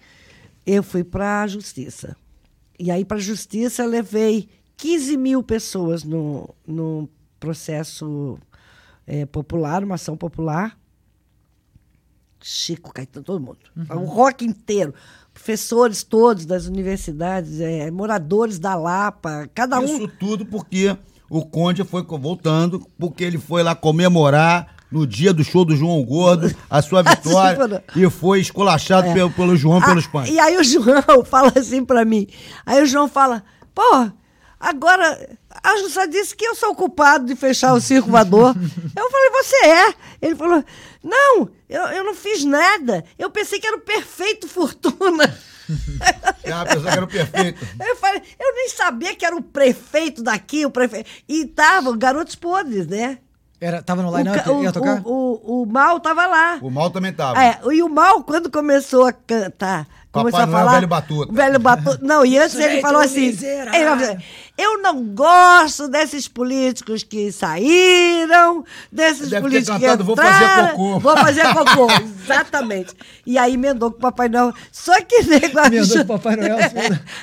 eu 0.65 0.81
fui 0.81 1.03
para 1.03 1.41
a 1.41 1.47
Justiça. 1.47 2.15
E 2.79 2.89
aí, 2.89 3.03
para 3.03 3.17
a 3.17 3.21
Justiça, 3.21 3.83
eu 3.83 3.89
levei 3.89 4.47
15 4.77 5.17
mil 5.17 5.43
pessoas 5.43 6.05
no, 6.05 6.55
no 6.65 7.09
processo 7.37 8.39
eh, 9.05 9.25
popular, 9.25 9.83
uma 9.83 9.95
ação 9.95 10.15
popular. 10.15 10.79
Chico, 12.43 12.93
Caetano, 12.93 13.23
todo 13.25 13.39
mundo. 13.39 13.59
O 13.89 14.05
rock 14.05 14.45
inteiro. 14.45 14.93
Professores 15.33 16.03
todos 16.03 16.45
das 16.45 16.65
universidades, 16.65 17.59
eh, 17.59 17.89
moradores 17.89 18.59
da 18.59 18.75
Lapa, 18.75 19.49
cada 19.55 19.79
um. 19.79 19.85
Isso 19.85 20.07
tudo 20.19 20.45
porque 20.45 20.95
o 21.29 21.45
Conde 21.45 21.83
foi 21.83 22.03
voltando, 22.03 22.85
porque 22.99 23.23
ele 23.23 23.37
foi 23.37 23.63
lá 23.63 23.73
comemorar 23.73 24.75
no 24.91 25.07
dia 25.07 25.33
do 25.33 25.43
show 25.43 25.63
do 25.63 25.75
João 25.75 26.03
Gordo 26.03 26.53
a 26.69 26.81
sua 26.81 27.01
vitória 27.01 27.81
e 27.95 28.09
foi 28.09 28.41
esculachado 28.41 29.13
pelo, 29.13 29.31
pelo 29.31 29.55
João 29.55 29.79
Ah, 29.79 29.85
pelos 29.85 30.05
pães. 30.05 30.29
E 30.29 30.37
aí 30.37 30.57
o 30.57 30.63
João 30.63 31.23
fala 31.25 31.53
assim 31.55 31.85
pra 31.85 32.03
mim. 32.03 32.27
Aí 32.65 32.83
o 32.83 32.85
João 32.85 33.07
fala, 33.07 33.41
pô, 33.73 34.09
agora 34.59 35.37
a 35.63 35.77
Jussa 35.77 36.07
disse 36.07 36.35
que 36.35 36.45
eu 36.45 36.55
sou 36.55 36.71
o 36.71 36.75
culpado 36.75 37.25
de 37.25 37.35
fechar 37.35 37.73
o 37.73 37.81
circo 37.81 38.09
voador. 38.11 38.53
eu 38.95 39.11
falei, 39.11 39.29
você 39.41 39.65
é. 39.65 39.93
Ele 40.21 40.35
falou, 40.35 40.63
não, 41.03 41.49
eu, 41.71 41.81
eu 41.87 42.03
não 42.03 42.13
fiz 42.13 42.43
nada. 42.45 43.03
Eu 43.17 43.29
pensei 43.29 43.59
que 43.59 43.65
era 43.67 43.77
o 43.77 43.81
perfeito 43.81 44.47
fortuna. 44.47 45.33
É 46.43 46.53
uma 46.53 46.65
pessoa 46.65 46.83
que 46.91 46.97
era 46.97 47.05
o 47.05 47.07
perfeito. 47.07 47.65
Eu 47.79 47.95
falei, 47.95 48.21
eu 48.39 48.53
nem 48.55 48.69
sabia 48.69 49.15
que 49.15 49.25
era 49.25 49.35
o 49.35 49.41
prefeito 49.41 50.21
daqui, 50.21 50.65
o 50.65 50.71
prefeito. 50.71 51.09
E 51.27 51.43
estavam 51.45 51.97
garotos 51.97 52.35
podres, 52.35 52.87
né? 52.87 53.19
Era, 53.59 53.81
tava 53.83 54.01
no 54.01 54.09
O, 54.11 54.17
line-up? 54.17 54.43
ca- 54.43 54.51
o, 54.51 54.63
Ia 54.63 54.71
tocar? 54.71 55.01
o, 55.05 55.39
o, 55.43 55.61
o 55.61 55.65
mal 55.67 55.99
tava 55.99 56.25
lá. 56.25 56.57
O 56.61 56.69
mal 56.71 56.89
também 56.89 57.13
tava. 57.13 57.41
É, 57.43 57.59
e 57.71 57.83
o 57.83 57.87
mal, 57.89 58.23
quando 58.23 58.49
começou 58.49 59.05
a 59.05 59.13
cantar, 59.13 59.87
Papai 60.11 60.31
começou 60.31 60.39
a 60.39 60.47
falar. 60.47 60.71
velho 60.73 60.87
batuta. 60.87 61.31
o 61.31 61.35
Velho 61.35 61.59
batuta. 61.59 61.99
Não, 62.01 62.25
e 62.25 62.39
antes 62.39 62.55
ele 62.55 62.81
falou 62.81 63.01
assim: 63.01 63.27
miserável. 63.27 63.73
ele 63.79 63.85
falou 63.89 64.03
assim, 64.13 64.23
Eu 64.61 64.81
não 64.81 65.03
gosto 65.05 65.87
desses 65.87 66.27
políticos 66.27 67.03
que 67.03 67.31
saíram, 67.31 68.63
desses 68.91 69.29
Deve 69.29 69.35
ter 69.35 69.41
políticos 69.41 69.79
cantado, 69.81 69.97
que 69.99 70.03
"Vou 70.03 70.15
fazer 70.15 70.43
entraram, 70.43 70.67
cocô." 70.69 70.99
Vou 71.01 71.17
fazer 71.17 71.53
cocô, 71.53 71.87
exatamente. 72.23 72.93
E 73.25 73.37
aí 73.37 73.53
emendou 73.53 73.91
com 73.91 73.97
o 73.97 74.01
Papai 74.01 74.29
Noel. 74.29 74.53
Só 74.71 74.93
que 75.01 75.23
nego 75.23 75.59
Emendou 75.59 75.97
com 75.97 76.01
o 76.01 76.05
Papai 76.19 76.35
Noel. 76.35 76.57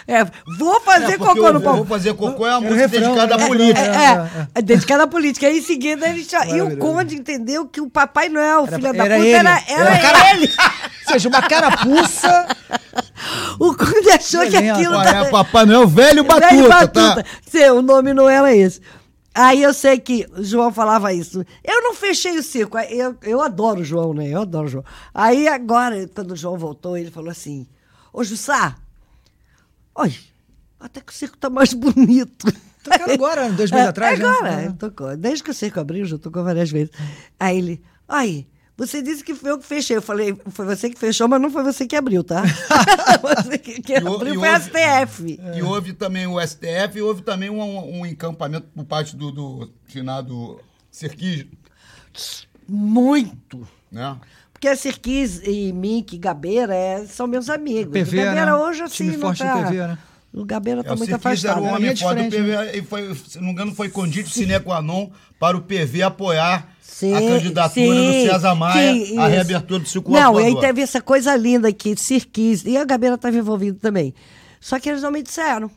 É, 0.07 0.25
vou 0.59 0.81
fazer 0.81 1.13
É, 1.15 1.19
cocô 1.19 1.53
no 1.53 1.61
pau. 1.61 1.77
Vou 1.77 1.87
fazer 1.87 2.15
cocô 2.15 2.47
é 2.47 2.51
uma 2.51 2.61
música 2.61 2.81
refrão, 2.81 3.01
dedicada 3.15 3.35
à 3.35 3.47
política. 3.47 3.81
refrão. 3.81 4.25
É, 4.55 4.59
é, 4.59 4.63
dedicado 4.63 5.03
à 5.03 5.07
política. 5.07 5.47
Aí 5.47 5.59
em 5.59 5.63
seguida 5.63 6.09
ele 6.09 6.25
já. 6.25 6.45
E 6.47 6.61
o. 6.63 6.77
Conde 6.79 7.15
entendeu 7.17 7.67
que 7.67 7.81
o 7.81 7.91
Papai 7.91 8.29
Noel, 8.29 8.65
Era- 8.67 8.77
filha 8.77 8.93
da 8.93 9.05
era 9.05 9.15
puta, 9.17 9.27
ele. 9.27 9.37
era, 9.37 9.63
era 9.69 9.91
Era 9.91 9.99
cara- 10.01 10.31
ele. 10.33 10.47
Ou 11.09 11.13
seja, 11.13 11.29
uma 11.29 11.43
carapuça. 11.43 12.47
O 13.59 13.75
Conde 13.75 14.11
achou 14.11 14.49
que 14.49 14.57
aquilo. 14.57 14.97
Ué, 14.97 15.09
é 15.27 15.31
Papai 15.31 15.67
Noel 15.67 15.87
velho 15.89 16.25
batuta, 16.25 16.49
Velho 16.49 16.69
tá? 16.69 16.87
batuta. 16.87 17.25
Sim, 17.47 17.65
o 17.71 17.83
nome 17.83 18.13
não 18.15 18.29
era 18.29 18.55
esse. 18.55 18.81
Aí 19.35 19.63
eu 19.63 19.73
sei 19.73 19.99
que 20.01 20.27
o 20.37 20.43
João 20.43 20.73
falava 20.73 21.13
isso. 21.13 21.45
Eu 21.65 21.83
não 21.83 21.95
fechei 21.95 22.37
o 22.39 22.43
circo. 22.43 22.77
Eu, 22.79 23.17
eu 23.23 23.41
adoro 23.41 23.81
o 23.81 23.85
João, 23.85 24.13
né? 24.13 24.29
Eu 24.29 24.43
adoro 24.43 24.67
o 24.67 24.69
João. 24.69 24.85
Aí 25.15 25.47
agora, 25.47 26.09
quando 26.13 26.33
o 26.33 26.37
João 26.37 26.59
voltou, 26.59 26.97
ele 26.97 27.11
falou 27.11 27.31
assim: 27.31 27.67
Ô 28.13 28.25
Jussá, 28.25 28.75
olha, 29.95 30.15
até 30.81 31.01
que 31.01 31.13
o 31.13 31.15
circo 31.15 31.37
tá 31.37 31.49
mais 31.49 31.73
bonito. 31.75 32.53
Tocaram 32.83 33.15
agora, 33.15 33.49
dois 33.51 33.71
meses 33.71 33.87
É, 33.87 33.89
atrás, 33.91 34.19
né? 34.19 34.27
Agora, 34.27 34.51
É. 34.63 34.71
tocou. 34.71 35.17
Desde 35.17 35.45
que 35.45 35.51
o 35.51 35.55
circo 35.55 35.79
abriu, 35.81 36.05
já 36.07 36.19
tocou 36.19 36.43
várias 36.43 36.71
vezes. 36.71 36.91
Aí 37.39 37.59
ele, 37.59 37.83
ai, 38.09 38.47
você 38.79 39.03
disse 39.03 39.23
que 39.25 39.35
foi 39.35 39.51
eu 39.51 39.59
que 39.59 39.67
fechei. 39.67 39.97
Eu 39.97 40.03
falei, 40.03 40.35
foi 40.51 40.65
você 40.65 40.89
que 40.89 40.99
fechou, 40.99 41.29
mas 41.29 41.41
não 41.43 41.51
foi 41.51 41.63
você 41.65 41.87
que 41.87 41.97
abriu, 41.97 42.25
tá? 42.25 42.43
você 43.21 43.59
que, 43.59 43.83
que 43.83 43.93
o- 43.95 44.15
abriu 44.15 44.35
e 44.35 44.39
foi 44.39 44.49
a 44.49 44.53
houve- 44.55 44.65
STF. 44.65 45.41
E 45.57 45.63
houve 45.63 45.93
também 45.93 46.27
o 46.27 46.41
STF 46.41 46.97
e 46.97 47.03
houve 47.03 47.21
também 47.23 47.51
um, 47.51 48.01
um 48.01 48.07
encampamento 48.07 48.69
por 48.75 48.85
parte 48.85 49.15
do, 49.17 49.31
do 49.33 49.71
finado 49.87 50.61
Serquis, 50.91 51.45
Muito. 52.67 53.67
né? 53.91 54.17
Porque 54.53 54.67
a 54.69 54.75
Sirquis 54.77 55.41
e 55.45 55.73
Mink 55.73 56.17
e 56.17 56.19
Gabeira 56.19 56.75
é, 56.75 57.07
são 57.07 57.27
meus 57.29 57.49
amigos. 57.49 57.93
PV, 57.93 58.19
o 58.21 58.25
Gabeira 58.25 58.47
né? 58.47 58.55
hoje, 58.57 58.83
assim, 58.83 59.05
Time 59.05 59.17
não 59.17 59.33
tá... 59.35 59.63
PV, 59.65 59.77
né? 59.87 59.99
O 60.33 60.45
Gabeira 60.45 60.81
É, 60.81 60.83
tá 60.83 60.95
o 60.95 60.99
muito 60.99 61.09
era 61.11 61.17
afastado. 61.17 61.59
o 61.59 61.63
né? 61.63 61.69
homem 61.69 61.81
Linha 61.83 61.95
de 61.95 62.03
foda 62.03 62.15
do 62.23 62.31
frente, 62.31 62.37
PV 62.37 62.79
e 62.79 62.83
foi, 62.83 63.15
se 63.15 63.39
não 63.39 63.47
me 63.47 63.53
engano, 63.53 63.75
foi 63.75 63.89
condito 63.89 64.29
sine 64.29 64.59
qua 64.61 64.83
non 64.83 65.11
para 65.39 65.57
o 65.57 65.63
PV 65.63 66.03
apoiar 66.03 66.69
Sim, 66.99 67.15
a 67.15 67.21
candidatura 67.21 67.71
sim, 67.71 68.25
do 68.27 68.33
César 68.33 68.55
Maia 68.57 69.07
sim, 69.07 69.19
à 69.19 69.29
reabertura 69.29 69.79
do 69.79 69.89
ciclo 69.89 70.13
Não, 70.13 70.41
e 70.41 70.47
aí 70.47 70.59
teve 70.59 70.81
essa 70.81 71.01
coisa 71.01 71.37
linda 71.37 71.73
que 71.73 71.95
Sirquis, 71.97 72.65
e 72.65 72.77
a 72.77 72.85
Gabeira 72.85 73.15
estava 73.15 73.37
envolvido 73.37 73.79
também. 73.79 74.13
Só 74.61 74.81
que 74.81 74.89
eles 74.89 75.01
não 75.01 75.13
me 75.13 75.23
disseram. 75.23 75.71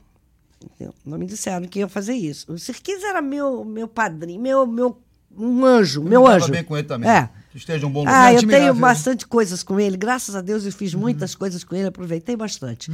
entendeu? 0.63 0.95
Não 1.05 1.19
me 1.19 1.28
disseram 1.28 1.67
que 1.67 1.78
ia 1.78 1.88
fazer 1.88 2.13
isso. 2.15 2.51
O 2.51 2.57
Sirquis 2.57 3.03
era 3.03 3.22
meu, 3.22 3.63
meu 3.63 3.88
padrinho, 3.88 4.41
meu, 4.41 4.65
meu 4.65 4.97
um 5.38 5.63
anjo, 5.63 6.01
meu 6.01 6.22
me 6.22 6.28
dava 6.28 6.43
anjo. 6.43 6.51
bem 6.51 6.63
com 6.63 6.76
ele 6.76 6.88
também. 6.88 7.09
É. 7.09 7.30
Que 7.51 7.57
esteja 7.57 7.86
um 7.86 7.91
bom 7.91 7.99
Ah, 7.99 8.03
lugar. 8.03 8.32
eu 8.34 8.38
Admirável, 8.39 8.67
tenho 8.69 8.82
bastante 8.82 9.28
coisas 9.28 9.61
com 9.61 9.80
ele. 9.80 9.97
Graças 9.97 10.36
a 10.36 10.41
Deus 10.41 10.65
eu 10.65 10.72
fiz 10.72 10.93
muitas 10.95 11.36
coisas 11.36 11.63
com 11.63 11.76
ele, 11.76 11.88
aproveitei 11.88 12.36
bastante. 12.36 12.91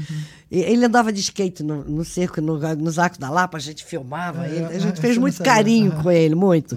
E 0.51 0.59
Ele 0.59 0.84
andava 0.84 1.13
de 1.13 1.21
skate 1.21 1.63
no, 1.63 1.84
no 1.84 2.03
cerco, 2.03 2.41
no, 2.41 2.57
nos 2.75 2.99
Arcos 2.99 3.19
da 3.19 3.30
Lapa, 3.30 3.55
a 3.57 3.59
gente 3.61 3.86
filmava 3.86 4.47
ele. 4.47 4.65
A 4.65 4.71
é, 4.73 4.80
gente 4.80 4.93
isso 4.93 5.01
fez 5.01 5.15
eu 5.15 5.21
muito 5.21 5.41
carinho 5.43 5.91
Aham. 5.93 6.03
com 6.03 6.11
ele, 6.11 6.36
muito. 6.36 6.75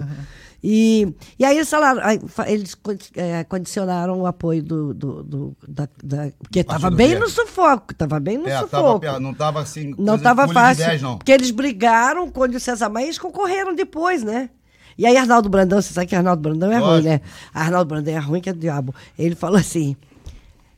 E, 0.63 1.11
e 1.39 1.43
aí 1.45 1.55
eles 1.57 1.69
falaram, 1.69 2.01
eles 2.47 2.77
eh, 3.15 3.43
condicionaram 3.45 4.19
o 4.21 4.27
apoio 4.27 4.61
do. 4.61 4.93
do, 4.93 5.23
do- 5.23 5.57
da, 5.67 5.87
da- 6.03 6.31
porque 6.37 6.59
estava 6.59 6.91
bem 6.91 7.17
no 7.17 7.27
sufoco, 7.27 7.93
estava 7.93 8.19
bem 8.19 8.37
no 8.37 8.47
É, 8.47 8.51
tava, 8.53 8.67
sufoco. 8.67 8.99
pe- 8.99 9.19
não 9.19 9.31
estava 9.31 9.59
assim. 9.61 9.95
Não 9.97 10.15
estava 10.17 10.47
fácil. 10.47 10.85
10, 10.85 11.01
não. 11.01 11.17
Porque 11.17 11.31
eles 11.31 11.49
brigaram 11.49 12.29
com 12.29 12.41
o 12.41 12.59
César 12.59 12.89
Maia 12.89 13.05
e 13.05 13.07
eles 13.07 13.17
concorreram 13.17 13.73
depois, 13.73 14.21
né? 14.23 14.49
E 14.97 15.05
aí 15.05 15.17
Arnaldo 15.17 15.49
Brandão, 15.49 15.81
você 15.81 15.93
sabe 15.93 16.05
que 16.07 16.15
Arnaldo 16.15 16.41
Brandão 16.43 16.71
é 16.71 16.75
ruim, 16.77 16.87
Lógico. 16.87 17.09
né? 17.09 17.21
Arnaldo 17.53 17.87
Brandão 17.89 18.13
é 18.13 18.19
ruim 18.19 18.39
que 18.41 18.49
é 18.49 18.53
do 18.53 18.59
diabo. 18.59 18.93
Ele 19.17 19.33
falou 19.35 19.57
assim: 19.57 19.95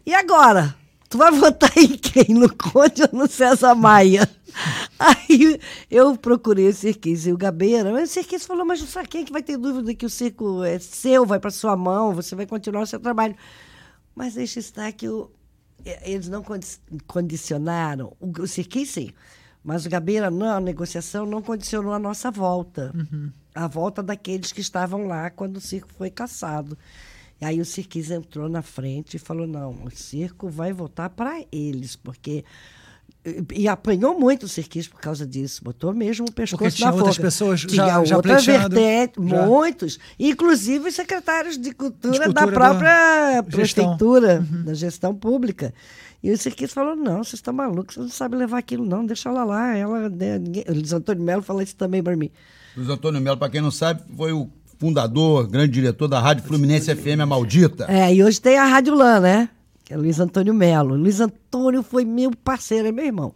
e 0.05 0.13
agora? 0.13 0.73
Tu 1.13 1.17
vai 1.19 1.31
votar 1.31 1.69
em 1.77 1.89
quem? 1.89 2.33
No 2.33 2.49
Conde 2.55 3.03
ou 3.03 3.19
no 3.19 3.27
César 3.27 3.75
Maia? 3.75 4.27
Aí 4.97 5.59
eu 5.91 6.17
procurei 6.17 6.67
o 6.69 6.73
Cirquis 6.73 7.27
e 7.27 7.31
o 7.31 7.37
Gabeira. 7.37 7.91
Mas 7.93 8.09
o 8.09 8.13
Cirquis 8.13 8.43
falou: 8.47 8.65
Mas 8.65 8.79
sabe 8.79 9.07
quem 9.07 9.21
é 9.21 9.23
que 9.23 9.31
vai 9.31 9.43
ter 9.43 9.55
dúvida 9.57 9.93
que 9.93 10.07
o 10.07 10.09
circo 10.09 10.63
é 10.63 10.79
seu, 10.79 11.23
vai 11.23 11.39
para 11.39 11.51
sua 11.51 11.77
mão, 11.77 12.15
você 12.15 12.33
vai 12.35 12.47
continuar 12.47 12.81
o 12.81 12.87
seu 12.87 12.99
trabalho? 12.99 13.35
Mas 14.15 14.33
deixa 14.33 14.57
estar 14.59 14.91
que 14.91 15.07
o, 15.07 15.29
e- 15.85 15.99
eles 16.13 16.27
não 16.29 16.41
condi- 16.41 16.79
condicionaram. 17.05 18.17
O, 18.19 18.31
o 18.41 18.47
sim. 18.47 19.11
Mas 19.63 19.85
o 19.85 19.89
Gabeira, 19.91 20.31
não, 20.31 20.57
a 20.57 20.59
negociação 20.59 21.27
não 21.27 21.43
condicionou 21.43 21.93
a 21.93 21.99
nossa 21.99 22.31
volta. 22.31 22.91
A 23.53 23.67
volta 23.67 24.01
daqueles 24.01 24.51
que 24.51 24.61
estavam 24.61 25.05
lá 25.05 25.29
quando 25.29 25.57
o 25.57 25.61
circo 25.61 25.89
foi 25.95 26.09
caçado. 26.09 26.75
E 27.43 27.45
aí 27.45 27.59
o 27.59 27.65
Cirquis 27.65 28.09
entrou 28.09 28.47
na 28.47 28.61
frente 28.61 29.15
e 29.17 29.19
falou: 29.19 29.45
não, 29.45 29.71
o 29.83 29.91
circo 29.91 30.49
vai 30.49 30.71
voltar 30.71 31.09
para 31.09 31.43
eles, 31.51 31.95
porque 31.97 32.43
E, 33.53 33.67
apanhou 33.69 34.19
muito 34.19 34.43
o 34.43 34.49
cirquista 34.49 34.93
por 34.93 34.99
causa 35.01 35.25
disso. 35.25 35.63
Botou 35.63 35.93
mesmo 35.93 36.25
o 36.27 36.31
pescoço 36.31 36.75
tinha 36.75 36.89
na 36.91 36.95
outras 36.97 37.17
pessoas 37.17 37.61
já- 37.61 37.67
tinha 37.69 38.03
já 38.05 38.15
outra 38.17 38.33
pleiteando, 38.35 38.75
vertente, 38.75 39.29
já. 39.29 39.45
muitos. 39.45 39.99
Inclusive 40.19 40.89
os 40.89 40.95
secretários 40.95 41.57
de 41.57 41.73
cultura, 41.73 42.13
De 42.13 42.19
cultura 42.19 42.33
da 42.33 42.45
da 42.45 42.51
própria 42.51 43.43
gestão. 43.47 43.51
prefeitura, 43.51 44.39
Uhum. 44.51 44.63
da 44.63 44.73
gestão 44.73 45.15
pública. 45.15 45.73
E 46.21 46.31
o 46.31 46.37
cirquista 46.37 46.75
falou, 46.75 46.95
não, 46.97 47.17
vocês 47.23 47.35
estão 47.35 47.53
malucos, 47.53 47.95
vocês 47.95 48.05
não 48.07 48.13
sabem 48.13 48.39
levar 48.39 48.57
aquilo 48.57 48.85
não, 48.85 49.05
deixa 49.05 49.27
ela 49.29 49.43
lá. 49.45 49.75
Ela, 49.75 50.09
né, 50.09 50.37
ninguém... 50.39 50.63
O 50.69 50.73
Luiz 50.73 50.91
Antônio 50.93 51.21
Melo 51.23 51.41
falou 51.41 51.61
isso 51.61 51.75
também 51.75 52.01
para 52.03 52.15
mim. 52.17 52.29
Luiz 52.77 52.89
Antônio 52.89 53.19
Melo, 53.21 53.37
para 53.37 53.49
quem 53.49 53.61
não 53.61 53.71
sabe, 53.71 54.01
foi 54.17 54.31
o 54.33 54.49
fundador, 54.77 55.47
grande 55.47 55.71
diretor 55.73 56.07
da 56.07 56.19
Rádio 56.19 56.43
Fluminense 56.45 56.93
FM, 56.93 57.21
a 57.21 57.25
Maldita. 57.25 57.85
É, 57.89 58.13
e 58.13 58.23
hoje 58.23 58.39
tem 58.41 58.57
a 58.57 58.65
Rádio 58.65 58.95
Lã, 58.95 59.19
né? 59.19 59.49
Que 59.83 59.93
é 59.93 59.97
Luiz 59.97 60.19
Antônio 60.19 60.53
Melo. 60.53 60.95
Luiz 60.95 61.19
Antônio 61.19 61.83
foi 61.83 62.05
meu 62.05 62.31
parceiro, 62.31 62.87
é 62.87 62.91
meu 62.91 63.05
irmão. 63.05 63.33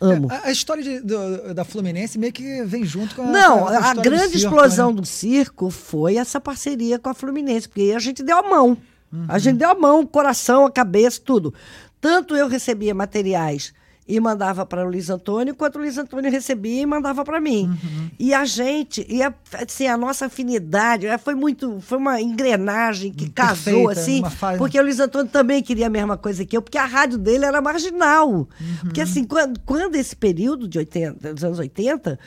Amo. 0.00 0.28
A, 0.30 0.48
a 0.48 0.52
história 0.52 0.82
de- 0.82 1.00
do- 1.00 1.54
da 1.54 1.64
Fluminense 1.64 2.18
meio 2.18 2.32
que 2.32 2.62
vem 2.64 2.84
junto 2.84 3.14
com 3.14 3.22
a. 3.22 3.26
Não, 3.26 3.60
com 3.60 3.68
a, 3.68 3.74
história 3.74 3.94
do 3.94 4.02
grande 4.02 4.38
circo, 4.38 4.54
explosão 4.54 4.90
né? 4.92 5.00
do 5.00 5.06
circo 5.06 5.70
foi 5.70 6.16
essa 6.16 6.38
parceria 6.40 6.98
com 6.98 7.08
a 7.08 7.14
Fluminense, 7.14 7.66
porque 7.68 7.80
aí 7.80 7.94
a 7.94 7.98
gente 7.98 8.22
deu 8.22 8.36
a 8.36 8.42
mão. 8.42 8.76
Uhum. 9.12 9.24
A 9.28 9.38
gente 9.38 9.56
deu 9.56 9.70
a 9.70 9.74
mão, 9.74 10.00
o 10.00 10.06
coração, 10.06 10.66
a 10.66 10.70
cabeça, 10.70 11.20
tudo. 11.24 11.54
Tanto 12.00 12.36
eu 12.36 12.46
recebia 12.46 12.94
materiais 12.94 13.72
e 14.08 14.20
mandava 14.20 14.64
para 14.64 14.84
o 14.86 14.88
Luiz 14.88 15.10
Antônio, 15.10 15.54
quanto 15.54 15.76
o 15.76 15.78
Luiz 15.80 15.98
Antônio 15.98 16.30
recebia 16.30 16.82
e 16.82 16.86
mandava 16.86 17.24
para 17.24 17.40
mim. 17.40 17.66
Uhum. 17.66 18.10
E 18.18 18.32
a 18.32 18.44
gente, 18.44 19.04
e 19.08 19.22
a, 19.22 19.34
assim, 19.52 19.86
a 19.88 19.96
nossa 19.96 20.26
afinidade 20.26 21.06
eh, 21.06 21.18
foi 21.18 21.34
muito, 21.34 21.80
foi 21.80 21.98
uma 21.98 22.20
engrenagem 22.20 23.12
que 23.12 23.28
casou 23.30 23.72
Perfeita, 23.88 24.00
assim, 24.00 24.18
uma 24.20 24.30
fase- 24.30 24.58
porque 24.58 24.78
o 24.78 24.82
Luiz 24.82 25.00
Antônio 25.00 25.30
também 25.30 25.62
queria 25.62 25.88
a 25.88 25.90
mesma 25.90 26.16
coisa 26.16 26.44
que 26.44 26.56
eu, 26.56 26.62
porque 26.62 26.78
a 26.78 26.84
rádio 26.86 27.18
dele 27.18 27.44
era 27.44 27.60
marginal. 27.60 28.48
Porque 28.80 29.00
assim, 29.00 29.24
quando, 29.24 29.58
quando 29.66 29.96
esse 29.96 30.14
período 30.14 30.68
de 30.68 30.78
80, 30.78 31.34
dos 31.34 31.42
anos 31.44 31.58
80, 31.58 32.18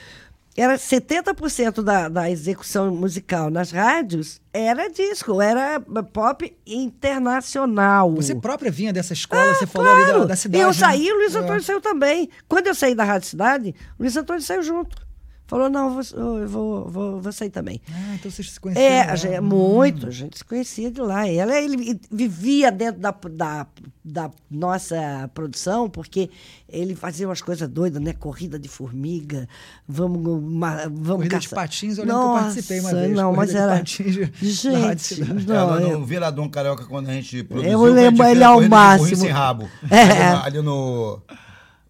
era 0.59 0.75
70% 0.75 1.81
da, 1.81 2.09
da 2.09 2.29
execução 2.29 2.93
musical 2.93 3.49
nas 3.49 3.71
rádios 3.71 4.41
era 4.51 4.89
disco, 4.89 5.41
era 5.41 5.79
pop 6.11 6.53
internacional. 6.65 8.13
Você 8.15 8.35
própria 8.35 8.71
vinha 8.71 8.91
dessa 8.91 9.13
escola, 9.13 9.53
você 9.53 9.65
falou 9.67 9.91
ali 9.91 10.05
da, 10.05 10.15
Ah, 10.17 10.25
da 10.25 10.35
cidade. 10.35 10.61
Eu 10.61 10.67
né? 10.67 10.73
saí, 10.73 11.11
o 11.11 11.15
Luiz 11.15 11.35
É. 11.35 11.39
Antônio 11.39 11.63
saiu 11.63 11.81
também. 11.81 12.29
Quando 12.47 12.67
eu 12.67 12.75
saí 12.75 12.93
da 12.95 13.03
Rádio 13.03 13.27
Cidade, 13.29 13.75
o 13.97 14.03
Luiz 14.03 14.15
Antônio 14.17 14.41
saiu 14.41 14.61
junto. 14.63 15.08
Falou, 15.49 15.67
não, 15.67 15.87
eu 15.87 16.03
vou, 16.03 16.39
eu 16.39 16.47
vou, 16.47 16.89
vou, 16.89 17.21
vou 17.21 17.31
sair 17.31 17.49
também. 17.49 17.81
Ah, 17.91 18.13
então 18.13 18.29
vocês 18.29 18.51
se 18.51 18.59
conheceram. 18.59 19.11
É, 19.11 19.17
gente, 19.17 19.39
muito, 19.39 20.05
a 20.05 20.11
gente 20.11 20.37
se 20.37 20.45
conhecia 20.45 20.91
de 20.91 21.01
lá. 21.01 21.27
Ela 21.27 21.59
ele 21.59 21.99
vivia 22.11 22.71
dentro 22.71 23.01
da, 23.01 23.11
da, 23.31 23.65
da 24.05 24.31
nossa 24.49 25.27
produção, 25.33 25.89
porque 25.89 26.29
ele 26.69 26.93
fazia 26.93 27.27
umas 27.27 27.41
coisas 27.41 27.67
doidas, 27.67 27.99
né? 27.99 28.13
Corrida 28.13 28.59
de 28.59 28.69
formiga, 28.69 29.49
vamos, 29.87 30.23
uma, 30.27 30.83
vamos 30.87 31.07
Corrida 31.25 31.39
de 31.39 31.47
caçar. 31.49 31.59
patins, 31.63 31.97
eu 31.97 32.05
lembro 32.05 32.19
que 32.21 32.27
eu 32.27 32.33
participei 32.43 32.79
uma 32.81 32.93
vez, 32.93 33.15
Não, 33.15 33.33
mas 33.33 33.51
corrida 33.51 33.53
de 33.53 33.57
era. 33.57 33.77
patins 33.79 34.13
de- 34.13 34.31
gente, 34.53 35.21
não, 35.47 35.79
eu- 35.79 35.99
no 35.99 36.05
Viradão 36.05 36.47
Carioca, 36.47 36.85
quando 36.85 37.09
a 37.09 37.13
gente 37.13 37.41
produziu, 37.43 37.71
Eu 37.71 37.83
lembro, 37.85 38.23
ele 38.27 38.43
a 38.43 38.47
é 38.47 38.49
o 38.51 38.53
corrida 38.53 38.63
de 38.65 38.69
máximo. 38.69 39.07
burrice 39.07 39.25
em 39.25 39.29
rabo. 39.31 39.67
É. 39.89 40.45
Ali 40.45 40.61
no... 40.61 41.19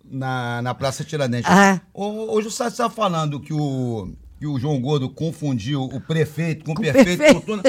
Na, 0.10 0.62
na 0.62 0.74
Praça 0.74 1.04
Tiradentes. 1.04 1.50
Ah. 1.50 1.80
Ho- 1.94 2.34
Hoje 2.34 2.50
você 2.52 2.64
está 2.64 2.90
falando 2.90 3.40
que 3.40 3.54
o, 3.54 4.10
que 4.40 4.48
o 4.48 4.58
João 4.60 4.80
Gordo 4.82 5.10
confundiu 5.10 5.84
o 5.84 6.02
prefeito 6.02 6.66
com 6.66 6.72
o 6.72 6.76
Com 6.76 6.82
o 6.82 6.84
prefeito 6.86 7.18
prefeito. 7.18 7.34
Fortuna. 7.34 7.64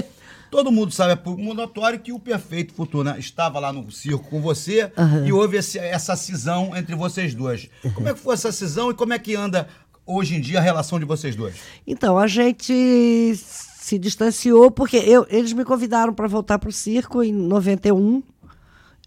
Todo 0.50 0.72
mundo 0.72 0.90
sabe, 0.92 1.12
é 1.12 1.16
por 1.16 1.38
mundo 1.38 1.58
notório, 1.58 2.00
que 2.00 2.12
o 2.12 2.18
prefeito 2.18 2.74
Fortuna 2.74 3.16
estava 3.18 3.60
lá 3.60 3.72
no 3.72 3.88
circo 3.92 4.24
com 4.28 4.40
você 4.40 4.90
e 5.24 5.32
houve 5.32 5.58
esse- 5.58 5.78
essa 5.78 6.16
cisão 6.16 6.76
entre 6.76 6.94
vocês 6.96 7.34
dois. 7.34 7.68
Como 7.94 8.08
é 8.08 8.14
que 8.14 8.18
foi 8.20 8.34
essa 8.34 8.50
cisão 8.50 8.90
e 8.90 8.94
como 8.94 9.12
é 9.12 9.18
que 9.18 9.36
anda 9.36 9.68
hoje 10.04 10.34
em 10.34 10.40
dia 10.40 10.58
a 10.58 10.62
relação 10.62 10.98
de 10.98 11.04
vocês 11.04 11.36
dois? 11.36 11.54
Então, 11.86 12.18
a 12.18 12.26
gente 12.26 13.32
se 13.36 13.96
distanciou, 13.98 14.70
porque 14.72 14.96
eu, 14.96 15.24
eles 15.30 15.52
me 15.52 15.64
convidaram 15.64 16.12
para 16.12 16.26
voltar 16.26 16.58
para 16.58 16.68
o 16.68 16.72
circo 16.72 17.22
em 17.22 17.32
91. 17.32 18.20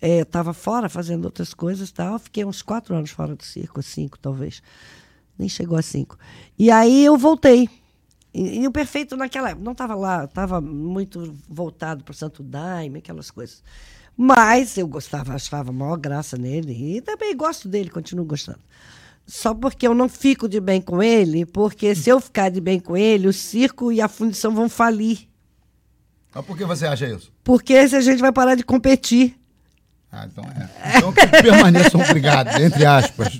Estava 0.05 0.53
fora 0.53 0.89
fazendo 0.89 1.25
outras 1.25 1.53
coisas 1.53 1.89
e 1.89 1.93
tal. 1.93 2.19
Fiquei 2.19 2.43
uns 2.43 2.61
quatro 2.61 2.93
anos 2.93 3.11
fora 3.11 3.35
do 3.35 3.43
circo, 3.43 3.81
cinco 3.81 4.19
talvez. 4.19 4.61
Nem 5.39 5.47
chegou 5.47 5.77
a 5.77 5.81
cinco. 5.81 6.17
E 6.59 6.69
aí 6.69 7.05
eu 7.05 7.17
voltei. 7.17 7.69
E, 8.33 8.59
e 8.59 8.67
o 8.67 8.71
Perfeito 8.71 9.15
naquela 9.15 9.51
época 9.51 9.63
não 9.63 9.71
estava 9.71 9.95
lá, 9.95 10.25
estava 10.25 10.59
muito 10.59 11.33
voltado 11.47 12.03
para 12.03 12.11
o 12.11 12.15
Santo 12.15 12.43
Daime, 12.43 12.99
aquelas 12.99 13.31
coisas. 13.31 13.63
Mas 14.17 14.77
eu 14.77 14.87
gostava, 14.87 15.33
achava 15.33 15.69
a 15.69 15.73
maior 15.73 15.97
graça 15.97 16.37
nele. 16.37 16.97
E 16.97 17.01
também 17.01 17.35
gosto 17.35 17.69
dele, 17.69 17.89
continuo 17.89 18.25
gostando. 18.25 18.59
Só 19.25 19.53
porque 19.53 19.87
eu 19.87 19.95
não 19.95 20.09
fico 20.09 20.49
de 20.49 20.59
bem 20.59 20.81
com 20.81 21.01
ele, 21.01 21.45
porque 21.45 21.95
se 21.95 22.09
eu 22.09 22.19
ficar 22.19 22.49
de 22.49 22.59
bem 22.59 22.79
com 22.79 22.97
ele, 22.97 23.27
o 23.27 23.33
circo 23.33 23.91
e 23.91 24.01
a 24.01 24.09
fundição 24.09 24.53
vão 24.53 24.67
falir. 24.67 25.29
Mas 26.33 26.45
por 26.45 26.57
que 26.57 26.65
você 26.65 26.85
acha 26.85 27.07
isso? 27.07 27.31
Porque 27.43 27.87
se 27.87 27.95
a 27.95 28.01
gente 28.01 28.19
vai 28.19 28.33
parar 28.33 28.55
de 28.55 28.63
competir. 28.63 29.39
Ah, 30.15 30.27
então 30.31 30.43
é. 30.43 30.97
Então 30.97 31.11
que 31.11 31.25
permaneçam 31.41 31.99
obrigados, 31.99 32.53
entre 32.61 32.85
aspas. 32.85 33.39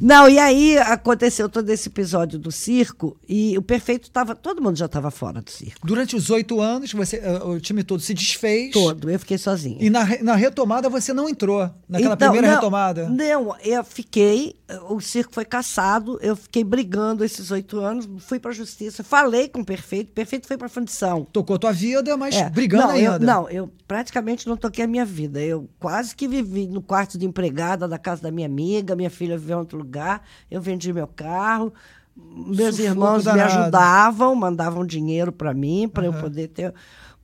Não, 0.00 0.26
e 0.28 0.38
aí 0.38 0.78
aconteceu 0.78 1.46
todo 1.48 1.68
esse 1.68 1.88
episódio 1.90 2.38
do 2.38 2.50
circo 2.50 3.16
e 3.28 3.58
o 3.58 3.62
perfeito 3.62 4.04
estava. 4.04 4.34
Todo 4.34 4.62
mundo 4.62 4.76
já 4.78 4.86
estava 4.86 5.10
fora 5.10 5.42
do 5.42 5.50
circo. 5.50 5.86
Durante 5.86 6.16
os 6.16 6.30
oito 6.30 6.58
anos, 6.60 6.90
você, 6.92 7.16
eh, 7.16 7.42
o 7.44 7.60
time 7.60 7.82
todo 7.84 8.00
se 8.00 8.14
desfez. 8.14 8.72
Todo. 8.72 9.10
Eu 9.10 9.18
fiquei 9.18 9.36
sozinha. 9.36 9.76
E 9.78 9.90
na, 9.90 10.06
na 10.22 10.34
retomada 10.36 10.88
você 10.88 11.12
não 11.12 11.28
entrou. 11.28 11.68
Naquela 11.88 12.14
Então, 12.14 12.28
primeira 12.30 12.46
não, 12.48 12.54
retomada. 12.54 13.08
Não, 13.10 13.56
eu 13.62 13.84
fiquei, 13.84 14.54
o 14.88 15.00
circo 15.00 15.34
foi 15.34 15.44
caçado, 15.44 16.18
eu 16.22 16.34
fiquei 16.34 16.64
brigando 16.64 17.22
esses 17.24 17.50
oito 17.50 17.78
anos, 17.78 18.08
fui 18.20 18.38
para 18.38 18.52
a 18.52 18.54
justiça, 18.54 19.04
falei 19.04 19.48
com 19.48 19.60
o 19.60 19.64
Perfeito, 19.64 20.08
o 20.10 20.14
Perfeito 20.14 20.46
foi 20.46 20.56
para 20.56 20.66
a 20.66 20.70
fundição. 20.70 21.26
Tocou 21.30 21.58
tua 21.58 21.72
vida, 21.72 22.16
mas 22.16 22.36
É, 22.36 22.48
brigando 22.48 22.86
não, 22.88 22.96
eu, 22.96 23.12
ainda. 23.12 23.26
não, 23.26 23.50
eu 23.50 23.70
praticamente 23.86 24.46
não 24.48 24.56
toquei 24.56 24.84
a 24.84 24.88
minha 24.88 25.04
vida. 25.04 25.40
Eu 25.42 25.68
quase 25.90 26.14
que 26.14 26.28
vivi 26.28 26.68
no 26.68 26.80
quarto 26.80 27.18
de 27.18 27.26
empregada 27.26 27.88
da 27.88 27.98
casa 27.98 28.22
da 28.22 28.30
minha 28.30 28.46
amiga, 28.46 28.94
minha 28.94 29.10
filha 29.10 29.36
viveu 29.36 29.56
em 29.56 29.60
outro 29.60 29.76
lugar, 29.76 30.22
eu 30.48 30.60
vendi 30.60 30.92
meu 30.92 31.08
carro. 31.08 31.74
Meus 32.16 32.78
irmãos 32.78 33.24
me 33.24 33.40
ajudavam, 33.40 34.36
mandavam 34.36 34.86
dinheiro 34.86 35.32
para 35.32 35.52
mim, 35.52 35.88
para 35.88 36.06
eu 36.06 36.12
poder 36.12 36.46
ter. 36.46 36.72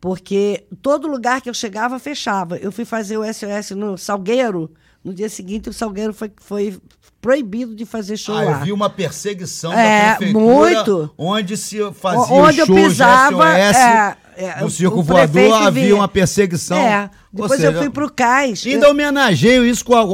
Porque 0.01 0.67
todo 0.83 1.07
lugar 1.07 1.41
que 1.41 1.49
eu 1.49 1.55
chegava 1.55 2.01
fechava. 2.01 2.57
Eu 2.57 2.73
fui 2.73 2.85
fazer 2.85 3.17
o 3.17 3.23
SOS 3.23 3.71
no 3.77 3.97
Salgueiro, 3.97 4.73
no 5.05 5.15
dia 5.15 5.29
seguinte 5.29 5.69
o 5.69 5.73
Salgueiro 5.73 6.13
foi, 6.13 6.33
foi 6.39 6.77
proibido 7.21 7.75
de 7.75 7.85
fazer 7.85 8.17
show 8.17 8.37
Ah, 8.37 8.43
lá. 8.43 8.51
eu 8.53 8.65
vi 8.65 8.73
uma 8.73 8.89
perseguição 8.91 9.73
É, 9.73 10.11
da 10.13 10.17
prefeitura 10.17 10.45
muito. 10.45 11.11
onde 11.19 11.57
se 11.57 11.79
fazia 11.93 12.35
onde 12.35 12.59
eu 12.61 12.67
shows 12.67 12.81
de 12.83 12.89
pisava, 12.89 13.45
SOS 13.73 13.77
é, 13.77 14.17
é, 14.37 14.61
no 14.61 14.67
o- 14.67 14.71
circo 14.71 15.01
o 15.01 15.03
voador, 15.03 15.29
prefeito 15.33 15.55
havia 15.55 15.85
via. 15.87 15.95
uma 15.97 16.07
perseguição. 16.07 16.77
É, 16.79 17.11
depois 17.33 17.53
seja, 17.53 17.73
eu 17.73 17.79
fui 17.79 17.91
pro 17.91 18.11
cais. 18.11 18.63
Ainda 18.67 18.89
homenageio 18.91 19.65
isso 19.67 19.85
com 19.85 19.95
a, 19.97 20.05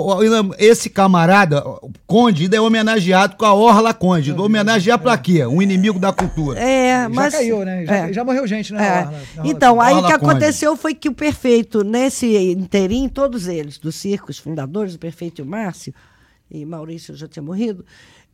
esse 0.58 0.88
camarada, 0.88 1.62
o 1.66 1.90
Conde, 2.06 2.44
ainda 2.44 2.56
é 2.56 2.60
homenageado 2.60 3.36
com 3.36 3.44
a 3.44 3.52
Orla 3.52 3.92
Conde. 3.92 4.32
Homenagear 4.32 4.98
pra 4.98 5.18
quê? 5.18 5.44
Um 5.44 5.60
inimigo 5.60 5.98
da 5.98 6.12
cultura. 6.12 6.58
É, 6.58 7.02
Já 7.02 7.08
mas. 7.08 7.34
caiu, 7.34 7.64
né? 7.64 7.84
Já, 7.84 7.94
é. 7.94 8.12
já 8.12 8.24
morreu 8.24 8.46
gente, 8.46 8.72
né? 8.72 8.80
É. 8.80 8.88
na 8.88 8.96
Orla- 8.96 9.10
na 9.10 9.40
Orla 9.42 9.50
Então, 9.50 9.80
aí 9.80 9.94
o 9.94 9.96
que 9.96 10.02
Conde. 10.02 10.14
aconteceu 10.14 10.76
foi 10.76 10.94
que 10.94 11.08
o 11.08 11.12
Perfeito, 11.12 11.82
nesse 11.84 12.26
inteirinho, 12.52 13.10
todos 13.10 13.48
eles, 13.48 13.76
do 13.76 13.90
circo, 13.92 14.30
os 14.30 14.38
fundadores, 14.38 14.94
o 14.94 14.98
Perfeito 14.98 15.40
e 15.40 15.42
o 15.42 15.46
Márcio, 15.46 15.92
e 16.52 16.64
Maurício 16.66 17.16
já 17.16 17.26
tinha 17.26 17.42
morrido, 17.42 17.84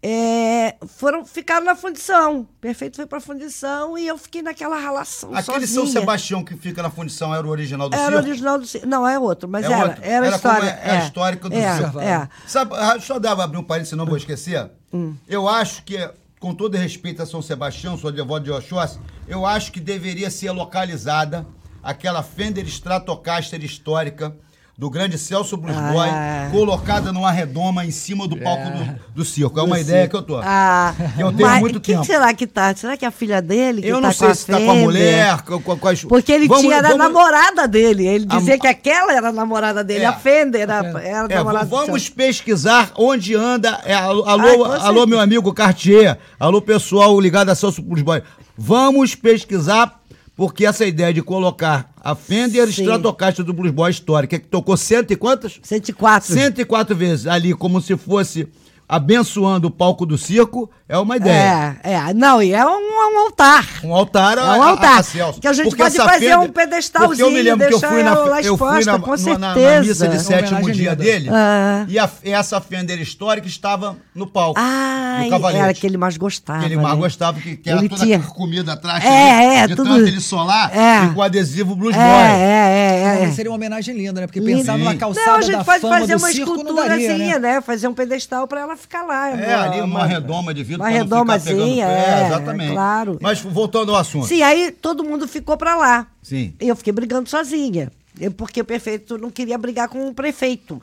é, 0.03 0.77
foram, 0.87 1.25
ficaram 1.25 1.65
na 1.67 1.75
fundição. 1.75 2.41
O 2.41 2.45
Perfeito 2.61 2.97
foi 2.97 3.07
pra 3.07 3.21
fundição 3.21 3.99
e 3.99 4.07
eu 4.07 4.17
fiquei 4.17 4.43
naquela 4.43 4.79
relação 4.79 5.31
Aquele 5.35 5.67
sozinha. 5.67 5.67
São 5.69 5.87
Sebastião 5.87 6.45
que 6.45 6.57
fica 6.57 6.83
na 6.83 6.91
fundição 6.91 7.35
era 7.35 7.47
o 7.47 7.51
original 7.51 7.89
do 7.89 7.97
Era 7.97 8.05
o 8.05 8.09
circo? 8.11 8.29
original 8.29 8.59
do 8.59 8.67
circo. 8.67 8.87
Não, 8.87 9.07
é 9.07 9.19
outro, 9.19 9.49
mas 9.49 9.65
É 9.65 9.73
era. 9.73 9.85
outro? 9.89 10.03
Era, 10.05 10.25
a 10.25 10.27
Era 10.29 10.37
história. 10.37 10.67
é- 10.85 10.89
é 10.89 10.91
a 10.91 11.05
histórica 11.05 11.49
do 11.49 11.57
é, 11.57 11.77
circo. 11.77 12.01
É. 12.01 12.29
Sabe, 12.47 12.75
ah, 12.77 12.97
eu 13.09 13.21
dar, 13.21 13.41
abrir 13.41 13.59
um 13.59 13.63
parênteses, 13.65 13.91
senão 13.91 14.05
eu 14.05 14.09
vou 14.09 14.17
esquecer. 14.17 14.71
Hum. 14.93 15.15
Eu 15.27 15.49
acho 15.49 15.83
que, 15.83 15.97
com 16.39 16.55
todo 16.55 16.77
respeito 16.77 17.21
a 17.21 17.27
São 17.27 17.43
Sebastião, 17.43 17.99
sou 17.99 18.13
devoto 18.13 18.45
de 18.45 18.53
Oxóssi, 18.53 19.01
eu 19.27 19.45
acho 19.45 19.73
que 19.73 19.81
deveria 19.81 20.31
ser 20.31 20.53
localizada 20.53 21.45
aquela 21.83 22.23
Fender 22.23 22.67
Stratocaster 22.69 23.65
histórica 23.65 24.35
do 24.79 24.89
grande 24.89 25.19
Celso 25.19 25.57
Blues 25.57 25.77
Boy, 25.77 26.09
Ah. 26.09 26.49
colocada 26.53 27.13
numa 27.13 27.33
redoma 27.33 27.85
em 27.85 27.91
cima 27.91 28.29
do 28.29 28.37
palco 28.37 28.63
do, 28.71 28.99
do 29.17 29.25
circo. 29.25 29.59
É 29.59 29.63
uma 29.65 29.81
ideia 29.81 30.07
que 30.07 30.15
eu 30.15 30.23
tô. 30.23 30.37
Ah, 30.41 30.95
Que 31.17 31.21
eu 31.21 31.33
tenho 31.33 31.49
mas 31.49 31.59
muito 31.61 31.81
quem 31.81 31.97
tempo. 31.97 32.07
será 32.07 32.33
que 32.33 32.47
tá? 32.47 32.73
Será 32.77 32.97
que 32.97 33.05
é 33.05 33.09
a 33.09 33.11
filha 33.11 33.43
dele? 33.43 33.83
Que 33.83 33.89
eu 33.89 33.97
tá 33.97 34.01
não 34.03 34.09
com 34.11 34.15
sei 34.15 34.29
a 34.29 34.35
se 34.37 34.47
tá 34.47 34.53
com 34.53 34.71
a 34.71 34.75
Fender? 34.75 34.85
mulher, 34.85 35.43
com, 35.43 35.61
com, 35.61 35.77
com 35.77 35.89
as... 35.89 36.05
Porque 36.05 36.31
ele 36.31 36.47
Vamos- 36.47 36.63
tinha 36.63 36.77
era 36.77 36.87
a 36.87 36.91
vamos- 36.93 37.07
namorada 37.07 37.67
dele. 37.67 38.07
Ele 38.07 38.27
A- 38.29 38.37
dizia 38.39 38.57
que 38.57 38.69
aquela 38.69 39.13
era 39.13 39.31
a 39.31 39.33
namorada 39.33 39.83
dele. 39.83 40.05
É. 40.05 40.07
A 40.07 40.13
Fender 40.13 40.61
era, 40.61 40.75
era 40.77 41.23
a 41.23 41.25
É, 41.29 41.35
namorada 41.35 41.65
vamos 41.67 42.09
do 42.09 42.13
pesquisar 42.15 42.93
onde 42.97 43.35
anda. 43.35 43.81
é, 43.85 43.95
alô, 43.95 44.23
Ai, 44.27 44.33
alô, 44.33 44.59
com 44.65 44.73
alô, 44.75 45.07
meu 45.09 45.19
amigo 45.19 45.53
Cartier. 45.53 46.17
Alô, 46.39 46.63
pessoal 46.63 47.19
ligado 47.21 47.49
a 47.51 47.55
Celso 47.57 47.83
Plus 47.83 48.01
Boy. 48.03 48.23
Vamos 48.57 49.17
pesquisar 49.17 49.99
Porque 50.39 50.65
essa 50.65 50.87
ideia 50.87 51.13
de 51.13 51.21
colocar 51.21 51.93
a 52.01 52.15
Fender 52.15 52.65
Sim. 52.67 52.83
Stratocaster 52.83 53.45
do 53.45 53.53
Blues 53.53 53.73
Boy 53.73 53.91
histórica, 53.91 54.39
que 54.39 54.47
tocou 54.47 54.77
cento 54.77 55.11
e 55.11 55.17
quantas? 55.17 55.59
104. 55.61 56.33
104 56.33 56.95
vezes 56.95 57.27
ali, 57.27 57.53
como 57.53 57.81
se 57.81 57.97
fosse 57.97 58.47
abençoando 58.89 59.67
o 59.67 59.71
palco 59.71 60.07
do 60.07 60.17
circo, 60.17 60.71
é 60.89 60.99
uma 60.99 61.17
ideia. 61.17 61.77
É, 61.85 61.93
é. 61.95 62.15
Não, 62.15 62.43
e 62.43 62.53
é 62.55 62.65
um, 62.65 62.71
um 62.71 63.19
altar. 63.21 63.67
Um 63.85 63.95
altar, 63.95 64.39
É 64.39 64.41
a- 64.41 64.45
um 64.55 64.63
a- 64.63 64.69
altar. 64.71 64.99
a 64.99 65.03
Celso. 65.03 65.41
Que 65.41 65.47
a 65.49 65.53
gente 65.53 65.69
Porque 65.69 65.83
pode 65.83 65.97
fazer 65.97 66.37
um 66.39 66.49
pedestalzinho, 66.49 67.09
Porque 67.11 67.23
eu 67.23 67.31
me 67.31 67.43
lembro 67.43 67.67
que 67.69 67.75
eu 67.75 67.79
deixar 67.79 67.89
fui 67.95 68.03
na, 68.03 68.11
ela 68.11 68.25
lá 68.25 68.41
eu 68.43 68.57
fui 68.57 68.69
exposta, 68.81 68.93
na, 68.93 68.99
com 68.99 69.11
na- 69.17 69.39
na 69.39 69.55
certeza. 69.55 69.81
missa 69.89 70.09
de 70.09 70.17
Uma 70.17 70.23
sétimo 70.25 70.71
dia 70.73 70.97
dele. 70.97 71.29
Ah. 71.33 71.85
E 71.89 71.99
a- 71.99 72.11
essa 72.25 72.61
Fender 72.61 72.99
histórica 73.01 73.47
estava 73.47 73.97
no 74.15 74.27
palco. 74.27 74.59
Ah, 74.61 75.25
Cavalete. 75.31 75.63
era 75.63 75.75
que 75.75 75.87
ele 75.87 75.97
mais 75.99 76.17
gostava. 76.17 76.61
Que 76.61 76.67
ele 76.67 76.77
mais 76.77 76.95
né? 76.95 77.01
gostava, 77.01 77.41
que, 77.41 77.57
que 77.57 77.69
era 77.69 77.79
Ele 77.81 77.89
toda 77.89 78.05
tinha- 78.05 78.19
comida 78.21 78.73
atrás. 78.73 79.05
É, 79.05 79.31
ali, 79.47 79.57
é, 79.57 79.67
de 79.67 79.77
tudo- 79.77 79.97
ele 80.07 80.21
solar 80.21 80.71
É. 80.77 81.05
e 81.05 81.15
com 81.15 81.23
adesivo 81.23 81.75
Blues 81.77 81.95
É, 81.95 81.99
Boy. 81.99 82.09
é, 82.41 83.19
é, 83.21 83.25
é. 83.25 83.31
Seria 83.33 83.51
uma 83.51 83.57
homenagem 83.57 83.95
linda, 83.97 84.21
né? 84.21 84.27
Porque 84.27 84.41
Lindo. 84.41 84.59
pensar 84.59 84.79
numa 84.79 84.95
calçada 84.95 85.27
Não, 85.27 85.35
a 85.37 85.41
gente 85.43 85.57
da 85.57 85.65
pode 85.65 85.81
fama 85.81 85.99
fazer 86.01 86.15
uma 86.17 86.29
daria, 86.29 86.43
esculturazinha, 86.43 87.39
né? 87.39 87.55
né? 87.55 87.61
Fazer 87.61 87.89
um 87.89 87.95
pedestal 87.95 88.47
para 88.47 88.61
ela 88.61 88.77
ficar 88.77 89.03
lá. 89.03 89.31
É, 89.31 89.55
ali 89.55 89.81
uma 89.81 90.07
redoma 90.07 90.53
de 90.55 90.63
vidro 90.63 90.78
Uma 90.79 90.87
ficar 90.91 91.05
pegando 91.05 91.15
redomazinha, 91.15 91.87
pé, 91.87 91.93
é, 92.23 92.27
exatamente. 92.27 92.73
claro. 92.73 93.19
Mas 93.21 93.41
voltando 93.41 93.93
ao 93.93 93.99
assunto. 93.99 94.27
Sim, 94.27 94.43
aí 94.43 94.71
todo 94.73 95.05
mundo 95.05 95.27
ficou 95.29 95.57
para 95.57 95.77
lá. 95.77 96.07
Sim. 96.23 96.55
E 96.61 96.69
eu 96.69 96.77
fiquei 96.77 96.93
brigando 96.93 97.29
sozinha. 97.29 97.91
Eu- 98.21 98.31
Porque 98.33 98.61
o 98.61 98.65
prefeito 98.65 99.17
não 99.19 99.31
queria 99.31 99.57
brigar 99.59 99.89
com 99.89 100.09
o 100.09 100.15
prefeito. 100.15 100.81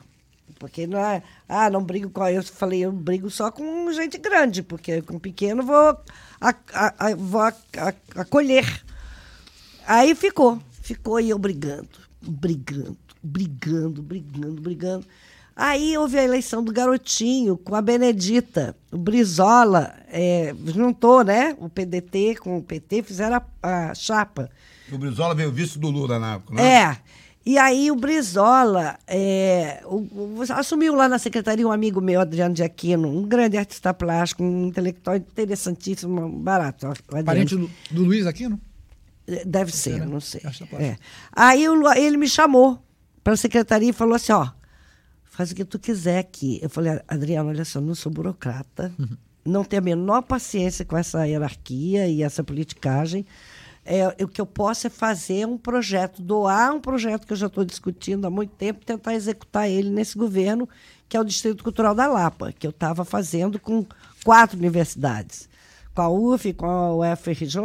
Porque 0.58 0.86
não 0.86 0.98
é. 0.98 1.22
Ah, 1.48 1.68
não 1.68 1.82
brigo 1.82 2.08
com. 2.08 2.26
Eu 2.26 2.42
falei, 2.42 2.80
eu 2.84 2.90
brigo 2.90 3.28
só 3.30 3.50
com 3.50 3.92
gente 3.92 4.16
grande, 4.16 4.62
porque 4.62 5.02
com 5.02 5.18
pequeno 5.18 5.62
vou, 5.62 5.96
a- 6.40 6.54
a- 6.72 6.94
a- 6.98 7.14
vou 7.14 7.42
acolher. 8.14 8.64
Aí 9.86 10.14
ficou. 10.14 10.58
Ficou 10.82 11.20
e 11.20 11.30
eu 11.30 11.38
brigando, 11.38 11.88
brigando, 12.22 12.96
brigando, 13.22 14.02
brigando, 14.02 14.60
brigando. 14.62 15.06
Aí 15.58 15.96
houve 15.96 16.18
a 16.18 16.22
eleição 16.22 16.62
do 16.62 16.70
garotinho 16.70 17.56
com 17.56 17.74
a 17.74 17.80
Benedita. 17.80 18.76
O 18.92 18.98
Brizola 18.98 19.94
é, 20.08 20.54
juntou, 20.66 21.24
né? 21.24 21.56
O 21.58 21.68
PDT 21.70 22.36
com 22.40 22.58
o 22.58 22.62
PT, 22.62 23.02
fizeram 23.02 23.40
a, 23.62 23.90
a 23.90 23.94
chapa. 23.94 24.50
O 24.92 24.98
Brizola 24.98 25.34
veio 25.34 25.50
vice 25.50 25.78
do 25.78 25.88
Lula 25.88 26.18
na 26.18 26.34
época, 26.34 26.54
né? 26.54 26.62
É. 26.82 26.96
E 27.46 27.56
aí 27.58 27.90
o 27.90 27.96
Brizola 27.96 28.98
é, 29.06 29.80
o- 29.86 29.96
o- 30.40 30.42
assumiu 30.50 30.94
lá 30.94 31.08
na 31.08 31.18
secretaria 31.18 31.66
um 31.66 31.72
amigo 31.72 32.00
meu, 32.02 32.20
Adriano 32.20 32.54
de 32.54 32.62
Aquino, 32.62 33.08
um 33.08 33.22
grande 33.22 33.56
artista 33.56 33.94
plástico, 33.94 34.42
um 34.42 34.66
intelectual 34.66 35.16
interessantíssimo, 35.16 36.28
barato. 36.28 36.88
ó. 36.88 37.22
Parente 37.22 37.56
do, 37.56 37.70
do 37.90 38.02
Luiz 38.04 38.26
Aquino? 38.26 38.60
Deve 39.46 39.72
ser, 39.74 40.00
né? 40.00 40.06
não 40.06 40.20
sei. 40.20 40.40
Acho 40.44 40.64
que 40.64 40.70
pode. 40.70 40.84
É. 40.84 40.96
Aí 41.32 41.64
ele 41.96 42.16
me 42.16 42.28
chamou 42.28 42.78
para 43.24 43.32
a 43.32 43.36
secretaria 43.36 43.90
e 43.90 43.92
falou 43.92 44.14
assim, 44.14 44.32
ó, 44.32 44.48
faz 45.36 45.50
o 45.50 45.54
que 45.54 45.64
tu 45.64 45.78
quiser 45.78 46.18
aqui. 46.18 46.58
Eu 46.62 46.70
falei, 46.70 46.98
Adriano, 47.06 47.50
olha 47.50 47.64
só, 47.64 47.78
não 47.80 47.94
sou 47.94 48.10
burocrata, 48.10 48.90
Uhum. 48.98 49.08
não 49.44 49.62
tenho 49.64 49.82
a 49.82 49.84
menor 49.84 50.22
paciência 50.22 50.84
com 50.84 50.96
essa 50.96 51.26
hierarquia 51.26 52.08
e 52.08 52.22
essa 52.22 52.42
politicagem. 52.42 53.26
É, 53.84 54.08
o 54.24 54.26
que 54.26 54.40
eu 54.40 54.46
posso 54.46 54.86
é 54.86 54.90
fazer 54.90 55.46
um 55.46 55.56
projeto, 55.58 56.20
doar 56.22 56.72
um 56.74 56.80
projeto 56.80 57.26
que 57.26 57.32
eu 57.34 57.36
já 57.36 57.46
estou 57.46 57.64
discutindo 57.64 58.26
há 58.26 58.30
muito 58.30 58.50
tempo, 58.56 58.84
tentar 58.84 59.14
executar 59.14 59.68
ele 59.68 59.90
nesse 59.90 60.16
governo, 60.18 60.68
que 61.08 61.16
é 61.16 61.20
o 61.20 61.24
Distrito 61.24 61.62
Cultural 61.62 61.94
da 61.94 62.06
Lapa, 62.08 62.52
que 62.52 62.66
eu 62.66 62.70
estava 62.70 63.04
fazendo 63.04 63.60
com 63.60 63.86
quatro 64.24 64.58
universidades. 64.58 65.48
Com 65.94 66.02
a 66.02 66.08
UF, 66.08 66.52
com 66.54 66.66
a 66.66 67.12
UFRJ, 67.12 67.60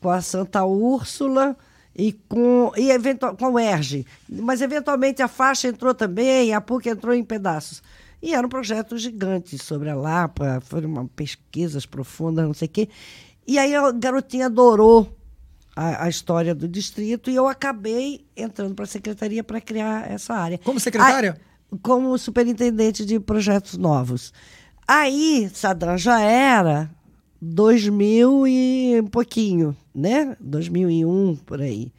com 0.00 0.08
a 0.08 0.22
Santa 0.22 0.64
Úrsula 0.64 1.56
e 1.96 2.12
com, 2.12 2.72
e 2.76 2.90
eventual, 2.90 3.34
com 3.36 3.52
o 3.52 3.58
ERJ. 3.58 4.04
Mas, 4.28 4.60
eventualmente, 4.60 5.22
a 5.22 5.28
faixa 5.28 5.68
entrou 5.68 5.94
também, 5.94 6.52
a 6.52 6.60
PUC 6.60 6.90
entrou 6.90 7.14
em 7.14 7.24
pedaços. 7.24 7.82
E 8.22 8.34
era 8.34 8.46
um 8.46 8.50
projeto 8.50 8.98
gigante 8.98 9.56
sobre 9.56 9.88
a 9.88 9.94
Lapa, 9.94 10.60
foram 10.60 10.88
uma, 10.88 11.08
pesquisas 11.08 11.86
profundas, 11.86 12.44
não 12.44 12.54
sei 12.54 12.66
o 12.66 12.70
quê. 12.70 12.88
E 13.46 13.58
aí 13.58 13.74
a 13.74 13.90
garotinha 13.92 14.46
adorou 14.46 15.16
a, 15.74 16.04
a 16.04 16.08
história 16.08 16.54
do 16.54 16.66
distrito 16.66 17.30
e 17.30 17.36
eu 17.36 17.46
acabei 17.46 18.26
entrando 18.36 18.74
para 18.74 18.84
a 18.84 18.88
secretaria 18.88 19.44
para 19.44 19.60
criar 19.60 20.10
essa 20.10 20.34
área. 20.34 20.58
Como 20.58 20.80
secretária? 20.80 21.38
Ah, 21.38 21.76
como 21.82 22.16
superintendente 22.18 23.04
de 23.04 23.20
projetos 23.20 23.76
novos. 23.76 24.32
Aí, 24.88 25.50
Sadran 25.52 25.98
já 25.98 26.20
era 26.20 26.90
2000 27.40 28.46
e 28.46 29.02
pouquinho, 29.10 29.76
né? 29.94 30.36
2001, 30.40 31.36
por 31.36 31.60
aí. 31.60 31.92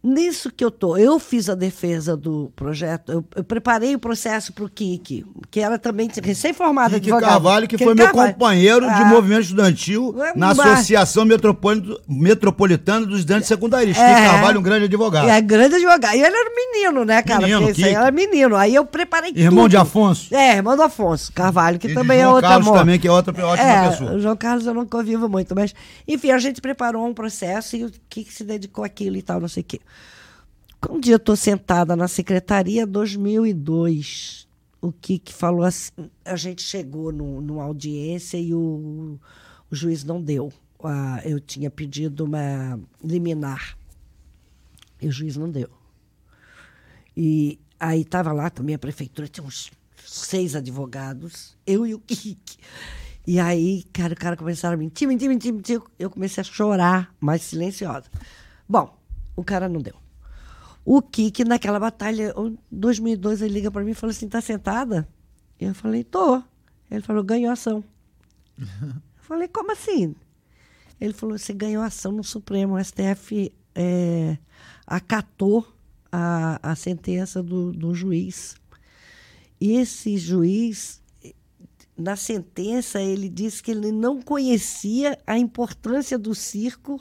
Nisso 0.00 0.52
que 0.56 0.64
eu 0.64 0.70
tô, 0.70 0.96
eu 0.96 1.18
fiz 1.18 1.48
a 1.50 1.56
defesa 1.56 2.16
do 2.16 2.52
projeto, 2.54 3.10
eu, 3.10 3.24
eu 3.34 3.42
preparei 3.42 3.96
o 3.96 3.98
processo 3.98 4.52
para 4.52 4.64
o 4.64 4.68
Kiki, 4.68 5.26
que 5.50 5.58
era 5.58 5.76
também 5.76 6.08
recém-formado 6.22 6.94
Kiki 6.94 7.10
advogado. 7.10 7.28
Carvalho, 7.30 7.66
que 7.66 7.76
Kiki 7.76 7.84
foi 7.84 7.94
meu 7.96 8.06
Carvalho. 8.06 8.32
companheiro 8.32 8.80
de 8.86 8.92
Ah. 9.02 9.04
movimento 9.06 9.42
estudantil 9.42 10.14
na 10.36 10.54
mas- 10.54 10.60
Associação 10.60 11.24
Metropoli- 11.24 11.98
Metropolitana 12.08 13.06
dos 13.06 13.18
Estudantes 13.18 13.48
Secundaristas. 13.48 14.04
É. 14.04 14.14
Kiki 14.14 14.26
Carvalho, 14.28 14.60
um 14.60 14.62
grande 14.62 14.84
advogado. 14.84 15.28
É, 15.28 15.40
grande 15.40 15.74
advogado. 15.74 16.14
E 16.14 16.22
ele 16.22 16.36
era 16.36 16.50
menino, 16.54 17.04
né, 17.04 17.20
cara? 17.22 17.40
Menino, 17.40 17.60
Porque 17.62 17.82
Kiki. 17.82 17.94
era 17.94 18.10
menino. 18.12 18.54
Aí 18.54 18.76
eu 18.76 18.84
preparei 18.86 19.32
Irmão 19.34 19.64
tudo. 19.64 19.70
de 19.70 19.76
Afonso. 19.78 20.32
É, 20.32 20.56
irmão 20.58 20.76
do 20.76 20.82
Afonso 20.82 21.32
Carvalho, 21.32 21.76
que 21.76 21.86
E 21.86 21.90
de 21.90 21.94
também 21.94 22.18
é 22.18 22.22
João 22.22 22.34
outro 22.34 22.48
Carlos 22.48 22.68
amor. 22.68 22.78
também, 22.78 23.00
que 23.00 23.08
é 23.08 23.10
outra 23.12 23.32
ótima 23.44 23.68
é, 23.68 23.88
pessoa. 23.90 24.12
O 24.14 24.20
João 24.20 24.36
Carlos 24.36 24.64
eu 24.64 24.74
não 24.74 24.86
convivo 24.86 25.28
muito, 25.28 25.56
mas... 25.56 25.74
Enfim, 26.06 26.30
a 26.30 26.38
gente 26.38 26.60
preparou 26.60 27.04
um 27.04 27.12
processo 27.12 27.74
e 27.74 27.84
o 27.84 27.90
que 28.08 28.24
se 28.32 28.44
dedicou 28.44 28.84
àquilo 28.84 29.16
e 29.16 29.22
tal, 29.22 29.40
não 29.40 29.48
sei 29.48 29.62
o 29.62 29.66
quê. 29.66 29.80
Um 30.86 31.00
dia 31.00 31.14
eu 31.14 31.18
estou 31.18 31.34
sentada 31.34 31.96
na 31.96 32.06
secretaria, 32.06 32.86
2002. 32.86 34.46
O 34.80 34.92
Kiki 34.92 35.34
falou 35.34 35.64
assim, 35.64 35.90
a 36.24 36.36
gente 36.36 36.62
chegou 36.62 37.10
no, 37.10 37.40
numa 37.40 37.64
audiência 37.64 38.38
e 38.38 38.54
o, 38.54 39.18
o 39.68 39.74
juiz 39.74 40.04
não 40.04 40.22
deu. 40.22 40.52
Ah, 40.82 41.20
eu 41.24 41.40
tinha 41.40 41.68
pedido 41.68 42.24
uma 42.24 42.78
liminar. 43.02 43.76
E 45.02 45.08
o 45.08 45.12
juiz 45.12 45.36
não 45.36 45.50
deu. 45.50 45.68
E 47.16 47.58
aí 47.80 48.02
estava 48.02 48.32
lá 48.32 48.48
também 48.48 48.76
a 48.76 48.78
prefeitura, 48.78 49.26
tinha 49.26 49.44
uns 49.44 49.72
seis 49.96 50.54
advogados, 50.54 51.56
eu 51.66 51.84
e 51.84 51.94
o 51.94 51.98
Kiki. 51.98 52.58
E 53.26 53.40
aí, 53.40 53.82
cara, 53.92 54.14
o 54.14 54.16
cara 54.16 54.36
começaram 54.36 54.74
a 54.74 54.78
mentir, 54.78 55.08
mentir, 55.08 55.28
mentir, 55.28 55.52
mentir. 55.52 55.82
Eu 55.98 56.08
comecei 56.08 56.40
a 56.40 56.44
chorar, 56.44 57.12
mais 57.20 57.42
silenciosa. 57.42 58.08
Bom, 58.68 58.96
o 59.34 59.42
cara 59.42 59.68
não 59.68 59.80
deu. 59.80 60.07
O 60.90 61.02
Kiki, 61.02 61.44
naquela 61.44 61.78
batalha, 61.78 62.32
em 62.34 62.58
2002, 62.72 63.42
ele 63.42 63.52
liga 63.52 63.70
para 63.70 63.84
mim 63.84 63.90
e 63.90 63.94
fala 63.94 64.10
assim: 64.10 64.26
tá 64.26 64.40
sentada? 64.40 65.06
E 65.60 65.66
eu 65.66 65.74
falei: 65.74 66.02
tô. 66.02 66.42
Ele 66.90 67.02
falou: 67.02 67.22
ganhou 67.22 67.52
ação. 67.52 67.84
Eu 68.58 69.34
falei: 69.34 69.48
como 69.48 69.70
assim? 69.70 70.16
Ele 70.98 71.12
falou: 71.12 71.36
você 71.36 71.52
ganhou 71.52 71.82
ação 71.82 72.10
no 72.10 72.24
Supremo. 72.24 72.76
O 72.76 72.82
STF 72.82 73.52
é, 73.74 74.38
acatou 74.86 75.70
a, 76.10 76.70
a 76.70 76.74
sentença 76.74 77.42
do, 77.42 77.70
do 77.70 77.94
juiz. 77.94 78.56
E 79.60 79.72
esse 79.72 80.16
juiz, 80.16 81.02
na 81.94 82.16
sentença, 82.16 82.98
ele 82.98 83.28
disse 83.28 83.62
que 83.62 83.72
ele 83.72 83.92
não 83.92 84.22
conhecia 84.22 85.18
a 85.26 85.36
importância 85.36 86.18
do 86.18 86.34
circo 86.34 86.98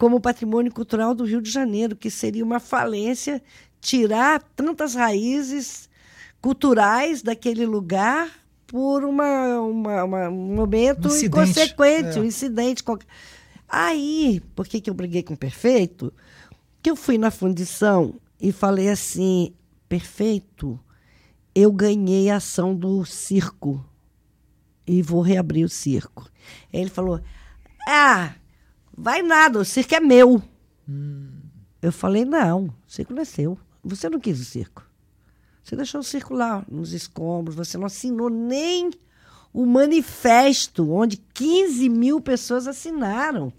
como 0.00 0.18
patrimônio 0.18 0.72
cultural 0.72 1.14
do 1.14 1.24
Rio 1.24 1.42
de 1.42 1.50
Janeiro, 1.50 1.94
que 1.94 2.08
seria 2.10 2.42
uma 2.42 2.58
falência 2.58 3.42
tirar 3.82 4.42
tantas 4.56 4.94
raízes 4.94 5.90
culturais 6.40 7.20
daquele 7.20 7.66
lugar 7.66 8.30
por 8.66 9.04
uma, 9.04 9.58
uma- 9.60 10.04
uma- 10.04 10.28
um 10.30 10.54
momento 10.56 11.06
Um 11.10 11.16
inconsequente, 11.18 12.16
é. 12.16 12.20
um 12.22 12.24
incidente. 12.24 12.82
qualquer. 12.82 13.06
Aí, 13.68 14.40
por 14.56 14.66
que, 14.66 14.80
que 14.80 14.88
eu 14.88 14.94
briguei 14.94 15.22
com 15.22 15.34
o 15.34 15.36
Perfeito? 15.36 16.10
Que 16.82 16.90
eu 16.90 16.96
fui 16.96 17.18
na 17.18 17.30
fundição 17.30 18.14
e 18.40 18.52
falei 18.52 18.88
assim, 18.88 19.52
Perfeito, 19.86 20.80
eu 21.54 21.70
ganhei 21.70 22.30
a 22.30 22.36
ação 22.36 22.74
do 22.74 23.04
circo 23.04 23.84
e 24.86 25.02
vou 25.02 25.20
reabrir 25.20 25.62
o 25.64 25.68
circo. 25.68 26.26
Aí 26.72 26.80
ele 26.80 26.88
falou, 26.90 27.20
ah, 27.86 28.32
vai 29.00 29.22
nada, 29.22 29.58
o 29.58 29.64
circo 29.64 29.94
é 29.94 30.00
meu. 30.00 30.42
Eu 31.80 31.90
falei, 31.90 32.24
não, 32.24 32.66
o 32.66 32.74
circo 32.86 33.14
não 33.14 33.22
é 33.22 33.24
seu. 33.24 33.58
Você 33.82 34.10
não 34.10 34.20
quis 34.20 34.38
o 34.38 34.44
circo. 34.44 34.86
Você 35.64 35.74
deixou 35.74 36.00
o 36.00 36.04
circo 36.04 36.34
lá 36.34 36.64
nos 36.70 36.92
escombros, 36.92 37.54
você 37.54 37.78
não 37.78 37.86
assinou 37.86 38.28
nem 38.28 38.90
o 39.52 39.64
manifesto, 39.64 40.92
onde 40.92 41.16
15 41.16 41.88
mil 41.88 42.20
pessoas 42.20 42.66
assinaram. 42.66 43.52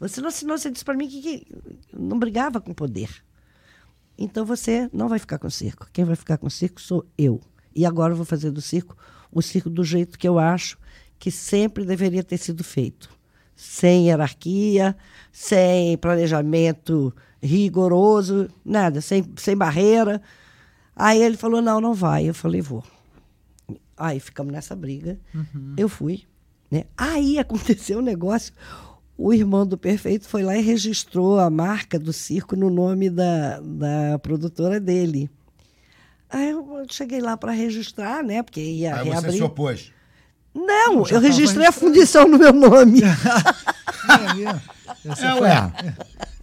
Você 0.00 0.20
não 0.20 0.28
assinou, 0.28 0.58
você 0.58 0.70
disse 0.70 0.84
para 0.84 0.96
mim 0.96 1.08
que, 1.08 1.22
que 1.22 1.46
não 1.92 2.18
brigava 2.18 2.60
com 2.60 2.74
poder. 2.74 3.24
Então 4.18 4.44
você 4.44 4.90
não 4.92 5.08
vai 5.08 5.18
ficar 5.18 5.38
com 5.38 5.46
o 5.46 5.50
circo. 5.50 5.88
Quem 5.92 6.04
vai 6.04 6.16
ficar 6.16 6.36
com 6.38 6.48
o 6.48 6.50
circo 6.50 6.80
sou 6.80 7.06
eu. 7.16 7.40
E 7.74 7.86
agora 7.86 8.12
eu 8.12 8.16
vou 8.16 8.26
fazer 8.26 8.50
do 8.50 8.60
circo 8.60 8.96
o 9.30 9.40
circo 9.40 9.70
do 9.70 9.84
jeito 9.84 10.18
que 10.18 10.28
eu 10.28 10.38
acho 10.38 10.76
que 11.18 11.30
sempre 11.30 11.84
deveria 11.84 12.24
ter 12.24 12.36
sido 12.36 12.64
feito. 12.64 13.21
Sem 13.62 14.08
hierarquia, 14.08 14.96
sem 15.30 15.96
planejamento 15.98 17.14
rigoroso, 17.40 18.48
nada, 18.64 19.00
sem, 19.00 19.24
sem 19.36 19.56
barreira. 19.56 20.20
Aí 20.96 21.22
ele 21.22 21.36
falou: 21.36 21.62
não, 21.62 21.80
não 21.80 21.94
vai. 21.94 22.28
Eu 22.28 22.34
falei: 22.34 22.60
vou. 22.60 22.82
Aí 23.96 24.18
ficamos 24.18 24.52
nessa 24.52 24.74
briga. 24.74 25.16
Uhum. 25.32 25.74
Eu 25.76 25.88
fui. 25.88 26.24
Né? 26.68 26.86
Aí 26.96 27.38
aconteceu 27.38 28.00
um 28.00 28.02
negócio. 28.02 28.52
O 29.16 29.32
irmão 29.32 29.64
do 29.64 29.78
Perfeito 29.78 30.26
foi 30.26 30.42
lá 30.42 30.56
e 30.56 30.60
registrou 30.60 31.38
a 31.38 31.48
marca 31.48 32.00
do 32.00 32.12
circo 32.12 32.56
no 32.56 32.68
nome 32.68 33.08
da, 33.08 33.60
da 33.60 34.18
produtora 34.18 34.80
dele. 34.80 35.30
Aí 36.28 36.50
eu 36.50 36.84
cheguei 36.90 37.20
lá 37.20 37.36
para 37.36 37.52
registrar, 37.52 38.24
né? 38.24 38.42
Porque 38.42 38.60
ia 38.60 38.96
Aí 38.96 39.04
você 39.04 39.10
reabrir. 39.10 39.32
se 39.34 39.42
opôs. 39.42 39.92
Não, 40.54 40.98
eu 40.98 41.04
tava 41.06 41.20
registrei 41.20 41.66
a 41.66 41.72
fundição 41.72 42.28
no 42.28 42.38
meu 42.38 42.52
nome. 42.52 43.00
É, 45.04 45.08
É, 45.08 45.16
foi- 45.16 45.40
ué. 45.40 45.72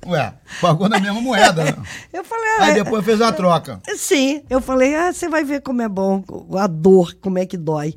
Ué, 0.08 0.34
pagou 0.62 0.88
na 0.88 0.98
mesma 1.00 1.20
moeda, 1.22 1.64
né? 1.66 1.76
Eu 2.14 2.24
falei, 2.24 2.50
ah, 2.58 2.64
Aí 2.64 2.72
é- 2.72 2.84
depois 2.84 3.04
fez 3.04 3.22
a 3.22 3.32
troca. 3.34 3.82
Sim, 3.98 4.42
eu 4.50 4.62
falei, 4.62 4.96
ah, 4.96 5.12
você 5.12 5.28
vai 5.28 5.44
ver 5.44 5.62
como 5.62 5.82
é 5.82 5.90
bom, 5.90 6.24
a 6.58 6.68
dor, 6.68 7.16
como 7.22 7.38
é 7.38 7.46
que 7.46 7.58
dói. 7.58 7.96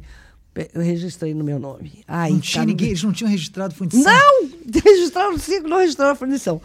Eu 0.74 0.82
registrei 0.82 1.32
no 1.32 1.44
meu 1.44 1.58
nome. 1.60 2.02
Aí, 2.08 2.32
Não 2.32 2.40
tinha 2.40 2.54
cara, 2.56 2.66
ninguém, 2.66 2.88
eles 2.88 3.02
não 3.04 3.12
tinham 3.12 3.30
registrado 3.30 3.72
fundição. 3.74 4.12
Não! 4.12 4.50
Registraram 4.84 5.34
o 5.34 5.38
ciclo, 5.38 5.68
não 5.70 5.78
registraram 5.78 6.12
a 6.12 6.16
fundição. 6.16 6.60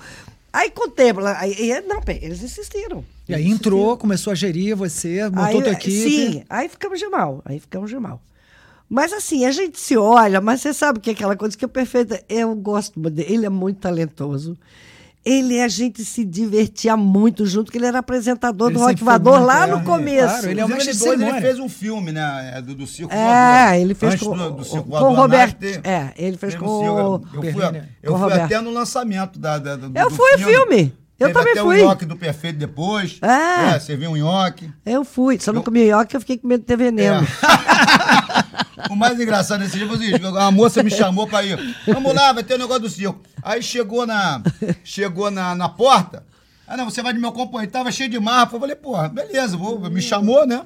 Aí, 0.52 0.72
com 0.72 0.88
o 0.88 0.92
tempo, 0.92 1.20
lá- 1.20 1.38
aí, 1.40 1.56
não, 1.88 2.02
eles 2.20 2.42
insistiram. 2.42 3.06
E 3.30 3.36
aí 3.36 3.48
entrou, 3.48 3.96
começou 3.96 4.32
a 4.32 4.36
gerir 4.36 4.76
você, 4.76 5.24
montou 5.30 5.44
Aí, 5.44 5.62
tua 5.62 5.72
equipe. 5.74 6.10
Sim, 6.10 6.44
aí 6.50 6.68
ficamos 6.68 7.00
de 7.00 7.08
mal, 7.08 7.42
aí 7.46 7.60
ficamos 7.60 7.90
de 7.92 7.98
mal. 8.00 8.20
Mas 8.90 9.12
assim, 9.12 9.46
a 9.46 9.52
gente 9.52 9.80
se 9.80 9.98
olha, 9.98 10.40
mas 10.40 10.62
você 10.62 10.74
sabe 10.74 11.00
que 11.00 11.10
é 11.10 11.14
aquela 11.14 11.36
coisa 11.36 11.58
que 11.58 11.66
é 11.66 11.68
perfeita. 11.68 12.24
Eu 12.30 12.56
gosto 12.56 13.00
dele, 13.10 13.34
ele 13.34 13.46
é 13.46 13.50
muito 13.50 13.80
talentoso. 13.80 14.58
Ele, 15.26 15.60
a 15.60 15.68
gente 15.68 16.06
se 16.06 16.24
divertia 16.24 16.96
muito 16.96 17.46
junto, 17.46 17.66
porque 17.66 17.78
ele 17.78 17.86
era 17.86 18.00
apresentador 18.00 18.70
Ele 18.70 18.78
do 18.78 18.80
Rock 18.80 19.04
muito, 19.04 19.30
lá 19.30 19.66
é, 19.66 19.68
no 19.68 19.80
é, 19.80 19.84
começo. 19.84 20.30
claro, 20.30 20.50
ele 20.50 20.62
é 20.62 20.64
o 20.64 20.68
de 20.70 20.74
depois 20.86 21.22
ele 21.22 21.42
fez 21.42 21.60
um 21.60 21.68
filme, 21.68 22.14
né? 22.14 22.54
é, 22.56 22.62
Do, 22.62 22.74
do 22.74 22.88
Circo 22.88 23.14
É, 23.14 23.78
ele 23.82 23.94
fez 23.94 24.16
com, 24.16 24.38
do, 24.38 24.52
do 24.52 24.64
Circo 24.64 24.88
com 24.90 24.96
o 24.96 25.14
Roberto. 25.14 25.66
É, 25.84 26.14
ele 26.16 26.38
fez 26.38 26.56
com 26.56 26.66
um 26.66 26.70
o. 26.70 27.22
Eu 27.34 27.42
fui, 27.42 27.52
Bernini. 27.52 27.86
eu 28.02 28.16
o 28.16 28.20
fui 28.20 28.32
até 28.32 28.62
no 28.62 28.72
lançamento 28.72 29.38
da, 29.38 29.60
da, 29.60 29.76
do, 29.76 30.00
Eu 30.00 30.10
do 30.10 30.16
fui, 30.16 30.38
filme. 30.38 30.94
Eu 31.20 31.28
Teve 31.28 31.40
também 31.40 31.54
até 31.54 31.62
fui. 31.62 31.82
o 31.82 31.86
nhoque 31.88 32.06
do 32.06 32.16
Perfeito 32.16 32.60
depois. 32.60 33.18
Ah. 33.22 33.74
É, 33.76 33.80
você 33.80 33.98
viu 33.98 34.12
um 34.12 34.16
nhoque. 34.16 34.72
Eu 34.86 35.04
fui, 35.04 35.38
só 35.40 35.52
não 35.52 35.62
comi 35.62 35.88
ioque, 35.88 36.16
eu 36.16 36.22
fiquei 36.22 36.38
com 36.38 36.48
medo 36.48 36.62
de 36.62 36.68
ter 36.68 36.78
veneno. 36.78 37.28
o 38.90 38.96
mais 38.96 39.20
engraçado 39.20 39.60
nesse 39.60 39.78
dia 39.78 39.88
foi 39.88 39.98
o 39.98 40.00
seguinte, 40.00 40.26
a 40.26 40.52
moça 40.52 40.84
me 40.84 40.92
chamou 40.92 41.28
pra 41.28 41.44
ir. 41.44 41.58
Vamos 41.86 42.14
lá, 42.14 42.32
vai 42.34 42.44
ter 42.44 42.56
o 42.56 42.58
negócio 42.58 42.84
do 42.84 42.90
circo. 42.90 43.22
Aí 43.44 43.62
chegou 43.62 44.06
na, 44.06 44.42
chegou 44.84 45.32
na, 45.32 45.56
na 45.56 45.70
porta. 45.70 46.24
Ah, 46.70 46.76
não, 46.76 46.84
você 46.84 47.02
vai 47.02 47.14
de 47.14 47.20
meu 47.20 47.32
companheiro. 47.32 47.72
Tava 47.72 47.90
cheio 47.94 48.10
de 48.10 48.20
mapa. 48.20 48.54
Eu 48.54 48.60
falei, 48.60 48.76
porra, 48.76 49.08
beleza, 49.08 49.56
vou, 49.56 49.80
me 49.90 50.02
chamou, 50.02 50.46
né? 50.46 50.62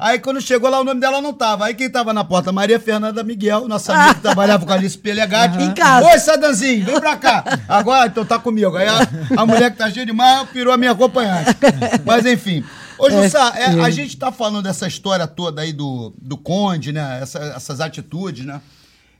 Aí 0.00 0.18
quando 0.18 0.40
chegou 0.40 0.68
lá, 0.68 0.80
o 0.80 0.84
nome 0.84 1.00
dela 1.00 1.20
não 1.20 1.32
tava. 1.32 1.66
Aí 1.66 1.74
quem 1.74 1.88
tava 1.88 2.12
na 2.12 2.24
porta? 2.24 2.50
Maria 2.50 2.80
Fernanda 2.80 3.22
Miguel, 3.22 3.68
nossa 3.68 3.94
amiga 3.94 4.14
que 4.16 4.20
trabalhava 4.20 4.66
com 4.66 4.72
a 4.72 4.74
Alice 4.74 4.98
Pelegatti. 4.98 5.62
Em 5.62 5.72
casa. 5.72 6.08
Oi, 6.08 6.18
Sadanzinho, 6.18 6.84
vem 6.84 6.98
pra 6.98 7.16
cá. 7.16 7.44
Agora, 7.68 8.08
então 8.08 8.24
tá 8.24 8.36
comigo. 8.36 8.76
Aí 8.76 8.88
a, 8.88 9.08
a 9.36 9.46
mulher 9.46 9.70
que 9.70 9.78
tá 9.78 9.88
cheia 9.88 10.04
de 10.04 10.12
mapa 10.12 10.50
pirou 10.52 10.72
a 10.72 10.76
minha 10.76 10.90
acompanhante. 10.90 11.56
Mas 12.04 12.26
enfim. 12.26 12.64
Ô, 12.98 13.08
Jussá, 13.10 13.52
é, 13.56 13.64
a 13.80 13.90
gente 13.90 14.16
tá 14.16 14.30
falando 14.30 14.62
dessa 14.62 14.86
história 14.86 15.26
toda 15.26 15.62
aí 15.62 15.72
do, 15.72 16.14
do 16.20 16.36
Conde, 16.36 16.92
né? 16.92 17.20
Essa- 17.22 17.38
essas 17.56 17.80
atitudes, 17.80 18.44
né? 18.44 18.60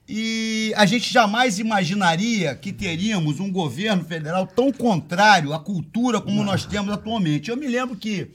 E 0.08 0.72
a 0.76 0.84
gente 0.84 1.10
jamais 1.12 1.58
imaginaria 1.58 2.54
que 2.54 2.72
teríamos 2.72 3.40
um 3.40 3.50
governo 3.50 4.04
federal 4.04 4.46
tão 4.46 4.70
contrário 4.70 5.52
à 5.54 5.58
cultura 5.58 6.20
como 6.20 6.44
nós 6.44 6.66
temos 6.66 6.92
atualmente. 6.92 7.50
Eu 7.50 7.56
me 7.56 7.66
lembro 7.66 7.96
que 7.96 8.30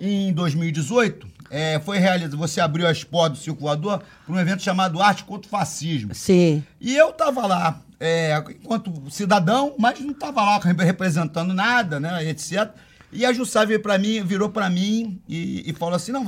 em 0.00 0.32
2018 0.32 1.26
eh, 1.50 1.78
foi 1.84 1.98
realizado, 1.98 2.36
você 2.38 2.62
abriu 2.62 2.86
a 2.86 2.90
Expo 2.90 3.28
do 3.28 3.36
Circo 3.36 3.60
Voador 3.60 4.02
para 4.24 4.34
um 4.34 4.38
evento 4.40 4.62
chamado 4.62 5.02
Arte 5.02 5.22
contra 5.24 5.46
o 5.46 5.50
Fascismo. 5.50 6.14
Sim. 6.14 6.64
E 6.80 6.96
eu 6.96 7.12
tava 7.12 7.46
lá, 7.46 7.78
é, 8.00 8.42
enquanto 8.62 8.90
cidadão, 9.10 9.74
mas 9.78 10.00
não 10.00 10.14
tava 10.14 10.42
lá 10.42 10.58
rep- 10.58 10.80
representando 10.82 11.52
nada, 11.52 12.00
né, 12.00 12.26
etc. 12.26 12.70
E 13.12 13.24
a 13.26 13.32
Jussá 13.32 13.64
veio 13.64 13.80
pra 13.80 13.98
mim, 13.98 14.22
virou 14.24 14.48
pra 14.48 14.70
mim 14.70 15.20
e, 15.28 15.68
e 15.70 15.72
falou 15.74 15.94
assim, 15.94 16.12
não, 16.12 16.24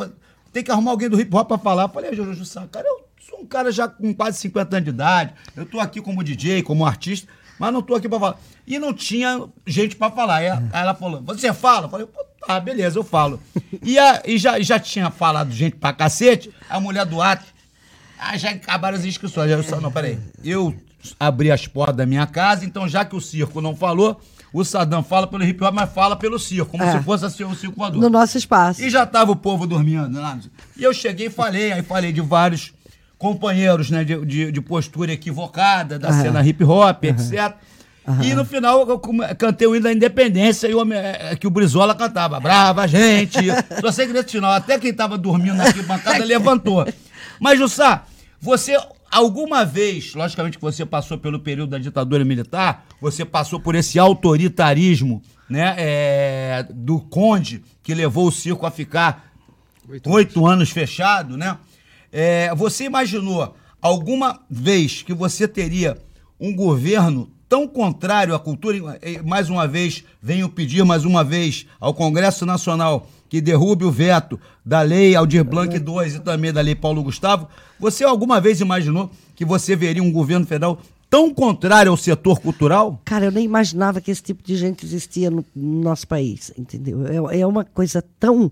tem 0.52 0.62
que 0.62 0.70
arrumar 0.70 0.90
alguém 0.90 1.08
do 1.08 1.18
hip 1.20 1.34
hop 1.34 1.48
pra 1.48 1.58
falar. 1.58 1.84
Eu 1.84 1.88
falei, 1.88 2.14
"Ju- 2.14 2.34
Jussá, 2.34 2.66
cara, 2.70 2.86
eu 2.86 3.04
sou 3.28 3.40
um 3.40 3.46
cara 3.46 3.72
já 3.72 3.88
com 3.88 4.12
quase 4.14 4.38
50 4.38 4.76
anos 4.76 4.84
de 4.84 4.90
idade, 4.90 5.32
eu 5.56 5.64
tô 5.64 5.80
aqui 5.80 6.00
como 6.00 6.22
DJ, 6.22 6.62
como 6.62 6.84
artista, 6.84 7.26
mas 7.58 7.72
não 7.72 7.80
tô 7.82 7.94
aqui 7.94 8.08
pra 8.08 8.18
falar. 8.20 8.36
E 8.66 8.78
não 8.78 8.92
tinha 8.92 9.42
gente 9.66 9.96
pra 9.96 10.10
falar. 10.10 10.36
Aí, 10.36 10.48
aí 10.48 10.60
ela 10.72 10.94
falou, 10.94 11.22
você 11.22 11.52
fala? 11.52 11.86
Eu 11.86 11.90
falei, 11.90 12.06
pô, 12.06 12.22
tá, 12.46 12.60
beleza, 12.60 12.98
eu 12.98 13.04
falo. 13.04 13.40
E, 13.82 13.98
a- 13.98 14.22
e 14.26 14.36
já, 14.38 14.60
já 14.60 14.78
tinha 14.78 15.10
falado 15.10 15.50
gente 15.52 15.76
pra 15.76 15.92
cacete, 15.92 16.50
a 16.68 16.78
mulher 16.78 17.06
do 17.06 17.20
ato, 17.22 17.44
ah, 18.18 18.36
já 18.36 18.50
acabaram 18.50 18.96
as 18.98 19.04
inscrições. 19.04 19.50
Eu 19.50 19.62
só, 19.62 19.80
não, 19.80 19.90
peraí. 19.90 20.18
Eu 20.42 20.74
abri 21.20 21.50
as 21.50 21.66
portas 21.66 21.96
da 21.96 22.06
minha 22.06 22.26
casa, 22.26 22.64
então 22.64 22.88
já 22.88 23.04
que 23.04 23.14
o 23.16 23.20
circo 23.20 23.60
não 23.60 23.74
falou, 23.76 24.20
o 24.60 24.64
Sadam 24.64 25.02
fala 25.02 25.26
pelo 25.26 25.44
hip 25.44 25.62
hop, 25.62 25.74
mas 25.74 25.90
fala 25.92 26.14
pelo 26.16 26.38
circo, 26.38 26.70
como 26.70 26.82
É. 26.82 26.92
se 26.96 27.02
fosse 27.02 27.24
assim, 27.26 27.44
o 27.44 27.54
circo 27.54 27.76
voador. 27.76 28.00
No 28.00 28.08
nosso 28.08 28.38
espaço. 28.38 28.80
E 28.82 28.88
já 28.88 29.04
tava 29.04 29.32
o 29.32 29.36
povo 29.36 29.66
dormindo 29.66 30.20
lá. 30.20 30.38
E 30.76 30.82
eu 30.84 30.94
cheguei 30.94 31.26
e 31.26 31.30
falei, 31.30 31.72
aí 31.72 31.82
falei 31.82 32.12
de 32.12 32.20
vários 32.20 32.72
companheiros, 33.18 33.90
né, 33.90 34.04
de, 34.04 34.24
de, 34.24 34.52
de 34.52 34.60
postura 34.60 35.12
equivocada, 35.12 35.98
da 35.98 36.08
Aham. 36.08 36.22
cena 36.22 36.46
hip 36.46 36.62
hop, 36.64 37.04
etc. 37.04 37.54
E 38.22 38.34
no 38.34 38.44
final 38.44 38.86
eu 38.86 38.98
cantei 39.38 39.66
o 39.66 39.74
hino 39.74 39.84
da 39.84 39.92
independência 39.92 40.68
e 40.68 40.74
o, 40.74 40.80
homem- 40.80 40.98
é, 40.98 41.34
que 41.36 41.46
o 41.46 41.50
Brizola 41.50 41.94
cantava. 41.94 42.38
Brava, 42.38 42.86
gente! 42.86 43.38
Só 43.80 43.90
sei 43.90 44.06
que 44.06 44.12
nesse 44.12 44.28
final, 44.32 44.52
até 44.52 44.78
quem 44.78 44.92
tava 44.92 45.16
dormindo 45.16 45.54
na 45.56 45.64
bancada 45.84 46.22
levantou. 46.22 46.86
Mas, 47.40 47.58
Jussá, 47.58 48.02
você 48.40 48.76
alguma 49.14 49.64
vez, 49.64 50.12
logicamente 50.12 50.58
que 50.58 50.64
você 50.64 50.84
passou 50.84 51.16
pelo 51.16 51.38
período 51.38 51.70
da 51.70 51.78
ditadura 51.78 52.24
militar, 52.24 52.84
você 53.00 53.24
passou 53.24 53.60
por 53.60 53.76
esse 53.76 53.96
autoritarismo 53.96 55.22
né, 55.48 55.74
é, 55.78 56.66
do 56.74 56.98
conde 56.98 57.62
que 57.80 57.94
levou 57.94 58.26
o 58.26 58.32
circo 58.32 58.66
a 58.66 58.72
ficar 58.72 59.32
oito 60.06 60.44
anos 60.44 60.70
fechado, 60.70 61.36
né? 61.36 61.56
É, 62.10 62.52
você 62.54 62.84
imaginou 62.84 63.54
alguma 63.80 64.40
vez 64.50 65.02
que 65.02 65.12
você 65.12 65.46
teria 65.46 65.96
um 66.40 66.54
governo 66.54 67.30
tão 67.48 67.68
contrário 67.68 68.34
à 68.34 68.40
cultura? 68.40 68.98
Mais 69.24 69.48
uma 69.48 69.68
vez, 69.68 70.04
venho 70.20 70.48
pedir 70.48 70.84
mais 70.84 71.04
uma 71.04 71.22
vez 71.22 71.66
ao 71.78 71.94
Congresso 71.94 72.44
Nacional 72.46 73.08
que 73.28 73.40
derrube 73.40 73.84
o 73.84 73.90
veto 73.90 74.38
da 74.64 74.82
lei 74.82 75.14
Aldir 75.16 75.44
Blanc 75.44 75.74
II 75.74 76.16
e 76.16 76.20
também 76.20 76.52
da 76.52 76.60
lei 76.60 76.74
Paulo 76.74 77.02
Gustavo. 77.02 77.48
Você 77.78 78.04
alguma 78.04 78.40
vez 78.40 78.60
imaginou 78.60 79.10
que 79.34 79.44
você 79.44 79.74
veria 79.74 80.02
um 80.02 80.12
governo 80.12 80.46
federal 80.46 80.78
tão 81.14 81.32
contrário 81.32 81.92
ao 81.92 81.96
setor 81.96 82.40
cultural? 82.40 83.00
Cara, 83.04 83.26
eu 83.26 83.30
nem 83.30 83.44
imaginava 83.44 84.00
que 84.00 84.10
esse 84.10 84.22
tipo 84.22 84.42
de 84.42 84.56
gente 84.56 84.84
existia 84.84 85.30
no, 85.30 85.44
no 85.54 85.82
nosso 85.82 86.08
país, 86.08 86.52
entendeu? 86.58 87.06
É, 87.06 87.40
é 87.40 87.46
uma 87.46 87.64
coisa 87.64 88.02
tão. 88.18 88.50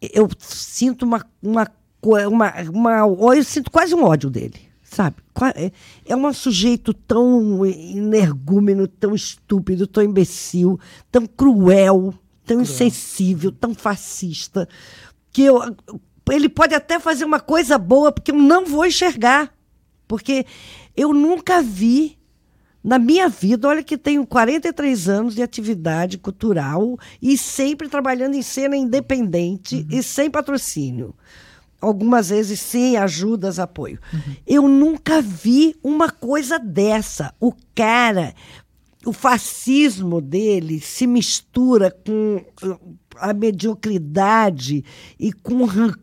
Eu 0.00 0.28
sinto 0.38 1.04
uma. 1.04 1.24
uma, 1.42 1.70
uma, 2.02 2.52
uma 2.62 3.36
eu 3.36 3.44
sinto 3.44 3.70
quase 3.70 3.94
um 3.94 4.04
ódio 4.04 4.30
dele, 4.30 4.58
sabe? 4.82 5.16
É, 5.54 5.70
é 6.06 6.16
um 6.16 6.32
sujeito 6.32 6.94
tão 6.94 7.64
energúmeno, 7.66 8.88
tão 8.88 9.14
estúpido, 9.14 9.86
tão 9.86 10.02
imbecil, 10.02 10.80
tão 11.10 11.26
cruel, 11.26 12.14
tão 12.44 12.60
insensível, 12.60 13.52
tão 13.52 13.74
fascista, 13.74 14.68
que 15.32 15.42
eu, 15.42 15.60
ele 16.30 16.48
pode 16.48 16.74
até 16.74 16.98
fazer 16.98 17.24
uma 17.24 17.40
coisa 17.40 17.78
boa, 17.78 18.12
porque 18.12 18.30
eu 18.30 18.36
não 18.36 18.64
vou 18.64 18.84
enxergar. 18.84 19.52
Porque 20.06 20.44
eu 20.96 21.12
nunca 21.12 21.62
vi 21.62 22.18
na 22.82 22.98
minha 22.98 23.28
vida, 23.28 23.68
olha 23.68 23.82
que 23.82 23.96
tenho 23.96 24.26
43 24.26 25.08
anos 25.08 25.34
de 25.34 25.42
atividade 25.42 26.18
cultural 26.18 26.98
e 27.20 27.38
sempre 27.38 27.88
trabalhando 27.88 28.34
em 28.34 28.42
cena 28.42 28.76
independente 28.76 29.86
e 29.88 30.02
sem 30.02 30.28
patrocínio. 30.28 31.14
Algumas 31.80 32.28
vezes 32.30 32.60
sim, 32.60 32.96
ajudas, 32.96 33.58
apoio. 33.58 33.98
Eu 34.46 34.68
nunca 34.68 35.20
vi 35.20 35.76
uma 35.82 36.10
coisa 36.10 36.58
dessa. 36.58 37.34
O 37.40 37.52
cara, 37.74 38.34
o 39.04 39.12
fascismo 39.12 40.20
dele 40.20 40.80
se 40.80 41.06
mistura 41.06 41.90
com 41.90 42.44
uh, 42.64 42.96
a 43.16 43.32
mediocridade 43.32 44.84
e 45.18 45.32
com 45.32 45.54
o 45.62 45.64
rancor 45.64 46.02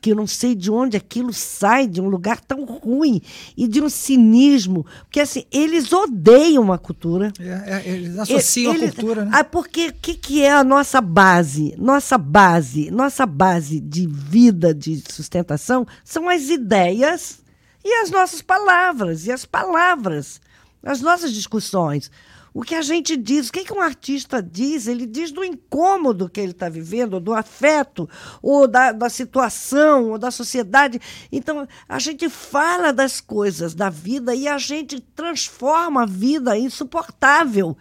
que 0.00 0.10
eu 0.10 0.16
não 0.16 0.26
sei 0.26 0.52
de 0.52 0.68
onde 0.68 0.96
aquilo 0.96 1.32
sai, 1.32 1.86
de 1.86 2.00
um 2.00 2.08
lugar 2.08 2.40
tão 2.40 2.64
ruim 2.64 3.20
e 3.56 3.68
de 3.68 3.80
um 3.80 3.88
cinismo. 3.88 4.84
Porque 5.02 5.20
assim, 5.20 5.44
eles 5.52 5.92
odeiam 5.92 6.72
a 6.72 6.78
cultura. 6.78 7.32
É, 7.38 7.82
é, 7.86 7.88
eles 7.88 8.18
associam 8.18 8.74
Ele- 8.74 8.86
a 8.86 8.92
cultura, 8.92 9.24
né? 9.24 9.30
Ah, 9.32 9.44
porque 9.44 9.88
o 9.88 9.94
que, 9.94 10.14
que 10.14 10.42
é 10.42 10.52
a 10.52 10.64
nossa 10.64 11.00
base? 11.00 11.72
Nossa 11.78 12.18
base, 12.18 12.90
nossa 12.90 13.24
base 13.24 13.78
de 13.78 14.08
vida, 14.08 14.74
de 14.74 15.00
sustentação, 15.08 15.86
são 16.04 16.28
as 16.28 16.48
ideias 16.48 17.38
e 17.84 18.02
as 18.02 18.10
nossas 18.10 18.42
palavras. 18.42 19.26
E 19.26 19.30
as 19.30 19.44
palavras. 19.44 20.40
Nas 20.84 21.00
nossas 21.00 21.32
discussões. 21.32 22.10
O 22.52 22.62
que 22.62 22.76
a 22.76 22.82
gente 22.82 23.16
diz, 23.16 23.48
o 23.48 23.52
que, 23.52 23.64
que 23.64 23.72
um 23.72 23.80
artista 23.80 24.40
diz? 24.40 24.86
Ele 24.86 25.06
diz 25.06 25.32
do 25.32 25.42
incômodo 25.42 26.28
que 26.28 26.40
ele 26.40 26.52
está 26.52 26.68
vivendo, 26.68 27.18
do 27.18 27.34
afeto, 27.34 28.08
ou 28.40 28.68
da, 28.68 28.92
da 28.92 29.10
situação, 29.10 30.10
ou 30.10 30.18
da 30.18 30.30
sociedade. 30.30 31.00
Então, 31.32 31.66
a 31.88 31.98
gente 31.98 32.28
fala 32.28 32.92
das 32.92 33.20
coisas 33.20 33.74
da 33.74 33.90
vida 33.90 34.36
e 34.36 34.46
a 34.46 34.56
gente 34.56 35.00
transforma 35.00 36.04
a 36.04 36.06
vida 36.06 36.56
insuportável. 36.56 37.76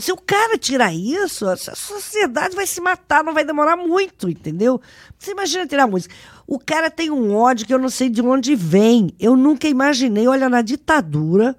Se 0.00 0.12
o 0.12 0.16
cara 0.16 0.56
tirar 0.56 0.94
isso, 0.94 1.48
a 1.48 1.56
sociedade 1.56 2.54
vai 2.54 2.68
se 2.68 2.80
matar, 2.80 3.24
não 3.24 3.34
vai 3.34 3.44
demorar 3.44 3.76
muito, 3.76 4.30
entendeu? 4.30 4.80
Você 5.18 5.32
imagina 5.32 5.66
tirar 5.66 5.88
música. 5.88 6.14
O 6.46 6.60
cara 6.60 6.88
tem 6.88 7.10
um 7.10 7.34
ódio 7.34 7.66
que 7.66 7.74
eu 7.74 7.80
não 7.80 7.90
sei 7.90 8.08
de 8.08 8.22
onde 8.22 8.54
vem. 8.54 9.12
Eu 9.18 9.36
nunca 9.36 9.66
imaginei, 9.66 10.28
olha, 10.28 10.48
na 10.48 10.62
ditadura 10.62 11.56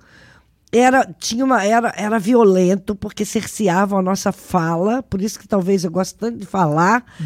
era 0.77 1.05
tinha 1.19 1.45
uma 1.45 1.63
era 1.63 1.93
era 1.95 2.19
violento 2.19 2.95
porque 2.95 3.23
cerceavam 3.23 3.99
a 3.99 4.01
nossa 4.01 4.31
fala 4.31 5.01
por 5.03 5.21
isso 5.21 5.39
que 5.39 5.47
talvez 5.47 5.83
eu 5.83 5.91
goste 5.91 6.15
tanto 6.15 6.39
de 6.39 6.45
falar. 6.45 7.05
Uhum. 7.19 7.25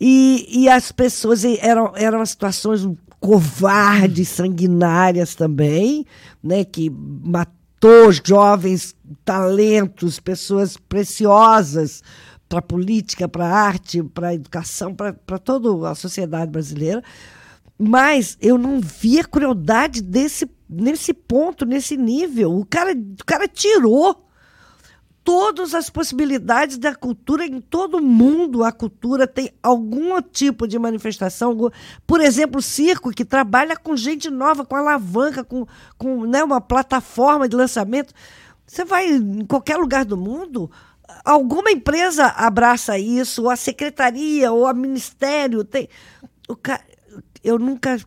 e, 0.00 0.62
e 0.62 0.68
as 0.68 0.92
pessoas 0.92 1.44
eram 1.44 1.92
eram 1.96 2.24
situações 2.24 2.86
covardes 3.18 4.28
sanguinárias 4.28 5.34
também 5.34 6.04
né 6.42 6.64
que 6.64 6.90
matou 6.90 8.12
jovens 8.24 8.94
talentos 9.24 10.20
pessoas 10.20 10.76
preciosas 10.76 12.02
para 12.48 12.58
a 12.58 12.62
política 12.62 13.28
para 13.28 13.46
a 13.46 13.52
arte 13.52 14.02
para 14.02 14.28
a 14.28 14.34
educação 14.34 14.94
para 14.94 15.38
toda 15.38 15.88
a 15.88 15.94
sociedade 15.94 16.50
brasileira 16.50 17.02
mas 17.82 18.36
eu 18.42 18.58
não 18.58 18.78
vi 18.78 19.18
a 19.18 19.24
crueldade 19.24 20.02
desse 20.02 20.46
nesse 20.68 21.12
ponto, 21.12 21.64
nesse 21.64 21.96
nível. 21.96 22.54
O 22.56 22.64
cara, 22.64 22.92
o 22.92 23.24
cara 23.24 23.48
tirou 23.48 24.28
todas 25.24 25.74
as 25.74 25.90
possibilidades 25.90 26.78
da 26.78 26.94
cultura 26.94 27.44
em 27.44 27.60
todo 27.60 28.02
mundo. 28.02 28.62
A 28.62 28.70
cultura 28.70 29.26
tem 29.26 29.50
algum 29.62 30.20
tipo 30.22 30.68
de 30.68 30.78
manifestação. 30.78 31.56
Por 32.06 32.20
exemplo, 32.20 32.58
o 32.58 32.62
circo, 32.62 33.10
que 33.10 33.24
trabalha 33.24 33.76
com 33.76 33.96
gente 33.96 34.30
nova, 34.30 34.64
com 34.64 34.76
alavanca, 34.76 35.42
com, 35.42 35.66
com 35.98 36.24
né, 36.24 36.44
uma 36.44 36.60
plataforma 36.60 37.48
de 37.48 37.56
lançamento. 37.56 38.14
Você 38.66 38.84
vai 38.84 39.10
em 39.10 39.44
qualquer 39.46 39.78
lugar 39.78 40.04
do 40.04 40.16
mundo, 40.16 40.70
alguma 41.24 41.72
empresa 41.72 42.26
abraça 42.26 42.96
isso, 42.98 43.42
ou 43.44 43.50
a 43.50 43.56
secretaria, 43.56 44.52
ou 44.52 44.66
a 44.66 44.74
ministério. 44.74 45.64
Tem... 45.64 45.88
O 46.48 46.54
cara, 46.54 46.82
eu 47.42 47.58
nunca 47.58 47.98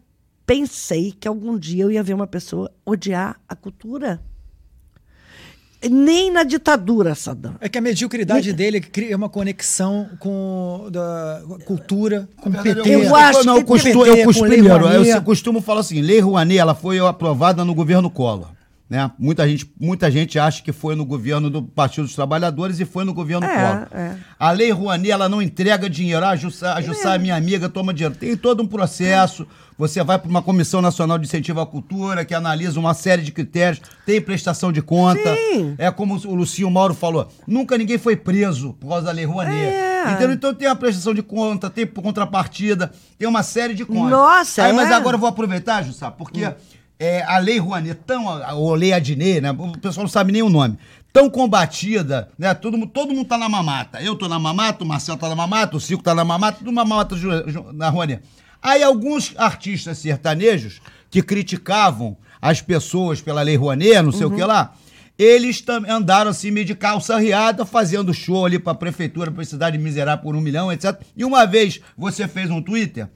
pensei 0.46 1.14
que 1.18 1.28
algum 1.28 1.58
dia 1.58 1.84
eu 1.84 1.92
ia 1.92 2.04
ver 2.04 2.14
uma 2.14 2.28
pessoa 2.28 2.72
odiar 2.86 3.40
a 3.48 3.56
cultura. 3.56 4.22
Nem 5.90 6.32
na 6.32 6.44
ditadura, 6.44 7.14
Saddam. 7.14 7.56
É 7.60 7.68
que 7.68 7.78
a 7.78 7.82
mediocridade 7.82 8.48
Nem... 8.48 8.56
dele 8.56 8.80
cria 8.80 9.18
uma 9.18 9.28
conexão 9.28 10.10
com 10.18 10.88
da 10.90 11.44
cultura, 11.66 12.30
com 12.38 12.50
o 12.50 12.54
PT. 12.54 12.90
Eu 12.90 13.16
acho 13.16 13.44
não, 13.44 13.58
eu 13.58 13.66
costumo, 13.66 14.06
eu 14.06 14.24
costumo, 14.24 14.50
primeiro, 14.50 14.88
eu 14.88 15.22
costumo 15.22 15.62
falar 15.62 15.82
assim, 15.82 16.02
Lei 16.02 16.22
Rouanet, 16.22 16.58
ela 16.58 16.74
foi 16.74 17.00
aprovada 17.00 17.66
no 17.66 17.76
governo 17.76 18.10
Collor. 18.10 18.48
Né? 18.90 19.10
Muita, 19.18 19.48
gente, 19.48 19.72
muita 19.80 20.12
gente 20.12 20.38
acha 20.38 20.62
que 20.62 20.72
foi 20.72 20.96
no 20.96 21.06
governo 21.06 21.50
do 21.50 21.64
Partido 21.64 22.04
dos 22.04 22.16
Trabalhadores 22.16 22.80
e 22.80 22.86
foi 22.86 23.04
no 23.04 23.14
governo 23.14 23.46
é, 23.46 23.56
Collor. 23.56 23.88
É. 23.92 24.18
A 24.38 24.52
Lei 24.52 24.72
Rouanet, 24.72 25.10
ela 25.10 25.30
não 25.30 25.42
entrega 25.42 25.90
dinheiro. 25.90 26.24
Ah, 26.24 26.30
a 26.32 26.36
Jussá, 26.36 26.76
a 26.76 26.82
Jussá 26.82 27.16
é. 27.16 27.18
minha 27.18 27.36
amiga, 27.36 27.70
toma 27.70 27.94
dinheiro. 27.94 28.14
Tem 28.14 28.36
todo 28.36 28.62
um 28.62 28.68
processo. 28.68 29.48
Você 29.78 30.04
vai 30.04 30.20
para 30.20 30.30
uma 30.30 30.42
Comissão 30.42 30.82
Nacional 30.82 31.18
de 31.18 31.26
Incentivo 31.26 31.60
à 31.60 31.66
Cultura, 31.66 32.24
que 32.24 32.36
analisa 32.36 32.80
uma 32.80 32.94
série 32.94 33.24
de 33.24 33.32
critérios, 33.32 33.82
tem 34.06 34.22
prestação 34.22 34.72
de 34.72 34.82
conta. 34.82 35.36
Sim. 35.36 35.74
É 35.80 35.90
como 35.90 36.16
o 36.28 36.36
Lucinho 36.36 36.70
Mauro 36.70 36.94
falou, 36.94 37.28
nunca 37.48 37.76
ninguém 37.76 37.98
foi 37.98 38.16
preso 38.16 38.74
por 38.74 38.90
causa 38.90 39.08
da 39.08 39.12
Lei 39.12 39.26
Rouanet. 39.26 39.56
É. 39.56 40.12
Entendeu? 40.12 40.34
Então 40.34 40.54
tem 40.54 40.68
a 40.68 40.76
prestação 40.76 41.14
de 41.14 41.24
conta, 41.24 41.70
tem 41.70 41.88
contrapartida, 41.88 42.92
tem 43.18 43.28
uma 43.28 43.42
série 43.42 43.74
de 43.74 43.86
contas. 43.86 44.12
Nossa, 44.12 44.66
Aí, 44.66 44.74
Mas 44.74 44.92
é? 44.92 44.94
agora 44.94 45.16
eu 45.16 45.20
vou 45.20 45.30
aproveitar, 45.30 45.82
Jussá, 45.84 46.12
porque... 46.12 46.46
Hum 46.46 46.54
é, 47.00 47.24
a 47.24 47.38
Lei 47.38 47.58
Rouanet, 47.60 48.00
tão, 48.06 48.26
ou 48.56 48.74
Lei 48.74 48.94
Adnet, 48.94 49.42
né? 49.42 49.52
O 49.52 49.78
pessoal 49.78 50.04
não 50.04 50.10
sabe 50.10 50.32
nem 50.32 50.42
o 50.42 50.50
nome. 50.50 50.78
Tão 51.12 51.30
combatida, 51.30 52.30
né? 52.38 52.54
Todo, 52.54 52.88
todo 52.88 53.14
mundo 53.14 53.28
tá 53.28 53.38
na 53.38 53.48
mamata. 53.48 54.02
Eu 54.02 54.16
tô 54.16 54.28
na 54.28 54.40
mamata, 54.40 54.84
o 54.84 54.88
Marcelo 54.88 55.18
tá 55.18 55.30
na 55.30 55.36
mamata, 55.36 55.78
o 55.78 55.80
Cico 55.80 56.02
tá 56.02 56.16
na 56.16 56.24
mamata, 56.24 56.60
tudo 56.60 56.72
na 56.72 56.86
mamata 56.86 57.16
na 57.74 57.90
Rouanet. 57.90 58.22
Aí 58.62 58.82
alguns 58.82 59.34
artistas 59.38 59.98
sertanejos 59.98 60.82
que 61.12 61.22
criticavam 61.22 62.18
as 62.42 62.62
pessoas 62.62 63.22
pela 63.22 63.42
Lei 63.42 63.56
Rouanet, 63.56 64.02
não 64.02 64.12
sei 64.12 64.26
uhum. 64.26 64.34
o 64.34 64.36
que 64.36 64.42
uhum. 64.42 64.48
lá, 64.48 64.74
eles 65.18 65.64
andaram 65.88 66.32
assim 66.32 66.50
meio 66.50 66.66
de 66.66 66.74
calça 66.74 67.18
riada, 67.20 67.66
fazendo 67.66 68.14
show 68.14 68.46
ali 68.46 68.58
pra 68.58 68.74
prefeitura, 68.74 69.32
pra 69.32 69.46
cidade 69.46 69.78
miserar 69.78 70.22
por 70.22 70.36
um 70.36 70.42
milhão, 70.42 70.72
etc. 70.72 71.00
E 71.16 71.24
uma 71.24 71.46
vez 71.46 71.80
você 71.98 72.28
fez 72.28 72.50
um 72.50 72.62
Twitter 72.62 73.08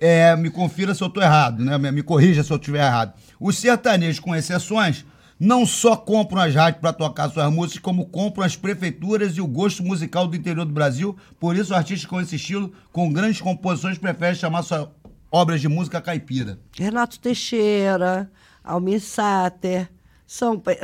é, 0.00 0.34
me 0.36 0.50
confira 0.50 0.94
se 0.94 1.02
eu 1.02 1.08
estou 1.08 1.22
errado, 1.22 1.64
né? 1.64 1.78
Me 1.90 2.02
corrija 2.02 2.42
se 2.42 2.52
eu 2.52 2.56
estiver 2.56 2.84
errado. 2.84 3.14
Os 3.38 3.58
sertanejos, 3.58 4.20
com 4.20 4.34
exceções, 4.34 5.04
não 5.38 5.66
só 5.66 5.96
compram 5.96 6.42
as 6.42 6.54
rádios 6.54 6.80
para 6.80 6.92
tocar 6.92 7.28
suas 7.30 7.52
músicas, 7.52 7.82
como 7.82 8.06
compram 8.06 8.44
as 8.44 8.56
prefeituras 8.56 9.36
e 9.36 9.40
o 9.40 9.46
gosto 9.46 9.82
musical 9.82 10.26
do 10.26 10.36
interior 10.36 10.64
do 10.64 10.72
Brasil. 10.72 11.16
Por 11.38 11.56
isso, 11.56 11.74
artistas 11.74 12.06
com 12.08 12.20
esse 12.20 12.36
estilo, 12.36 12.72
com 12.92 13.12
grandes 13.12 13.40
composições, 13.40 13.98
preferem 13.98 14.34
chamar 14.34 14.62
suas 14.62 14.88
obras 15.30 15.60
de 15.60 15.68
música 15.68 16.00
caipira. 16.00 16.58
Renato 16.76 17.18
Teixeira, 17.18 18.30
Almir 18.62 19.00
Sater, 19.00 19.90
são, 20.26 20.62
eh, 20.66 20.80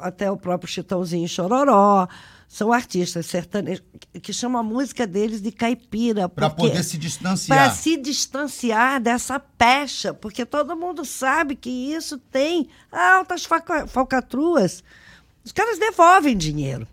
até 0.00 0.30
o 0.30 0.36
próprio 0.36 0.70
Chitãozinho 0.70 1.28
Chororó 1.28 2.08
são 2.48 2.72
artistas 2.72 3.26
sertanejos 3.26 3.84
que 4.22 4.32
chamam 4.32 4.60
a 4.60 4.64
música 4.64 5.06
deles 5.06 5.42
de 5.42 5.52
caipira. 5.52 6.28
Para 6.28 6.48
poder 6.48 6.82
se 6.82 6.96
distanciar. 6.96 7.58
Para 7.58 7.70
se 7.74 7.96
distanciar 7.98 9.00
dessa 9.00 9.38
pecha, 9.38 10.14
porque 10.14 10.46
todo 10.46 10.74
mundo 10.74 11.04
sabe 11.04 11.54
que 11.54 11.68
isso 11.68 12.16
tem 12.16 12.68
altas 12.90 13.46
falcatruas. 13.88 14.82
Os 15.44 15.52
caras 15.52 15.78
devolvem 15.78 16.36
dinheiro. 16.36 16.88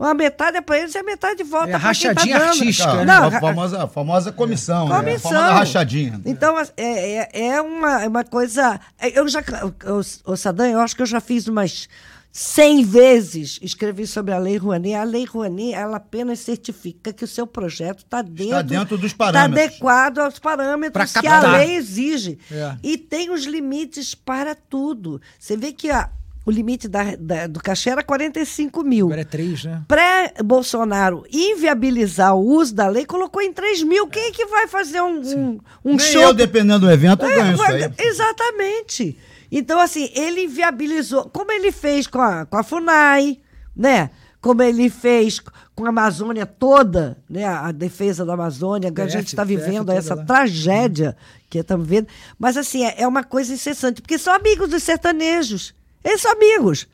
Uma 0.00 0.14
metade 0.14 0.56
é 0.56 0.62
para 0.62 0.78
eles 0.78 0.94
e 0.94 0.98
a 0.98 1.02
metade 1.02 1.44
volta 1.44 1.72
é, 1.72 1.78
para 1.78 1.94
quem 1.94 2.14
tá 2.14 2.24
dando. 2.24 2.42
artística. 2.42 3.04
Não, 3.04 3.28
né? 3.28 3.36
a 3.36 3.40
famosa, 3.40 3.84
a 3.84 3.86
famosa 3.86 4.32
comissão. 4.32 4.88
Comissão. 4.88 5.02
Né? 5.02 5.14
A 5.14 5.20
famosa 5.20 5.52
rachadinha. 5.52 6.20
Então, 6.24 6.58
é, 6.58 6.68
é, 6.78 7.48
é 7.48 7.60
uma, 7.60 8.02
é 8.04 8.08
uma 8.08 8.24
coisa... 8.24 8.80
Eu 9.12 9.28
já... 9.28 9.40
O, 9.84 10.32
o 10.32 10.36
Sadam, 10.38 10.66
eu 10.68 10.80
acho 10.80 10.96
que 10.96 11.02
eu 11.02 11.06
já 11.06 11.20
fiz 11.20 11.46
umas 11.46 11.86
cem 12.32 12.84
vezes 12.84 13.58
escrevi 13.60 14.06
sobre 14.06 14.32
a 14.32 14.38
Lei 14.38 14.56
Rouanet. 14.56 14.94
A 14.94 15.04
Lei 15.04 15.26
Rouanet, 15.26 15.74
ela 15.74 15.98
apenas 15.98 16.38
certifica 16.38 17.12
que 17.12 17.24
o 17.24 17.28
seu 17.28 17.46
projeto 17.46 17.98
está 17.98 18.22
dentro, 18.22 18.44
está 18.44 18.62
dentro 18.62 18.96
dos 18.96 19.12
tá 19.12 19.18
parâmetros. 19.18 19.64
Está 19.64 19.74
adequado 19.74 20.18
aos 20.20 20.38
parâmetros 20.38 21.12
que 21.12 21.26
a 21.26 21.58
lei 21.58 21.74
exige. 21.74 22.38
É. 22.50 22.74
E 22.82 22.96
tem 22.96 23.30
os 23.30 23.44
limites 23.44 24.14
para 24.14 24.54
tudo. 24.54 25.20
Você 25.38 25.58
vê 25.58 25.72
que 25.72 25.90
a, 25.90 26.08
o 26.44 26.50
limite 26.50 26.88
da, 26.88 27.16
da, 27.18 27.46
do 27.46 27.60
cachê 27.60 27.90
era 27.90 28.02
45 28.02 28.82
mil. 28.82 29.06
Agora 29.06 29.20
é 29.20 29.24
3, 29.24 29.64
né? 29.64 29.82
Pré-Bolsonaro 29.86 31.24
inviabilizar 31.30 32.34
o 32.34 32.40
uso 32.40 32.74
da 32.74 32.88
lei, 32.88 33.04
colocou 33.04 33.42
em 33.42 33.52
3 33.52 33.82
mil. 33.82 34.06
Quem 34.06 34.28
é 34.28 34.30
que 34.30 34.46
vai 34.46 34.66
fazer 34.66 35.02
um, 35.02 35.20
um, 35.20 35.60
um 35.84 35.96
Nem 35.96 35.98
show? 35.98 36.22
eu, 36.22 36.34
dependendo 36.34 36.80
do 36.80 36.90
evento, 36.90 37.24
eu 37.24 37.30
é, 37.30 37.36
ganho 37.36 37.54
isso 37.54 37.62
aí. 37.62 37.92
Exatamente. 37.98 39.18
Então, 39.52 39.78
assim, 39.78 40.10
ele 40.14 40.46
viabilizou, 40.46 41.28
como 41.28 41.52
ele 41.52 41.72
fez 41.72 42.06
com 42.06 42.20
a, 42.20 42.46
com 42.46 42.56
a 42.56 42.62
FUNAI, 42.62 43.38
né? 43.76 44.10
Como 44.40 44.62
ele 44.62 44.88
fez 44.88 45.40
com 45.74 45.84
a 45.84 45.90
Amazônia 45.90 46.46
toda, 46.46 47.18
né? 47.28 47.44
A 47.44 47.70
defesa 47.70 48.24
da 48.24 48.32
Amazônia, 48.32 48.90
que 48.90 49.00
a 49.02 49.08
gente 49.08 49.26
está 49.26 49.44
vivendo 49.44 49.90
essa 49.90 50.14
lá. 50.14 50.24
tragédia 50.24 51.14
que 51.50 51.58
estamos 51.58 51.86
vendo. 51.86 52.06
Mas, 52.38 52.56
assim, 52.56 52.86
é, 52.86 53.02
é 53.02 53.08
uma 53.08 53.24
coisa 53.24 53.52
incessante, 53.52 54.00
porque 54.00 54.16
são 54.16 54.32
amigos 54.32 54.70
dos 54.70 54.82
sertanejos. 54.82 55.74
Eles 56.04 56.20
são 56.20 56.32
amigos. 56.32 56.86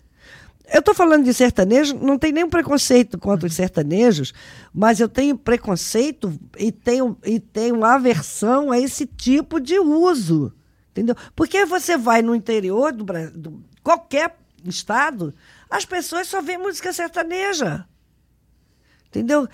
Eu 0.73 0.81
estou 0.81 0.95
falando 0.95 1.25
de 1.25 1.33
sertanejo, 1.33 1.97
não 1.97 2.19
tem 2.19 2.33
nenhum 2.33 2.51
preconceito 2.51 3.19
contra 3.19 3.47
os 3.47 3.55
sertanejos, 3.55 4.35
mas 4.75 4.99
eu 4.99 5.09
tenho 5.09 5.39
preconceito 5.39 6.37
e 6.59 6.73
tenho, 6.73 7.17
e 7.25 7.39
tenho 7.39 7.85
aversão 7.85 8.73
a 8.73 8.79
esse 8.79 9.07
tipo 9.07 9.61
de 9.61 9.79
uso. 9.79 10.53
Entendeu? 10.91 11.15
Porque 11.37 11.65
você 11.65 11.97
vai 11.97 12.21
no 12.21 12.35
interior 12.35 12.93
do 12.93 13.05
Brasil, 13.05 13.63
qualquer 13.83 14.37
estado, 14.65 15.33
as 15.71 15.85
pessoas 15.85 16.27
só 16.27 16.43
veem 16.43 16.59
música 16.59 16.93
sertaneja. 16.93 17.87
Entendeu? 19.09 19.49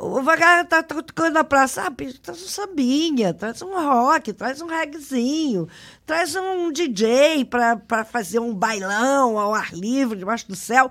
O 0.00 0.22
vagabundo 0.22 0.68
tá, 0.68 0.80
tocando 0.80 1.34
na 1.34 1.42
praça, 1.42 1.82
ah, 1.82 1.92
traz 2.22 2.40
um 2.40 2.46
sambinha, 2.46 3.34
traz 3.34 3.60
um 3.62 3.74
rock, 3.74 4.32
traz 4.32 4.60
um 4.62 4.68
reggaezinho, 4.68 5.66
traz 6.06 6.36
um 6.36 6.70
DJ 6.70 7.44
para 7.44 8.04
fazer 8.04 8.38
um 8.38 8.54
bailão 8.54 9.36
ao 9.36 9.52
ar 9.52 9.74
livre, 9.74 10.16
debaixo 10.16 10.46
do 10.46 10.54
céu. 10.54 10.88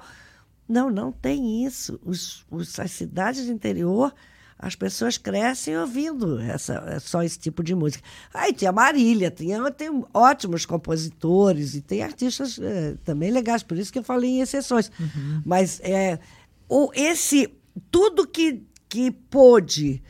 Não, 0.68 0.90
não 0.90 1.14
tem 1.14 1.66
isso. 1.66 1.98
Os, 2.04 2.46
os, 2.52 2.78
as 2.82 2.92
cidades 2.92 3.46
do 3.46 3.54
interior, 3.54 4.14
as 4.60 4.76
pessoas 4.76 5.18
crescem 5.18 5.78
ouvindo 5.78 6.42
essa, 6.42 7.00
só 7.00 7.24
esse 7.24 7.40
tipo 7.40 7.64
de 7.64 7.74
música. 7.74 8.04
Aí 8.34 8.52
tinha 8.52 8.74
Marília, 8.74 9.32
tinha, 9.32 9.72
tem 9.72 10.04
ótimos 10.14 10.66
compositores 10.66 11.76
e 11.76 11.82
tem 11.82 12.04
artistas 12.04 12.60
é, 12.60 12.96
também 13.06 13.32
legais, 13.32 13.64
por 13.64 13.78
isso 13.78 13.94
que 13.94 14.00
eu 14.00 14.04
falei 14.04 14.32
em 14.32 14.42
exceções. 14.42 14.92
Uhum. 15.00 15.42
Mas 15.46 15.80
é, 15.82 16.20
o, 16.68 16.92
esse 16.94 17.50
tudo 17.90 18.28
que, 18.28 18.64
que 18.90 19.12
pôde 19.12 20.02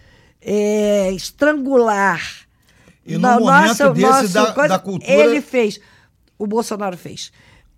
é, 0.41 1.11
estrangular 1.11 2.21
e 3.05 3.17
no 3.17 3.21
momento 3.21 3.45
nossa, 3.45 3.93
nossa 3.93 4.27
da, 4.27 4.53
coisa, 4.53 4.69
da 4.69 4.79
cultura... 4.79 5.11
Ele 5.11 5.41
fez, 5.41 5.79
o 6.37 6.45
Bolsonaro 6.45 6.97
fez. 6.97 7.31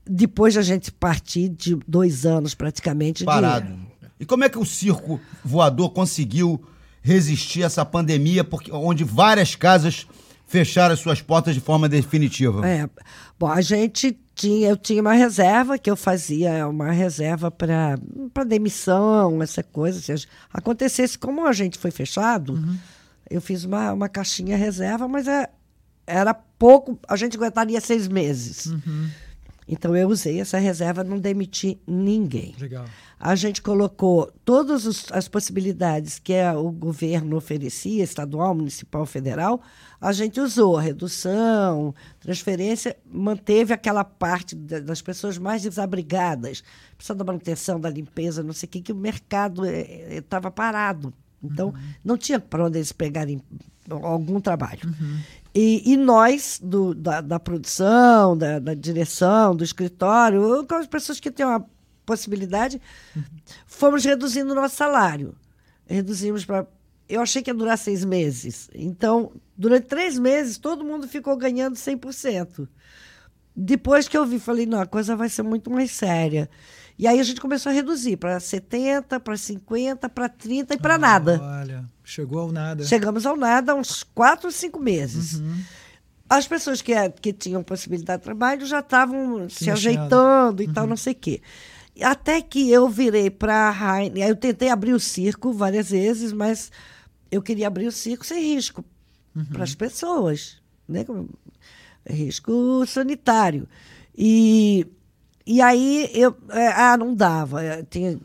Depois 0.06 0.58
a 0.58 0.62
gente 0.62 0.92
partir 0.92 1.50
de 1.50 1.76
dois 1.88 2.26
anos 2.26 2.56
praticamente. 2.56 3.24
Parado. 3.24 3.72
De, 3.72 3.90
e 4.20 4.26
como 4.26 4.44
é 4.44 4.50
que 4.50 4.58
o 4.58 4.66
circo 4.66 5.22
voador 5.46 5.92
conseguiu 5.92 6.62
resistir 7.02 7.64
a 7.64 7.68
essa 7.68 7.86
pandemia, 7.86 8.44
porque, 8.44 8.72
onde 8.72 9.04
várias 9.04 9.56
casas 9.56 10.06
fecharam 10.46 10.94
as 10.94 11.00
suas 11.00 11.22
portas 11.22 11.54
de 11.54 11.62
forma 11.62 11.88
definitiva? 11.88 12.68
É. 12.68 12.90
Bom, 13.40 13.48
a 13.48 13.62
gente 13.62 14.20
tinha, 14.40 14.70
eu 14.70 14.78
tinha 14.78 15.02
uma 15.02 15.14
reserva 15.14 15.78
que 15.78 15.92
eu 15.92 15.98
fazia, 15.98 16.66
uma 16.68 16.92
reserva 16.92 17.52
para 17.52 17.98
demissão, 18.48 19.44
essa 19.44 19.62
coisa. 19.62 20.00
Se 20.00 20.26
acontecesse 20.54 21.18
como 21.18 21.46
a 21.46 21.52
gente 21.52 21.78
foi 21.78 21.92
fechado, 21.92 22.54
uhum. 22.54 22.78
eu 23.30 23.42
fiz 23.42 23.66
uma, 23.66 23.92
uma 23.92 24.08
caixinha 24.08 24.56
reserva, 24.56 25.10
mas 25.10 25.28
é, 25.28 25.50
era 26.08 26.34
pouco, 26.34 26.98
a 27.08 27.18
gente 27.18 27.36
aguentaria 27.36 27.82
seis 27.82 28.08
meses. 28.08 28.68
Uhum. 28.68 29.10
Então 29.72 29.96
eu 29.96 30.10
usei 30.10 30.42
essa 30.42 30.58
reserva, 30.58 31.04
não 31.04 31.20
demiti 31.20 31.80
ninguém. 31.86 32.56
Legal. 32.60 32.86
A 33.20 33.36
gente 33.36 33.62
colocou 33.62 34.32
todas 34.44 35.12
as 35.12 35.28
possibilidades 35.28 36.18
que 36.18 36.34
o 36.58 36.72
governo 36.72 37.38
oferecia, 37.38 38.04
estadual, 38.04 38.56
municipal, 38.56 39.06
federal, 39.06 39.62
a 40.02 40.12
gente 40.12 40.40
usou 40.40 40.76
redução, 40.78 41.94
transferência, 42.20 42.98
manteve 43.06 43.74
aquela 43.74 44.04
parte 44.04 44.56
das 44.56 45.02
pessoas 45.02 45.38
mais 45.38 45.62
desabrigadas, 45.62 46.64
precisando 46.96 47.20
da 47.20 47.26
manutenção, 47.26 47.80
da 47.80 47.90
limpeza, 47.90 48.42
não 48.42 48.54
sei 48.54 48.66
o 48.66 48.70
que, 48.72 48.82
que 48.82 48.92
o 48.92 48.96
mercado 48.96 49.66
estava 49.66 50.48
eh, 50.48 50.50
eh, 50.50 50.52
parado. 50.52 51.14
Então, 51.44 51.70
uhum. 51.70 51.94
não 52.04 52.18
tinha 52.18 52.40
para 52.40 52.66
onde 52.66 52.80
eles 52.80 52.92
pegarem 52.92 53.42
algum 53.90 54.40
trabalho. 54.40 54.82
Uhum. 54.86 55.20
E, 55.54 55.94
e, 55.94 55.98
nós, 55.98 56.60
do, 56.62 56.94
da, 56.94 57.22
da 57.22 57.40
produção, 57.40 58.38
da, 58.38 58.60
da, 58.60 58.74
direção, 58.74 59.56
do 59.56 59.64
escritório, 59.64 60.66
com 60.68 60.76
as 60.76 60.88
pessoas 60.88 61.20
que 61.20 61.32
têm 61.32 61.46
uma 61.46 61.66
possibilidade, 62.06 62.82
uhum. 63.16 63.24
fomos 63.66 64.06
reduzindo 64.06 64.52
o 64.52 64.56
nosso 64.56 64.76
salário. 64.76 65.36
Reduzimos 65.88 66.46
para. 66.46 66.68
Eu 67.08 67.22
achei 67.22 67.42
que 67.42 67.50
ia 67.50 67.56
durar 67.56 67.78
seis 67.78 68.06
meses. 68.06 68.70
Então, 68.76 69.32
durante 69.58 69.88
três 69.88 70.20
meses, 70.20 70.60
todo 70.60 70.86
mundo 70.86 71.08
ficou 71.08 71.36
ganhando 71.36 71.76
100%. 71.76 72.68
Depois 73.56 74.08
que 74.08 74.16
eu 74.16 74.26
vi, 74.26 74.40
falei: 74.40 74.68
não, 74.68 74.80
a 74.80 74.86
coisa 74.86 75.16
vai 75.16 75.30
ser 75.30 75.42
muito 75.42 75.72
mais 75.72 75.92
séria. 75.92 76.48
E 77.00 77.08
aí 77.08 77.18
a 77.18 77.24
gente 77.24 77.40
começou 77.40 77.70
a 77.70 77.74
reduzir 77.74 78.18
para 78.18 78.38
70, 78.38 79.22
para 79.22 79.38
50, 79.38 80.10
para 80.10 80.28
30 80.28 80.74
e 80.74 80.78
para 80.78 80.96
ah, 80.96 80.98
nada. 80.98 81.40
Olha, 81.42 81.86
chegou 82.04 82.42
ao 82.42 82.52
nada. 82.52 82.84
Chegamos 82.84 83.26
ao 83.26 83.38
nada 83.38 83.72
há 83.72 83.76
uns 83.76 84.04
4, 84.04 84.52
5 84.52 84.78
meses. 84.82 85.36
Uhum. 85.36 85.64
As 86.30 86.46
pessoas 86.46 86.82
que, 86.82 86.92
que 87.22 87.32
tinham 87.32 87.64
possibilidade 87.64 88.20
de 88.20 88.26
trabalho 88.26 88.66
já 88.66 88.82
estavam 88.82 89.50
se 89.50 89.72
ajeitando 89.72 90.62
e 90.62 90.68
uhum. 90.68 90.74
tal, 90.74 90.86
não 90.86 90.98
sei 90.98 91.14
o 91.14 91.16
quê. 91.16 91.42
Até 92.02 92.42
que 92.42 92.70
eu 92.70 92.90
virei 92.90 93.30
para 93.30 93.70
a 93.70 94.02
Heine. 94.02 94.20
Eu 94.20 94.36
tentei 94.36 94.68
abrir 94.68 94.92
o 94.92 95.00
circo 95.00 95.54
várias 95.54 95.92
vezes, 95.92 96.34
mas 96.34 96.70
eu 97.32 97.42
queria 97.42 97.68
abrir 97.68 97.88
o 97.88 97.94
circo 97.94 98.26
sem 98.26 98.44
risco 98.56 98.84
uhum. 99.34 99.46
para 99.46 99.64
as 99.64 99.74
pessoas. 99.74 100.58
Né? 100.86 101.06
Risco 102.06 102.86
sanitário. 102.86 103.70
E 104.18 104.86
e 105.52 105.64
aí 105.64 106.12
eu. 106.14 106.38
É, 106.52 106.68
ah, 106.68 106.96
não 106.96 107.16
dava. 107.16 107.64
É, 107.64 107.82
tinha 107.82 108.20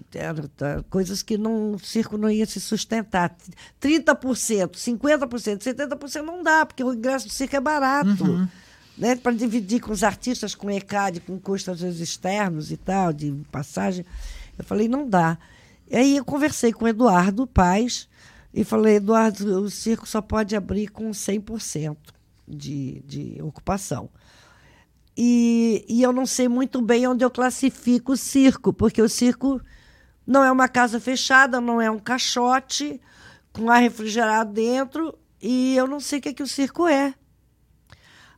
tá, 0.58 0.84
coisas 0.90 1.22
que 1.22 1.38
não, 1.38 1.72
o 1.72 1.78
circo 1.78 2.18
não 2.18 2.28
ia 2.30 2.44
se 2.44 2.60
sustentar. 2.60 3.34
30%, 3.80 4.72
50%, 4.72 5.62
70% 5.62 6.20
não 6.20 6.42
dá, 6.42 6.66
porque 6.66 6.84
o 6.84 6.92
ingresso 6.92 7.26
do 7.26 7.32
circo 7.32 7.56
é 7.56 7.60
barato. 7.60 8.24
Uhum. 8.24 8.46
Né, 8.98 9.16
para 9.16 9.32
dividir 9.32 9.80
com 9.80 9.90
os 9.90 10.04
artistas, 10.04 10.54
com 10.54 10.70
ECAD, 10.70 11.20
com 11.20 11.40
custos 11.40 11.80
externos 11.98 12.70
e 12.70 12.76
tal, 12.76 13.10
de 13.10 13.32
passagem. 13.50 14.04
Eu 14.58 14.64
falei, 14.64 14.86
não 14.86 15.08
dá. 15.08 15.38
E 15.90 15.96
aí 15.96 16.16
eu 16.18 16.26
conversei 16.26 16.74
com 16.74 16.84
o 16.84 16.88
Eduardo 16.88 17.46
Paz 17.46 18.06
e 18.52 18.64
falei, 18.64 18.96
Eduardo, 18.96 19.62
o 19.62 19.70
circo 19.70 20.06
só 20.06 20.20
pode 20.20 20.54
abrir 20.54 20.88
com 20.88 21.10
100% 21.10 21.96
de, 22.46 23.02
de 23.06 23.42
ocupação. 23.42 24.10
E, 25.16 25.84
e 25.88 26.02
eu 26.02 26.12
não 26.12 26.26
sei 26.26 26.48
muito 26.48 26.82
bem 26.82 27.06
onde 27.06 27.24
eu 27.24 27.30
classifico 27.30 28.12
o 28.12 28.16
circo, 28.16 28.72
porque 28.72 29.00
o 29.00 29.08
circo 29.08 29.60
não 30.26 30.42
é 30.42 30.50
uma 30.50 30.68
casa 30.68 30.98
fechada, 30.98 31.60
não 31.60 31.80
é 31.80 31.90
um 31.90 31.98
caixote 31.98 33.00
com 33.52 33.70
ar 33.70 33.80
refrigerado 33.80 34.52
dentro, 34.52 35.16
e 35.40 35.76
eu 35.76 35.86
não 35.86 36.00
sei 36.00 36.18
o 36.18 36.22
que, 36.22 36.30
é 36.30 36.32
que 36.32 36.42
o 36.42 36.48
circo 36.48 36.88
é. 36.88 37.14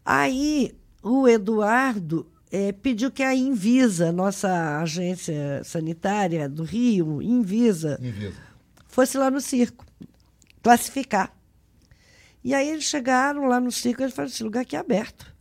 Aí 0.04 0.76
o 1.02 1.26
Eduardo 1.26 2.30
é, 2.50 2.72
pediu 2.72 3.10
que 3.10 3.22
a 3.22 3.34
Invisa, 3.34 4.12
nossa 4.12 4.80
agência 4.80 5.62
sanitária 5.64 6.48
do 6.48 6.62
Rio, 6.62 7.22
Invisa, 7.22 7.98
Invisa, 8.02 8.36
fosse 8.86 9.16
lá 9.16 9.30
no 9.30 9.40
circo 9.40 9.86
classificar. 10.62 11.32
E 12.42 12.54
aí 12.54 12.68
eles 12.68 12.84
chegaram 12.84 13.46
lá 13.46 13.58
no 13.58 13.72
circo 13.72 14.02
e 14.02 14.04
eles 14.04 14.14
falaram: 14.14 14.32
esse 14.32 14.44
lugar 14.44 14.60
aqui 14.60 14.76
é 14.76 14.78
aberto. 14.78 15.35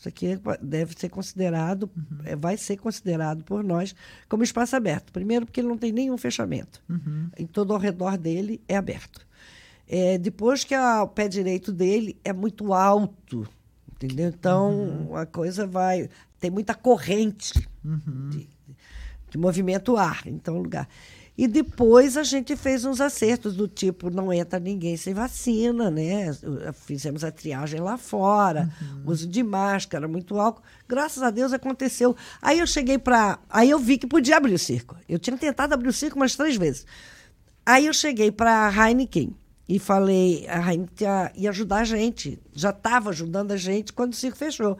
Isso 0.00 0.08
aqui 0.08 0.28
é 0.28 0.40
deve 0.62 0.94
ser 0.98 1.10
considerado, 1.10 1.90
uhum. 1.94 2.38
vai 2.38 2.56
ser 2.56 2.78
considerado 2.78 3.44
por 3.44 3.62
nós 3.62 3.94
como 4.30 4.42
espaço 4.42 4.74
aberto. 4.74 5.12
Primeiro, 5.12 5.44
porque 5.44 5.60
ele 5.60 5.68
não 5.68 5.76
tem 5.76 5.92
nenhum 5.92 6.16
fechamento. 6.16 6.82
Uhum. 6.88 7.28
Em 7.36 7.46
todo 7.46 7.74
ao 7.74 7.78
redor 7.78 8.16
dele 8.16 8.62
é 8.66 8.78
aberto. 8.78 9.26
É, 9.86 10.16
depois 10.16 10.64
que 10.64 10.74
a, 10.74 11.02
o 11.02 11.08
pé 11.08 11.28
direito 11.28 11.70
dele 11.70 12.16
é 12.24 12.32
muito 12.32 12.72
alto, 12.72 13.46
entendeu? 13.92 14.28
Então 14.28 14.70
uhum. 14.72 15.16
a 15.16 15.26
coisa 15.26 15.66
vai. 15.66 16.08
Tem 16.38 16.50
muita 16.50 16.74
corrente 16.74 17.68
uhum. 17.84 18.30
de, 18.30 18.48
de 19.28 19.36
movimento 19.36 19.98
ar. 19.98 20.22
Então, 20.24 20.56
lugar. 20.56 20.88
E 21.38 21.48
depois 21.48 22.16
a 22.16 22.22
gente 22.22 22.54
fez 22.54 22.84
uns 22.84 23.00
acertos 23.00 23.56
do 23.56 23.66
tipo, 23.66 24.10
não 24.10 24.32
entra 24.32 24.60
ninguém 24.60 24.96
sem 24.96 25.14
vacina, 25.14 25.90
né? 25.90 26.36
Fizemos 26.74 27.24
a 27.24 27.30
triagem 27.30 27.80
lá 27.80 27.96
fora, 27.96 28.70
uhum. 28.80 29.02
uso 29.06 29.26
de 29.26 29.42
máscara, 29.42 30.06
muito 30.06 30.38
álcool. 30.38 30.62
Graças 30.86 31.22
a 31.22 31.30
Deus 31.30 31.52
aconteceu. 31.52 32.14
Aí 32.42 32.58
eu 32.58 32.66
cheguei 32.66 32.98
para. 32.98 33.38
Aí 33.48 33.70
eu 33.70 33.78
vi 33.78 33.96
que 33.96 34.06
podia 34.06 34.36
abrir 34.36 34.52
o 34.52 34.58
circo. 34.58 34.96
Eu 35.08 35.18
tinha 35.18 35.36
tentado 35.36 35.72
abrir 35.72 35.88
o 35.88 35.92
circo 35.92 36.16
umas 36.16 36.36
três 36.36 36.56
vezes. 36.56 36.84
Aí 37.64 37.86
eu 37.86 37.94
cheguei 37.94 38.30
para 38.30 38.66
a 38.66 38.88
Heineken 38.88 39.34
e 39.68 39.78
falei, 39.78 40.46
a 40.48 40.58
Heineken 40.58 41.08
ia 41.36 41.50
ajudar 41.50 41.78
a 41.78 41.84
gente. 41.84 42.38
Já 42.52 42.70
estava 42.70 43.10
ajudando 43.10 43.52
a 43.52 43.56
gente 43.56 43.92
quando 43.92 44.12
o 44.12 44.16
circo 44.16 44.36
fechou. 44.36 44.76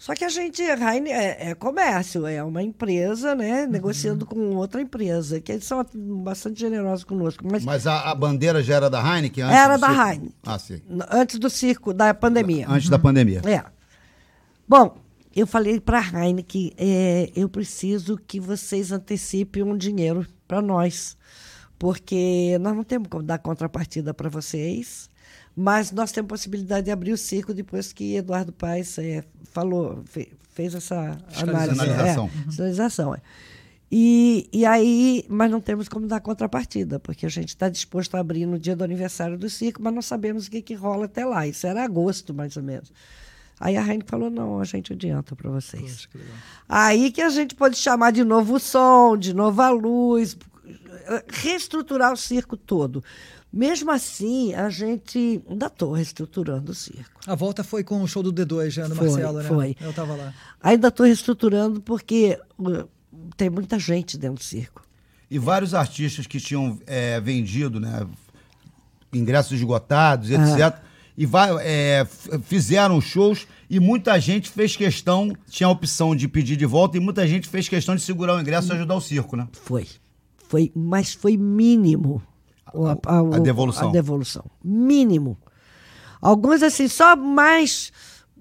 Só 0.00 0.14
que 0.14 0.24
a 0.24 0.30
gente, 0.30 0.62
a 0.62 0.94
Heine 0.94 1.10
é, 1.10 1.50
é, 1.50 1.54
comércio, 1.54 2.26
é 2.26 2.42
uma 2.42 2.62
empresa, 2.62 3.34
né? 3.34 3.64
Uhum. 3.64 3.70
Negociando 3.70 4.24
com 4.24 4.56
outra 4.56 4.80
empresa, 4.80 5.42
que 5.42 5.52
eles 5.52 5.66
são 5.66 5.84
bastante 6.24 6.58
generosos 6.58 7.04
conosco. 7.04 7.46
Mas, 7.46 7.66
mas 7.66 7.86
a, 7.86 8.10
a, 8.10 8.14
bandeira 8.14 8.62
já 8.62 8.76
era 8.76 8.88
da 8.88 8.98
Heineken? 8.98 9.44
Antes 9.44 9.58
era 9.58 9.76
da 9.76 9.88
circo? 9.88 10.02
Heineken. 10.02 10.34
Ah, 10.42 10.58
sim. 10.58 10.80
Antes 11.10 11.38
do 11.38 11.50
circo, 11.50 11.92
da 11.92 12.14
pandemia. 12.14 12.66
Antes 12.66 12.86
uhum. 12.86 12.92
da 12.92 12.98
pandemia. 12.98 13.42
É. 13.44 13.62
Bom, 14.66 14.96
eu 15.36 15.46
falei 15.46 15.78
para 15.78 15.98
a 15.98 16.24
Heineken, 16.24 16.72
é, 16.78 17.30
eu 17.36 17.46
preciso 17.46 18.16
que 18.16 18.40
vocês 18.40 18.92
antecipem 18.92 19.62
um 19.62 19.76
dinheiro 19.76 20.26
para 20.48 20.62
nós, 20.62 21.14
porque 21.78 22.56
nós 22.58 22.74
não 22.74 22.84
temos 22.84 23.06
como 23.08 23.22
dar 23.22 23.38
contrapartida 23.38 24.14
para 24.14 24.30
vocês. 24.30 25.10
Mas 25.54 25.90
nós 25.92 26.10
temos 26.10 26.28
possibilidade 26.28 26.86
de 26.86 26.90
abrir 26.90 27.12
o 27.12 27.18
circo 27.18 27.52
depois 27.52 27.92
que 27.92 28.16
Eduardo 28.16 28.52
Paes 28.52 28.96
é, 28.98 29.24
falou, 29.50 30.02
fe, 30.04 30.32
fez 30.52 30.74
essa 30.74 31.18
análise. 31.36 31.80
Sinalização. 31.80 32.30
É, 32.48 32.50
sinalização, 32.50 33.14
é. 33.14 33.20
E, 33.92 34.48
e 34.52 34.64
aí, 34.64 35.24
mas 35.28 35.50
não 35.50 35.60
temos 35.60 35.88
como 35.88 36.06
dar 36.06 36.20
contrapartida, 36.20 37.00
porque 37.00 37.26
a 37.26 37.28
gente 37.28 37.48
está 37.48 37.68
disposto 37.68 38.14
a 38.14 38.20
abrir 38.20 38.46
no 38.46 38.56
dia 38.56 38.76
do 38.76 38.84
aniversário 38.84 39.36
do 39.36 39.50
circo, 39.50 39.82
mas 39.82 39.92
não 39.92 40.02
sabemos 40.02 40.46
o 40.46 40.50
que, 40.50 40.62
que 40.62 40.74
rola 40.74 41.06
até 41.06 41.24
lá. 41.24 41.46
Isso 41.46 41.66
era 41.66 41.82
agosto, 41.82 42.32
mais 42.32 42.56
ou 42.56 42.62
menos. 42.62 42.92
Aí 43.58 43.76
a 43.76 43.82
Raine 43.82 44.04
falou: 44.06 44.30
não, 44.30 44.60
a 44.60 44.64
gente 44.64 44.92
adianta 44.92 45.34
para 45.34 45.50
vocês. 45.50 45.82
Poxa, 45.82 46.08
que 46.08 46.18
aí 46.68 47.10
que 47.10 47.20
a 47.20 47.30
gente 47.30 47.54
pode 47.54 47.76
chamar 47.76 48.12
de 48.12 48.22
novo 48.22 48.54
o 48.54 48.60
som, 48.60 49.16
de 49.16 49.34
novo 49.34 49.60
a 49.60 49.70
luz, 49.70 50.36
reestruturar 51.28 52.12
o 52.12 52.16
circo 52.16 52.56
todo. 52.56 53.02
Mesmo 53.52 53.90
assim, 53.90 54.54
a 54.54 54.70
gente 54.70 55.42
ainda 55.48 55.66
estou 55.66 55.92
reestruturando 55.92 56.70
o 56.70 56.74
circo. 56.74 57.20
A 57.26 57.34
volta 57.34 57.64
foi 57.64 57.82
com 57.82 58.00
o 58.00 58.06
show 58.06 58.22
do 58.22 58.32
D2, 58.32 58.70
já 58.70 58.88
no 58.88 58.94
foi, 58.94 59.08
Marcelo, 59.10 59.38
né? 59.38 59.48
Foi. 59.48 59.76
Eu 59.80 59.90
estava 59.90 60.14
lá. 60.14 60.32
Ainda 60.62 60.88
estou 60.88 61.04
reestruturando 61.04 61.80
porque 61.80 62.38
uh, 62.58 62.88
tem 63.36 63.50
muita 63.50 63.78
gente 63.78 64.16
dentro 64.16 64.36
do 64.36 64.44
circo. 64.44 64.82
E 65.28 65.38
vários 65.38 65.74
artistas 65.74 66.26
que 66.26 66.38
tinham 66.38 66.78
é, 66.86 67.20
vendido, 67.20 67.80
né? 67.80 68.06
ingressos 69.12 69.52
esgotados, 69.52 70.30
etc. 70.30 70.78
E 71.16 71.26
vai, 71.26 71.50
é, 71.60 72.06
fizeram 72.44 73.00
shows 73.00 73.46
e 73.68 73.78
muita 73.78 74.18
gente 74.20 74.48
fez 74.48 74.76
questão, 74.76 75.36
tinha 75.48 75.66
a 75.66 75.70
opção 75.70 76.14
de 76.14 76.26
pedir 76.26 76.56
de 76.56 76.66
volta 76.66 76.96
e 76.96 77.00
muita 77.00 77.26
gente 77.26 77.48
fez 77.48 77.68
questão 77.68 77.94
de 77.94 78.02
segurar 78.02 78.36
o 78.36 78.40
ingresso 78.40 78.72
e 78.72 78.76
ajudar 78.76 78.94
o 78.94 79.00
circo, 79.00 79.36
né? 79.36 79.46
Foi. 79.52 79.86
Foi, 80.48 80.72
mas 80.74 81.12
foi 81.14 81.36
mínimo. 81.36 82.22
A- 83.06 83.22
o- 83.22 83.34
a 83.34 83.38
devolução. 83.38 83.88
A 83.88 83.92
devolução. 83.92 84.44
Mínimo. 84.64 85.36
Alguns, 86.20 86.62
assim, 86.62 86.86
só 86.88 87.16
mais, 87.16 87.92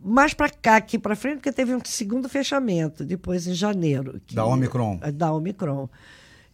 mais 0.04 0.34
para 0.34 0.50
cá, 0.50 0.76
aqui 0.78 1.00
para 1.00 1.16
frente, 1.16 1.36
porque 1.38 1.52
teve 1.52 1.74
um 1.74 1.80
segundo 1.86 2.28
fechamento, 2.28 3.06
depois 3.06 3.48
em 3.48 3.54
janeiro. 3.54 4.20
que- 4.26 4.36
Da 4.36 4.46
Omicron. 4.46 5.00
Da 5.14 5.34
Omicron. 5.34 5.90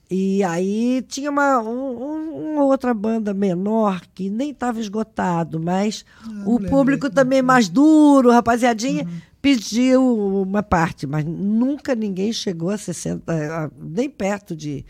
E 0.09 0.43
aí 0.43 1.03
tinha 1.07 1.31
uma, 1.31 1.59
um- 1.61 2.03
um- 2.03 2.53
uma 2.53 2.63
outra 2.65 2.93
banda 2.93 3.33
menor 3.33 4.01
que 4.13 4.29
nem 4.29 4.51
estava 4.51 4.79
esgotado, 4.79 5.59
mas 5.59 6.05
o 6.45 6.59
público 6.69 7.09
também 7.09 7.41
mais 7.41 7.67
duro, 7.67 8.29
rapaziadinha, 8.29 9.07
pediu 9.41 10.43
uma 10.43 10.61
parte, 10.61 11.07
mas 11.07 11.25
nunca 11.25 11.95
ninguém 11.95 12.31
chegou 12.31 12.69
a 12.69 12.77
60, 12.77 13.31
a- 13.33 13.71
nem 13.79 14.07
perto 14.07 14.55
de 14.55 14.85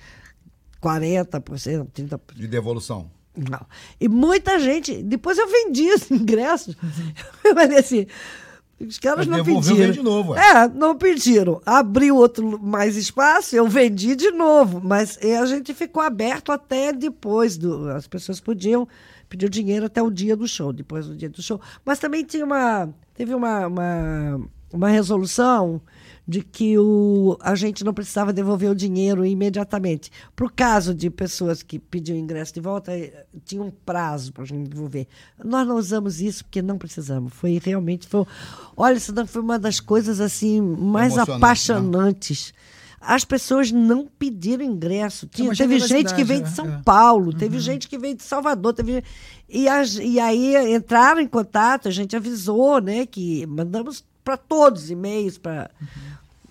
40%, 0.85 1.87
30%. 1.91 2.19
De 2.35 2.47
devolução. 2.47 3.09
Não. 3.35 3.65
E 3.99 4.07
muita 4.07 4.59
gente. 4.59 5.01
Depois 5.01 5.37
eu 5.37 5.47
vendi 5.47 5.89
os 5.91 6.09
ingressos. 6.11 6.75
Eu 7.43 7.53
falei 7.55 7.79
assim. 7.79 8.05
Os 8.79 8.99
caras 8.99 9.25
Mas 9.25 9.37
não 9.37 9.45
pediram. 9.45 9.91
de 9.91 10.01
novo, 10.01 10.33
ué. 10.33 10.41
É, 10.49 10.67
não 10.67 10.97
pediram. 10.97 11.61
Abriu 11.65 12.17
outro 12.17 12.61
mais 12.61 12.97
espaço, 12.97 13.55
eu 13.55 13.67
vendi 13.69 14.17
de 14.17 14.31
novo. 14.31 14.81
Mas 14.83 15.17
a 15.17 15.45
gente 15.45 15.73
ficou 15.73 16.03
aberto 16.03 16.51
até 16.51 16.91
depois 16.91 17.57
do. 17.57 17.89
As 17.89 18.05
pessoas 18.05 18.41
podiam 18.41 18.85
pedir 19.29 19.45
o 19.45 19.49
dinheiro 19.49 19.85
até 19.85 20.03
o 20.03 20.11
dia 20.11 20.35
do 20.35 20.45
show, 20.45 20.73
depois 20.73 21.07
do 21.07 21.15
dia 21.15 21.29
do 21.29 21.41
show. 21.41 21.59
Mas 21.85 21.99
também 21.99 22.23
tinha 22.25 22.43
uma. 22.43 22.89
Teve 23.13 23.33
uma, 23.33 23.65
uma, 23.65 24.41
uma 24.73 24.89
resolução 24.89 25.81
de 26.27 26.41
que 26.41 26.77
o, 26.77 27.37
a 27.39 27.53
gente 27.53 27.83
não 27.83 27.93
precisava 27.93 28.33
devolver 28.33 28.71
o 28.71 28.75
dinheiro 28.75 29.23
imediatamente. 29.25 30.11
Para 30.35 30.45
o 30.45 30.51
caso 30.51 30.93
de 30.93 31.09
pessoas 31.09 31.61
que 31.61 31.77
pediam 31.77 32.17
ingresso 32.17 32.53
de 32.53 32.59
volta, 32.61 32.91
eh, 32.91 33.25
tinha 33.45 33.61
um 33.61 33.69
prazo 33.69 34.33
para 34.33 34.43
a 34.43 34.47
gente 34.47 34.67
devolver. 34.69 35.07
Nós 35.43 35.67
não 35.67 35.75
usamos 35.77 36.21
isso 36.21 36.43
porque 36.43 36.61
não 36.63 36.77
precisamos. 36.79 37.31
Foi 37.33 37.61
realmente. 37.63 38.07
Foi, 38.07 38.25
olha, 38.75 38.95
isso 38.97 39.13
foi 39.27 39.41
uma 39.41 39.59
das 39.59 39.79
coisas 39.79 40.19
assim 40.19 40.59
mais 40.61 41.15
né? 41.15 41.21
apaixonantes. 41.21 42.53
As 42.99 43.23
pessoas 43.23 43.71
não 43.71 44.07
pediram 44.07 44.63
ingresso. 44.65 45.27
Tinha, 45.27 45.49
uma 45.49 45.55
teve 45.55 45.77
gente 45.79 46.15
que 46.15 46.23
veio 46.23 46.41
de 46.41 46.49
né? 46.49 46.55
São 46.55 46.65
É. 46.67 46.81
Paulo, 46.83 47.31
teve 47.33 47.59
gente 47.59 47.87
que 47.87 47.99
veio 47.99 48.15
de 48.15 48.23
Salvador, 48.23 48.73
teve 48.73 49.03
e, 49.47 49.67
as- 49.69 49.97
e 49.97 50.19
aí 50.19 50.73
entraram 50.75 51.21
em 51.21 51.27
contato, 51.27 51.87
a 51.87 51.91
gente 51.91 52.15
avisou, 52.15 52.81
né, 52.81 53.05
que 53.05 53.45
mandamos 53.45 54.03
para 54.23 54.37
todos 54.37 54.89
e-mails 54.89 55.37
para 55.37 55.69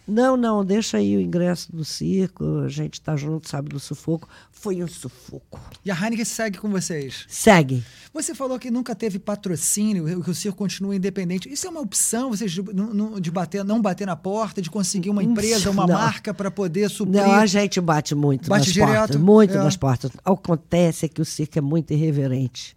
não, 0.07 0.37
não, 0.37 0.65
deixa 0.65 0.99
aí 0.99 1.17
o 1.17 1.21
ingresso 1.21 1.75
do 1.75 1.85
circo, 1.85 2.61
a 2.65 2.69
gente 2.69 3.01
tá 3.01 3.17
junto, 3.17 3.49
sabe 3.49 3.69
do 3.71 3.81
sufoco. 3.81 4.29
Foi 4.53 4.83
um 4.83 4.89
sufoco. 4.89 5.61
E 5.85 5.91
a 5.91 5.95
Heineken 5.95 6.25
segue 6.25 6.59
com 6.59 6.69
vocês. 6.71 7.25
Segue. 7.29 7.83
Você 8.13 8.35
falou 8.35 8.59
que 8.59 8.71
nunca 8.71 8.95
teve 8.95 9.19
patrocínio, 9.19 10.23
que 10.23 10.31
o 10.31 10.35
circo 10.35 10.57
continua 10.59 10.95
independente. 10.95 11.53
Isso 11.53 11.67
é 11.67 11.71
uma 11.71 11.81
opção, 11.81 12.31
vocês 12.31 12.53
de, 12.53 13.31
bater, 13.31 13.65
não 13.65 13.81
bater 13.83 14.07
na 14.07 14.17
porta, 14.17 14.63
de 14.63 14.71
conseguir 14.71 15.11
uma 15.11 15.23
empresa, 15.23 15.71
uma 15.71 15.87
Não. 15.87 15.95
marca 15.95 16.33
para 16.33 16.51
poder 16.51 16.89
suprir. 16.89 17.21
Não, 17.23 17.33
a 17.33 17.47
gente 17.47 17.81
bate 17.81 18.15
muito 18.15 18.49
Bate 18.49 18.67
nas 18.67 18.73
direto? 18.73 18.91
portas, 18.99 19.17
muito 19.21 19.55
É. 19.55 19.59
nas 19.59 19.77
portas. 19.77 20.11
Acontece 20.25 21.09
que 21.09 21.21
o 21.21 21.25
circo 21.25 21.59
é 21.59 21.63
muito 21.63 21.93
irreverente. 21.93 22.77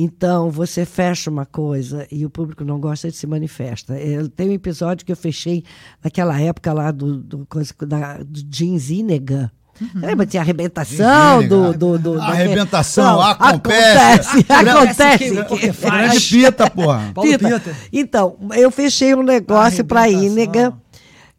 Então, 0.00 0.48
você 0.48 0.86
fecha 0.86 1.28
uma 1.28 1.44
coisa 1.44 2.06
e 2.08 2.24
o 2.24 2.30
público 2.30 2.64
não 2.64 2.78
gosta, 2.78 3.08
ele 3.08 3.16
se 3.16 3.26
manifesta. 3.26 3.94
É, 3.94 4.18
Tem 4.36 4.48
um 4.48 4.52
episódio 4.52 5.04
que 5.04 5.10
eu 5.10 5.16
fechei 5.16 5.64
naquela 6.04 6.40
época 6.40 6.72
lá 6.72 6.92
do, 6.92 7.16
do, 7.16 7.44
coisa- 7.46 7.74
da, 7.84 8.18
do 8.18 8.40
Jeans 8.48 8.90
Inega. 8.90 9.50
Lembra? 9.94 10.24
Tinha 10.24 10.40
arrebentação 10.42 11.46
do, 11.48 11.72
do, 11.72 11.98
do, 11.98 12.20
Arrebentação, 12.20 13.16
Não, 13.16 13.22
acontece. 13.22 14.44
Acontece, 14.48 15.38
acontece. 15.38 15.80
Grande 15.90 16.20
pita, 16.20 16.70
porra. 16.70 17.10
Paulo 17.14 17.30
Pita. 17.30 17.60
Pita. 17.60 17.76
Então, 17.92 18.36
eu 18.54 18.70
fechei 18.70 19.14
um 19.16 19.22
negócio 19.24 19.84
para 19.84 20.02
a. 20.02 20.08
Ínega 20.08 20.74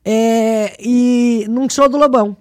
é, 0.04 0.76
e 0.80 1.46
num 1.50 1.70
show 1.70 1.88
do 1.88 1.98
Lobão. 1.98 2.36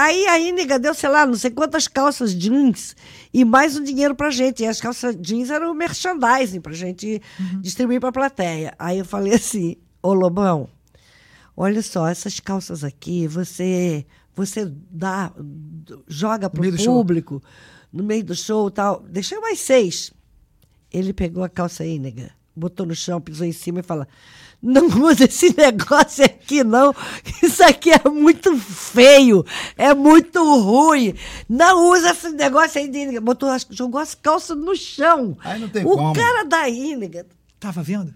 Aí 0.00 0.26
a 0.28 0.38
Ínega 0.38 0.78
deu, 0.78 0.94
sei 0.94 1.10
lá, 1.10 1.26
não 1.26 1.34
sei 1.34 1.50
quantas 1.50 1.86
calças 1.86 2.34
jeans 2.34 2.96
e 3.34 3.44
mais 3.44 3.76
um 3.76 3.84
dinheiro 3.84 4.14
pra 4.14 4.30
gente. 4.30 4.62
E 4.62 4.66
as 4.66 4.80
calças 4.80 5.14
jeans 5.14 5.50
eram 5.50 5.74
merchandising 5.74 6.62
pra 6.62 6.72
gente 6.72 7.20
distribuir 7.60 8.00
pra 8.00 8.10
plateia. 8.10 8.74
Aí 8.78 9.00
eu 9.00 9.04
falei 9.04 9.34
assim, 9.34 9.76
ô 10.02 10.14
Lobão, 10.14 10.70
olha 11.54 11.82
só, 11.82 12.08
essas 12.08 12.40
calças 12.40 12.82
aqui, 12.82 13.26
você 13.28 14.06
você 14.34 14.72
dá, 14.90 15.34
joga 16.08 16.48
pro 16.48 16.78
show. 16.78 16.94
público, 16.94 17.42
no 17.92 18.02
meio 18.02 18.24
do 18.24 18.34
show 18.34 18.68
e 18.68 18.70
tal. 18.70 19.04
Deixei 19.06 19.38
mais 19.38 19.60
seis. 19.60 20.14
Ele 20.90 21.12
pegou 21.12 21.44
a 21.44 21.48
calça 21.48 21.84
ínega, 21.84 22.30
botou 22.56 22.86
no 22.86 22.94
chão, 22.94 23.20
pisou 23.20 23.46
em 23.46 23.52
cima 23.52 23.80
e 23.80 23.82
fala: 23.82 24.08
Não 24.62 24.86
usa 25.04 25.24
esse 25.24 25.56
negócio 25.56 26.24
aqui, 26.24 26.62
não. 26.62 26.94
Isso 27.42 27.62
aqui 27.64 27.90
é 27.92 28.08
muito 28.10 28.56
feio, 28.58 29.44
é 29.76 29.94
muito 29.94 30.38
ruim. 30.60 31.14
Não 31.48 31.90
usa 31.92 32.10
esse 32.10 32.28
negócio 32.30 32.78
aí 32.80 32.86
de 32.88 32.98
ínega. 32.98 33.20
Botou, 33.20 33.48
jogou 33.70 34.00
as 34.00 34.14
calças 34.14 34.56
no 34.56 34.76
chão. 34.76 35.36
Aí 35.42 35.58
não 35.58 35.68
tem 35.68 35.84
o 35.84 35.90
como. 35.96 36.12
cara 36.12 36.44
da 36.44 36.68
ínega, 36.68 37.26
Tava 37.58 37.82
vendo? 37.82 38.12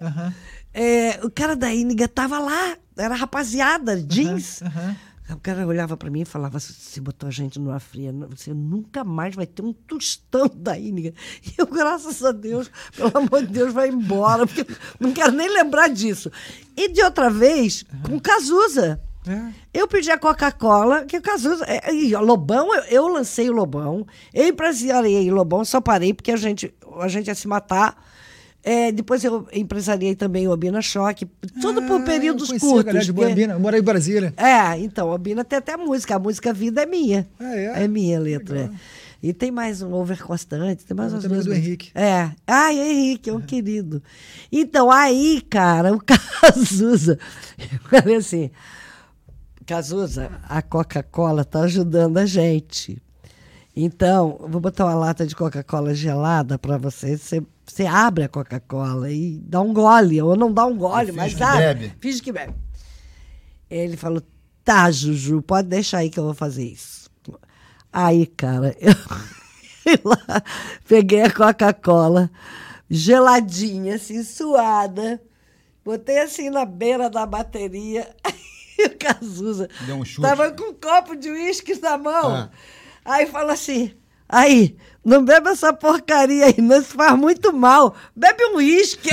Aham. 0.00 0.34
é, 0.72 1.20
o 1.22 1.30
cara 1.30 1.54
da 1.56 1.72
ínega 1.74 2.08
tava 2.08 2.38
lá, 2.38 2.76
era 2.96 3.14
rapaziada, 3.14 3.96
jeans. 4.02 4.62
aham. 4.62 4.96
O 5.30 5.40
cara 5.40 5.66
olhava 5.66 5.96
pra 5.96 6.10
mim 6.10 6.22
e 6.22 6.24
falava: 6.24 6.58
Você 6.58 7.00
botou 7.00 7.28
a 7.28 7.32
gente 7.32 7.58
numa 7.58 7.78
fria, 7.78 8.12
você 8.30 8.54
nunca 8.54 9.04
mais 9.04 9.34
vai 9.34 9.46
ter 9.46 9.62
um 9.62 9.72
tostão 9.72 10.48
da 10.54 10.78
Índiga. 10.78 11.12
E 11.44 11.54
eu, 11.58 11.66
graças 11.66 12.24
a 12.24 12.32
Deus, 12.32 12.70
pelo 12.96 13.16
amor 13.16 13.42
de 13.42 13.52
Deus, 13.52 13.72
vai 13.72 13.88
embora, 13.88 14.46
porque 14.46 14.66
não 14.98 15.12
quero 15.12 15.32
nem 15.32 15.48
lembrar 15.48 15.88
disso. 15.88 16.30
E 16.76 16.88
de 16.88 17.02
outra 17.02 17.28
vez, 17.28 17.84
com 18.02 18.18
Cazuza. 18.18 19.00
É. 19.26 19.52
Eu 19.74 19.86
pedi 19.86 20.10
a 20.10 20.16
Coca-Cola, 20.16 21.04
que 21.04 21.18
o 21.18 21.22
Cazuza. 21.22 21.64
é, 21.68 21.92
e 21.92 22.14
o 22.14 22.20
Lobão, 22.20 22.74
eu, 22.74 22.82
eu 22.84 23.08
lancei 23.08 23.50
o 23.50 23.52
Lobão, 23.52 24.06
eu 24.32 24.46
empresariei 24.48 25.30
o 25.30 25.34
Lobão, 25.34 25.64
só 25.64 25.80
parei 25.80 26.14
porque 26.14 26.32
a 26.32 26.36
gente, 26.36 26.74
a 26.98 27.08
gente 27.08 27.26
ia 27.26 27.34
se 27.34 27.46
matar. 27.46 28.07
É, 28.68 28.92
depois 28.92 29.24
eu 29.24 29.46
empresariei 29.52 30.14
também 30.14 30.46
o 30.46 30.50
Obina 30.50 30.82
Choque, 30.82 31.26
tudo 31.60 31.80
por 31.82 32.00
Ah, 32.00 32.04
períodos 32.04 32.42
eu 32.42 32.48
conheci 32.48 32.66
a 32.66 32.68
curtos. 32.68 32.84
galera 32.84 33.04
de 33.04 33.12
porque- 33.12 33.28
Bambina, 33.30 33.52
eu 33.54 33.60
morei 33.60 33.80
em 33.80 33.82
Brasília. 33.82 34.34
é, 34.36 34.78
então, 34.78 35.10
a 35.12 35.16
Bina 35.16 35.44
tem 35.44 35.58
até 35.58 35.76
música. 35.76 36.16
A 36.16 36.18
música 36.18 36.52
Vida 36.52 36.82
é 36.82 36.86
minha. 36.86 37.26
Ah, 37.40 37.54
é? 37.54 37.88
minha 37.88 38.18
a 38.18 38.20
letra. 38.20 38.58
é. 38.60 38.70
E 39.22 39.32
tem 39.32 39.50
mais 39.50 39.80
um 39.82 39.92
over 39.94 40.22
constante, 40.22 40.84
tem 40.84 40.96
mais 40.96 41.12
Ah, 41.12 41.16
umas 41.16 41.22
também 41.24 41.40
é 41.40 41.42
do. 41.42 41.52
Henrique. 41.54 41.90
É. 41.94 42.30
Ah, 42.46 42.72
Henrique, 42.72 43.30
é 43.30 43.32
um 43.32 43.40
querido. 43.40 44.00
Então, 44.52 44.90
aí, 44.92 45.40
cara, 45.48 45.92
o 45.94 45.98
Cazuza. 46.04 47.18
Eu 47.58 47.78
falei 48.00 48.16
assim: 48.16 48.50
Cazuza, 49.66 50.30
a 50.48 50.62
Coca-Cola 50.62 51.44
tá 51.44 51.60
ajudando 51.60 52.18
a 52.18 52.26
gente. 52.26 53.00
Então, 53.76 54.38
vou 54.48 54.60
botar 54.60 54.84
uma 54.86 54.94
lata 54.94 55.26
de 55.26 55.34
Coca-Cola 55.36 55.94
gelada 55.94 56.58
para 56.58 56.78
você. 56.78 57.16
Você 57.16 57.42
você 57.68 57.84
abre 57.86 58.24
a 58.24 58.28
Coca-Cola 58.28 59.10
e 59.10 59.38
dá 59.44 59.60
um 59.60 59.72
gole, 59.72 60.20
ou 60.22 60.34
não 60.34 60.52
dá 60.52 60.64
um 60.64 60.76
gole, 60.76 61.12
mas 61.12 61.34
que 61.34 61.42
abre. 61.42 61.60
bebe. 61.60 61.94
Finge 62.00 62.22
que 62.22 62.32
bebe. 62.32 62.54
Ele 63.70 63.96
falou: 63.96 64.22
tá, 64.64 64.90
Juju, 64.90 65.42
pode 65.42 65.68
deixar 65.68 65.98
aí 65.98 66.10
que 66.10 66.18
eu 66.18 66.24
vou 66.24 66.34
fazer 66.34 66.64
isso. 66.64 67.10
Aí, 67.92 68.26
cara, 68.26 68.74
eu 68.80 69.98
lá, 70.04 70.42
peguei 70.86 71.22
a 71.22 71.30
Coca-Cola, 71.30 72.30
geladinha, 72.88 73.96
assim, 73.96 74.22
suada, 74.22 75.20
botei 75.84 76.18
assim 76.18 76.50
na 76.50 76.64
beira 76.64 77.08
da 77.10 77.26
bateria. 77.26 78.08
E 78.80 78.86
o 78.86 78.96
Cazuza 78.96 79.68
Deu 79.86 79.96
um 79.96 80.04
chute. 80.04 80.22
tava 80.22 80.52
com 80.52 80.70
um 80.70 80.72
copo 80.72 81.16
de 81.16 81.28
uísque 81.28 81.74
na 81.80 81.98
mão. 81.98 82.32
Ah. 82.32 82.50
Aí 83.04 83.26
falou 83.26 83.50
assim: 83.50 83.92
aí, 84.28 84.76
não 85.04 85.24
bebe 85.24 85.48
essa 85.48 85.72
porcaria 85.72 86.46
aí, 86.46 86.60
não, 86.60 86.78
isso 86.78 86.94
faz 86.94 87.18
muito 87.18 87.52
mal. 87.52 87.94
Bebe 88.14 88.44
um 88.46 88.56
uísque. 88.56 89.08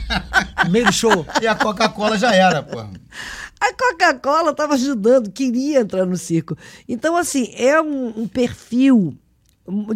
Meio 0.70 0.92
show. 0.92 1.24
E 1.40 1.46
a 1.46 1.54
Coca-Cola 1.54 2.18
já 2.18 2.34
era, 2.34 2.62
porra. 2.62 2.90
A 3.60 3.74
Coca-Cola 3.74 4.50
estava 4.50 4.74
ajudando, 4.74 5.30
queria 5.30 5.80
entrar 5.80 6.06
no 6.06 6.16
circo. 6.16 6.56
Então, 6.88 7.16
assim, 7.16 7.52
é 7.54 7.80
um, 7.80 8.22
um 8.22 8.26
perfil. 8.26 9.14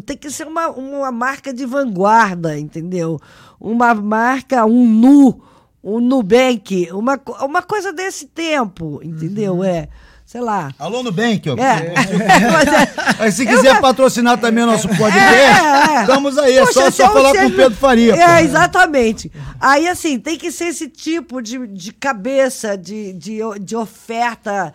Tem 0.05 0.17
que 0.17 0.31
ser 0.31 0.47
uma, 0.47 0.69
uma 0.69 1.11
marca 1.11 1.53
de 1.53 1.65
vanguarda, 1.65 2.59
entendeu? 2.59 3.19
Uma 3.59 3.95
marca, 3.95 4.65
um 4.67 4.87
Nu, 4.87 5.43
um 5.83 5.99
Nubank, 5.99 6.91
uma, 6.93 7.21
uma 7.41 7.63
coisa 7.63 7.93
desse 7.93 8.27
tempo, 8.27 9.01
entendeu? 9.03 9.65
É. 9.65 9.89
sei 10.35 10.41
lá. 10.41 10.73
Alô 10.81 11.05
Nubank, 11.05 11.49
ó. 11.49 11.55
É. 11.55 11.95
Mas 12.51 12.67
é- 12.67 13.23
Aí, 13.23 13.31
se 13.31 13.47
quiser 13.47 13.81
patrocinar 13.81 14.37
também 14.37 14.65
o 14.65 14.67
nosso 14.67 14.89
podcast, 14.89 15.15
É, 15.33 15.97
é. 15.99 16.01
estamos 16.01 16.37
aí. 16.37 16.57
É 16.57 16.61
Poxa, 16.67 16.73
só, 16.73 16.91
se 16.91 16.97
só 16.97 17.05
eu 17.05 17.13
falar 17.13 17.33
com 17.35 17.47
o 17.47 17.53
Pedro 17.53 17.77
Faria. 17.77 18.15
É, 18.17 18.39
pô. 18.41 18.45
exatamente. 18.45 19.31
Aí, 19.61 19.87
assim, 19.87 20.19
tem 20.19 20.37
que 20.37 20.51
ser 20.51 20.65
esse 20.65 20.89
tipo 20.89 21.41
de, 21.41 21.65
de 21.69 21.93
cabeça, 21.93 22.77
de, 22.77 23.13
de, 23.13 23.39
de 23.61 23.77
oferta 23.77 24.75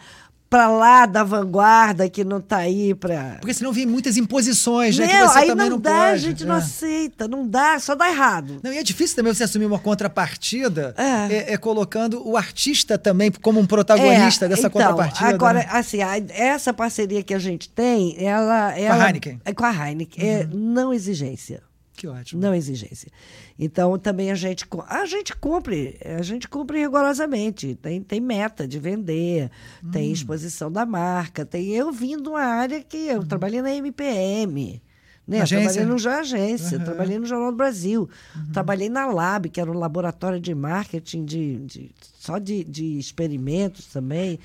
pra 0.50 0.68
lá 0.68 1.06
da 1.06 1.24
vanguarda 1.24 2.10
que 2.10 2.24
não 2.24 2.42
tá 2.42 2.58
aí 2.58 2.96
pra. 2.96 3.38
Porque 3.40 3.54
senão 3.54 3.72
vem 3.72 3.86
muitas 3.86 4.18
imposições, 4.18 4.98
né? 4.98 5.08
que 5.08 5.14
Não, 5.14 5.28
você 5.28 5.40
aí 5.40 5.48
também 5.48 5.70
não, 5.70 5.76
não, 5.76 5.82
dá, 5.82 5.92
pode. 5.92 6.12
a 6.12 6.18
gente 6.18 6.44
não 6.46 6.56
É. 6.56 6.58
aceita, 6.58 7.28
não 7.28 7.48
dá, 7.48 7.80
só 7.80 7.94
dá 7.94 8.10
errado. 8.10 8.60
Não, 8.64 8.74
e 8.74 8.78
é 8.78 8.84
difícil 8.84 9.16
também 9.16 9.34
você 9.34 9.44
assumir 9.44 9.66
uma 9.66 9.78
contrapartida 9.80 10.96
É. 10.98 11.34
é, 11.52 11.54
é 11.54 11.58
colocando 11.58 12.28
o 12.28 12.36
artista 12.36 12.98
também 12.98 13.32
como 13.32 13.60
um 13.60 13.66
protagonista 13.66 14.46
É, 14.46 14.50
dessa 14.50 14.62
então, 14.68 14.72
contrapartida. 14.72 15.30
Agora, 15.30 15.60
né? 15.60 15.68
assim, 15.72 16.02
a- 16.02 16.18
essa 16.30 16.74
parceria 16.74 17.22
que 17.22 17.34
a 17.34 17.40
gente 17.40 17.70
tem, 17.70 18.16
ela. 18.18 18.78
ela 18.78 19.06
Heineken. 19.08 19.40
É 19.46 19.54
com 19.54 19.66
a 19.66 19.72
Heineken. 19.90 20.28
É 20.28 20.48
não 20.52 20.92
exigência. 20.94 21.62
Que 22.00 22.08
ótimo. 22.08 22.42
Não 22.42 22.56
exigência. 22.56 23.12
Então, 23.60 24.00
também 24.00 24.32
a 24.32 24.36
gente, 24.36 24.66
a 24.88 25.06
gente 25.06 25.36
cumpre, 25.36 26.00
a 26.06 26.22
gente 26.22 26.48
cumpre 26.48 26.80
rigorosamente. 26.80 27.76
Tem, 27.82 28.02
tem 28.02 28.22
meta 28.22 28.66
de 28.66 28.80
vender, 28.80 29.52
Hum. 29.84 29.92
tem 29.92 30.10
exposição 30.10 30.72
da 30.72 30.86
marca, 30.86 31.46
tem 31.46 31.72
eu 31.76 31.92
vim 31.92 32.16
de 32.16 32.30
uma 32.30 32.40
área 32.42 32.82
que 32.82 32.96
eu 32.96 33.26
trabalhei 33.26 33.62
na 33.62 33.74
MPM. 33.76 34.82
Né? 35.28 35.44
Hum. 35.44 35.46
Trabalhei 35.46 35.84
no 35.86 35.98
já 36.00 36.20
agência. 36.22 36.78
Uhum. 36.78 36.86
trabalhei 36.86 37.20
no 37.20 37.26
Jornal 37.26 37.52
do 37.52 37.58
Brasil, 37.58 38.10
trabalhei 38.54 38.88
na 38.88 39.06
Lab, 39.08 39.50
que 39.50 39.60
era 39.60 39.70
um 39.70 39.78
laboratório 39.78 40.40
de 40.40 40.56
marketing 40.56 41.26
de, 41.26 41.58
de- 41.66 41.92
só 42.18 42.38
de, 42.38 42.64
de 42.64 42.98
experimentos 42.98 43.88
também. 43.88 44.40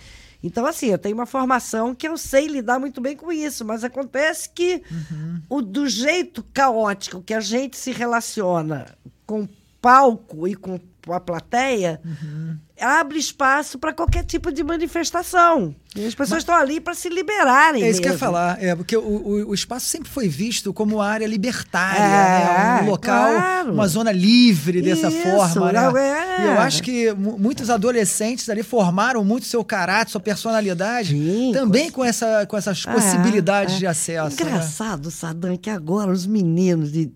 Então, 0.47 0.67
assim, 0.67 0.89
eu 0.89 0.99
tenho 0.99 1.17
uma 1.17 1.25
formação 1.25 1.95
que 1.95 2.07
eu 2.07 2.19
sei 2.19 2.47
lidar 2.47 2.79
muito 2.79 3.01
bem 3.01 3.17
com 3.17 3.33
isso, 3.33 3.65
mas 3.65 3.83
acontece 3.83 4.51
que 4.51 4.83
Uhum. 4.91 5.41
o, 5.49 5.63
do 5.63 5.89
jeito 5.89 6.45
caótico 6.53 7.23
que 7.23 7.33
a 7.33 7.41
gente 7.41 7.79
se 7.79 7.91
relaciona 7.93 8.95
com 9.27 9.49
palco 9.81 10.47
e 10.47 10.55
com 10.55 10.79
a 11.13 11.21
plateia, 11.21 12.01
Uhum. 12.05 12.57
abre 12.81 13.19
espaço 13.19 13.79
para 13.79 13.93
qualquer 13.93 14.25
tipo 14.25 14.51
de 14.53 14.63
manifestação. 14.65 15.75
E 15.97 16.05
as 16.07 16.15
pessoas 16.15 16.39
estão 16.41 16.57
ali 16.57 16.81
para 16.81 16.93
se 16.95 17.09
liberarem. 17.09 17.83
É 17.85 17.89
isso 17.89 18.01
que 18.03 18.09
eu 18.09 18.13
ia 18.13 18.19
falar, 18.19 18.61
é, 18.61 18.75
porque 18.75 18.97
o, 18.97 19.01
o, 19.01 19.51
o 19.51 19.55
espaço 19.55 19.87
sempre 19.87 20.11
foi 20.11 20.29
visto 20.29 20.73
como 20.73 21.01
área 21.01 21.25
libertária, 21.25 22.01
É, 22.01 22.79
né? 22.79 22.83
um 22.83 22.91
local, 22.91 23.31
claro. 23.33 23.73
uma 23.73 23.87
zona 23.87 24.11
livre 24.11 24.83
dessa 24.83 25.07
Isso, 25.09 25.23
forma. 25.23 25.71
Né? 25.73 26.01
é? 26.01 26.43
E 26.43 26.47
eu 26.47 26.59
acho 26.61 26.83
que 26.83 27.13
mu- 27.13 27.39
muitos 27.39 27.71
adolescentes 27.71 28.49
ali 28.49 28.65
formaram 28.65 29.25
muito 29.25 29.47
seu 29.47 29.65
caráter, 29.65 30.11
sua 30.11 30.21
personalidade, 30.21 31.11
Sim, 31.11 31.53
também 31.55 31.91
com, 31.91 32.05
essa, 32.05 32.45
com 32.47 32.57
essas 32.57 32.85
É, 32.87 32.93
possibilidades 32.93 33.77
é. 33.77 33.79
de 33.79 33.87
acesso. 33.87 34.37
né? 34.45 34.51
Engraçado, 34.51 35.11
Sadam, 35.13 35.57
que 35.57 35.71
agora 35.71 36.11
os 36.11 36.27
meninos 36.27 36.91
de, 36.91 37.13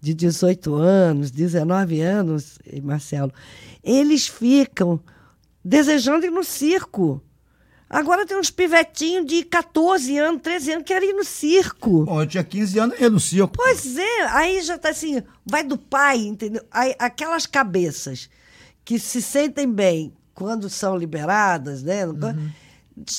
de 0.00 0.14
18 0.14 0.74
anos, 0.74 1.30
19 1.30 2.00
anos, 2.00 2.58
Marcelo, 2.82 3.32
eles 3.82 4.26
ficam 4.26 5.00
desejando 5.64 6.24
ir 6.24 6.30
no 6.30 6.42
circo. 6.42 7.22
Agora 7.88 8.24
tem 8.24 8.38
uns 8.38 8.50
pivetinhos 8.50 9.26
de 9.26 9.42
14 9.42 10.16
anos, 10.16 10.42
13 10.42 10.72
anos 10.72 10.84
que 10.84 10.94
querem 10.94 11.10
ir 11.10 11.12
no 11.12 11.24
circo. 11.24 12.04
Bom, 12.04 12.22
eu 12.22 12.26
tinha 12.26 12.44
15 12.44 12.78
anos 12.78 12.96
e 12.98 13.02
ia 13.02 13.10
no 13.10 13.18
circo. 13.18 13.52
Pois 13.56 13.98
é, 13.98 14.22
aí 14.28 14.62
já 14.62 14.78
tá 14.78 14.90
assim, 14.90 15.20
vai 15.44 15.64
do 15.64 15.76
pai, 15.76 16.18
entendeu? 16.18 16.62
Aí, 16.70 16.94
aquelas 16.98 17.46
cabeças 17.46 18.30
que 18.84 18.98
se 18.98 19.20
sentem 19.20 19.70
bem 19.70 20.12
quando 20.32 20.70
são 20.70 20.96
liberadas, 20.96 21.82
né? 21.82 22.04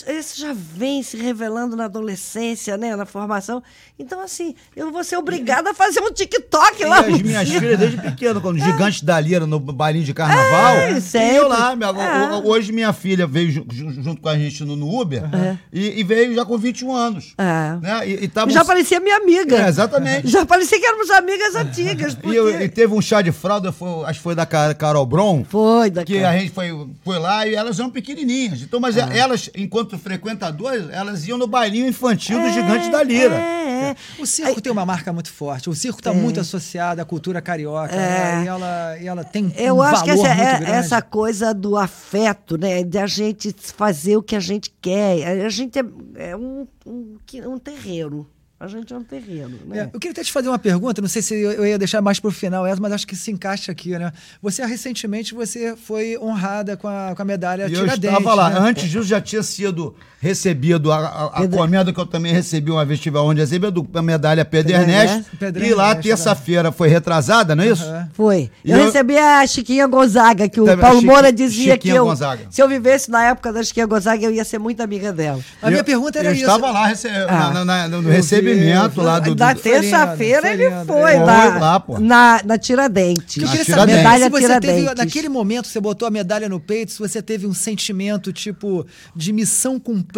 Isso 0.08 0.40
já 0.40 0.53
vem 0.53 1.02
se 1.03 1.18
revelando 1.18 1.76
na 1.76 1.86
adolescência, 1.86 2.78
né? 2.78 2.95
Na 2.95 3.06
formação. 3.06 3.62
Então, 3.98 4.22
assim, 4.22 4.56
eu 4.76 4.91
vou 4.91 5.03
ser 5.03 5.18
obrigada 5.18 5.72
a 5.72 5.74
fazer 5.74 5.99
um 6.02 6.12
TikTok 6.12 6.82
E 6.82 6.86
lá. 6.86 6.99
as 6.99 7.08
no 7.08 7.18
minhas 7.20 7.49
filhas 7.49 7.80
desde 7.80 7.98
pequeno, 7.98 8.41
quando 8.41 8.58
os 8.58 8.64
gigantes 8.64 9.02
da 9.02 9.20
Lira 9.20 9.45
no 9.48 9.60
bailinho 9.60 10.03
de 10.06 10.14
carnaval, 10.14 10.76
É, 10.76 10.91
e 10.98 11.02
sempre. 11.02 11.36
eu 11.38 11.48
lá. 11.48 11.76
minha- 11.76 11.90
É. 11.90 12.36
Hoje 12.48 12.72
minha 12.72 12.94
filha 12.94 13.26
veio 13.28 13.52
ju- 13.52 13.66
ju- 13.72 13.91
junto 14.02 14.22
com 14.22 14.30
a 14.30 14.38
gente 14.38 14.64
no, 14.64 15.02
Uber 15.02 15.24
e, 15.72 15.99
e 15.99 16.03
veio 16.03 16.34
já 16.36 16.45
com 16.45 16.58
21 16.58 16.94
anos. 16.94 17.34
É. 17.38 17.78
Né? 17.82 18.08
E, 18.08 18.26
e 18.26 18.52
Já 18.52 18.66
parecia 18.66 18.99
minha 18.99 19.18
amiga. 19.18 19.56
É, 19.64 19.68
exatamente. 19.68 20.28
Já 20.28 20.45
parecia 20.45 20.80
que 20.80 20.86
éramos 20.86 21.10
amigas 21.12 21.56
antigas. 21.56 22.14
E, 22.14 22.16
Porque... 22.18 22.38
eu- 22.38 22.62
e 22.62 22.70
teve 22.70 22.94
um 22.94 23.02
chá 23.02 23.22
de 23.22 23.32
fralda, 23.32 23.72
foi- 23.72 24.06
acho 24.06 24.20
que 24.20 24.24
foi 24.24 24.36
da 24.36 24.45
Ca- 24.45 24.74
Carol 24.74 25.06
Bron, 25.06 25.44
Foi, 25.48 25.90
daqui. 25.90 26.14
que 26.14 26.24
a 26.24 26.38
gente 26.38 26.52
foi, 26.52 26.70
foi 27.03 27.20
lá 27.20 27.45
e 27.48 27.56
elas 27.56 27.80
eram 27.80 27.90
pequenininhas. 27.90 28.62
Então, 28.62 28.80
mas 28.80 28.98
elas, 28.98 29.49
enquanto 29.72 29.98
frequentadoras, 29.98 30.89
elas 30.91 31.26
iam 31.26 31.38
no 31.38 31.48
bailinho 31.48 31.88
infantil 31.88 32.41
do 32.41 32.49
Gigante 32.49 32.91
da 32.91 33.02
Lira. 33.02 33.35
É, 33.35 33.91
é. 33.91 33.95
O 34.19 34.26
circo 34.26 34.60
tem 34.60 34.69
uma 34.69 34.85
marca 34.85 35.14
muito 35.14 35.31
forte. 35.31 35.69
O 35.69 35.73
circo 35.73 35.99
está 35.99 36.14
muito 36.14 36.41
associado 36.41 37.02
à 37.02 37.06
cultura 37.06 37.41
carioca. 37.41 37.95
É. 37.95 38.35
né? 38.35 38.43
E, 38.43 38.48
ela, 38.49 38.98
e 38.99 39.07
ela 39.07 39.23
tem 39.23 39.45
um 39.45 39.52
Eu 39.56 39.77
um 39.77 39.81
acho 39.81 40.03
que 40.03 40.10
valor 40.10 40.26
essa, 40.26 40.35
muito 40.35 40.49
é- 40.49 40.60
grande. 40.60 40.72
essa 40.73 41.02
coisa 41.02 41.53
do 41.53 41.77
afeto, 41.77 42.57
né? 42.57 42.84
De 42.84 42.98
a 42.98 43.07
gente 43.07 43.56
fazer 43.77 44.18
o 44.18 44.22
que 44.22 44.35
a 44.35 44.41
gente 44.41 44.69
quer. 44.81 45.45
A 45.45 45.49
gente 45.49 45.80
é, 45.80 45.84
é 46.18 46.35
um, 46.35 46.68
um, 46.85 47.18
um 47.48 47.57
terreiro. 47.57 48.30
A 48.62 48.68
gente 48.68 48.94
é 48.94 48.96
um 48.96 49.04
terreno, 49.04 49.58
né? 49.66 49.80
É, 49.80 49.84
eu 49.92 50.00
queria 50.00 50.12
até 50.12 50.24
te 50.24 50.32
fazer 50.32 50.48
uma 50.48 50.60
pergunta, 50.60 51.02
não 51.02 51.10
sei 51.10 51.24
se 51.24 51.34
eu 51.34 51.52
eu 51.54 51.66
ia 51.66 51.80
deixar 51.80 52.00
mais 52.00 52.20
para 52.20 52.28
o 52.28 52.32
final 52.32 52.64
essa, 52.64 52.80
mas 52.80 52.92
acho 52.94 53.08
que 53.08 53.16
se 53.16 53.32
encaixa 53.32 53.72
aqui, 53.72 53.98
né? 53.98 54.14
Você, 54.40 54.64
recentemente, 54.64 55.34
você 55.34 55.76
foi 55.76 56.16
honrada 56.20 56.78
com 56.78 56.88
a, 56.88 57.14
com 57.16 57.22
a 57.24 57.26
medalha 57.26 57.64
E 57.68 57.74
eu 57.74 57.80
Tiradentes. 57.82 58.18
estava 58.20 58.36
lá. 58.36 58.50
né? 58.52 58.60
Antes 58.60 58.84
disso, 58.88 59.04
já 59.04 59.20
tinha 59.20 59.42
sido 59.42 59.96
recebido 60.22 60.91
a, 60.91 60.98
a, 60.99 61.26
a 61.43 61.48
comenda 61.48 61.91
que 61.91 61.99
eu 61.99 62.06
também 62.06 62.31
recebi 62.31 62.69
uma 62.69 62.85
vez, 62.85 62.99
tive 62.99 63.18
onde 63.18 63.41
recebi, 63.41 63.65
a 63.65 63.69
do- 63.72 63.88
a 63.93 64.02
medalha 64.03 64.45
Pedro 64.45 64.72
Pedro 64.72 64.84
Ernesto. 64.84 65.11
Ernesto. 65.15 65.38
Pedro 65.38 65.65
E 65.65 65.73
lá, 65.73 65.95
terça-feira, 65.95 66.72
foi 66.72 66.89
retrasada, 66.89 67.56
não 67.56 67.64
é 67.64 67.69
isso? 67.69 67.84
Aham. 67.84 68.10
Foi. 68.14 68.52
Eu, 68.64 68.77
eu- 68.77 68.85
recebi 68.85 69.18
a 69.18 69.45
Chiquinha 69.48 69.88
Gonzaga, 69.88 70.48
que 70.48 70.61
o 70.61 70.65
Teve 70.65 70.80
Paulo 70.80 70.99
Chiqui- 70.99 71.11
Moura 71.11 71.34
dizia 71.34 71.73
Chiquinha 71.73 71.77
que 71.93 71.99
eu, 71.99 72.06
Gonzaga. 72.06 72.45
se 72.52 72.61
eu 72.61 72.69
vivesse 72.69 73.10
na 73.10 73.23
época 73.26 73.52
da 73.52 73.64
Chiquinha 73.64 73.88
Gonzaga, 73.88 74.23
eu 74.23 74.31
ia 74.31 74.45
ser 74.45 74.60
muito 74.60 74.80
amiga 74.81 75.11
dela. 75.11 75.39
A 75.60 75.69
minha 75.69 75.80
Eu- 75.80 75.84
pergunta 75.85 76.19
era 76.19 76.30
eu 76.30 76.34
isso. 76.34 76.41
estava 76.41 76.69
lá 76.69 76.85
rece- 76.85 77.07
Ah. 77.10 77.49
na- 77.52 77.65
na- 77.65 77.88
no 77.88 77.98
Eu 77.98 78.11
recebimento 78.14 78.84
eu 78.85 78.89
vi. 78.91 79.02
lá 79.02 79.19
do. 79.19 79.35
Na 79.35 79.56
terça-feira 79.56 80.53
ele 80.53 80.69
foi 80.69 80.85
foi, 80.85 81.02
Foi 81.02 81.18
na, 81.26 81.57
lá, 81.57 81.80
pô. 81.80 81.99
na, 81.99 82.41
na 82.45 82.57
Tiradentes. 82.60 83.38
Eu 83.38 83.43
Na 83.43 83.49
queria 83.49 83.65
Tiradentes. 83.65 83.93
saber 83.95 84.03
Medalha 84.03 84.26
se 84.26 84.30
você 84.30 84.60
teve, 84.60 84.80
Tiradentes. 84.81 85.06
naquele 85.06 85.30
momento 85.30 85.64
que 85.64 85.72
você 85.72 85.80
botou 85.80 86.07
a 86.07 86.11
medalha 86.11 86.48
no 86.48 86.60
peito, 86.60 86.91
se 86.91 86.99
você 86.99 87.22
teve 87.23 87.48
um 87.48 87.53
sentimento 87.56 88.31
tipo 88.31 88.85
de 89.15 89.34
missão 89.34 89.80
cumprida 89.80 90.11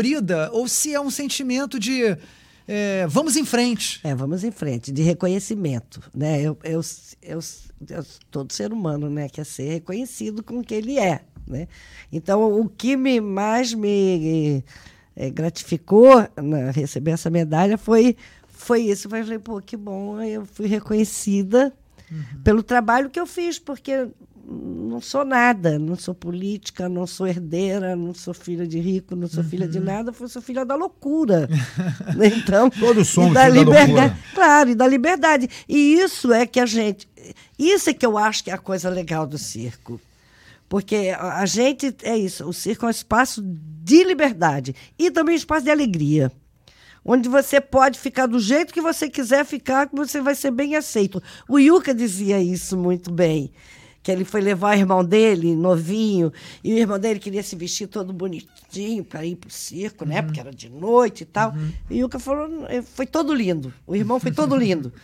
ou 0.51 0.67
se 0.67 0.93
é 0.93 0.99
um 0.99 1.09
sentimento 1.11 1.79
de 1.79 2.17
é, 2.67 3.05
vamos 3.07 3.35
em 3.35 3.43
frente. 3.45 3.99
É, 4.03 4.15
vamos 4.15 4.43
em 4.43 4.51
frente, 4.51 4.91
de 4.91 5.01
reconhecimento, 5.01 6.01
né? 6.15 6.41
Eu, 6.41 6.57
eu, 6.63 6.81
eu, 7.21 7.39
eu- 7.89 8.05
todo 8.31 8.53
ser 8.53 8.71
humano, 8.71 9.09
né, 9.09 9.27
quer 9.27 9.45
ser 9.45 9.69
reconhecido 9.69 10.41
com 10.41 10.59
o 10.59 10.63
que 10.63 10.73
ele 10.73 10.97
é, 10.97 11.23
né? 11.45 11.67
Então, 12.11 12.59
o 12.61 12.69
que 12.69 12.95
me 12.95 13.19
mais 13.19 13.73
me 13.73 14.63
eh, 15.15 15.29
gratificou 15.29 16.25
na 16.41 16.71
receber 16.71 17.11
essa 17.11 17.29
medalha 17.29 17.77
foi 17.77 18.15
foi 18.47 18.81
isso. 18.83 19.07
Eu 19.07 19.11
falei, 19.23 19.39
pô, 19.39 19.59
que 19.61 19.75
bom, 19.75 20.21
eu 20.21 20.45
fui 20.45 20.67
reconhecida 20.67 21.73
pelo 22.43 22.63
trabalho 22.63 23.09
que 23.09 23.19
eu 23.19 23.25
fiz, 23.25 23.59
porque 23.59 24.07
não 24.45 24.99
sou 24.99 25.23
nada, 25.23 25.79
não 25.79 25.95
sou 25.95 26.13
política, 26.13 26.89
não 26.89 27.07
sou 27.07 27.25
herdeira, 27.25 27.95
não 27.95 28.13
sou 28.13 28.33
filha 28.33 28.67
de 28.67 28.79
rico, 28.79 29.15
não 29.15 29.27
sou 29.27 29.43
filha 29.43 29.67
de 29.67 29.79
nada, 29.79 30.13
eu 30.17 30.27
sou 30.27 30.41
filha 30.41 30.65
da 30.65 30.75
loucura. 30.75 31.47
então, 32.35 32.69
Todos 32.69 33.07
somos 33.07 33.33
da 33.33 33.45
filho 33.45 33.53
da 33.53 33.59
liberdade, 33.59 33.91
loucura. 33.91 34.17
claro, 34.33 34.69
e 34.69 34.75
da 34.75 34.87
liberdade. 34.87 35.49
E 35.67 35.93
isso 35.93 36.33
é 36.33 36.45
que 36.45 36.59
a 36.59 36.65
gente, 36.65 37.07
isso 37.57 37.89
é 37.89 37.93
que 37.93 38.05
eu 38.05 38.17
acho 38.17 38.43
que 38.43 38.51
é 38.51 38.53
a 38.53 38.57
coisa 38.57 38.89
legal 38.89 39.25
do 39.25 39.37
circo. 39.37 39.99
Porque 40.67 41.13
a 41.17 41.39
a 41.39 41.45
gente 41.45 41.95
é 42.03 42.17
isso, 42.17 42.47
o 42.47 42.53
circo 42.53 42.85
é 42.85 42.87
um 42.87 42.91
espaço 42.91 43.41
de 43.41 44.03
liberdade 44.03 44.75
e 44.97 45.09
também 45.09 45.35
um 45.35 45.37
espaço 45.37 45.63
de 45.63 45.71
alegria 45.71 46.31
onde 47.05 47.27
você 47.27 47.59
pode 47.59 47.99
ficar 47.99 48.27
do 48.27 48.39
jeito 48.39 48.73
que 48.73 48.79
você 48.79 49.09
quiser 49.09 49.45
ficar, 49.45 49.89
que 49.89 49.95
você 49.95 50.21
vai 50.21 50.35
ser 50.35 50.51
bem 50.51 50.75
aceito. 50.75 51.21
O 51.49 51.59
Yuka 51.59 51.93
dizia 51.93 52.41
isso 52.41 52.77
muito 52.77 53.11
bem, 53.11 53.51
que 54.03 54.11
ele 54.11 54.25
foi 54.25 54.41
levar 54.41 54.75
o 54.75 54.79
irmão 54.79 55.03
dele, 55.03 55.55
novinho, 55.55 56.31
e 56.61 56.73
o 56.73 56.77
irmão 56.77 56.99
dele 56.99 57.19
queria 57.19 57.41
se 57.41 57.55
vestir 57.55 57.87
todo 57.87 58.11
bonitinho 58.11 59.03
para 59.03 59.25
ir 59.25 59.37
para 59.37 59.47
o 59.47 59.51
circo, 59.51 60.05
né? 60.05 60.21
Porque 60.21 60.41
era 60.41 60.51
de 60.51 60.69
noite 60.69 61.21
e 61.21 61.25
tal. 61.25 61.53
E 61.89 61.95
o 61.95 62.05
Yuka 62.05 62.19
falou, 62.19 62.49
foi 62.93 63.07
todo 63.07 63.33
lindo. 63.33 63.73
O 63.87 63.95
irmão 63.95 64.19
foi 64.19 64.31
todo 64.31 64.55
lindo. 64.55 64.91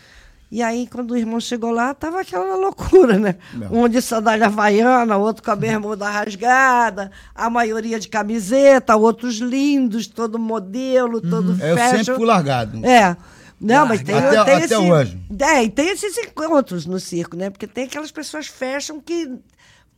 E 0.52 0.64
aí, 0.64 0.88
quando 0.92 1.12
o 1.12 1.16
irmão 1.16 1.40
chegou 1.40 1.70
lá, 1.70 1.94
tava 1.94 2.22
aquela 2.22 2.56
loucura, 2.56 3.20
né? 3.20 3.36
Um 3.70 3.88
de 3.88 4.02
sandália 4.02 4.48
havaiana, 4.48 5.16
outro 5.16 5.44
com 5.44 5.52
a 5.52 5.56
bermuda 5.56 6.10
rasgada, 6.10 7.12
a 7.36 7.52
maioria 7.52 8.00
de 8.00 8.08
camiseta, 8.08 8.96
outros 8.96 9.36
lindos, 9.38 10.08
todo 10.08 10.40
modelo, 10.40 11.22
todo 11.22 11.56
É, 11.62 11.72
eu 11.72 11.78
sempre 11.78 12.16
fui 12.16 12.26
largado. 12.26 12.84
É. 12.84 13.16
Não, 13.60 13.86
mas 13.86 14.02
tem, 14.02 14.16
Até- 14.16 14.30
tem 14.30 14.38
até 14.40 14.66
esse, 14.66 14.76
hoje. 14.76 15.20
É, 15.42 15.64
e 15.64 15.70
tem 15.70 15.90
esses 15.90 16.18
encontros 16.18 16.86
no 16.86 17.00
circo, 17.00 17.36
né? 17.36 17.50
Porque 17.50 17.68
tem 17.68 17.86
aquelas 17.86 18.12
pessoas 18.12 18.48
fashion 18.48 19.00
que 19.02 19.30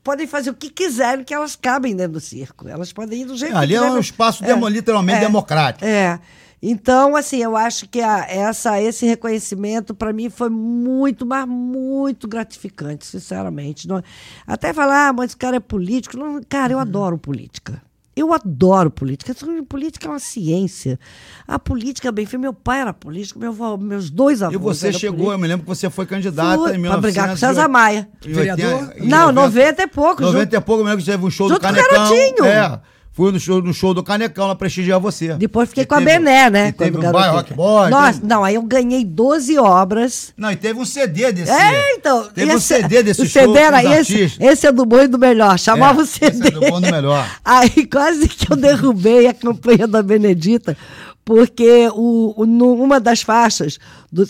podem 0.04 0.26
fazer 0.26 0.50
o 0.50 0.54
que 0.56 0.70
quiserem, 0.70 1.24
que 1.24 1.34
elas 1.34 1.56
cabem 1.56 1.96
dentro 1.96 2.14
do 2.14 2.20
circo. 2.20 2.68
Elas 2.68 2.92
podem 2.92 3.22
ir 3.22 3.26
do 3.26 3.38
jeito 3.38 3.54
É, 3.56 3.58
ali 3.60 3.74
que 3.74 3.80
é 3.80 3.82
um 3.92 4.00
espaço 4.00 4.44
demo- 4.44 4.68
literalmente 4.68 5.20
democrático. 5.20 5.86
É. 5.86 6.20
Então, 6.64 7.16
assim, 7.16 7.38
eu 7.42 7.56
acho 7.58 7.88
que 7.90 8.02
a- 8.02 8.26
essa, 8.30 8.80
esse 8.82 9.06
reconhecimento, 9.06 9.96
para 9.96 10.14
mim, 10.14 10.30
foi 10.30 10.50
muito, 10.50 11.26
mas 11.26 11.48
muito 11.48 12.28
gratificante, 12.28 13.06
sinceramente. 13.06 13.88
Não- 13.88 14.04
até 14.46 14.72
falar, 14.74 15.10
ah, 15.10 15.14
mas 15.14 15.34
o 15.34 15.38
cara 15.38 15.58
é 15.58 15.60
político. 15.60 16.18
Não, 16.18 16.40
cara, 16.48 16.74
eu 16.74 16.78
Uhum. 16.78 16.82
adoro 16.84 17.18
política. 17.18 17.82
Eu 18.16 18.34
adoro 18.34 18.92
política. 18.92 19.34
Política 19.70 20.08
é 20.08 20.10
uma 20.10 20.20
ciência. 20.20 21.00
A 21.48 21.58
política, 21.58 22.12
bem 22.12 22.28
meu 22.38 22.54
pai 22.54 22.82
era 22.82 22.94
político, 22.94 23.40
meu 23.40 23.52
avô- 23.52 23.78
meus 23.78 24.10
dois 24.10 24.42
avós. 24.42 24.56
E 24.56 24.58
você 24.62 24.88
eram 24.90 25.00
chegou, 25.00 25.18
eu 25.18 25.24
políticos. 25.26 25.42
me 25.42 25.48
lembro 25.48 25.64
que 25.64 25.70
você 25.70 25.90
foi 25.90 26.06
candidata 26.06 26.58
Fui, 26.58 26.76
em 26.76 26.82
pra 26.82 26.98
brigar 26.98 27.30
com 27.30 27.34
1980, 27.36 27.38
César 27.38 27.68
Maia. 27.70 28.10
Vereador? 28.22 28.66
80, 28.90 29.00
em 29.04 29.08
Não, 29.08 29.32
90 29.32 29.82
e 29.84 29.88
pouco, 29.88 30.22
90 30.22 30.44
junto- 30.44 30.56
e 30.56 30.62
pouco, 30.62 30.82
eu 30.82 30.86
me 30.86 30.90
lembro 30.92 31.06
que 31.06 31.10
teve 31.12 31.26
um 31.26 31.30
show 31.30 31.48
do 31.48 31.54
junto 31.54 31.62
com 31.66 31.72
o 31.72 31.74
Canecão. 31.74 31.98
Garotinho. 31.98 32.46
É. 32.46 32.82
Fui 33.14 33.30
no 33.30 33.40
show, 33.42 33.62
no 33.62 33.74
show 33.74 33.94
do 33.94 34.02
Canecão 34.02 34.48
lá 34.48 34.56
prestigiar 34.56 34.98
você. 34.98 35.34
Depois 35.36 35.68
fiquei 35.68 35.84
E 35.84 35.86
com 35.86 35.96
a 35.96 35.98
teve- 35.98 36.12
Bené, 36.12 36.50
né? 36.50 36.68
E 36.70 36.72
teve 36.72 36.98
Bairro 36.98 37.36
Rock 37.36 37.54
Boy. 37.54 37.90
Nossa, 37.90 38.14
teve- 38.22 38.26
não, 38.28 38.42
aí 38.42 38.56
eu 38.56 38.62
ganhei 38.64 39.04
12 39.04 39.58
obras. 39.60 40.34
Não, 40.38 40.50
e 40.50 40.56
teve 40.56 40.80
um 40.80 40.86
CD 40.86 41.30
desse. 41.34 41.52
É, 41.52 41.94
então. 41.96 42.30
Teve 42.34 42.54
um 42.54 42.58
esse- 42.58 42.68
CD 42.68 43.04
desse 43.04 43.22
o 43.22 43.26
show 43.28 43.42
CD 43.54 43.60
era 43.60 43.84
esse, 43.84 44.14
artistas. 44.16 44.38
esse 44.50 44.66
é 44.66 44.72
do 44.72 44.86
bom 44.86 45.02
e 45.02 45.08
do 45.08 45.20
melhor. 45.20 45.60
Chamava 45.60 46.00
É, 46.00 46.04
o 46.04 46.06
CD. 46.06 46.28
esse 46.38 46.48
é 46.48 46.52
do 46.52 46.60
bom 46.62 46.78
e 46.80 46.82
do 46.84 46.92
melhor. 46.92 47.28
Aí 47.44 47.86
quase 47.86 48.30
que 48.30 48.50
eu 48.52 48.56
derrubei 48.56 49.28
a 49.28 49.34
campanha 49.34 49.86
da 49.88 50.02
Benedita, 50.02 50.78
porque 51.23 51.88
o, 51.93 52.34
o- 52.35 52.45
numa 52.45 52.99
das 52.99 53.22
faixas, 53.22 53.77
do, 54.11 54.26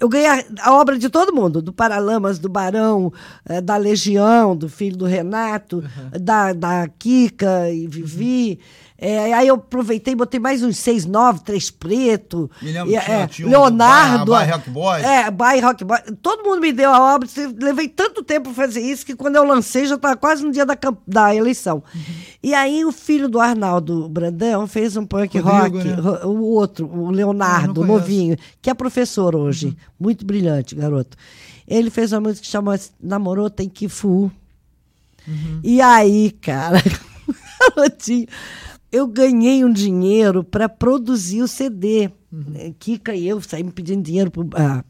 eu 0.00 0.08
ganhei 0.08 0.28
a, 0.28 0.44
a 0.60 0.74
obra 0.74 0.98
de 0.98 1.08
todo 1.08 1.34
mundo, 1.34 1.60
do 1.62 1.72
Paralamas, 1.72 2.38
do 2.38 2.48
Barão, 2.48 3.12
eh, 3.48 3.60
da 3.60 3.76
Legião, 3.76 4.54
do 4.56 4.68
filho 4.68 4.96
do 4.96 5.06
Renato, 5.06 5.82
da, 6.20 6.52
da 6.52 6.86
Kika 6.98 7.70
e 7.70 7.86
Vivi. 7.86 8.58
Eh, 9.06 9.34
aí 9.34 9.48
eu 9.48 9.56
aproveitei 9.56 10.14
e 10.14 10.16
botei 10.16 10.40
mais 10.40 10.62
uns 10.62 10.78
seis, 10.78 11.04
nove, 11.04 11.40
três 11.40 11.70
preto. 11.70 12.50
Me 12.62 12.72
lembro 12.72 12.88
e, 12.94 12.98
tinha- 12.98 13.16
eh, 13.18 13.26
tinha 13.26 13.46
um 13.46 13.50
Leonardo. 13.50 14.32
Bai- 14.32 14.46
Bai 14.46 14.56
Rock 14.56 14.70
Boy. 14.70 15.02
É, 15.02 15.30
Bai 15.30 15.60
Rock 15.60 15.84
Boy. 15.84 15.98
Todo 16.22 16.42
mundo 16.42 16.60
me 16.62 16.72
deu 16.72 16.90
a 16.90 17.14
obra. 17.14 17.28
Levei 17.60 17.86
tanto 17.86 18.22
tempo 18.22 18.44
para 18.52 18.64
fazer 18.66 18.80
isso 18.80 19.04
que 19.04 19.14
quando 19.14 19.36
eu 19.36 19.44
lancei 19.44 19.84
já 19.86 19.96
estava 19.96 20.16
quase 20.16 20.42
no 20.42 20.50
dia 20.50 20.64
da, 20.64 20.74
da 21.06 21.34
eleição. 21.34 21.82
E 22.42 22.54
aí 22.54 22.82
o 22.84 22.90
filho 22.92 23.28
do 23.28 23.38
Arnaldo 23.40 24.08
Brandão 24.08 24.66
fez 24.66 24.96
um 24.96 25.04
punk 25.04 25.38
Rodrigo, 25.38 25.76
rock. 25.76 25.88
né? 25.88 26.24
O 26.24 26.42
outro, 26.44 26.86
o 26.86 27.10
Leonardo, 27.10 27.84
novinho, 27.84 28.36
que 28.62 28.70
é 28.70 28.74
professor 28.74 29.36
hoje. 29.36 29.76
Muito 30.00 30.24
brilhante, 30.24 30.74
garoto. 30.74 31.14
Ele 31.68 31.90
fez 31.90 32.10
uma 32.12 32.20
música 32.22 32.40
que 32.42 32.46
chama 32.50 32.78
Namorou 33.02 33.50
Tem 33.50 33.68
Que 33.68 33.86
Fu. 33.88 34.30
E 35.62 35.80
aí, 35.80 36.30
cara, 36.30 36.82
garotinho, 37.76 38.26
eu 38.94 39.08
ganhei 39.08 39.64
um 39.64 39.72
dinheiro 39.72 40.44
para 40.44 40.68
produzir 40.68 41.42
o 41.42 41.48
CD. 41.48 42.10
Eh, 42.54 42.72
Kika 42.78 43.12
e 43.12 43.26
eu 43.26 43.40
saímos 43.40 43.74
pedindo 43.74 44.04
dinheiro. 44.04 44.30
Ah, 44.54 44.84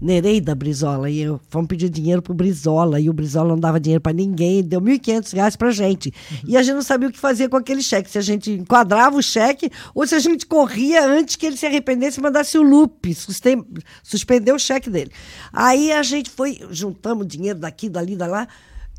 Nereida 0.00 0.54
Brizola 0.54 1.10
e 1.10 1.20
eu 1.20 1.40
fomos 1.48 1.66
pedir 1.66 1.88
dinheiro 1.88 2.22
pro 2.22 2.34
Brizola 2.34 3.00
e 3.00 3.10
o 3.10 3.12
Brizola 3.12 3.50
não 3.50 3.58
dava 3.58 3.80
dinheiro 3.80 4.00
para 4.00 4.12
ninguém, 4.12 4.62
deu 4.62 4.80
1.500 4.80 5.32
reais 5.34 5.56
pra 5.56 5.72
gente. 5.72 6.12
E 6.46 6.56
a 6.56 6.62
gente 6.62 6.74
não 6.74 6.82
sabia 6.82 7.08
o 7.08 7.12
que 7.12 7.18
fazer 7.18 7.48
com 7.48 7.56
aquele 7.56 7.82
cheque, 7.82 8.10
se 8.10 8.18
a 8.18 8.22
gente 8.22 8.52
enquadrava 8.52 9.16
o 9.16 9.22
cheque 9.22 9.70
ou 9.92 10.06
se 10.06 10.14
a 10.14 10.20
gente 10.20 10.46
corria 10.46 11.04
antes 11.04 11.34
que 11.34 11.46
ele 11.46 11.56
se 11.56 11.66
arrependesse 11.66 12.20
e 12.20 12.22
mandasse 12.22 12.56
o 12.56 12.62
loop, 12.62 13.12
suspender 14.04 14.52
o 14.52 14.58
cheque 14.58 14.88
dele. 14.88 15.10
Aí 15.52 15.92
a 15.92 16.02
gente 16.04 16.30
foi, 16.30 16.60
juntamos 16.70 17.26
dinheiro 17.26 17.58
daqui, 17.58 17.88
dali, 17.88 18.14
da 18.14 18.26
lá 18.26 18.48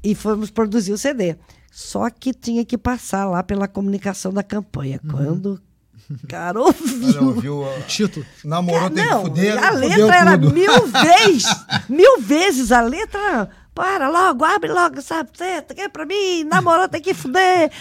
e 0.04 0.14
fomos 0.14 0.50
produzir 0.52 0.92
o 0.92 0.98
CD. 0.98 1.38
Só 1.76 2.08
que 2.12 2.32
tinha 2.36 2.64
que 2.64 2.78
passar 2.78 3.26
lá 3.26 3.42
pela 3.42 3.68
comunicação 3.68 4.32
da 4.32 4.44
campanha. 4.44 5.00
Quando 5.10 5.60
o 6.08 6.28
cara 6.30 6.60
ouviu. 6.62 7.08
Olha, 7.10 7.22
ouviu, 7.24 7.60
ó, 7.62 7.80
Título. 7.88 8.24
Namorou, 8.46 8.92
tem 8.92 9.04
que 9.04 9.10
Não, 9.10 9.22
fuder. 9.24 9.64
a 9.64 9.72
letra 9.72 10.16
era 10.16 10.38
tudo. 10.38 10.54
mil 10.54 10.72
vezes, 10.88 11.46
mil 11.90 12.22
vezes 12.22 12.72
a 12.72 12.82
letra. 12.82 13.50
Para 13.74 14.08
logo, 14.08 14.46
abre 14.46 14.72
logo 14.72 15.00
essa 15.00 15.28
seta, 15.34 15.74
que 15.74 15.82
é 15.82 15.90
pra 15.90 16.06
mim, 16.06 16.44
namorou, 16.44 16.88
tem 16.88 17.02
que 17.02 17.12
fuder. 17.12 17.72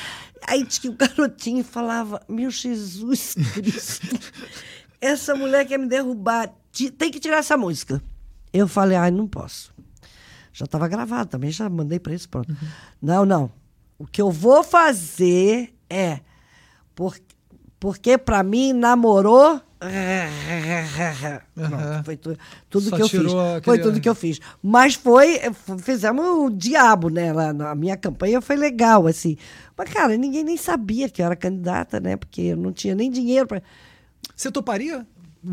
Aí 0.49 0.65
diz 0.65 0.79
que 0.79 0.89
o 0.89 0.95
garotinho 0.97 1.63
falava, 1.63 2.23
meu 2.27 2.51
Jesus 2.51 3.35
Cristo, 3.53 4.19
essa 5.03 5.35
mulher 5.35 5.67
quer 5.67 5.79
me 5.79 5.87
derrubar, 5.87 6.51
tem 6.97 7.11
que 7.11 7.21
tirar 7.21 7.37
essa 7.41 7.59
música. 7.59 8.03
Eu 8.55 8.67
falei, 8.67 8.97
ai, 8.97 9.11
não 9.11 9.29
posso. 9.29 9.71
Já 10.51 10.65
estava 10.65 10.89
gravado 10.89 11.29
também, 11.29 11.51
já 11.51 11.69
mandei 11.69 11.99
para 11.99 12.15
isso, 12.15 12.27
pronto. 12.27 12.57
Não, 13.03 13.27
não. 13.27 13.51
O 14.03 14.07
que 14.07 14.21
eu 14.21 14.33
vou 14.33 14.65
fazer 14.65 15.73
é, 15.89 16.19
por, 16.93 17.17
porque 17.79 18.19
para 18.19 18.43
mim 18.43 18.73
namorou. 18.73 19.61
Foi 22.05 22.17
tu- 22.17 22.37
tudo 22.69 22.91
Só 22.91 22.97
que 22.97 23.03
eu 23.03 23.09
fiz. 23.09 23.21
tirou 23.21 23.33
Foi 23.63 23.77
aquele- 23.77 23.83
tudo 23.83 24.01
que 24.01 24.09
eu 24.09 24.15
fiz. 24.15 24.41
Mas 24.63 24.95
foi, 24.95 25.41
fizemos 25.83 26.25
o 26.25 26.51
diabo, 26.51 27.09
né? 27.09 27.33
Lá 27.33 27.53
na 27.53 27.75
minha 27.75 27.97
campanha 27.97 28.41
foi 28.41 28.57
legal, 28.57 29.07
assim. 29.07 29.37
Mas, 29.77 29.93
cara, 29.93 30.17
ninguém 30.17 30.45
nem 30.45 30.57
sabia 30.57 31.09
que 31.09 31.23
eu 31.23 31.27
era 31.27 31.37
candidata, 31.37 32.01
né? 32.01 32.17
Porque 32.17 32.43
eu 32.43 32.57
não 32.57 32.73
tinha 32.73 32.95
nem 32.95 33.11
dinheiro 33.11 33.47
para. 33.47 33.63
Você 34.35 34.51
toparia 34.51 35.07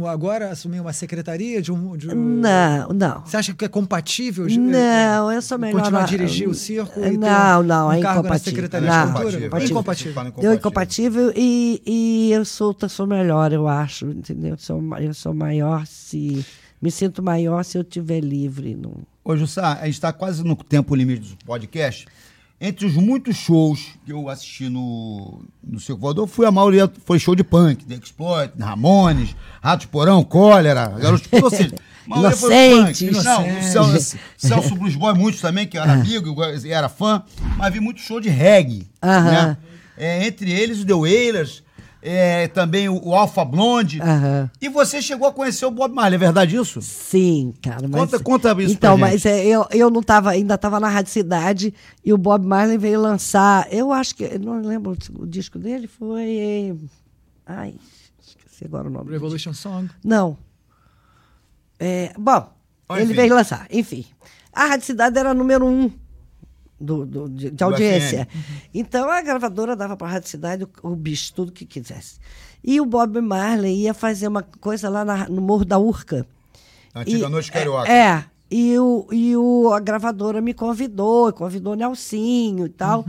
agora 0.06 0.50
assumir 0.52 0.80
uma 0.80 0.94
secretaria 0.94 1.62
de 1.62 1.72
um. 1.72 1.98
De 1.98 2.10
um- 2.10 2.16
Não, 2.16 2.90
não. 2.90 3.22
Você 3.26 3.38
acha 3.38 3.54
que 3.54 3.66
é 3.66 3.68
compatível? 3.68 4.46
Não, 4.48 5.32
eu 5.32 5.42
sou 5.42 5.58
melhor. 5.58 5.80
Continuar 5.80 6.04
a 6.04 6.06
dirigir 6.06 6.48
o 6.48 6.54
circo? 6.54 7.00
e 7.00 7.18
não, 7.18 7.62
um- 7.62 7.64
não, 7.64 7.88
um 7.88 7.92
é 7.92 8.00
cargo 8.02 8.22
na 8.22 8.28
incompatível. 8.30 8.52
Secretaria 8.54 8.90
Não, 8.90 9.06
de 9.08 9.12
Cultura? 9.14 9.38
incompatível. 9.46 9.72
Incompatível. 9.72 10.14
Fala 10.14 10.32
Deu 10.32 10.54
incompatível 10.54 11.34
e, 11.36 11.82
e 11.86 12.32
eu 12.32 12.46
sou, 12.46 12.76
sou 12.88 13.08
melhor, 13.08 13.52
eu 13.52 13.68
acho, 13.68 14.06
entendeu? 14.08 14.56
Sou, 14.58 14.82
ma- 14.82 15.02
eu 15.02 15.14
sou 15.14 15.34
maior 15.34 15.86
se. 15.86 16.46
Me 16.82 16.90
sinto 16.92 17.22
maior 17.22 17.64
se 17.66 17.78
eu 17.78 17.82
estiver 17.82 18.22
livre. 18.22 18.74
Não... 18.74 18.94
Ô, 19.24 19.36
Jussá, 19.36 19.74
a 19.82 19.86
gente 19.86 19.96
está 19.96 20.14
quase 20.14 20.44
no 20.46 20.56
tempo 20.56 20.96
limite 20.96 21.36
do 21.36 21.46
podcast. 21.46 22.06
Entre 22.62 22.86
os 22.86 22.94
muitos 22.96 23.38
shows 23.38 23.94
que 24.06 24.12
eu 24.12 24.28
assisti 24.28 24.68
no, 24.68 25.46
no 25.64 25.80
Circo 25.80 26.02
Voador, 26.02 26.28
fui 26.28 26.46
a 26.46 26.52
maioria 26.52 26.92
foi 27.06 27.18
show 27.18 27.34
de 27.34 27.44
punk, 27.44 27.86
The 27.86 27.96
Exploit, 27.96 28.52
Ramones, 28.60 29.34
Ratos 29.62 29.86
Porão, 29.86 30.24
Cólera, 30.26 30.90
Garotos... 30.90 31.28
Ou 31.42 31.50
seja, 31.50 31.74
punk. 32.06 33.02
Inocentes. 33.02 33.24
Não. 33.24 33.62
Celso, 33.62 34.18
Celso 34.38 34.76
Blues 34.76 34.96
Boy, 34.96 35.14
muitos 35.14 35.40
também, 35.40 35.68
que 35.68 35.78
eu 35.78 35.82
era 35.82 35.94
amigo, 35.94 36.36
eu 36.42 36.72
era 36.72 36.90
fã, 36.90 37.24
mas 37.56 37.72
vi 37.72 37.80
muito 37.80 38.02
show 38.02 38.20
de 38.20 38.28
reggae. 38.28 38.86
Né? 39.02 39.58
É, 39.98 40.28
entre 40.28 40.52
eles, 40.52 40.82
o 40.82 40.86
The 40.86 40.94
Wailers, 40.94 41.64
é, 42.02 42.48
também 42.48 42.88
o, 42.90 43.00
o 43.08 43.14
Alpha 43.16 43.44
Blonde. 43.44 44.02
Aham. 44.02 44.50
E 44.62 44.70
você 44.70 45.02
chegou 45.02 45.28
a 45.28 45.34
conhecer 45.34 45.66
o 45.66 45.72
Bob 45.72 45.94
Marley, 45.94 46.16
é 46.16 46.18
verdade 46.20 46.56
isso? 46.56 46.82
Sim, 46.82 47.54
cara. 47.62 47.88
Mas, 47.88 48.02
Conta- 48.02 48.20
conta 48.24 48.62
isso 48.64 48.74
Então, 48.74 48.98
pra 48.98 49.08
mas 49.10 49.26
é, 49.26 49.46
eu, 49.46 49.66
eu 49.72 49.90
não 49.90 50.02
estava, 50.02 50.30
ainda 50.32 50.56
estava 50.56 50.80
na 50.80 50.88
Rádio 50.90 51.12
Cidade 51.12 51.74
e 52.04 52.14
o 52.14 52.18
Bob 52.18 52.46
Marley 52.46 52.78
veio 52.78 53.02
lançar. 53.02 53.68
Eu 53.72 53.92
acho 53.92 54.16
que. 54.16 54.38
não 54.40 54.62
lembro, 54.62 54.98
o 55.18 55.26
disco 55.28 55.60
dele 55.60 55.88
foi. 55.88 56.78
Ai, 57.46 57.76
esqueci 58.22 58.66
agora 58.66 58.88
o 58.88 58.92
nome. 58.92 59.12
Revolution 59.12 59.54
Song. 59.54 59.90
Não. 60.04 60.38
É, 61.80 62.14
bom, 62.18 62.50
ele 62.92 63.04
enfim. 63.04 63.14
veio 63.14 63.34
lançar. 63.36 63.66
Enfim. 63.72 64.06
A 64.52 64.66
Rádio 64.66 64.86
Cidade 64.86 65.18
era 65.18 65.34
número 65.34 65.66
um 65.66 65.92
do, 66.80 67.06
do- 67.06 67.30
de, 67.30 67.52
de 67.52 67.64
audiência. 67.64 68.28
Então 68.74 69.10
a 69.10 69.22
gravadora 69.22 69.76
dava 69.76 69.98
para 69.98 70.08
a 70.08 70.12
Rádio 70.12 70.30
Cidade 70.30 70.64
o, 70.64 70.70
o 70.92 70.96
bicho, 70.96 71.34
tudo 71.34 71.52
que 71.52 71.66
quisesse. 71.66 72.20
E 72.64 72.80
o 72.82 72.86
Bob 72.86 73.20
Marley 73.22 73.82
ia 73.84 73.94
fazer 73.94 74.28
uma 74.28 74.44
coisa 74.44 74.90
lá 74.90 75.04
na- 75.06 75.28
no 75.30 75.42
Morro 75.42 75.66
da 75.66 75.78
Urca. 75.80 76.26
Antiga 76.96 77.28
E- 77.28 77.30
Noite 77.30 77.52
Carioca. 77.52 77.92
É. 77.92 77.98
é. 77.98 78.26
E, 78.52 78.80
o, 78.80 79.08
e 79.12 79.38
o, 79.38 79.72
a 79.72 79.80
gravadora 79.80 80.42
me 80.42 80.56
convidou, 80.56 81.32
convidou 81.34 81.74
o 81.74 81.76
Nelsinho 81.76 82.66
e 82.66 82.70
tal. 82.70 83.06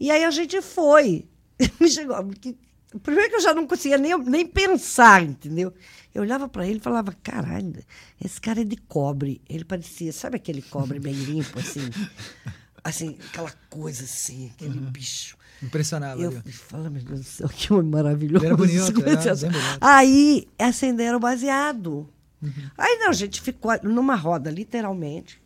E 0.00 0.10
aí 0.10 0.24
a 0.24 0.30
gente 0.32 0.60
foi. 0.60 1.26
Chegou. 1.88 2.16
porque- 2.24 2.56
Primeiro 3.04 3.30
que 3.30 3.36
eu 3.36 3.40
já 3.40 3.54
não 3.54 3.68
conseguia 3.68 3.96
nem, 3.96 4.18
nem 4.18 4.44
pensar, 4.44 5.22
entendeu? 5.22 5.72
Eu 6.12 6.22
olhava 6.22 6.48
para 6.48 6.66
ele 6.66 6.78
e 6.78 6.82
falava, 6.82 7.14
caralho, 7.22 7.72
esse 8.20 8.40
cara 8.40 8.62
é 8.62 8.64
de 8.64 8.74
cobre. 8.76 9.40
Ele 9.48 9.64
parecia, 9.64 10.12
sabe 10.12 10.34
aquele 10.34 10.60
cobre 10.60 10.98
bem 10.98 11.12
limpo, 11.14 11.56
assim? 11.60 11.88
Assim, 12.82 13.18
aquela 13.28 13.52
coisa 13.68 14.04
assim, 14.04 14.50
aquele 14.54 14.78
bicho. 14.80 15.36
Impressionava. 15.62 16.20
Eu 16.22 16.32
falo, 16.50 16.90
meu 16.90 17.02
Deus 17.02 17.20
do 17.20 17.24
céu, 17.26 17.48
que 17.48 17.72
homem 17.72 17.90
maravilhoso. 17.90 18.44
Ele 18.44 18.46
era 18.46 18.56
bonito, 18.56 18.92
Comecei 18.94 19.30
a- 19.30 19.34
bem 19.34 19.50
bonito. 19.50 19.78
Aí 19.80 20.48
acenderam 20.58 21.18
o 21.18 21.20
baseado. 21.20 22.08
Uhum. 22.42 22.52
Aí 22.78 22.96
não, 22.98 23.10
a 23.10 23.12
gente 23.12 23.42
ficou 23.42 23.70
numa 23.82 24.14
roda, 24.14 24.50
literalmente. 24.50 25.40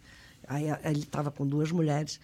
Aí 0.47 0.66
ele 0.85 1.01
estava 1.01 1.31
com 1.32 1.44
duas 1.47 1.73
mulheres. 1.73 2.20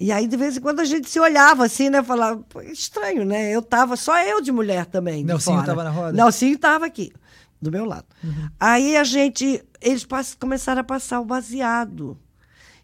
E 0.00 0.10
aí, 0.10 0.26
de 0.26 0.36
vez 0.36 0.56
em 0.56 0.60
quando, 0.60 0.80
a 0.80 0.84
gente 0.84 1.08
se 1.08 1.18
olhava 1.20 1.64
assim, 1.64 1.88
né? 1.90 2.02
Falava, 2.02 2.40
"Pô, 2.48 2.60
estranho, 2.60 3.24
né? 3.24 3.50
Eu 3.54 3.60
tava, 3.62 3.96
só 3.96 4.18
eu 4.24 4.40
de 4.40 4.50
mulher 4.50 4.86
também. 4.86 5.22
Nelsinho 5.24 5.56
fora. 5.56 5.66
tava 5.66 5.84
na 5.84 5.90
roda? 5.90 6.10
Uhum. 6.10 6.14
Nelsinho 6.16 6.54
estava 6.54 6.86
aqui, 6.86 7.12
do 7.62 7.70
meu 7.70 7.84
lado. 7.84 8.06
Aí 8.58 8.96
a 8.96 9.04
gente, 9.04 9.62
eles 9.80 10.04
pass- 10.04 10.34
começaram 10.38 10.80
a 10.80 10.84
passar 10.84 11.20
o 11.20 11.24
baseado. 11.24 12.18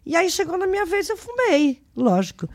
E 0.05 0.15
aí 0.15 0.29
chegou 0.29 0.57
na 0.57 0.67
minha 0.67 0.85
vez, 0.85 1.09
eu 1.09 1.17
fumei, 1.17 1.81
lógico. 1.95 2.47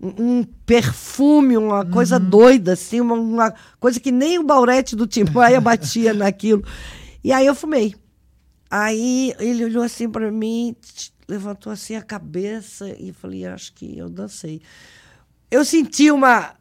Um, 0.00 0.38
um 0.40 0.44
perfume, 0.64 1.56
uma 1.56 1.84
coisa 1.84 2.18
doida, 2.18 2.72
assim, 2.72 3.00
uma, 3.00 3.14
uma 3.14 3.54
coisa 3.78 3.98
que 4.00 4.10
nem 4.12 4.38
o 4.38 4.42
Baurete 4.44 4.94
do 4.96 5.06
Timbaia 5.06 5.60
batia 5.60 6.12
naquilo. 6.14 6.64
E 7.22 7.32
aí 7.32 7.46
eu 7.46 7.54
fumei. 7.54 7.94
Aí 8.70 9.34
ele 9.38 9.64
olhou 9.64 9.82
assim 9.82 10.08
para 10.08 10.30
mim, 10.30 10.74
levantou 11.28 11.72
assim 11.72 11.94
a 11.96 12.02
cabeça 12.02 12.88
e 12.98 13.12
falei, 13.12 13.46
acho 13.46 13.72
que 13.74 13.96
eu 13.96 14.08
dancei. 14.08 14.60
Eu 15.50 15.64
senti 15.64 16.10
uma 16.10 16.54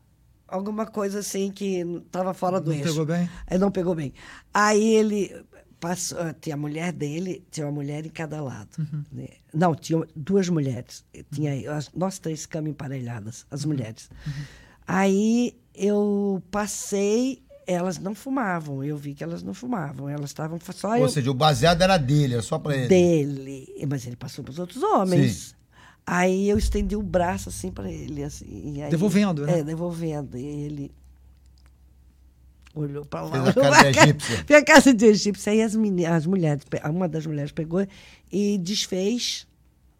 alguma 0.48 0.86
coisa 0.86 1.20
assim 1.20 1.52
que 1.52 1.80
estava 2.06 2.34
fora 2.34 2.60
do 2.62 2.70
Não 2.72 2.78
eixo. 2.78 2.90
pegou 2.90 3.06
bem? 3.06 3.30
Aí 3.48 3.57
não 3.57 3.72
pegou 3.72 3.95
bem. 3.95 4.14
Aí 4.53 4.84
ele 4.94 5.36
passou, 5.80 6.18
tinha 6.40 6.56
a 6.56 6.57
mulher 6.57 6.94
dele, 6.94 7.44
tinha 7.52 7.66
uma 7.66 7.72
mulher 7.74 8.06
em 8.06 8.10
cada 8.10 8.41
lado. 8.41 8.70
né? 9.12 9.28
Não, 9.56 9.73
tinha 9.73 10.03
duas 10.15 10.49
mulheres. 10.49 11.03
Tinha 11.32 11.72
as, 11.72 11.90
nós 11.95 12.19
três 12.19 12.41
ficamos 12.41 12.69
emparelhadas, 12.69 13.45
as 13.49 13.64
mulheres. 13.65 14.10
Aí 14.88 15.56
eu 15.73 16.41
passei, 16.52 17.41
elas 17.65 17.98
não 17.98 18.14
fumavam. 18.14 18.84
Eu 18.84 18.98
vi 18.98 19.14
que 19.14 19.23
elas 19.23 19.41
não 19.41 19.53
fumavam. 19.53 20.10
Elas 20.10 20.30
estavam 20.30 20.60
só 20.73 20.90
Ou 20.90 20.98
eu 20.98 21.10
seja, 21.10 21.32
o 21.32 21.34
baseado 21.34 21.82
era 21.82 21.98
dele, 21.98 22.34
era 22.34 22.44
só 22.44 22.60
pra 22.60 22.76
ele. 22.76 22.88
dele. 22.88 23.86
Mas 23.90 24.06
ele 24.06 24.15
passou 24.15 24.44
para 24.44 24.52
os 24.52 24.60
outros 24.60 24.84
homens. 24.84 25.56
Aí 26.06 26.48
eu 26.49 26.57
estendi 26.57 26.95
o 26.95 27.02
braço 27.02 27.49
assim 27.49 27.72
para 27.72 27.91
ele. 27.91 28.23
Assim, 28.23 28.82
aí- 28.82 28.91
Devolvendo, 28.91 29.45
né? 29.45 29.60
É, 29.60 29.64
devolvendo. 29.64 30.38
E 30.38 30.45
ele 30.45 30.91
olhou 32.76 33.06
para 33.06 33.22
lá. 33.22 33.52
Fez 33.52 33.57
a 33.57 33.72
cara 33.72 33.91
de 33.91 33.99
egípcia. 33.99 34.43
Fez 34.45 34.60
a 34.61 34.65
cara 34.65 34.93
de 34.93 35.06
egípcia. 35.06 35.52
Aí 35.53 35.61
as, 35.61 35.76
meni- 35.76 36.06
as 36.06 36.26
mulheres, 36.26 36.64
uma 36.89 37.07
das 37.07 37.26
mulheres 37.26 37.52
pegou 37.52 37.85
e 38.31 38.57
desfez 38.57 39.47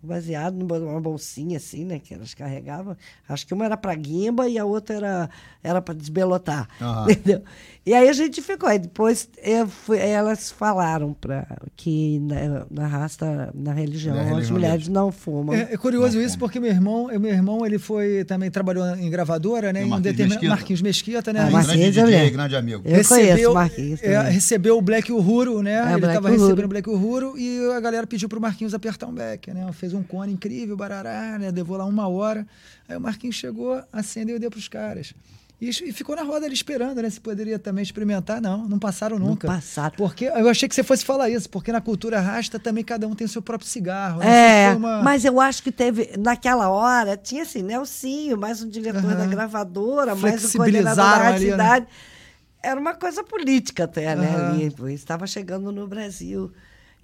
baseado 0.06 0.56
numa 0.56 1.02
bolsinha 1.02 1.58
assim, 1.58 1.84
né? 1.84 2.00
Que 2.00 2.14
elas 2.14 2.34
carregavam. 2.34 2.96
Acho 3.28 3.46
que 3.46 3.54
uma 3.54 3.66
era 3.66 3.76
para 3.76 3.94
guimba 3.96 4.48
e 4.48 4.58
a 4.58 4.66
outra 4.66 4.96
era, 4.96 5.30
era 5.64 5.82
para 5.82 5.94
desbelotar. 5.94 6.68
Aham. 6.82 7.08
Entendeu? 7.12 7.42
E 7.86 7.94
aí 7.94 8.08
a 8.10 8.14
gente 8.14 8.42
ficou. 8.42 8.68
Aí 8.70 8.80
depois 8.80 9.28
eu 9.44 9.68
fui- 9.68 10.00
elas 10.00 10.52
falaram 10.52 11.14
pra, 11.14 11.46
que 11.76 12.20
na, 12.20 12.66
na 12.72 12.88
raça, 12.88 13.52
na 13.54 13.74
religião, 13.74 14.16
Na 14.16 14.22
as 14.24 14.28
religião 14.30 14.54
mulheres 14.54 14.78
deles. 14.84 14.88
não 14.90 15.12
fumam. 15.12 15.56
É, 15.56 15.74
é 15.74 15.78
curioso 15.78 16.20
isso, 16.20 16.38
porque 16.40 16.60
meu 16.60 16.72
irmão, 16.72 17.08
meu 17.20 17.32
irmão, 17.32 17.66
ele 17.66 17.78
foi 17.78 18.24
também 18.26 18.50
trabalhou 18.50 18.86
em 18.96 19.10
gravadora, 19.10 19.72
né? 19.74 19.82
O 19.82 19.84
Em 19.84 19.86
um 19.86 19.90
Marquinhos 19.90 20.04
determinado 20.16 20.40
Mesquita? 20.42 20.56
Marquinhos 20.56 20.82
Mesquita, 20.82 21.34
né? 21.34 21.40
Ah, 21.42 21.50
Marquinhos 21.52 21.96
grande 21.96 22.14
é 22.14 22.18
DJ, 22.20 22.30
grande 22.32 22.56
amigo. 22.56 22.82
Eu 22.86 23.06
conheço 23.06 23.52
o 23.52 23.54
Marquinhos 23.54 24.04
é, 24.04 24.22
recebeu 24.30 24.78
o 24.78 24.82
Black 24.82 25.12
Uhuru, 25.12 25.62
né? 25.62 25.74
É, 25.92 25.94
ele 25.98 26.06
estava 26.06 26.30
recebendo 26.30 26.66
o 26.66 26.68
Black 26.68 26.90
Uhuru 26.90 27.38
e 27.38 27.72
a 27.72 27.80
galera 27.80 28.08
pediu 28.08 28.28
pro 28.28 28.42
Marquinhos 28.42 28.74
apertar 28.74 29.08
um 29.08 29.14
back, 29.14 29.52
né? 29.54 29.68
Fez 29.74 29.94
um 29.96 30.04
cone 30.04 30.34
incrível, 30.34 30.76
barará, 30.78 31.38
né? 31.40 31.52
Levou 31.52 31.78
lá 31.78 31.86
uma 31.86 32.08
hora. 32.08 32.46
Aí 32.88 32.96
o 32.98 33.02
Marquinhos 33.02 33.36
chegou, 33.36 33.82
acendeu 33.92 34.36
e 34.36 34.40
deu 34.40 34.50
pros 34.52 34.68
caras. 34.68 35.14
E, 35.62 35.70
e 35.70 35.94
ficou 35.94 36.18
na 36.18 36.22
roda 36.24 36.46
ali 36.46 36.54
esperando, 36.54 37.02
né? 37.02 37.10
Se 37.10 37.20
poderia 37.22 37.58
também 37.58 37.82
experimentar. 37.82 38.42
Não, 38.42 38.68
não 38.68 38.78
passaram 38.78 39.18
Não 39.18 39.28
nunca. 39.30 39.48
passaram. 39.48 39.96
Porque 39.96 40.26
eu 40.26 40.50
achei 40.50 40.68
que 40.68 40.76
você 40.76 40.84
fosse 40.84 41.06
falar 41.06 41.30
isso, 41.30 41.50
porque 41.50 41.72
na 41.72 41.80
cultura 41.80 42.20
rasta 42.20 42.60
também 42.60 42.84
cada 42.84 43.08
um 43.08 43.16
tem 43.16 43.26
o 43.26 43.30
seu 43.30 43.42
próprio 43.42 43.70
cigarro. 43.70 44.20
né? 44.20 44.66
É, 44.66 44.76
uma- 44.76 45.02
mas 45.02 45.24
eu 45.24 45.40
acho 45.40 45.64
que 45.64 45.72
teve, 45.72 46.12
naquela 46.20 46.68
hora, 46.70 47.16
tinha 47.16 47.44
assim, 47.44 47.64
Nelsinho, 47.64 48.38
mais 48.38 48.62
um 48.62 48.68
diretor 48.70 49.06
Aham. 49.06 49.16
da 49.16 49.26
gravadora, 49.28 50.14
mais 50.14 50.44
um 50.54 50.58
coordenador 50.58 50.96
da 50.96 51.28
ali, 51.30 51.46
né? 51.46 51.52
cidade. 51.52 51.88
Era 52.62 52.80
uma 52.80 52.94
coisa 52.96 53.24
política 53.24 53.86
até, 53.86 54.14
né? 54.16 54.34
Pois 54.76 54.96
Estava 54.96 55.26
chegando 55.26 55.72
no 55.72 55.88
Brasil. 55.88 56.52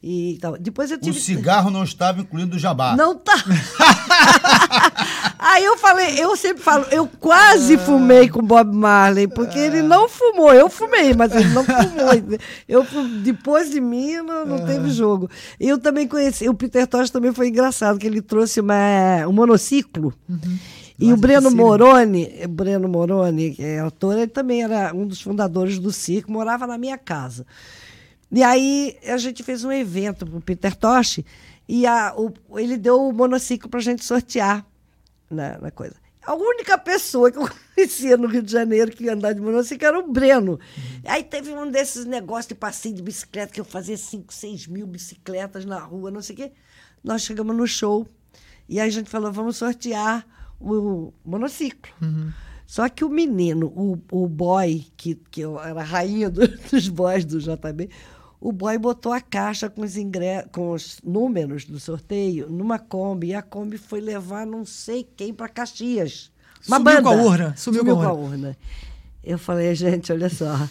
E 0.03 0.39
tal. 0.41 0.57
Depois 0.57 0.89
eu 0.89 0.97
O 0.97 0.99
tive. 0.99 1.19
cigarro 1.19 1.69
não 1.69 1.83
estava 1.83 2.21
incluindo 2.21 2.55
o 2.55 2.59
jabá. 2.59 2.95
Não 2.95 3.15
tá. 3.15 3.35
Aí 5.37 5.63
eu 5.63 5.77
falei, 5.77 6.19
eu 6.19 6.35
sempre 6.35 6.63
falo, 6.63 6.85
eu 6.91 7.07
quase 7.19 7.77
fumei 7.77 8.29
com 8.29 8.41
Bob 8.41 8.73
Marley, 8.75 9.27
porque 9.27 9.57
ele 9.59 9.81
não 9.81 10.07
fumou. 10.07 10.53
Eu 10.53 10.69
fumei, 10.69 11.13
mas 11.13 11.33
ele 11.35 11.49
não 11.49 11.63
fumou. 11.63 12.39
Eu, 12.67 12.85
depois 13.23 13.69
de 13.69 13.81
mim, 13.81 14.17
não, 14.17 14.45
não 14.45 14.65
teve 14.65 14.89
jogo. 14.91 15.29
Eu 15.59 15.77
também 15.77 16.07
conheci, 16.07 16.47
o 16.49 16.53
Peter 16.53 16.87
Tosh 16.87 17.09
também 17.09 17.33
foi 17.33 17.49
engraçado, 17.49 17.99
que 17.99 18.07
ele 18.07 18.21
trouxe 18.21 18.59
uma, 18.59 19.27
um 19.27 19.33
monociclo. 19.33 20.13
E 20.99 21.05
Nossa, 21.05 21.15
o 21.15 21.17
Breno. 21.17 21.51
Moroni, 21.51 22.31
Breno 22.47 22.87
Moroni, 22.87 23.51
que 23.51 23.63
é 23.63 23.79
autor, 23.79 24.17
ele 24.17 24.27
também 24.27 24.63
era 24.63 24.93
um 24.95 25.05
dos 25.07 25.21
fundadores 25.21 25.79
do 25.79 25.91
circo, 25.91 26.31
morava 26.31 26.67
na 26.67 26.77
minha 26.77 26.97
casa. 26.97 27.45
E 28.31 28.43
aí 28.43 28.97
a 29.05 29.17
gente 29.17 29.43
fez 29.43 29.63
um 29.63 29.71
evento 29.71 30.25
para 30.25 30.37
o 30.37 30.41
Peter 30.41 30.75
Tosh 30.75 31.19
e 31.67 31.85
a, 31.85 32.13
o- 32.15 32.33
ele 32.59 32.77
deu 32.77 33.07
o 33.07 33.11
monociclo 33.13 33.69
para 33.69 33.79
a 33.79 33.83
gente 33.83 34.03
sortear 34.05 34.65
na, 35.29 35.57
na 35.57 35.71
coisa. 35.71 35.95
A 36.23 36.33
única 36.35 36.77
pessoa 36.77 37.31
que 37.31 37.37
eu 37.37 37.49
conhecia 37.75 38.15
no 38.15 38.27
Rio 38.27 38.41
de 38.43 38.51
Janeiro 38.51 38.91
que 38.91 39.05
ia 39.05 39.13
andar 39.13 39.33
de 39.33 39.41
monociclo 39.41 39.87
era 39.87 39.99
o 39.99 40.11
Breno. 40.11 40.59
Aí 41.05 41.23
teve 41.23 41.51
um 41.51 41.69
desses 41.69 42.05
negócios 42.05 42.47
de 42.47 42.55
passeio 42.55 42.93
de 42.95 43.01
bicicleta, 43.01 43.51
que 43.51 43.59
eu 43.59 43.65
fazia 43.65 43.97
5, 43.97 44.31
6 44.33 44.67
mil 44.67 44.85
bicicletas 44.87 45.65
na 45.65 45.79
rua, 45.79 46.11
não 46.11 46.21
sei 46.21 46.35
o 46.35 46.37
quê. 46.37 46.51
Nós 47.03 47.23
chegamos 47.23 47.55
no 47.55 47.65
show 47.67 48.07
e 48.69 48.79
aí 48.79 48.87
a 48.87 48.91
gente 48.91 49.09
falou, 49.09 49.31
vamos 49.31 49.57
sortear 49.57 50.25
o 50.59 51.11
monociclo. 51.25 51.91
Só 52.67 52.87
que 52.87 53.03
o 53.03 53.09
menino, 53.09 53.67
o, 53.75 53.99
o 54.11 54.27
boy, 54.27 54.85
que, 54.95 55.15
que 55.29 55.41
eu 55.41 55.59
era 55.59 55.81
a 55.81 55.83
rainha 55.83 56.29
do- 56.29 56.47
dos 56.71 56.87
boys 56.87 57.25
do 57.25 57.39
JB, 57.39 57.89
o 58.41 58.51
boy 58.51 58.75
botou 58.79 59.13
a 59.13 59.21
caixa 59.21 59.69
com 59.69 59.83
os, 59.83 59.95
ingre... 59.95 60.43
com 60.51 60.71
os 60.71 60.97
números 61.03 61.63
do 61.63 61.79
sorteio 61.79 62.49
numa 62.49 62.79
Kombi. 62.79 63.27
E 63.27 63.35
a 63.35 63.41
Kombi 63.43 63.77
foi 63.77 64.01
levar 64.01 64.47
não 64.47 64.65
sei 64.65 65.07
quem 65.15 65.31
para 65.31 65.47
Caxias. 65.47 66.31
Uma 66.67 66.77
Sumiu 66.77 66.95
banda. 66.95 67.01
com 67.03 67.09
a 67.09 67.23
urna, 67.23 67.53
sumiu 67.55 67.85
com 67.85 68.01
a 68.01 68.11
urna. 68.11 68.57
Eu 69.23 69.37
falei, 69.37 69.75
gente, 69.75 70.11
olha 70.11 70.27
só. 70.27 70.67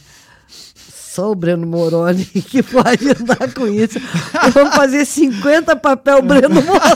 Só 0.49 1.31
o 1.31 1.35
Breno 1.35 1.67
Moroni 1.67 2.25
que 2.51 2.61
pode 2.63 3.09
andar 3.09 3.55
com 3.55 3.69
isso. 3.69 4.01
Vamos 4.53 4.75
fazer 4.75 5.05
50 5.05 5.77
papel 5.77 6.23
Breno 6.23 6.55
Moroni. 6.63 6.91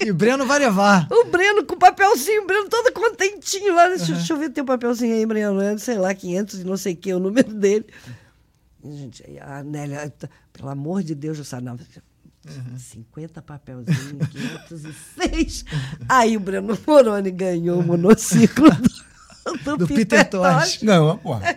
E 0.00 0.12
Breno 0.12 0.46
vai 0.46 0.60
levar. 0.60 1.08
O 1.10 1.24
Breno 1.24 1.64
com 1.64 1.76
papelzinho, 1.76 2.42
o 2.42 2.46
Breno 2.46 2.68
todo 2.68 2.92
contentinho 2.92 3.74
lá. 3.74 3.88
Deixa, 3.88 4.12
deixa 4.12 4.32
eu 4.32 4.36
ver 4.36 4.50
teu 4.50 4.64
papelzinho 4.64 5.14
aí, 5.14 5.26
Breno. 5.26 5.78
Sei 5.78 5.98
lá, 5.98 6.14
500 6.14 6.60
e 6.60 6.64
não 6.64 6.76
sei 6.76 6.94
o 6.94 6.96
que, 6.96 7.12
o 7.12 7.18
número 7.18 7.52
dele. 7.52 7.86
E, 8.84 8.96
Gente, 8.96 9.24
a 9.40 9.62
Nélia, 9.62 10.12
pelo 10.52 10.68
amor 10.68 11.02
de 11.02 11.14
Deus, 11.14 11.38
eu 11.38 11.44
sabe, 11.44 11.64
não. 11.64 11.78
50 12.78 13.42
papelzinhos, 13.42 14.28
506. 14.28 15.64
Aí 16.08 16.36
o 16.36 16.40
Breno 16.40 16.78
Moroni 16.86 17.30
ganhou 17.30 17.80
o 17.80 17.82
monociclo 17.86 18.70
do, 19.64 19.76
Do 19.76 19.86
Peter 19.86 20.28
Tosh. 20.28 20.82
Não, 20.82 21.18
porra. 21.18 21.56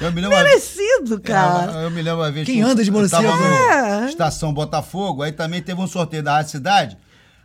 Eu 0.00 0.10
me 0.12 0.20
lembro 0.20 0.36
uma- 0.36 0.42
Merecido, 0.42 1.20
cara. 1.20 1.80
É, 1.80 1.84
eu 1.86 1.90
me 1.90 2.02
lembro 2.02 2.20
uma 2.20 2.30
vez 2.32 2.44
Quem 2.44 2.56
que 2.56 2.60
eu- 2.60 2.66
anda 2.68 2.82
de 2.82 2.90
eu 2.90 2.94
monociclo? 2.94 3.24
É. 3.26 4.06
Estação 4.08 4.52
Botafogo, 4.52 5.22
aí 5.22 5.32
também 5.32 5.62
teve 5.62 5.80
um 5.80 5.86
sorteio 5.86 6.22
da 6.22 6.32
Rádio 6.34 6.50
Cidade. 6.50 6.98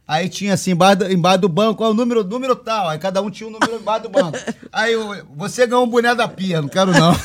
Aí 0.06 0.28
tinha 0.28 0.56
assim, 0.56 0.72
embaixo, 0.72 0.98
do- 0.98 1.12
embaixo 1.14 1.40
do 1.42 1.48
banco, 1.50 1.84
ó, 1.86 1.92
o 1.92 1.94
número, 1.94 2.24
número 2.24 2.56
tal. 2.56 2.90
Aí 2.90 2.98
cada 3.00 3.22
um 3.22 3.30
tinha 3.30 3.48
um 3.48 3.52
número 3.52 3.76
embaixo 3.76 4.04
do 4.04 4.10
banco. 4.10 4.38
Aí 4.72 4.92
eu, 4.94 5.26
você 5.36 5.66
ganhou 5.66 5.86
um 5.86 5.90
boné 5.90 6.14
da 6.14 6.28
pia, 6.28 6.62
não 6.62 6.68
quero 6.68 6.92
não. 6.92 7.16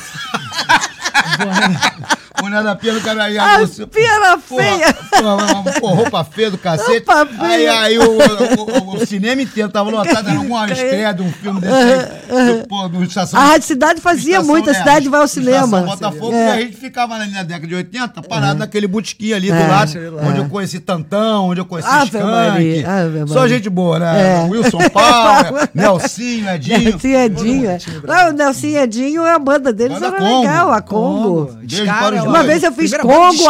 one. 1.45 2.17
boné 2.41 2.63
da 2.63 2.75
pia, 2.75 2.93
não 2.93 3.01
quero 3.01 3.21
aí. 3.21 3.37
A 3.37 3.59
você- 3.59 3.85
pia 3.85 4.09
era 4.09 4.37
feia. 4.37 4.93
porra, 4.93 5.79
porra, 5.79 5.95
roupa 5.95 6.23
feia 6.23 6.51
do 6.51 6.57
cacete. 6.57 7.03
Roupa 7.05 7.25
feia. 7.25 7.47
Aí, 7.49 7.67
aí 7.67 7.99
o, 7.99 8.03
o- 8.03 8.89
o- 8.91 8.95
o 8.97 9.05
cinema 9.05 9.41
inteiro 9.41 9.69
tava 9.69 9.89
lotado, 9.89 10.27
era 10.29 10.37
alguma 10.37 10.65
estreia 10.71 11.13
de 11.13 11.21
um 11.21 11.31
filme 11.31 11.59
desse 11.61 11.73
aí. 11.73 12.65
Pô, 12.67 12.87
no 12.87 13.03
estação, 13.03 13.39
A 13.39 13.45
Rádio 13.45 13.67
Cidade 13.67 14.01
fazia 14.01 14.33
estação- 14.35 14.47
muito, 14.51 14.69
a 14.69 14.73
é, 14.73 14.75
cidade 14.75 15.09
vai 15.09 15.19
ao 15.21 15.27
cinema. 15.27 15.81
Botafogo, 15.81 16.33
É. 16.33 16.45
e 16.47 16.49
a 16.51 16.61
gente 16.61 16.77
ficava 16.77 17.15
ali 17.15 17.31
na 17.31 17.43
década 17.43 17.67
de 17.67 17.75
80, 17.75 18.21
parado 18.23 18.59
naquele 18.59 18.87
botequim 18.87 19.33
ali 19.33 19.47
do 19.51 19.57
É. 19.57 19.67
lado, 19.67 19.89
Aquele 19.89 20.09
lá. 20.09 20.21
onde 20.23 20.39
eu 20.39 20.49
conheci 20.49 20.79
Tantão, 20.79 21.45
onde 21.49 21.59
eu 21.61 21.65
conheci 21.65 21.89
Ave 21.89 22.05
Skank. 22.05 22.23
Maria, 22.25 22.89
Ave 22.89 23.27
Só 23.27 23.39
Maria. 23.41 23.55
gente 23.55 23.69
boa, 23.69 23.99
né? 23.99 24.43
É. 24.45 24.49
Wilson 24.49 24.77
Paulo, 24.89 25.59
Nelsinho, 25.73 26.49
Edinho. 26.49 26.79
Nelson 26.83 27.07
e 27.07 27.15
Edinho. 27.15 27.69
é. 27.69 27.77
Não, 28.05 28.29
o 28.29 28.33
Nelson 28.33 28.67
e 28.67 28.77
Edinho, 28.77 29.23
a 29.25 29.39
banda 29.39 29.71
deles 29.73 29.99
Banda 29.99 30.07
era 30.07 30.17
Congo. 30.17 30.41
legal, 30.41 30.71
a 30.71 30.81
Congo. 30.81 31.45
Beijo 31.45 31.59
Descara, 31.67 31.99
para 31.99 32.15
os 32.15 32.23
ela- 32.23 32.28
Uma 32.29 32.43
vez 32.43 32.63
eu 32.63 32.71
fiz 32.71 32.93
Congo. 32.97 33.43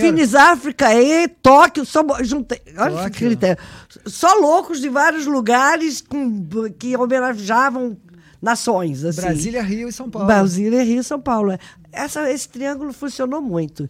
Finis 0.00 0.34
África 0.34 0.94
e 0.94 1.28
Tóquio, 1.28 1.84
só 1.84 2.04
juntei. 2.22 2.60
Olha 2.76 2.90
que 2.90 3.02
Tóquio. 3.02 3.28
critério. 3.28 3.62
Só 4.06 4.34
loucos 4.34 4.80
de 4.80 4.88
vários 4.88 5.26
lugares 5.26 6.00
com, 6.00 6.44
que 6.78 6.96
homenageavam 6.96 7.96
nações. 8.40 9.04
Assim. 9.04 9.20
Brasília, 9.20 9.62
Rio 9.62 9.88
e 9.88 9.92
São 9.92 10.10
Paulo. 10.10 10.26
Brasília, 10.26 10.82
Rio 10.82 11.00
e 11.00 11.04
São 11.04 11.20
Paulo. 11.20 11.52
é. 11.52 11.58
Essa, 11.92 12.30
esse 12.30 12.48
triângulo 12.48 12.92
funcionou 12.92 13.42
muito. 13.42 13.88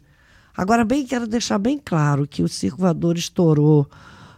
Agora, 0.56 0.84
bem, 0.84 1.06
quero 1.06 1.26
deixar 1.26 1.58
bem 1.58 1.80
claro 1.82 2.26
que 2.26 2.42
o 2.42 2.48
Circo 2.48 2.78
Voador 2.78 3.16
estourou 3.16 3.88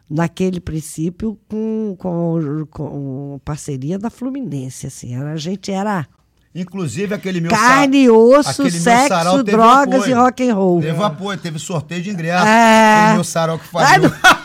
naquele 0.08 0.60
princípio 0.60 1.38
com, 1.48 1.96
com, 1.98 2.66
com 2.70 3.40
parceria 3.44 3.98
da 3.98 4.10
Fluminense. 4.10 4.86
Assim, 4.86 5.14
a 5.16 5.36
gente 5.36 5.72
era 5.72 6.06
Inclusive 6.54 7.14
aquele 7.14 7.40
meu 7.40 7.50
carne, 7.50 8.06
sa- 8.06 8.12
osso, 8.12 8.50
aquele 8.50 8.70
meu 8.70 8.80
sarau 8.80 9.32
sexo, 9.32 9.44
teve 9.44 9.56
drogas 9.56 9.94
apoio. 9.94 10.10
e 10.10 10.12
rock 10.12 10.50
and 10.50 10.54
roll. 10.54 10.80
Teve 10.82 11.02
apoio, 11.02 11.38
teve 11.38 11.58
sorteio 11.58 12.02
de 12.02 12.10
ingresso. 12.10 12.46
É. 12.46 13.00
Aquele 13.00 13.14
meu 13.14 13.24
sarau 13.24 13.58
que 13.58 13.66
fazia. 13.66 13.98
não- 13.98 14.12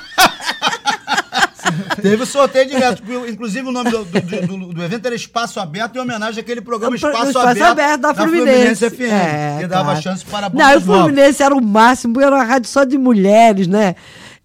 Teve 2.02 2.26
sorteio 2.26 2.70
direto. 2.70 3.04
Inclusive, 3.28 3.68
o 3.68 3.72
nome 3.72 3.92
do, 3.92 4.06
do, 4.06 4.48
do, 4.48 4.74
do, 4.74 4.84
evento 4.84 5.06
era 5.06 5.16
Espaço 5.16 5.60
Aberto, 5.60 5.96
em 5.98 6.00
homenagem 6.00 6.40
àquele 6.40 6.62
programa 6.62 6.96
Espaço, 6.96 7.28
Espaço 7.28 7.40
Aberto, 7.40 7.64
Aberto 7.64 8.02
da, 8.02 8.12
da 8.14 8.16
Fluminense. 8.16 8.90
Fluminense 8.90 8.90
FM, 8.90 9.12
é, 9.12 9.58
que 9.60 9.68
dava 9.68 9.84
claro. 9.86 10.02
chance 10.02 10.26
para 10.26 10.50
Não, 10.50 10.78
o 10.78 10.82
Fluminense 10.82 11.44
era 11.44 11.54
o 11.54 11.62
máximo, 11.62 12.22
era 12.22 12.36
uma 12.36 12.44
rádio 12.44 12.70
só 12.70 12.84
de 12.84 12.98
mulheres, 12.98 13.68
né? 13.68 13.96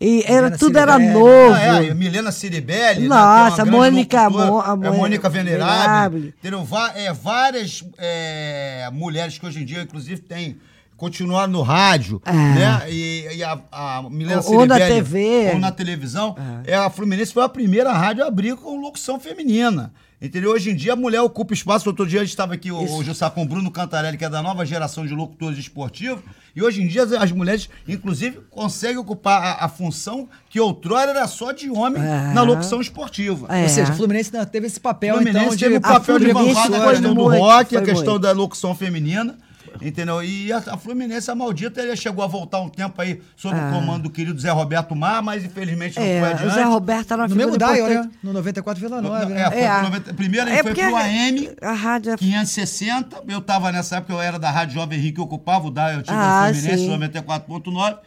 E 0.03 0.25
era, 0.27 0.51
tudo 0.51 0.77
era 0.77 0.99
novo. 0.99 1.55
Ah, 1.55 1.85
é, 1.85 1.95
Milena 1.95 2.33
Ciribelli. 2.33 3.01
Né, 3.01 3.07
é 3.07 3.09
Nossa, 3.09 3.65
né, 3.65 3.71
Mônica, 3.71 4.29
Mo, 4.29 4.61
a 4.61 4.73
é, 4.73 4.91
Mônica 4.91 5.29
Venerável. 5.29 6.33
Terão 6.43 6.67
é, 6.97 7.13
várias 7.13 7.85
é, 7.99 8.91
mulheres 8.93 9.39
que 9.39 9.47
hoje 9.47 9.63
em 9.63 9.65
dia, 9.65 9.81
inclusive, 9.81 10.21
têm 10.21 10.59
continuaram 10.97 11.53
no 11.53 11.63
rádio, 11.63 12.23
é. 12.25 12.33
né? 12.33 12.83
E, 12.89 13.27
e 13.35 13.43
a, 13.43 13.59
a 13.73 14.03
Milena 14.09 14.37
ou, 14.37 14.43
Ciribelli, 14.43 14.61
ou 14.61 14.67
na 14.67 14.79
TV. 14.79 15.51
Ou 15.53 15.59
na 15.59 15.73
televisão. 15.73 16.37
É. 16.65 16.77
a 16.77 16.91
Fluminense 16.91 17.33
foi 17.33 17.43
a 17.43 17.49
primeira 17.49 17.93
rádio 17.93 18.23
a 18.23 18.29
abrir 18.29 18.55
com 18.57 18.81
locução 18.81 19.19
feminina. 19.19 19.93
Entendeu? 20.23 20.53
Hoje 20.53 20.71
em 20.71 20.77
dia 20.77 20.93
a 20.93 20.97
mulher 20.97 21.21
ocupa 21.21 21.53
espaço. 21.53 21.89
Outro 21.89 22.07
dia 22.07 22.21
a 22.21 22.23
gente 22.23 22.31
estava 22.31 22.55
aqui, 22.55 22.71
o, 22.71 22.81
o 22.81 23.03
Jussá, 23.03 23.29
com 23.29 23.43
o 23.43 23.45
Bruno 23.45 23.73
Cantarelli, 23.73 24.17
que 24.17 24.25
é 24.25 24.31
da 24.31 24.41
nova 24.41 24.65
geração 24.65 25.05
de 25.05 25.13
locutores 25.13 25.59
esportivos. 25.59 26.23
E 26.55 26.63
hoje 26.63 26.81
em 26.81 26.87
dia 26.87 27.03
as, 27.03 27.33
mulheres, 27.33 27.69
inclusive, 27.89 28.39
conseguem 28.49 28.99
ocupar 28.99 29.43
a, 29.43 29.65
a, 29.65 29.69
função 29.69 30.29
que 30.49 30.61
outrora 30.61 31.11
era 31.11 31.27
só 31.27 31.51
de 31.51 31.69
homem 31.71 32.01
é. 32.01 32.33
na 32.33 32.43
locução 32.43 32.81
esportiva. 32.81 33.49
É. 33.53 33.65
Ou 33.65 33.69
seja, 33.69 33.93
o 33.93 33.97
Fluminense 33.97 34.31
teve 34.47 34.69
esse 34.69 34.79
papel, 34.79 35.17
Fluminense 35.17 35.45
então, 35.45 35.57
teve 35.57 35.77
o 35.79 35.81
papel 35.81 36.19
de 36.21 36.33
vanguarda, 36.33 36.77
a 36.77 36.91
questão 36.91 37.15
do 37.15 37.29
rock, 37.29 37.77
a 37.77 37.83
questão 37.83 38.13
muito. 38.13 38.23
da 38.23 38.31
locução 38.33 38.75
feminina. 38.77 39.37
Entendeu? 39.81 40.23
E 40.23 40.53
a, 40.53 40.59
a, 40.59 40.77
Fluminense, 40.77 41.31
a 41.31 41.35
maldita, 41.35 41.81
ele 41.81 41.97
chegou 41.97 42.25
a 42.25 42.27
voltar 42.27 42.61
um 42.61 42.69
tempo 42.69 43.01
aí 43.01 43.21
sob 43.37 43.55
ah. 43.59 43.69
o 43.69 43.75
comando 43.75 44.05
do 44.05 44.11
querido 44.11 44.39
Zé 44.39 44.51
Roberto 44.51 44.95
Mar, 44.95 45.23
mas 45.23 45.45
infelizmente 45.45 45.99
não 45.99 46.07
é, 46.07 46.21
foi 46.21 46.33
adiante. 46.33 46.51
O 46.51 46.55
Zé 46.55 46.65
Roberto 46.65 47.15
era 47.15 47.29
No 47.29 47.35
mesmo 47.37 47.57
dial, 47.57 47.89
né? 47.89 48.11
No 48.23 48.33
94,9. 48.35 49.27
Né? 49.27 49.41
É, 49.41 49.51
foi 49.51 49.61
é, 49.61 49.83
90, 49.83 50.15
primeiro 50.15 50.49
ele 50.49 50.59
é 50.59 50.63
foi 50.63 50.75
pro 50.75 50.97
AM, 50.97 51.51
a 51.61 51.73
rádio... 51.73 52.17
560. 52.17 53.17
É 53.17 53.35
eu 53.35 53.41
tava 53.41 53.73
nessa 53.73 53.97
época, 53.97 54.13
eu 54.13 54.21
era 54.21 54.39
da 54.39 54.51
Rádio 54.51 54.75
Jovem 54.75 54.99
Henrique, 54.99 55.19
eu 55.19 55.25
ocupava 55.25 55.69
o 55.69 55.71
dial, 55.71 55.91
eu 55.91 56.03
tive 56.03 56.17
ah, 56.17 56.51
o 56.51 56.55
Fluminense, 56.55 56.89
94,9. 56.89 57.99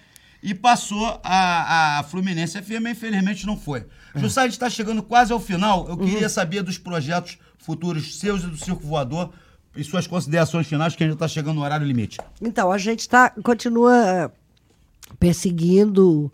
E 0.43 0.53
passou 0.53 1.19
a, 1.23 1.99
a 1.99 2.03
Fluminense 2.03 2.61
FM, 2.61 2.87
infelizmente 2.91 3.47
não 3.47 3.57
foi. 3.57 3.85
É. 4.13 4.19
Jussá, 4.19 4.41
a 4.41 4.43
gente 4.43 4.53
está 4.53 4.69
chegando 4.69 5.01
quase 5.01 5.33
ao 5.33 5.39
final. 5.39 5.87
Eu 5.89 5.97
queria 5.97 6.23
uhum. 6.23 6.29
saber 6.29 6.61
dos 6.61 6.77
projetos 6.77 7.39
futuros 7.57 8.19
seus 8.19 8.43
e 8.43 8.47
do 8.47 8.55
Circo 8.55 8.85
Voador 8.85 9.33
e 9.75 9.83
suas 9.83 10.07
considerações 10.07 10.67
finais, 10.67 10.95
que 10.95 11.03
a 11.03 11.07
gente 11.07 11.15
está 11.15 11.27
chegando 11.27 11.55
no 11.55 11.63
horário 11.63 11.85
limite. 11.85 12.17
Então, 12.41 12.71
a 12.71 12.77
gente 12.77 13.07
tá, 13.07 13.29
continua 13.43 14.31
perseguindo 15.19 16.31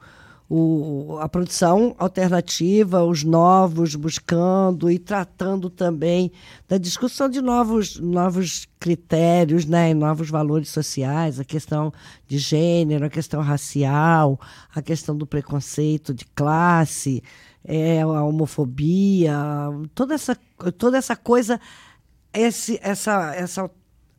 o, 0.54 1.18
a 1.22 1.30
produção 1.30 1.96
alternativa, 1.98 3.06
os 3.06 3.24
novos, 3.24 3.96
buscando 3.96 4.92
e 4.92 5.00
tratando 5.00 5.70
também 5.70 6.30
da 6.68 6.78
discussão 6.78 7.30
de 7.30 7.42
novos, 7.42 7.98
novos 7.98 8.68
critérios, 8.78 9.66
né, 9.66 9.94
novos 9.94 10.30
valores 10.30 10.68
sociais, 10.68 11.40
a 11.40 11.46
questão 11.46 11.94
de 12.28 12.38
gênero, 12.38 13.06
a 13.06 13.10
questão 13.10 13.42
racial, 13.42 14.38
a 14.76 14.82
questão 14.82 15.16
do 15.16 15.26
preconceito 15.26 16.14
de 16.14 16.26
classe, 16.36 17.24
é, 17.64 18.02
a 18.02 18.24
homofobia, 18.24 19.34
toda 19.96 20.16
essa, 20.16 20.38
toda 20.78 20.98
essa 20.98 21.16
coisa 21.16 21.62
esse, 22.34 22.80
essa, 22.82 23.36
essa 23.36 23.70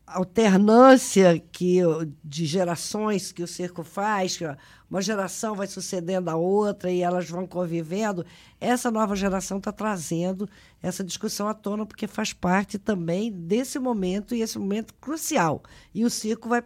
alternância 0.05 1.39
que, 1.51 1.79
de 2.23 2.45
gerações 2.45 3.31
que 3.31 3.41
o 3.41 3.47
circo 3.47 3.83
faz, 3.83 4.37
que 4.37 4.45
uma 4.89 5.01
geração 5.01 5.55
vai 5.55 5.65
sucedendo 5.65 6.29
a 6.29 6.35
outra 6.35 6.91
e 6.91 7.01
elas 7.01 7.27
vão 7.29 7.47
convivendo, 7.47 8.25
essa 8.59 8.91
nova 8.91 9.15
geração 9.15 9.57
está 9.57 9.71
trazendo 9.71 10.47
essa 10.81 11.03
discussão 11.03 11.47
à 11.47 11.53
tona, 11.53 11.85
porque 11.85 12.05
faz 12.05 12.31
parte 12.33 12.77
também 12.77 13.31
desse 13.31 13.79
momento 13.79 14.35
e 14.35 14.41
esse 14.41 14.59
momento 14.59 14.93
crucial. 14.95 15.63
E 15.93 16.05
o 16.05 16.09
circo 16.09 16.47
vai 16.47 16.63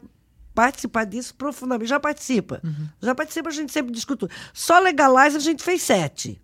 participar 0.53 1.05
disso 1.05 1.35
profundamente. 1.35 1.89
Já 1.89 1.99
participa. 1.99 2.59
Uhum. 2.63 2.89
Já 3.01 3.15
participa, 3.15 3.49
a 3.49 3.53
gente 3.53 3.71
sempre 3.71 3.93
discute. 3.93 4.27
Só 4.53 4.79
Legalize 4.79 5.37
a 5.37 5.39
gente 5.39 5.63
fez 5.63 5.83
sete 5.83 6.41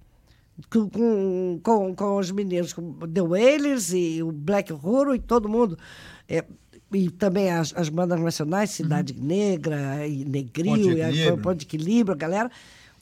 com, 0.70 1.60
com, 1.62 1.96
com 1.96 2.18
os 2.18 2.32
meninos, 2.32 2.74
com 2.74 2.94
The 3.08 3.22
Wailers 3.22 3.94
e 3.94 4.22
o 4.22 4.32
Black 4.32 4.72
Horror 4.72 5.16
e 5.16 5.20
todo 5.20 5.50
mundo. 5.50 5.78
É, 6.28 6.44
e 6.94 7.10
também 7.10 7.52
as, 7.52 7.74
as 7.76 7.90
bandas 7.90 8.20
nacionais, 8.20 8.70
Cidade 8.70 9.14
uhum. 9.14 9.26
Negra 9.26 10.08
e 10.08 10.24
Negril, 10.24 10.98
e 10.98 11.38
Ponto 11.38 11.56
de 11.56 11.66
Equilíbrio, 11.66 12.14
a 12.14 12.18
galera. 12.18 12.52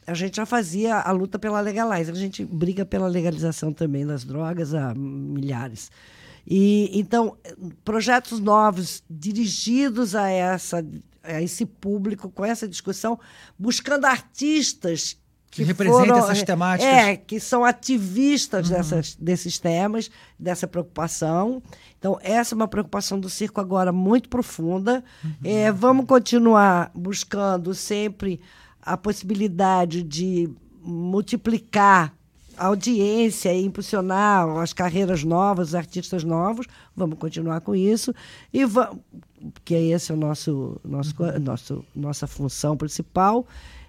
A 0.07 0.13
gente 0.13 0.37
já 0.37 0.45
fazia 0.45 0.97
a 0.97 1.11
luta 1.11 1.37
pela 1.37 1.59
legalize. 1.61 2.09
A 2.09 2.15
gente 2.15 2.43
briga 2.43 2.85
pela 2.85 3.07
legalização 3.07 3.71
também 3.71 4.05
das 4.05 4.23
drogas 4.23 4.73
há 4.73 4.93
milhares. 4.95 5.91
E 6.47 6.89
então, 6.93 7.37
projetos 7.85 8.39
novos 8.39 9.03
dirigidos 9.09 10.15
a 10.15 10.29
essa 10.29 10.83
a 11.23 11.39
esse 11.39 11.67
público 11.67 12.31
com 12.31 12.43
essa 12.43 12.67
discussão, 12.67 13.19
buscando 13.57 14.05
artistas 14.05 15.20
que, 15.51 15.57
que 15.57 15.63
representa 15.63 15.99
foram, 15.99 16.17
essas 16.17 16.43
temáticas. 16.43 16.91
É, 16.91 17.17
que 17.17 17.39
são 17.39 17.65
ativistas 17.65 18.69
uhum. 18.69 18.75
dessas, 18.75 19.15
desses 19.15 19.59
temas, 19.59 20.09
dessa 20.39 20.65
preocupação. 20.65 21.61
Então, 21.99 22.17
essa 22.23 22.55
é 22.55 22.55
uma 22.55 22.69
preocupação 22.69 23.19
do 23.19 23.29
circo 23.29 23.59
agora 23.59 23.91
muito 23.91 24.29
profunda. 24.29 25.03
Uhum. 25.23 25.31
É, 25.43 25.69
vamos 25.71 26.05
continuar 26.05 26.89
buscando 26.95 27.75
sempre 27.75 28.39
a 28.81 28.95
possibilidade 28.95 30.01
de 30.01 30.49
multiplicar 30.81 32.13
a 32.57 32.67
audiência 32.67 33.53
e 33.53 33.65
impulsionar 33.65 34.47
as 34.57 34.71
carreiras 34.71 35.23
novas, 35.23 35.69
os 35.69 35.75
artistas 35.75 36.23
novos. 36.23 36.65
Vamos 36.95 37.17
continuar 37.19 37.59
com 37.61 37.75
isso. 37.75 38.13
E 38.53 38.63
vamos, 38.63 38.99
porque 39.53 39.73
esse 39.73 40.11
é 40.11 40.15
o 40.15 40.17
nosso, 40.17 40.79
nosso, 40.83 41.13
uhum. 41.19 41.39
nosso 41.39 41.85
nossa 41.93 42.25
função 42.27 42.77
principal. 42.77 43.45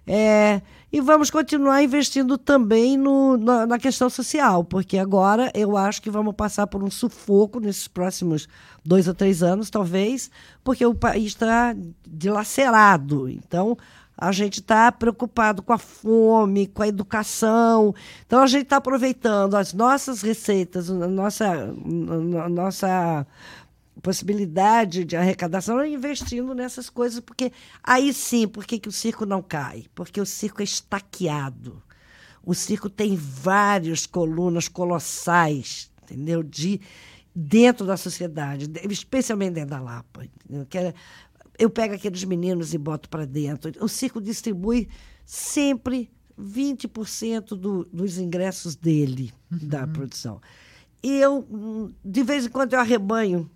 É, 0.07 0.61
e 0.93 1.01
vamos 1.01 1.31
continuar 1.31 1.83
investindo 1.83 2.37
também 2.37 2.99
no, 2.99 3.39
na, 3.39 3.67
na, 3.67 3.79
questão 3.79 4.11
social, 4.11 4.63
porque 4.63 4.99
agora 4.99 5.51
eu 5.55 5.75
acho 5.75 6.03
que 6.03 6.11
vamos 6.11 6.35
passar 6.35 6.67
por 6.67 6.83
um 6.83 6.91
sufoco 6.91 7.59
nesses 7.59 7.89
próximos 7.89 8.47
dois 8.85 9.09
a 9.09 9.15
três 9.15 9.43
anos, 9.43 9.71
talvez, 9.71 10.31
porque 10.63 10.85
o 10.85 10.95
país 10.95 11.29
está 11.29 11.75
dilacerado. 12.07 13.27
Então, 13.27 13.79
a 14.17 14.31
gente 14.31 14.61
está 14.61 14.93
preocupado 14.93 15.63
com 15.63 15.73
a 15.73 15.79
fome, 15.79 16.67
com 16.67 16.83
a 16.83 16.89
educação. 16.89 17.95
Então, 18.27 18.43
a 18.43 18.47
gente 18.47 18.65
está 18.65 18.77
aproveitando 18.77 19.57
as 19.57 19.73
nossas 19.73 20.21
receitas, 20.21 20.91
a 20.91 21.09
nossa, 21.09 21.75
a 22.45 22.49
nossa 22.51 23.27
possibilidade 24.01 25.05
de 25.05 25.17
arrecadação 25.17 25.85
investindo 25.85 26.55
nessas 26.55 26.89
coisas, 26.89 27.21
porque 27.21 27.53
aí 27.83 28.13
sim, 28.13 28.49
por 28.49 28.65
que, 28.65 28.79
que 28.79 28.89
o 28.89 28.93
circo 28.93 29.27
não 29.27 29.43
cai? 29.43 29.87
Porque 29.95 30.21
o 30.21 30.27
circo 30.27 30.63
é 30.63 30.65
estaqueado. 30.65 31.83
O 32.45 32.55
circo 32.55 32.89
tem 32.89 33.15
várias 33.17 34.07
colunas 34.07 34.67
colossais, 34.67 35.91
entendeu? 36.03 36.43
De 36.43 36.81
dentro 37.35 37.87
da 37.87 37.97
sociedade, 37.97 38.71
especialmente 38.91 39.55
dentro 39.55 39.71
da 39.71 39.81
Lapa. 39.81 40.27
É, 40.75 40.95
eu 41.59 41.71
pego 41.71 41.95
aqueles 41.95 42.25
meninos 42.25 42.75
e 42.75 42.79
boto 42.79 43.09
para 43.09 43.27
dentro. 43.27 43.73
O 43.83 43.89
circo 43.89 44.21
distribui 44.21 44.89
sempre 45.25 46.11
20% 46.39 47.49
do, 47.51 47.85
dos 47.85 48.19
ingressos 48.19 48.75
dele, 48.75 49.33
uhum. 49.51 49.59
da 49.69 49.87
produção. 49.87 50.41
E 51.03 51.19
eu, 51.19 51.93
de 52.05 52.23
vez 52.23 52.47
em 52.47 52.49
quando, 52.49 52.75
eu 52.75 52.81
arrebanho 52.81 53.51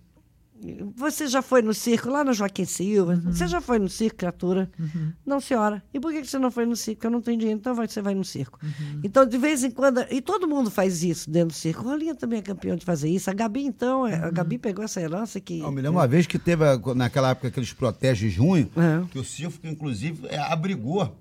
você 0.95 1.27
já 1.27 1.41
foi 1.41 1.61
no 1.61 1.73
circo 1.73 2.09
lá 2.09 2.23
no 2.23 2.33
Joaquim 2.33 2.65
Silva? 2.65 3.13
Uhum. 3.13 3.31
Você 3.31 3.47
já 3.47 3.61
foi 3.61 3.79
no 3.79 3.89
circo, 3.89 4.17
criatura? 4.17 4.69
Uhum. 4.79 5.13
Não, 5.25 5.39
senhora. 5.39 5.83
E 5.93 5.99
por 5.99 6.11
que 6.11 6.23
você 6.23 6.39
não 6.39 6.49
foi 6.49 6.65
no 6.65 6.75
circo? 6.75 7.05
Eu 7.05 7.11
não 7.11 7.21
tenho 7.21 7.37
dinheiro, 7.37 7.59
então 7.59 7.75
você 7.75 8.01
vai 8.01 8.15
no 8.15 8.25
circo. 8.25 8.59
Uhum. 8.63 9.01
Então, 9.03 9.25
de 9.25 9.37
vez 9.37 9.63
em 9.63 9.71
quando. 9.71 10.05
E 10.09 10.21
todo 10.21 10.47
mundo 10.47 10.71
faz 10.71 11.03
isso 11.03 11.29
dentro 11.29 11.49
do 11.49 11.53
circo. 11.53 11.83
O 11.83 11.89
Rolinha 11.89 12.15
também 12.15 12.39
é 12.39 12.41
campeão 12.41 12.75
de 12.75 12.85
fazer 12.85 13.09
isso. 13.09 13.29
A 13.29 13.33
Gabi, 13.33 13.65
então, 13.65 14.07
é, 14.07 14.15
a 14.15 14.31
Gabi 14.31 14.55
uhum. 14.55 14.61
pegou 14.61 14.83
essa 14.83 14.99
herança 14.99 15.39
que. 15.39 15.59
Eu 15.59 15.71
me 15.71 15.81
lembro 15.81 15.99
uma 15.99 16.07
vez 16.07 16.25
que 16.25 16.39
teve, 16.39 16.63
naquela 16.95 17.31
época, 17.31 17.49
aqueles 17.49 17.73
protestos 17.73 18.19
de 18.19 18.29
junho, 18.29 18.69
é. 18.75 19.07
que 19.09 19.19
o 19.19 19.23
circo, 19.23 19.65
inclusive, 19.65 20.27
é, 20.27 20.39
abrigou 20.39 21.15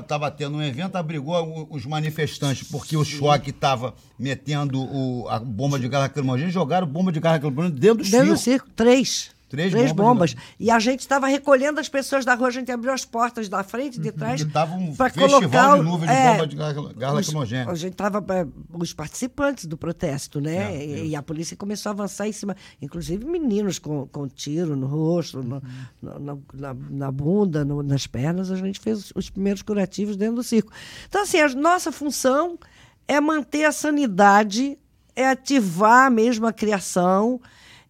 estava 0.00 0.30
tendo 0.30 0.56
um 0.56 0.62
evento, 0.62 0.96
abrigou 0.96 1.68
os 1.70 1.84
manifestantes, 1.84 2.66
porque 2.68 2.96
o 2.96 3.04
choque 3.04 3.50
estava 3.50 3.94
metendo 4.18 4.80
o, 4.80 5.28
a 5.28 5.38
bomba 5.38 5.78
de 5.78 5.88
gás 5.88 6.04
lacrimogêneo, 6.04 6.50
jogaram 6.50 6.86
bomba 6.86 7.12
de 7.12 7.20
gás 7.20 7.34
lacrimogêneo 7.34 7.78
dentro 7.78 7.98
do 7.98 8.04
circo. 8.04 8.18
Dentro 8.18 8.34
do 8.34 8.40
circo, 8.40 8.68
três. 8.74 9.35
Três, 9.48 9.70
Três 9.70 9.92
bombas. 9.92 10.32
bombas. 10.32 10.36
E 10.58 10.70
a 10.72 10.78
gente 10.80 11.00
estava 11.00 11.28
recolhendo 11.28 11.78
as 11.78 11.88
pessoas 11.88 12.24
da 12.24 12.34
rua, 12.34 12.48
a 12.48 12.50
gente 12.50 12.70
abriu 12.72 12.92
as 12.92 13.04
portas 13.04 13.48
da 13.48 13.62
frente, 13.62 14.00
de 14.00 14.10
trás. 14.10 14.40
Estava 14.40 14.74
um 14.74 14.92
festival 14.92 15.28
colocar, 15.28 15.76
de 15.76 15.82
nuvem 15.84 16.08
de 16.08 16.14
é, 16.14 16.32
bomba 16.32 16.46
de 16.48 16.56
gás 16.56 17.14
lacrimogêneo. 17.14 17.70
A 17.70 17.74
gente 17.76 17.92
estava, 17.92 18.24
é, 18.34 18.46
os 18.72 18.92
participantes 18.92 19.66
do 19.66 19.76
protesto, 19.76 20.40
né? 20.40 20.74
É, 20.74 20.84
e, 20.84 21.08
e, 21.10 21.16
a 21.16 21.22
polícia 21.22 21.56
começou 21.56 21.90
a 21.90 21.92
avançar 21.92 22.26
em 22.26 22.32
cima. 22.32 22.56
Inclusive 22.82 23.24
meninos 23.24 23.78
com, 23.78 24.06
com 24.08 24.26
tiro 24.26 24.74
no 24.74 24.86
rosto, 24.86 25.40
no, 25.42 25.56
uhum. 25.56 26.18
no, 26.18 26.42
na, 26.52 26.74
na, 26.74 27.12
bunda, 27.12 27.64
nas 27.64 28.06
pernas. 28.06 28.50
A 28.50 28.56
gente 28.56 28.80
fez 28.80 28.98
os, 28.98 29.12
os 29.14 29.30
primeiros 29.30 29.62
curativos 29.62 30.16
dentro 30.16 30.36
do 30.36 30.42
circo. 30.42 30.72
Então, 31.08 31.22
assim, 31.22 31.38
a 31.38 31.48
nossa 31.50 31.92
função 31.92 32.58
é 33.06 33.20
manter 33.20 33.64
a 33.64 33.70
sanidade, 33.70 34.76
é 35.14 35.28
ativar 35.28 36.10
mesmo 36.10 36.48
a 36.48 36.52
criação, 36.52 37.40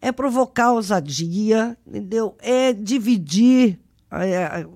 é 0.00 0.12
provocar 0.12 0.72
ousadia, 0.72 1.76
entendeu? 1.86 2.36
É 2.40 2.72
dividir 2.72 3.78
é, 4.10 4.66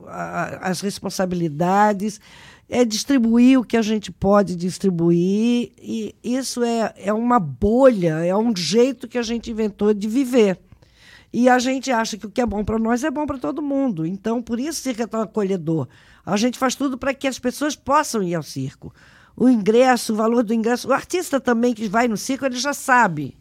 as 0.60 0.80
responsabilidades, 0.80 2.20
é 2.68 2.84
distribuir 2.84 3.58
o 3.58 3.64
que 3.64 3.76
a 3.76 3.82
gente 3.82 4.12
pode 4.12 4.54
distribuir, 4.54 5.72
e 5.80 6.14
isso 6.22 6.62
é, 6.62 6.94
é 6.96 7.12
uma 7.12 7.38
bolha, 7.38 8.24
é 8.24 8.36
um 8.36 8.54
jeito 8.54 9.08
que 9.08 9.18
a 9.18 9.22
gente 9.22 9.50
inventou 9.50 9.92
de 9.92 10.08
viver. 10.08 10.58
E 11.32 11.48
a 11.48 11.58
gente 11.58 11.92
acha 11.92 12.16
que 12.16 12.26
o 12.26 12.30
que 12.30 12.40
é 12.40 12.46
bom 12.46 12.64
para 12.64 12.78
nós 12.78 13.04
é 13.04 13.10
bom 13.10 13.24
para 13.24 13.38
todo 13.38 13.62
mundo. 13.62 14.04
Então, 14.04 14.42
por 14.42 14.58
isso 14.58 14.80
o 14.80 14.82
circo 14.82 15.02
é 15.02 15.06
tão 15.06 15.20
acolhedor. 15.20 15.86
A 16.26 16.36
gente 16.36 16.58
faz 16.58 16.74
tudo 16.74 16.98
para 16.98 17.14
que 17.14 17.28
as 17.28 17.38
pessoas 17.38 17.76
possam 17.76 18.20
ir 18.20 18.34
ao 18.34 18.42
circo. 18.42 18.92
O 19.36 19.48
ingresso, 19.48 20.12
o 20.12 20.16
valor 20.16 20.42
do 20.42 20.52
ingresso. 20.52 20.88
O 20.88 20.92
artista 20.92 21.38
também 21.38 21.72
que 21.72 21.88
vai 21.88 22.08
no 22.08 22.16
circo, 22.16 22.44
ele 22.44 22.58
já 22.58 22.72
sabe 22.72 23.39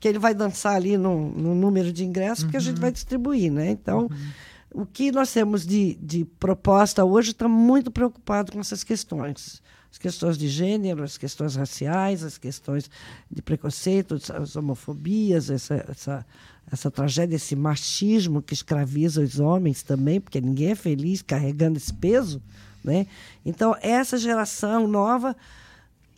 que 0.00 0.08
ele 0.08 0.18
vai 0.18 0.34
dançar 0.34 0.74
ali 0.74 0.96
no, 0.96 1.30
no 1.30 1.54
número 1.54 1.92
de 1.92 2.04
ingressos, 2.04 2.44
uhum. 2.44 2.50
que 2.50 2.56
a 2.56 2.60
gente 2.60 2.76
uhum. 2.76 2.80
vai 2.80 2.90
distribuir, 2.90 3.52
né? 3.52 3.70
Então, 3.70 4.08
uhum. 4.10 4.82
o 4.82 4.86
que 4.86 5.12
nós 5.12 5.30
temos 5.32 5.66
de, 5.66 5.94
de 6.00 6.24
proposta 6.24 7.04
hoje 7.04 7.32
está 7.32 7.46
muito 7.46 7.90
preocupado 7.90 8.50
com 8.50 8.58
essas 8.58 8.82
questões. 8.82 9.62
As 9.92 9.98
questões 9.98 10.38
de 10.38 10.48
gênero, 10.48 11.02
as 11.02 11.18
questões 11.18 11.56
raciais, 11.56 12.22
as 12.22 12.38
questões 12.38 12.90
de 13.30 13.42
preconceito, 13.42 14.18
as 14.32 14.56
homofobias, 14.56 15.50
essa, 15.50 15.84
essa 15.88 16.26
essa 16.70 16.90
tragédia, 16.90 17.34
esse 17.34 17.56
machismo 17.56 18.40
que 18.40 18.54
escraviza 18.54 19.20
os 19.20 19.40
homens 19.40 19.82
também, 19.82 20.20
porque 20.20 20.40
ninguém 20.40 20.70
é 20.70 20.74
feliz 20.74 21.20
carregando 21.20 21.78
esse 21.78 21.92
peso. 21.92 22.40
Né? 22.82 23.06
Então, 23.44 23.76
essa 23.80 24.16
geração 24.16 24.86
nova 24.86 25.36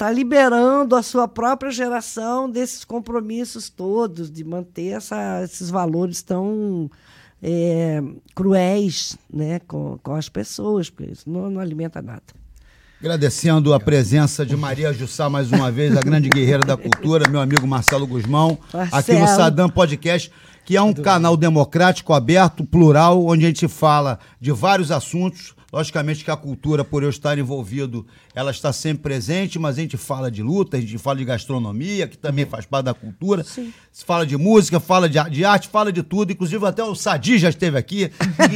está 0.03 0.11
liberando 0.11 0.97
a 0.97 1.03
sua 1.03 1.29
própria 1.29 1.71
geração 1.71 2.51
desses 2.51 2.85
compromissos 2.85 3.71
todos, 3.71 4.33
de 4.33 4.43
manter 4.43 4.97
essa, 4.97 5.43
esses 5.45 5.71
valores 5.71 6.23
tão 6.23 6.91
é, 7.41 8.03
cruéis 8.35 9.17
né, 9.33 9.61
com, 9.61 10.01
com 10.03 10.15
as 10.17 10.29
pessoas, 10.29 10.91
porque 10.91 11.13
isso 11.13 11.31
não, 11.31 11.49
não 11.49 11.61
alimenta 11.61 12.03
nada. 12.03 12.23
Agradecendo 12.99 13.73
a 13.73 13.79
presença 13.79 14.45
de 14.45 14.57
Maria 14.57 14.93
Jussá 14.93 15.31
mais 15.31 15.53
uma 15.53 15.71
vez, 15.71 15.97
a 15.97 16.01
grande 16.01 16.29
guerreira 16.29 16.65
da 16.67 16.77
cultura, 16.77 17.31
meu 17.31 17.41
amigo 17.41 17.65
Marcelo 17.65 18.07
Guzmão, 18.07 18.59
Marcelo. 18.75 19.01
aqui 19.01 19.13
no 19.15 19.27
Sadam 19.29 19.69
Podcast, 19.69 20.33
que 20.65 20.77
é 20.77 20.83
um 20.83 20.93
canal 20.93 21.37
democrático, 21.37 22.13
aberto, 22.13 22.65
plural, 22.65 23.25
onde 23.25 23.45
a 23.45 23.49
gente 23.49 23.69
fala 23.69 24.19
de 24.41 24.51
vários 24.51 24.91
assuntos 24.91 25.55
Logicamente 25.73 26.23
que 26.23 26.31
a 26.31 26.37
cultura, 26.37 26.85
por 26.85 27.03
eu 27.03 27.09
estar 27.09 27.39
envolvido, 27.39 28.07
ela 28.35 28.51
está 28.51 28.75
sempre 28.75 29.05
presente, 29.05 29.59
mas 29.59 29.79
a 29.79 29.81
gente 29.81 29.97
fala 29.97 30.31
de 30.31 30.43
luta, 30.43 30.77
a 30.77 30.81
gente 30.81 30.99
fala 30.99 31.17
de 31.17 31.25
gastronomia, 31.25 32.07
que 32.07 32.19
também 32.19 32.45
faz 32.45 32.67
parte 32.67 32.85
da 32.85 32.93
cultura. 32.93 33.43
Sim. 33.43 33.73
Se 33.91 34.05
fala 34.05 34.27
de 34.27 34.37
música, 34.37 34.79
fala 34.79 35.09
de, 35.09 35.19
de, 35.31 35.47
arte, 35.47 35.69
fala 35.69 35.91
de 35.91 36.03
tudo. 36.03 36.31
Inclusive 36.31 36.67
até 36.67 36.85
o 36.85 36.95
Sadi 36.95 37.39
já 37.39 37.49
esteve 37.49 37.79
aqui. 37.79 38.13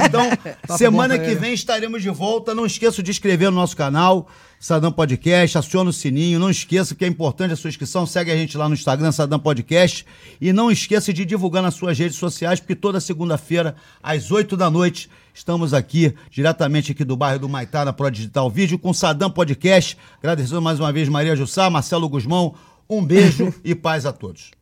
Então, 0.07 0.29
tá 0.69 0.77
semana 0.77 1.19
que 1.19 1.35
vem 1.35 1.55
estaremos 1.55 2.03
de 2.03 2.11
volta. 2.11 2.55
Não 2.55 2.67
esqueça 2.67 3.03
de 3.03 3.11
inscrever 3.11 3.51
no 3.51 3.57
nosso 3.57 3.75
canal. 3.75 4.29
Sadam 4.61 4.93
Podcast, 4.93 5.59
aciona 5.59 5.91
o 5.91 5.93
sininho, 5.93 6.39
não 6.39 6.51
esqueça 6.51 6.95
que 6.95 7.05
é 7.05 7.09
importante 7.09 7.53
a 7.53 7.57
sua 7.57 7.69
inscrição, 7.69 8.07
segue 8.07 8.31
a 8.31 8.37
gente 8.37 8.57
lá 8.57 8.67
no 8.69 8.75
Instagram, 8.75 9.13
Sadam 9.13 9.39
Podcast, 9.39 10.07
e 10.41 10.51
não 10.51 10.71
esqueça 10.71 11.13
de 11.13 11.27
divulgar 11.27 11.63
nas 11.63 11.75
suas 11.75 11.99
redes 11.99 12.17
sociais, 12.17 12.59
porque 12.59 12.75
toda 12.75 12.99
segunda-feira, 12.99 13.77
às 14.03 14.31
8 14.31 14.57
da 14.57 14.71
noite, 14.71 15.11
estamos 15.37 15.75
aqui, 15.75 16.15
diretamente 16.31 16.93
aqui 16.93 17.05
do 17.05 17.15
bairro 17.15 17.41
do 17.41 17.49
Maitá, 17.49 17.85
na 17.85 17.93
Pro 17.93 18.11
Digital 18.11 18.49
Vídeo, 18.51 18.79
com 18.79 18.95
Sadam 18.95 19.31
Podcast. 19.31 19.97
Agradecendo 20.19 20.63
mais 20.63 20.81
uma 20.81 20.91
vez 20.91 21.09
Maria 21.11 21.37
Jussá, 21.37 21.69
Marcelo 21.69 22.09
Guzmão, 22.09 22.55
um 22.89 23.05
beijo 23.05 23.53
e 23.63 23.75
paz 23.75 24.07
a 24.07 24.13
todos. 24.13 24.55